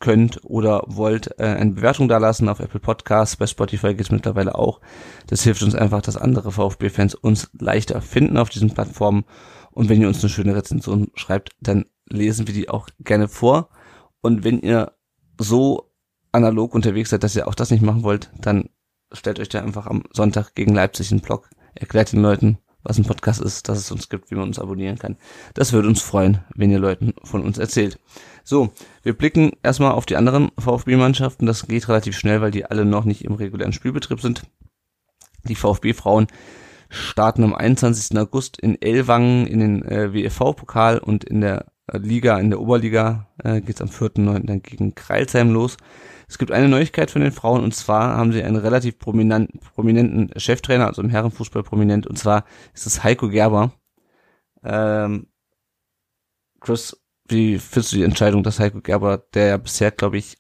könnt 0.01 0.41
oder 0.45 0.85
wollt, 0.87 1.39
äh, 1.39 1.45
eine 1.45 1.73
Bewertung 1.73 2.09
da 2.09 2.19
lassen 2.19 2.49
auf 2.49 2.61
Apple 2.61 2.81
Podcasts. 2.81 3.37
Bei 3.37 3.47
Spotify 3.47 3.95
geht's 3.95 4.11
mittlerweile 4.11 4.55
auch. 4.55 4.81
Das 5.27 5.43
hilft 5.43 5.63
uns 5.63 5.75
einfach, 5.75 6.03
dass 6.03 6.17
andere 6.17 6.53
VfB-Fans 6.53 7.15
uns 7.15 7.51
leichter 7.59 8.01
finden 8.01 8.37
auf 8.37 8.49
diesen 8.49 8.73
Plattformen. 8.73 9.25
Und 9.71 9.89
wenn 9.89 10.01
ihr 10.01 10.09
uns 10.09 10.21
eine 10.23 10.31
schöne 10.31 10.55
Rezension 10.55 11.09
schreibt, 11.15 11.51
dann 11.61 11.87
lesen 12.09 12.47
wir 12.47 12.55
die 12.55 12.69
auch 12.69 12.89
gerne 13.01 13.29
vor. 13.29 13.71
Und 14.21 14.45
wenn 14.45 14.61
ihr 14.61 14.93
so 15.39 15.93
analog 16.33 16.75
unterwegs 16.75 17.11
seid, 17.11 17.23
dass 17.23 17.37
ihr 17.37 17.49
auch 17.49 17.55
das 17.55 17.71
nicht 17.71 17.83
machen 17.83 18.03
wollt, 18.03 18.31
dann 18.41 18.71
stellt 19.13 19.41
euch 19.41 19.49
da 19.49 19.61
einfach 19.61 19.87
am 19.87 20.05
Sonntag 20.13 20.55
gegen 20.55 20.75
Leipzig 20.75 21.11
einen 21.11 21.21
Blog, 21.21 21.49
erklärt 21.75 22.13
den 22.13 22.23
Leuten, 22.23 22.59
was 22.83 22.99
ein 22.99 23.05
Podcast 23.05 23.41
ist, 23.41 23.69
dass 23.69 23.79
es 23.79 23.91
uns 23.91 24.09
gibt, 24.09 24.31
wie 24.31 24.35
man 24.35 24.49
uns 24.49 24.59
abonnieren 24.59 24.99
kann. 24.99 25.17
Das 25.55 25.73
würde 25.73 25.89
uns 25.89 26.01
freuen, 26.01 26.45
wenn 26.55 26.71
ihr 26.71 26.79
Leuten 26.79 27.15
von 27.25 27.43
uns 27.43 27.59
erzählt. 27.59 27.99
So, 28.45 28.73
wir 29.03 29.13
blicken 29.13 29.53
erstmal 29.63 29.93
auf 29.93 30.07
die 30.07 30.17
anderen 30.17 30.51
VfB-Mannschaften. 30.59 31.47
Das 31.47 31.67
geht 31.67 31.89
relativ 31.89 32.17
schnell, 32.17 32.41
weil 32.41 32.51
die 32.51 32.65
alle 32.65 32.85
noch 32.85 33.05
nicht 33.05 33.25
im 33.25 33.35
regulären 33.35 33.73
Spielbetrieb 33.73 34.21
sind. 34.21 34.43
Die 35.45 35.55
VfB-Frauen 35.55 36.29
starten 36.89 37.45
am 37.45 37.55
21. 37.55 38.17
August 38.19 38.59
in 38.59 38.81
Ellwangen 38.81 39.47
in 39.47 39.61
den 39.61 39.85
äh, 39.85 40.15
WFV-Pokal 40.15 40.99
und 40.99 41.25
in 41.25 41.41
der 41.41 41.67
äh, 41.87 41.99
Liga, 41.99 42.39
in 42.39 42.51
der 42.51 42.61
Oberliga 42.61 43.29
äh, 43.43 43.61
geht 43.61 43.77
es 43.77 43.83
am 43.83 43.89
4.9. 43.89 44.47
dann 44.47 44.63
gegen 44.63 44.95
Kreilsheim 44.95 45.51
los. 45.51 45.77
Es 46.29 46.37
gibt 46.37 46.53
eine 46.53 46.69
Neuigkeit 46.69 47.11
von 47.11 47.23
den 47.23 47.33
Frauen 47.33 47.65
und 47.65 47.75
zwar 47.75 48.17
haben 48.17 48.33
sie 48.33 48.43
einen 48.43 48.57
relativ 48.57 48.99
prominenten, 48.99 49.61
prominenten 49.75 50.39
Cheftrainer, 50.39 50.87
also 50.87 51.01
im 51.01 51.09
Herrenfußball 51.09 51.63
prominent, 51.63 52.07
und 52.07 52.19
zwar 52.19 52.45
ist 52.75 52.87
es 52.87 53.03
Heiko 53.03 53.29
Gerber. 53.29 53.73
Ähm, 54.63 55.29
Chris, 56.61 57.01
wie 57.29 57.59
findest 57.59 57.93
du 57.93 57.97
die 57.97 58.03
Entscheidung, 58.03 58.43
dass 58.43 58.61
Heiko 58.61 58.81
Gerber, 58.81 59.19
der 59.33 59.47
ja 59.47 59.57
bisher, 59.57 59.91
glaube 59.91 60.19
ich, 60.19 60.37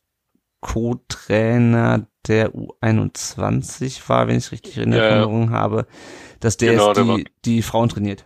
Co-Trainer 0.60 2.06
der 2.26 2.52
U21 2.52 4.08
war, 4.08 4.28
wenn 4.28 4.36
ich 4.36 4.52
richtig 4.52 4.76
in 4.78 4.92
Erinnerung 4.92 5.46
ja, 5.46 5.50
habe, 5.50 5.86
dass 6.40 6.56
der 6.56 6.72
genau, 6.72 6.88
jetzt 6.88 6.98
die, 6.98 7.26
die 7.44 7.62
Frauen 7.62 7.88
trainiert? 7.88 8.24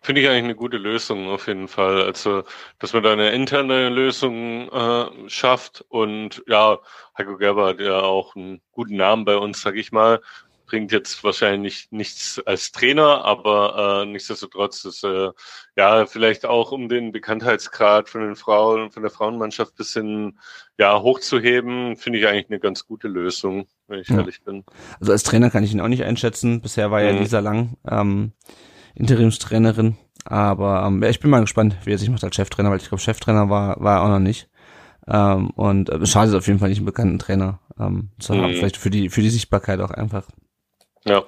Finde 0.00 0.20
ich 0.20 0.28
eigentlich 0.28 0.44
eine 0.44 0.54
gute 0.54 0.78
Lösung 0.78 1.28
auf 1.28 1.46
jeden 1.46 1.68
Fall. 1.68 2.02
Also, 2.02 2.44
dass 2.78 2.92
man 2.92 3.02
da 3.02 3.12
eine 3.12 3.30
interne 3.30 3.88
Lösung 3.88 4.68
äh, 4.70 5.28
schafft 5.28 5.84
und 5.88 6.42
ja, 6.46 6.78
Heiko 7.16 7.36
Gerber 7.36 7.68
hat 7.68 7.80
ja 7.80 8.00
auch 8.00 8.34
einen 8.36 8.60
guten 8.72 8.96
Namen 8.96 9.24
bei 9.24 9.36
uns, 9.36 9.60
sag 9.60 9.76
ich 9.76 9.92
mal. 9.92 10.20
Bringt 10.66 10.90
jetzt 10.90 11.22
wahrscheinlich 11.22 11.86
nichts 11.92 12.42
als 12.44 12.72
Trainer, 12.72 13.24
aber 13.24 14.02
äh, 14.02 14.06
nichtsdestotrotz 14.06 14.84
ist 14.84 15.04
äh, 15.04 15.30
ja 15.76 16.06
vielleicht 16.06 16.44
auch 16.44 16.72
um 16.72 16.88
den 16.88 17.12
Bekanntheitsgrad 17.12 18.08
von 18.08 18.22
den 18.22 18.34
Frauen, 18.34 18.90
von 18.90 19.02
der 19.02 19.12
Frauenmannschaft 19.12 19.76
bisschen 19.76 20.40
ja 20.76 21.00
hochzuheben, 21.00 21.96
finde 21.96 22.18
ich 22.18 22.26
eigentlich 22.26 22.50
eine 22.50 22.58
ganz 22.58 22.84
gute 22.84 23.06
Lösung, 23.06 23.68
wenn 23.86 24.00
ich 24.00 24.08
ja. 24.08 24.16
ehrlich 24.16 24.42
bin. 24.42 24.64
Also 24.98 25.12
als 25.12 25.22
Trainer 25.22 25.50
kann 25.50 25.62
ich 25.62 25.72
ihn 25.72 25.80
auch 25.80 25.86
nicht 25.86 26.02
einschätzen. 26.02 26.60
Bisher 26.60 26.90
war 26.90 27.00
ja 27.00 27.12
mhm. 27.12 27.20
Lisa 27.20 27.38
Lang. 27.38 27.76
Ähm, 27.88 28.32
Interimstrainerin. 28.96 29.96
Aber 30.24 30.84
ähm, 30.86 31.02
ja, 31.02 31.08
ich 31.08 31.20
bin 31.20 31.30
mal 31.30 31.40
gespannt, 31.40 31.76
wie 31.84 31.92
er 31.92 31.98
sich 31.98 32.10
macht 32.10 32.24
als 32.24 32.34
Cheftrainer, 32.34 32.70
weil 32.70 32.78
ich 32.78 32.88
glaube, 32.88 33.02
Cheftrainer 33.02 33.48
war, 33.48 33.80
war 33.80 33.98
er 33.98 34.02
auch 34.02 34.08
noch 34.08 34.18
nicht. 34.18 34.48
Ähm, 35.06 35.50
und 35.50 35.88
äh, 35.88 36.04
schade 36.04 36.30
ist 36.30 36.34
auf 36.34 36.46
jeden 36.48 36.58
Fall 36.58 36.68
nicht 36.68 36.78
einen 36.78 36.86
bekannten 36.86 37.18
Trainer 37.18 37.60
ähm, 37.78 38.10
zu 38.18 38.34
haben. 38.34 38.50
Mhm. 38.50 38.56
Vielleicht 38.56 38.76
für 38.76 38.90
die, 38.90 39.08
für 39.08 39.22
die 39.22 39.30
Sichtbarkeit 39.30 39.80
auch 39.80 39.92
einfach. 39.92 40.26
Ja. 41.04 41.22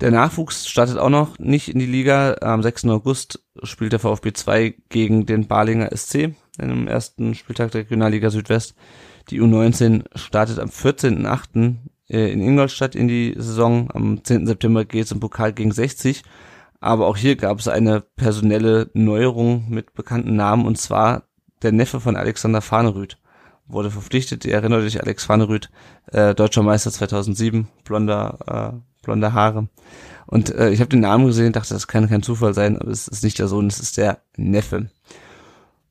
Der 0.00 0.10
Nachwuchs 0.10 0.68
startet 0.68 0.98
auch 0.98 1.10
noch 1.10 1.38
nicht 1.38 1.68
in 1.68 1.78
die 1.78 1.86
Liga. 1.86 2.36
Am 2.40 2.62
6. 2.62 2.86
August 2.86 3.42
spielt 3.62 3.92
der 3.92 4.00
VfB 4.00 4.32
2 4.32 4.74
gegen 4.88 5.26
den 5.26 5.46
Balinger 5.46 5.90
SC 5.96 6.34
dem 6.60 6.88
ersten 6.88 7.34
Spieltag 7.34 7.70
der 7.70 7.82
Regionalliga 7.82 8.30
Südwest. 8.30 8.74
Die 9.30 9.40
U19 9.40 10.04
startet 10.16 10.58
am 10.58 10.68
14.8. 10.68 11.76
Äh, 12.12 12.30
in 12.30 12.40
Ingolstadt 12.40 12.94
in 12.94 13.08
die 13.08 13.34
Saison. 13.36 13.90
Am 13.92 14.22
10. 14.22 14.46
September 14.46 14.84
geht 14.84 15.06
es 15.06 15.12
im 15.12 15.20
Pokal 15.20 15.52
gegen 15.52 15.72
60. 15.72 16.22
Aber 16.80 17.06
auch 17.06 17.16
hier 17.16 17.36
gab 17.36 17.58
es 17.58 17.68
eine 17.68 18.00
personelle 18.00 18.90
Neuerung 18.92 19.66
mit 19.68 19.94
bekannten 19.94 20.36
Namen 20.36 20.66
und 20.66 20.78
zwar 20.78 21.28
der 21.62 21.70
Neffe 21.72 22.00
von 22.00 22.16
Alexander 22.16 22.60
Fahnerüth 22.60 23.18
wurde 23.66 23.90
verpflichtet. 23.90 24.44
Ihr 24.44 24.54
erinnert 24.54 24.82
euch, 24.82 25.00
Alex 25.00 25.24
Fahnerüth, 25.24 25.70
äh, 26.10 26.34
deutscher 26.34 26.64
Meister 26.64 26.90
2007, 26.90 27.68
blonder, 27.84 28.74
äh, 28.74 29.04
blonde 29.04 29.32
Haare. 29.32 29.68
Und 30.26 30.54
äh, 30.54 30.70
ich 30.70 30.80
habe 30.80 30.90
den 30.90 31.00
Namen 31.00 31.26
gesehen, 31.26 31.52
dachte, 31.52 31.74
das 31.74 31.86
kann 31.86 32.08
kein 32.08 32.22
Zufall 32.22 32.52
sein, 32.52 32.76
aber 32.78 32.90
es 32.90 33.08
ist 33.08 33.22
nicht 33.22 33.38
der 33.38 33.48
Sohn, 33.48 33.68
es 33.68 33.80
ist 33.80 33.96
der 33.96 34.18
Neffe. 34.36 34.90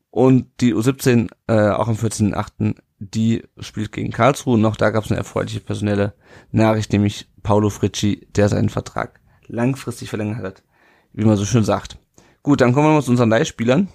Und 0.10 0.48
die 0.60 0.76
U17 0.76 1.30
äh, 1.48 1.70
auch 1.70 1.88
am 1.88 1.96
14.8 1.96 2.76
die 3.02 3.44
spielt 3.60 3.92
gegen 3.92 4.12
Karlsruhe 4.12 4.60
noch 4.60 4.76
da 4.76 4.92
gab 4.92 5.04
es 5.04 5.12
eine 5.12 5.18
erfreuliche 5.18 5.60
personelle 5.60 6.14
Nachricht, 6.52 6.94
nämlich 6.94 7.28
Paulo 7.42 7.72
Fritschi, 7.72 8.28
der 8.36 8.48
seinen 8.48 8.70
Vertrag 8.70 9.20
langfristig 9.48 10.10
verlängert 10.10 10.44
hat, 10.44 10.64
wie 11.12 11.26
man 11.26 11.36
so 11.36 11.46
schön 11.46 11.64
sagt. 11.64 11.98
Gut, 12.44 12.62
dann 12.62 12.74
kommen 12.74 12.88
wir 12.88 12.94
mal 12.94 13.02
zu 13.02 13.10
unseren 13.10 13.30
Leihspielern. 13.30 13.88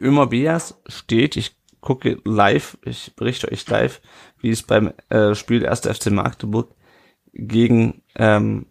Ömer 0.00 0.28
Beas 0.28 0.80
steht, 0.86 1.36
ich 1.36 1.56
gucke 1.80 2.20
live, 2.24 2.78
ich 2.84 3.16
berichte 3.16 3.50
euch 3.50 3.68
live, 3.68 4.00
wie 4.38 4.50
es 4.50 4.62
beim 4.62 4.92
äh, 5.08 5.34
Spiel 5.34 5.58
der 5.58 5.70
1. 5.70 5.80
FC 5.80 6.12
Magdeburg 6.12 6.72
gegen 7.32 8.02
ähm, 8.14 8.66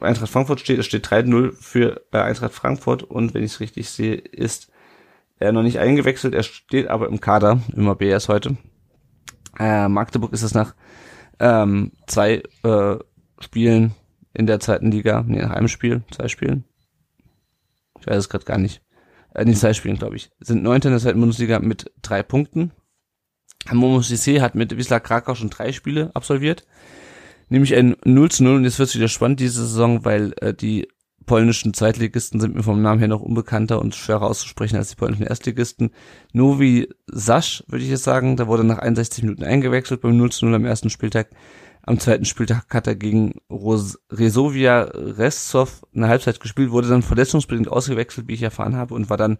Eintracht 0.00 0.30
Frankfurt 0.30 0.60
steht. 0.60 0.78
Es 0.78 0.86
steht 0.86 1.06
3-0 1.06 1.52
für 1.52 2.00
äh, 2.12 2.18
Eintracht 2.18 2.52
Frankfurt 2.52 3.02
und 3.02 3.34
wenn 3.34 3.42
ich 3.42 3.54
es 3.54 3.60
richtig 3.60 3.90
sehe, 3.90 4.14
ist 4.14 4.70
er 5.42 5.52
noch 5.52 5.62
nicht 5.62 5.78
eingewechselt, 5.78 6.34
er 6.34 6.42
steht 6.42 6.88
aber 6.88 7.08
im 7.08 7.20
Kader, 7.20 7.60
immer 7.74 7.94
BS 7.94 8.28
heute. 8.28 8.56
Äh, 9.58 9.88
Magdeburg 9.88 10.32
ist 10.32 10.42
es 10.42 10.54
nach 10.54 10.74
ähm, 11.38 11.92
zwei 12.06 12.42
äh, 12.62 12.96
Spielen 13.40 13.94
in 14.34 14.46
der 14.46 14.60
zweiten 14.60 14.90
Liga, 14.90 15.24
nee, 15.26 15.42
nach 15.42 15.50
einem 15.50 15.68
Spiel, 15.68 16.02
zwei 16.10 16.28
Spielen. 16.28 16.64
Ich 18.00 18.06
weiß 18.06 18.16
es 18.16 18.28
gerade 18.28 18.44
gar 18.44 18.58
nicht. 18.58 18.82
Äh, 19.34 19.44
nee, 19.44 19.54
zwei 19.54 19.74
Spielen, 19.74 19.98
glaube 19.98 20.16
ich. 20.16 20.30
Sind 20.40 20.62
neunte 20.62 20.88
in 20.88 20.92
der 20.92 21.00
zweiten 21.00 21.20
Bundesliga 21.20 21.58
mit 21.58 21.92
drei 22.02 22.22
Punkten. 22.22 22.72
Momo 23.70 24.00
CC 24.00 24.40
hat 24.40 24.54
mit 24.54 24.76
Wisla 24.76 25.00
Krakau 25.00 25.34
schon 25.34 25.50
drei 25.50 25.72
Spiele 25.72 26.10
absolviert. 26.14 26.66
Nämlich 27.48 27.74
ein 27.76 27.96
0 28.04 28.30
zu 28.30 28.44
0 28.44 28.56
und 28.56 28.64
jetzt 28.64 28.78
wird 28.78 28.88
es 28.88 28.96
wieder 28.96 29.08
spannend 29.08 29.40
diese 29.40 29.62
Saison, 29.62 30.04
weil 30.04 30.32
äh, 30.40 30.54
die 30.54 30.88
polnischen 31.26 31.74
Zweitligisten 31.74 32.40
sind 32.40 32.54
mir 32.54 32.62
vom 32.62 32.82
Namen 32.82 32.98
her 32.98 33.08
noch 33.08 33.20
unbekannter 33.20 33.80
und 33.80 33.94
schwerer 33.94 34.22
auszusprechen 34.22 34.76
als 34.76 34.90
die 34.90 34.96
polnischen 34.96 35.26
Erstligisten. 35.26 35.90
Novi 36.32 36.88
Sasch, 37.06 37.64
würde 37.68 37.84
ich 37.84 37.90
jetzt 37.90 38.04
sagen, 38.04 38.36
da 38.36 38.46
wurde 38.46 38.64
nach 38.64 38.78
61 38.78 39.24
Minuten 39.24 39.44
eingewechselt 39.44 40.00
beim 40.00 40.16
0 40.16 40.32
zu 40.32 40.46
0 40.46 40.54
am 40.54 40.64
ersten 40.64 40.90
Spieltag. 40.90 41.30
Am 41.84 41.98
zweiten 41.98 42.24
Spieltag 42.24 42.72
hat 42.72 42.86
er 42.86 42.94
gegen 42.94 43.40
Ros 43.50 43.98
Resovia 44.10 44.82
Restov 44.82 45.84
eine 45.94 46.06
Halbzeit 46.06 46.38
gespielt, 46.38 46.70
wurde 46.70 46.88
dann 46.88 47.02
verletzungsbedingt 47.02 47.68
ausgewechselt, 47.68 48.28
wie 48.28 48.34
ich 48.34 48.42
erfahren 48.42 48.76
habe, 48.76 48.94
und 48.94 49.10
war 49.10 49.16
dann 49.16 49.38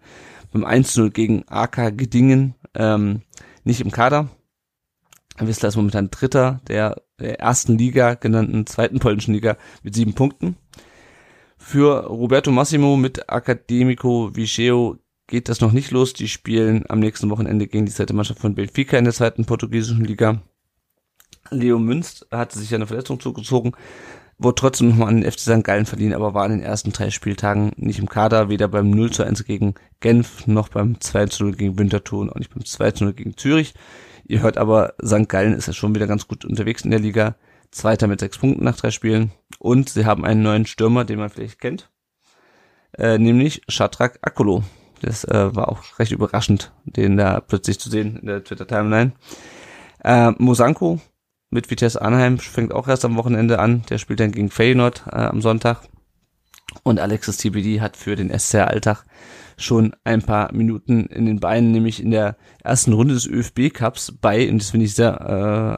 beim 0.51 0.65
1 0.65 0.97
0 0.97 1.11
gegen 1.11 1.43
AK 1.47 1.97
Gedingen 1.97 2.55
ähm, 2.75 3.21
nicht 3.63 3.79
im 3.79 3.91
Kader. 3.91 4.29
Wissler 5.39 5.69
ist 5.69 5.77
momentan 5.77 6.11
Dritter 6.11 6.59
der, 6.67 7.01
der 7.19 7.39
ersten 7.39 7.77
Liga, 7.77 8.13
genannten 8.15 8.65
zweiten 8.67 8.99
polnischen 8.99 9.33
Liga, 9.33 9.57
mit 9.81 9.95
sieben 9.95 10.13
Punkten. 10.13 10.57
Für 11.65 12.05
Roberto 12.05 12.51
Massimo 12.51 12.97
mit 12.97 13.29
Academico 13.29 14.35
Vigeo 14.35 14.97
geht 15.25 15.49
das 15.49 15.61
noch 15.61 15.71
nicht 15.71 15.89
los. 15.89 16.13
Die 16.13 16.27
spielen 16.27 16.83
am 16.89 16.99
nächsten 16.99 17.29
Wochenende 17.31 17.67
gegen 17.67 17.85
die 17.85 17.91
zweite 17.91 18.13
Mannschaft 18.13 18.41
von 18.41 18.53
Benfica 18.53 18.97
in 18.97 19.05
der 19.05 19.13
zweiten 19.13 19.45
portugiesischen 19.45 20.03
Liga. 20.03 20.41
Leo 21.49 21.79
Münst 21.79 22.27
hatte 22.29 22.59
sich 22.59 22.75
eine 22.75 22.85
Verletzung 22.85 23.19
zugezogen, 23.19 23.71
wurde 24.37 24.55
trotzdem 24.55 24.89
nochmal 24.89 25.07
an 25.07 25.21
den 25.21 25.31
FC 25.31 25.39
St. 25.39 25.63
Gallen 25.63 25.85
verliehen, 25.85 26.13
aber 26.13 26.35
war 26.35 26.45
in 26.45 26.51
den 26.51 26.61
ersten 26.61 26.91
drei 26.91 27.09
Spieltagen 27.09 27.71
nicht 27.77 27.97
im 27.97 28.09
Kader, 28.09 28.49
weder 28.49 28.67
beim 28.67 28.91
0 28.91 29.11
zu 29.11 29.23
1 29.23 29.45
gegen 29.45 29.73
Genf, 29.99 30.45
noch 30.45 30.67
beim 30.67 30.99
2 30.99 31.25
zu 31.27 31.45
0 31.45 31.53
gegen 31.55 31.79
Winterthur 31.79 32.19
und 32.19 32.29
auch 32.29 32.39
nicht 32.39 32.53
beim 32.53 32.65
2 32.65 32.91
zu 32.91 33.05
0 33.05 33.13
gegen 33.13 33.37
Zürich. 33.37 33.73
Ihr 34.25 34.41
hört 34.41 34.57
aber, 34.57 34.93
St. 35.03 35.27
Gallen 35.29 35.53
ist 35.53 35.67
ja 35.67 35.73
schon 35.73 35.95
wieder 35.95 36.07
ganz 36.07 36.27
gut 36.27 36.45
unterwegs 36.45 36.83
in 36.83 36.91
der 36.91 36.99
Liga. 36.99 37.35
Zweiter 37.73 38.07
mit 38.07 38.19
sechs 38.19 38.37
Punkten 38.37 38.63
nach 38.63 38.77
drei 38.77 38.91
Spielen. 38.91 39.31
Und 39.59 39.89
sie 39.89 40.05
haben 40.05 40.25
einen 40.25 40.43
neuen 40.43 40.65
Stürmer, 40.65 41.05
den 41.05 41.19
man 41.19 41.29
vielleicht 41.29 41.59
kennt. 41.59 41.89
Äh, 42.97 43.17
nämlich 43.17 43.61
Shatrak 43.67 44.19
Akolo. 44.21 44.63
Das 45.01 45.25
äh, 45.25 45.55
war 45.55 45.69
auch 45.69 45.99
recht 45.99 46.11
überraschend, 46.11 46.71
den 46.85 47.17
da 47.17 47.41
plötzlich 47.41 47.79
zu 47.79 47.89
sehen 47.89 48.17
in 48.17 48.27
der 48.27 48.43
Twitter-Timeline. 48.43 49.13
Äh, 50.03 50.31
Mosanko 50.37 51.01
mit 51.49 51.69
Vitesse 51.69 52.01
Anheim 52.01 52.39
fängt 52.39 52.73
auch 52.73 52.87
erst 52.87 53.05
am 53.05 53.15
Wochenende 53.17 53.59
an. 53.59 53.83
Der 53.89 53.97
spielt 53.97 54.19
dann 54.19 54.31
gegen 54.31 54.49
Feyenoord 54.49 55.03
äh, 55.07 55.15
am 55.15 55.41
Sonntag. 55.41 55.81
Und 56.83 56.99
Alexis 56.99 57.37
TBD 57.37 57.81
hat 57.81 57.97
für 57.97 58.15
den 58.15 58.37
SCR 58.37 58.67
Alltag 58.67 59.05
schon 59.57 59.95
ein 60.03 60.21
paar 60.21 60.53
Minuten 60.53 61.05
in 61.07 61.25
den 61.25 61.39
Beinen, 61.39 61.71
nämlich 61.71 62.01
in 62.01 62.11
der 62.11 62.37
ersten 62.63 62.93
Runde 62.93 63.13
des 63.13 63.27
ÖFB 63.27 63.73
Cups 63.73 64.11
bei, 64.11 64.49
und 64.49 64.59
das 64.59 64.71
finde 64.71 64.85
ich 64.85 64.95
sehr 64.95 65.19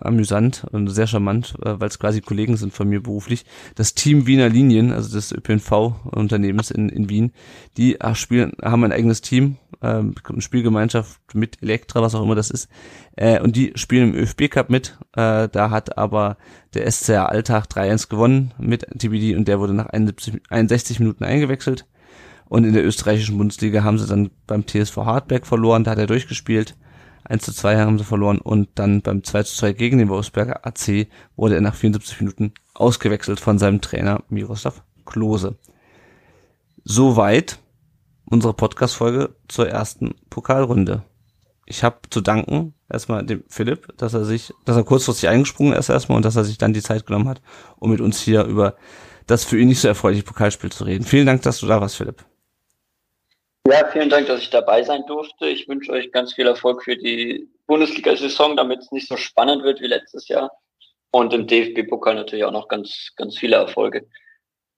äh, 0.01 0.07
amüsant 0.07 0.65
und 0.71 0.87
sehr 0.87 1.07
charmant, 1.07 1.55
äh, 1.63 1.79
weil 1.79 1.89
es 1.89 1.99
quasi 1.99 2.21
Kollegen 2.21 2.57
sind 2.57 2.73
von 2.73 2.87
mir 2.87 3.01
beruflich, 3.01 3.45
das 3.75 3.93
Team 3.93 4.27
Wiener 4.27 4.49
Linien, 4.49 4.91
also 4.91 5.13
des 5.13 5.31
ÖPNV-Unternehmens 5.31 6.71
in, 6.71 6.89
in 6.89 7.09
Wien, 7.09 7.31
die 7.77 8.01
ach, 8.01 8.15
spielen, 8.15 8.53
haben 8.63 8.83
ein 8.83 8.91
eigenes 8.91 9.21
Team, 9.21 9.57
äh, 9.81 9.87
eine 9.87 10.13
Spielgemeinschaft 10.39 11.19
mit 11.33 11.61
Elektra, 11.61 12.01
was 12.01 12.15
auch 12.15 12.23
immer 12.23 12.35
das 12.35 12.49
ist, 12.49 12.69
äh, 13.15 13.39
und 13.39 13.55
die 13.55 13.73
spielen 13.75 14.13
im 14.13 14.19
ÖFB 14.19 14.49
Cup 14.49 14.69
mit, 14.69 14.97
äh, 15.13 15.47
da 15.49 15.69
hat 15.69 15.97
aber 15.97 16.37
der 16.73 16.89
SCR 16.91 17.29
Alltag 17.29 17.65
3-1 17.67 18.09
gewonnen 18.09 18.53
mit 18.59 18.85
TBD 18.97 19.35
und 19.35 19.47
der 19.47 19.59
wurde 19.59 19.73
nach 19.73 19.87
71, 19.87 20.41
61 20.49 20.99
Minuten 20.99 21.23
eingewechselt. 21.23 21.85
Und 22.47 22.63
in 22.63 22.73
der 22.73 22.85
österreichischen 22.85 23.37
Bundesliga 23.37 23.83
haben 23.83 23.97
sie 23.97 24.07
dann 24.07 24.31
beim 24.47 24.65
TSV 24.67 24.97
Hartberg 24.97 25.47
verloren, 25.47 25.83
da 25.83 25.91
hat 25.91 25.97
er 25.97 26.07
durchgespielt. 26.07 26.75
1 27.25 27.43
zu 27.43 27.53
2 27.53 27.77
haben 27.77 27.97
sie 27.97 28.03
verloren 28.03 28.37
und 28.37 28.69
dann 28.75 29.01
beim 29.01 29.23
2 29.23 29.43
zu 29.43 29.57
2 29.57 29.73
gegen 29.73 29.97
den 29.97 30.09
Wolfsberger 30.09 30.65
AC 30.65 31.07
wurde 31.35 31.55
er 31.55 31.61
nach 31.61 31.73
74 31.73 32.21
Minuten 32.21 32.53
ausgewechselt 32.75 33.39
von 33.39 33.57
seinem 33.57 33.81
Trainer 33.81 34.23
Miroslav 34.29 34.83
Klose. 35.05 35.57
Soweit 36.83 37.59
unsere 38.25 38.53
Podcast-Folge 38.53 39.35
zur 39.47 39.67
ersten 39.67 40.15
Pokalrunde. 40.29 41.03
Ich 41.65 41.83
habe 41.83 41.97
zu 42.11 42.21
danken 42.21 42.75
erstmal 42.89 43.25
dem 43.25 43.43
Philipp, 43.47 43.97
dass 43.97 44.13
er 44.13 44.23
sich, 44.23 44.53
dass 44.65 44.77
er 44.77 44.83
kurzfristig 44.83 45.29
eingesprungen 45.29 45.73
ist 45.73 45.89
erstmal 45.89 46.17
und 46.17 46.25
dass 46.25 46.35
er 46.35 46.43
sich 46.43 46.59
dann 46.59 46.73
die 46.73 46.81
Zeit 46.83 47.07
genommen 47.07 47.27
hat, 47.27 47.41
um 47.77 47.89
mit 47.89 48.01
uns 48.01 48.21
hier 48.21 48.43
über 48.43 48.75
das 49.25 49.43
für 49.43 49.59
ihn 49.59 49.69
nicht 49.69 49.79
so 49.79 49.87
erfreuliche 49.87 50.23
Pokalspiel 50.23 50.71
zu 50.71 50.83
reden. 50.83 51.05
Vielen 51.05 51.25
Dank, 51.25 51.41
dass 51.41 51.59
du 51.59 51.65
da 51.65 51.81
warst, 51.81 51.95
Philipp. 51.95 52.23
Ja, 53.67 53.87
vielen 53.91 54.09
Dank, 54.09 54.27
dass 54.27 54.41
ich 54.41 54.51
dabei 54.51 54.83
sein 54.83 55.05
durfte. 55.07 55.47
Ich 55.47 55.67
wünsche 55.67 55.91
euch 55.91 56.11
ganz 56.11 56.33
viel 56.33 56.45
Erfolg 56.45 56.83
für 56.83 56.95
die 56.95 57.49
Bundesliga-Saison, 57.65 58.55
damit 58.55 58.81
es 58.81 58.91
nicht 58.91 59.07
so 59.07 59.17
spannend 59.17 59.63
wird 59.63 59.81
wie 59.81 59.87
letztes 59.87 60.27
Jahr. 60.27 60.51
Und 61.11 61.33
im 61.33 61.47
DFB-Pokal 61.47 62.13
natürlich 62.13 62.45
auch 62.45 62.51
noch 62.51 62.67
ganz, 62.67 63.11
ganz 63.15 63.37
viele 63.37 63.55
Erfolge. 63.55 64.07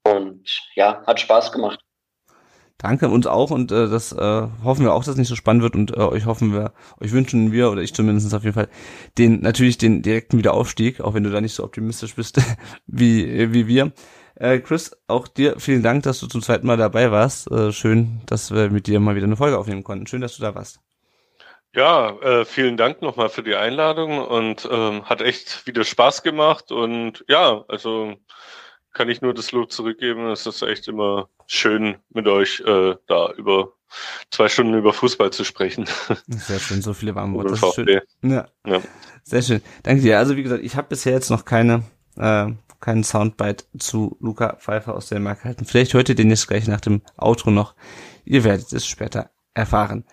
Und 0.06 0.48
ja, 0.76 1.04
hat 1.06 1.20
Spaß 1.20 1.52
gemacht. 1.52 1.82
Danke 2.78 3.10
uns 3.10 3.26
auch 3.26 3.50
und 3.50 3.72
äh, 3.72 3.90
das 3.90 4.12
äh, 4.12 4.48
hoffen 4.64 4.86
wir 4.86 4.94
auch, 4.94 5.00
dass 5.00 5.14
es 5.14 5.18
nicht 5.18 5.30
so 5.30 5.36
spannend 5.36 5.64
wird 5.64 5.76
und 5.76 5.98
äh, 5.98 6.00
euch 6.00 6.28
hoffen 6.28 6.54
wir, 6.54 6.74
euch 7.02 7.12
wünschen 7.12 7.52
wir 7.52 7.72
oder 7.72 7.82
ich 7.82 7.96
zumindest 7.96 8.32
auf 8.36 8.44
jeden 8.44 8.54
Fall 8.54 8.70
den 9.18 9.42
natürlich 9.42 9.80
den 9.80 10.04
direkten 10.04 10.38
Wiederaufstieg, 10.38 11.02
auch 11.02 11.16
wenn 11.16 11.24
du 11.24 11.32
da 11.32 11.42
nicht 11.42 11.56
so 11.56 11.64
optimistisch 11.64 12.16
bist 12.16 12.40
wie 12.86 13.52
wie 13.52 13.66
wir. 13.66 13.94
Äh, 14.40 14.60
Chris, 14.60 14.96
auch 15.08 15.28
dir 15.28 15.60
vielen 15.60 15.82
Dank, 15.82 16.04
dass 16.04 16.20
du 16.20 16.28
zum 16.28 16.42
zweiten 16.42 16.68
Mal 16.68 16.78
dabei 16.78 17.12
warst. 17.12 17.50
Äh, 17.52 17.72
schön, 17.72 18.22
dass 18.28 18.52
wir 18.52 18.70
mit 18.70 18.88
dir 18.88 19.00
mal 19.00 19.16
wieder 19.16 19.26
eine 19.26 19.36
Folge 19.36 19.58
aufnehmen 19.58 19.84
konnten. 19.84 20.06
Schön, 20.06 20.22
dass 20.22 20.36
du 20.38 20.44
da 20.44 20.54
warst. 20.54 20.80
Ja, 21.74 22.12
äh, 22.22 22.46
vielen 22.46 22.78
Dank 22.78 23.02
nochmal 23.02 23.30
für 23.30 23.44
die 23.44 23.56
Einladung 23.56 24.20
und 24.20 24.68
ähm, 24.72 25.06
hat 25.06 25.22
echt 25.22 25.66
wieder 25.68 25.84
Spaß 25.84 26.24
gemacht 26.24 26.72
und 26.72 27.24
ja, 27.28 27.64
also 27.68 28.16
kann 28.94 29.10
ich 29.10 29.22
nur 29.22 29.34
das 29.34 29.52
Lob 29.52 29.72
zurückgeben. 29.72 30.28
Es 30.28 30.46
ist 30.46 30.62
echt 30.62 30.88
immer 30.88 31.30
schön 31.46 31.98
mit 32.10 32.28
euch 32.28 32.62
äh, 32.62 32.96
da 33.08 33.32
über 33.34 33.74
zwei 34.32 34.50
Stunden 34.50 34.74
über 34.76 34.94
Fußball 34.94 35.32
zu 35.32 35.44
sprechen. 35.44 35.86
Sehr 36.28 36.60
schön, 36.60 36.82
so 36.82 36.94
viele 36.94 37.14
warme 37.16 37.36
Worte. 37.36 37.52
Das 37.52 37.64
ist 37.64 37.76
schön. 37.76 38.02
Ja. 38.24 38.48
ja. 38.66 38.82
Sehr 39.24 39.42
schön. 39.42 39.62
Danke 39.84 40.02
dir. 40.02 40.18
Also 40.18 40.36
wie 40.36 40.44
gesagt, 40.44 40.64
ich 40.64 40.76
habe 40.76 40.88
bisher 40.88 41.14
jetzt 41.14 41.30
noch 41.30 41.46
keine 41.46 41.84
äh, 42.18 42.48
keinen 42.80 43.04
Soundbite 43.04 43.66
zu 43.78 44.18
Luca 44.20 44.56
Pfeiffer 44.60 44.96
aus 44.96 45.10
Dänemark 45.10 45.44
halten. 45.44 45.66
Vielleicht 45.66 45.94
hört 45.94 46.10
ihr 46.10 46.16
den 46.16 46.30
jetzt 46.30 46.48
gleich 46.48 46.68
nach 46.68 46.82
dem 46.82 47.02
Outro 47.18 47.52
noch. 47.52 47.76
Ihr 48.26 48.44
werdet 48.44 48.72
es 48.74 48.86
später 48.86 49.32
erfahren. 49.54 50.06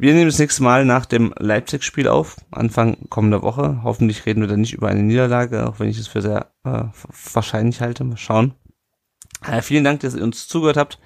Wir 0.00 0.14
nehmen 0.14 0.26
das 0.26 0.38
nächste 0.38 0.62
Mal 0.62 0.84
nach 0.84 1.06
dem 1.06 1.34
Leipzig-Spiel 1.36 2.06
auf, 2.06 2.36
Anfang 2.52 3.08
kommender 3.08 3.42
Woche. 3.42 3.80
Hoffentlich 3.82 4.26
reden 4.26 4.40
wir 4.40 4.46
dann 4.46 4.60
nicht 4.60 4.74
über 4.74 4.86
eine 4.86 5.02
Niederlage, 5.02 5.66
auch 5.66 5.80
wenn 5.80 5.88
ich 5.88 5.98
es 5.98 6.06
für 6.06 6.22
sehr 6.22 6.52
äh, 6.64 6.84
wahrscheinlich 7.32 7.80
halte. 7.80 8.04
Mal 8.04 8.16
schauen. 8.16 8.54
Äh, 9.44 9.60
vielen 9.60 9.82
Dank, 9.82 10.00
dass 10.00 10.14
ihr 10.14 10.22
uns 10.22 10.46
zugehört 10.46 10.76
habt. 10.76 11.00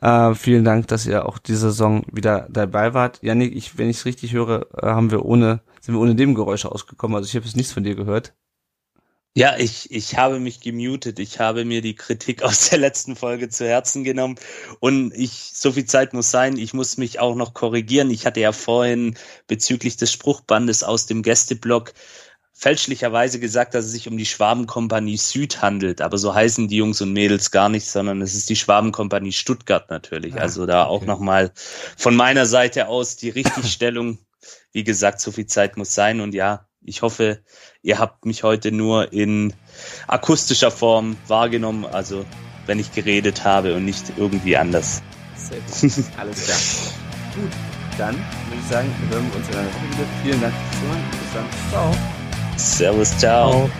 Äh, 0.00 0.34
vielen 0.34 0.64
Dank, 0.64 0.88
dass 0.88 1.06
ihr 1.06 1.26
auch 1.26 1.36
diese 1.36 1.70
Saison 1.70 2.02
wieder 2.10 2.48
dabei 2.50 2.94
wart. 2.94 3.22
Janik, 3.22 3.54
ich, 3.54 3.76
wenn 3.76 3.90
ich 3.90 3.98
es 3.98 4.04
richtig 4.06 4.32
höre, 4.32 4.66
äh, 4.82 4.86
haben 4.86 5.10
wir 5.10 5.24
ohne, 5.24 5.60
sind 5.82 5.94
wir 5.94 6.00
ohne 6.00 6.14
Nebengeräusche 6.14 6.72
ausgekommen. 6.72 7.16
Also 7.16 7.28
ich 7.28 7.36
habe 7.36 7.44
jetzt 7.44 7.56
nichts 7.56 7.72
von 7.72 7.84
dir 7.84 7.94
gehört. 7.94 8.34
Ja, 9.36 9.56
ich, 9.58 9.90
ich 9.90 10.16
habe 10.16 10.38
mich 10.38 10.60
gemutet. 10.60 11.18
Ich 11.18 11.40
habe 11.40 11.64
mir 11.64 11.82
die 11.82 11.96
Kritik 11.96 12.42
aus 12.44 12.70
der 12.70 12.78
letzten 12.78 13.16
Folge 13.16 13.48
zu 13.48 13.66
Herzen 13.66 14.04
genommen. 14.04 14.36
Und 14.78 15.12
ich, 15.12 15.50
so 15.54 15.72
viel 15.72 15.86
Zeit 15.86 16.12
muss 16.12 16.30
sein, 16.30 16.56
ich 16.56 16.72
muss 16.72 16.96
mich 16.98 17.18
auch 17.18 17.34
noch 17.34 17.52
korrigieren. 17.52 18.10
Ich 18.10 18.26
hatte 18.26 18.40
ja 18.40 18.52
vorhin 18.52 19.16
bezüglich 19.48 19.96
des 19.96 20.12
Spruchbandes 20.12 20.84
aus 20.84 21.06
dem 21.06 21.22
Gästeblock 21.22 21.94
fälschlicherweise 22.56 23.40
gesagt, 23.40 23.74
dass 23.74 23.86
es 23.86 23.90
sich 23.90 24.06
um 24.06 24.16
die 24.16 24.24
Schwabenkompanie 24.24 25.16
Süd 25.16 25.60
handelt. 25.60 26.00
Aber 26.00 26.16
so 26.16 26.32
heißen 26.32 26.68
die 26.68 26.76
Jungs 26.76 27.00
und 27.00 27.12
Mädels 27.12 27.50
gar 27.50 27.68
nicht, 27.68 27.86
sondern 27.86 28.22
es 28.22 28.34
ist 28.34 28.48
die 28.48 28.56
Schwabenkompanie 28.56 29.32
Stuttgart 29.32 29.90
natürlich. 29.90 30.34
Ah, 30.36 30.42
also 30.42 30.64
da 30.64 30.84
okay. 30.84 30.90
auch 30.90 31.06
nochmal 31.06 31.50
von 31.96 32.14
meiner 32.14 32.46
Seite 32.46 32.86
aus 32.86 33.16
die 33.16 33.30
Richtigstellung. 33.30 34.18
Wie 34.72 34.84
gesagt, 34.84 35.20
so 35.20 35.32
viel 35.32 35.46
Zeit 35.46 35.76
muss 35.76 35.94
sein. 35.94 36.20
Und 36.20 36.34
ja, 36.34 36.68
ich 36.84 37.02
hoffe, 37.02 37.40
ihr 37.82 37.98
habt 37.98 38.26
mich 38.26 38.42
heute 38.42 38.72
nur 38.72 39.12
in 39.12 39.52
akustischer 40.06 40.70
Form 40.70 41.16
wahrgenommen, 41.26 41.84
also 41.84 42.24
wenn 42.66 42.78
ich 42.78 42.92
geredet 42.92 43.44
habe 43.44 43.74
und 43.74 43.84
nicht 43.84 44.12
irgendwie 44.16 44.56
anders. 44.56 45.02
Sehr 45.36 45.58
gut. 45.58 46.04
Alles 46.18 46.44
klar. 46.44 46.58
gut, 47.34 47.52
dann 47.98 48.14
würde 48.14 48.60
ich 48.60 48.70
sagen, 48.70 48.94
hören 49.10 49.30
wir 49.30 49.36
uns 49.36 49.48
in 49.48 49.54
einer 49.54 49.68
Woche 49.68 49.90
wieder. 49.90 50.06
Vielen 50.22 50.40
Dank 50.40 50.54
fürs 50.54 50.80
Zuhören. 50.80 51.02
Bis 51.10 51.32
dann. 51.34 51.70
Ciao. 51.70 51.96
Servus, 52.56 53.18
ciao. 53.18 53.50
ciao. 53.50 53.70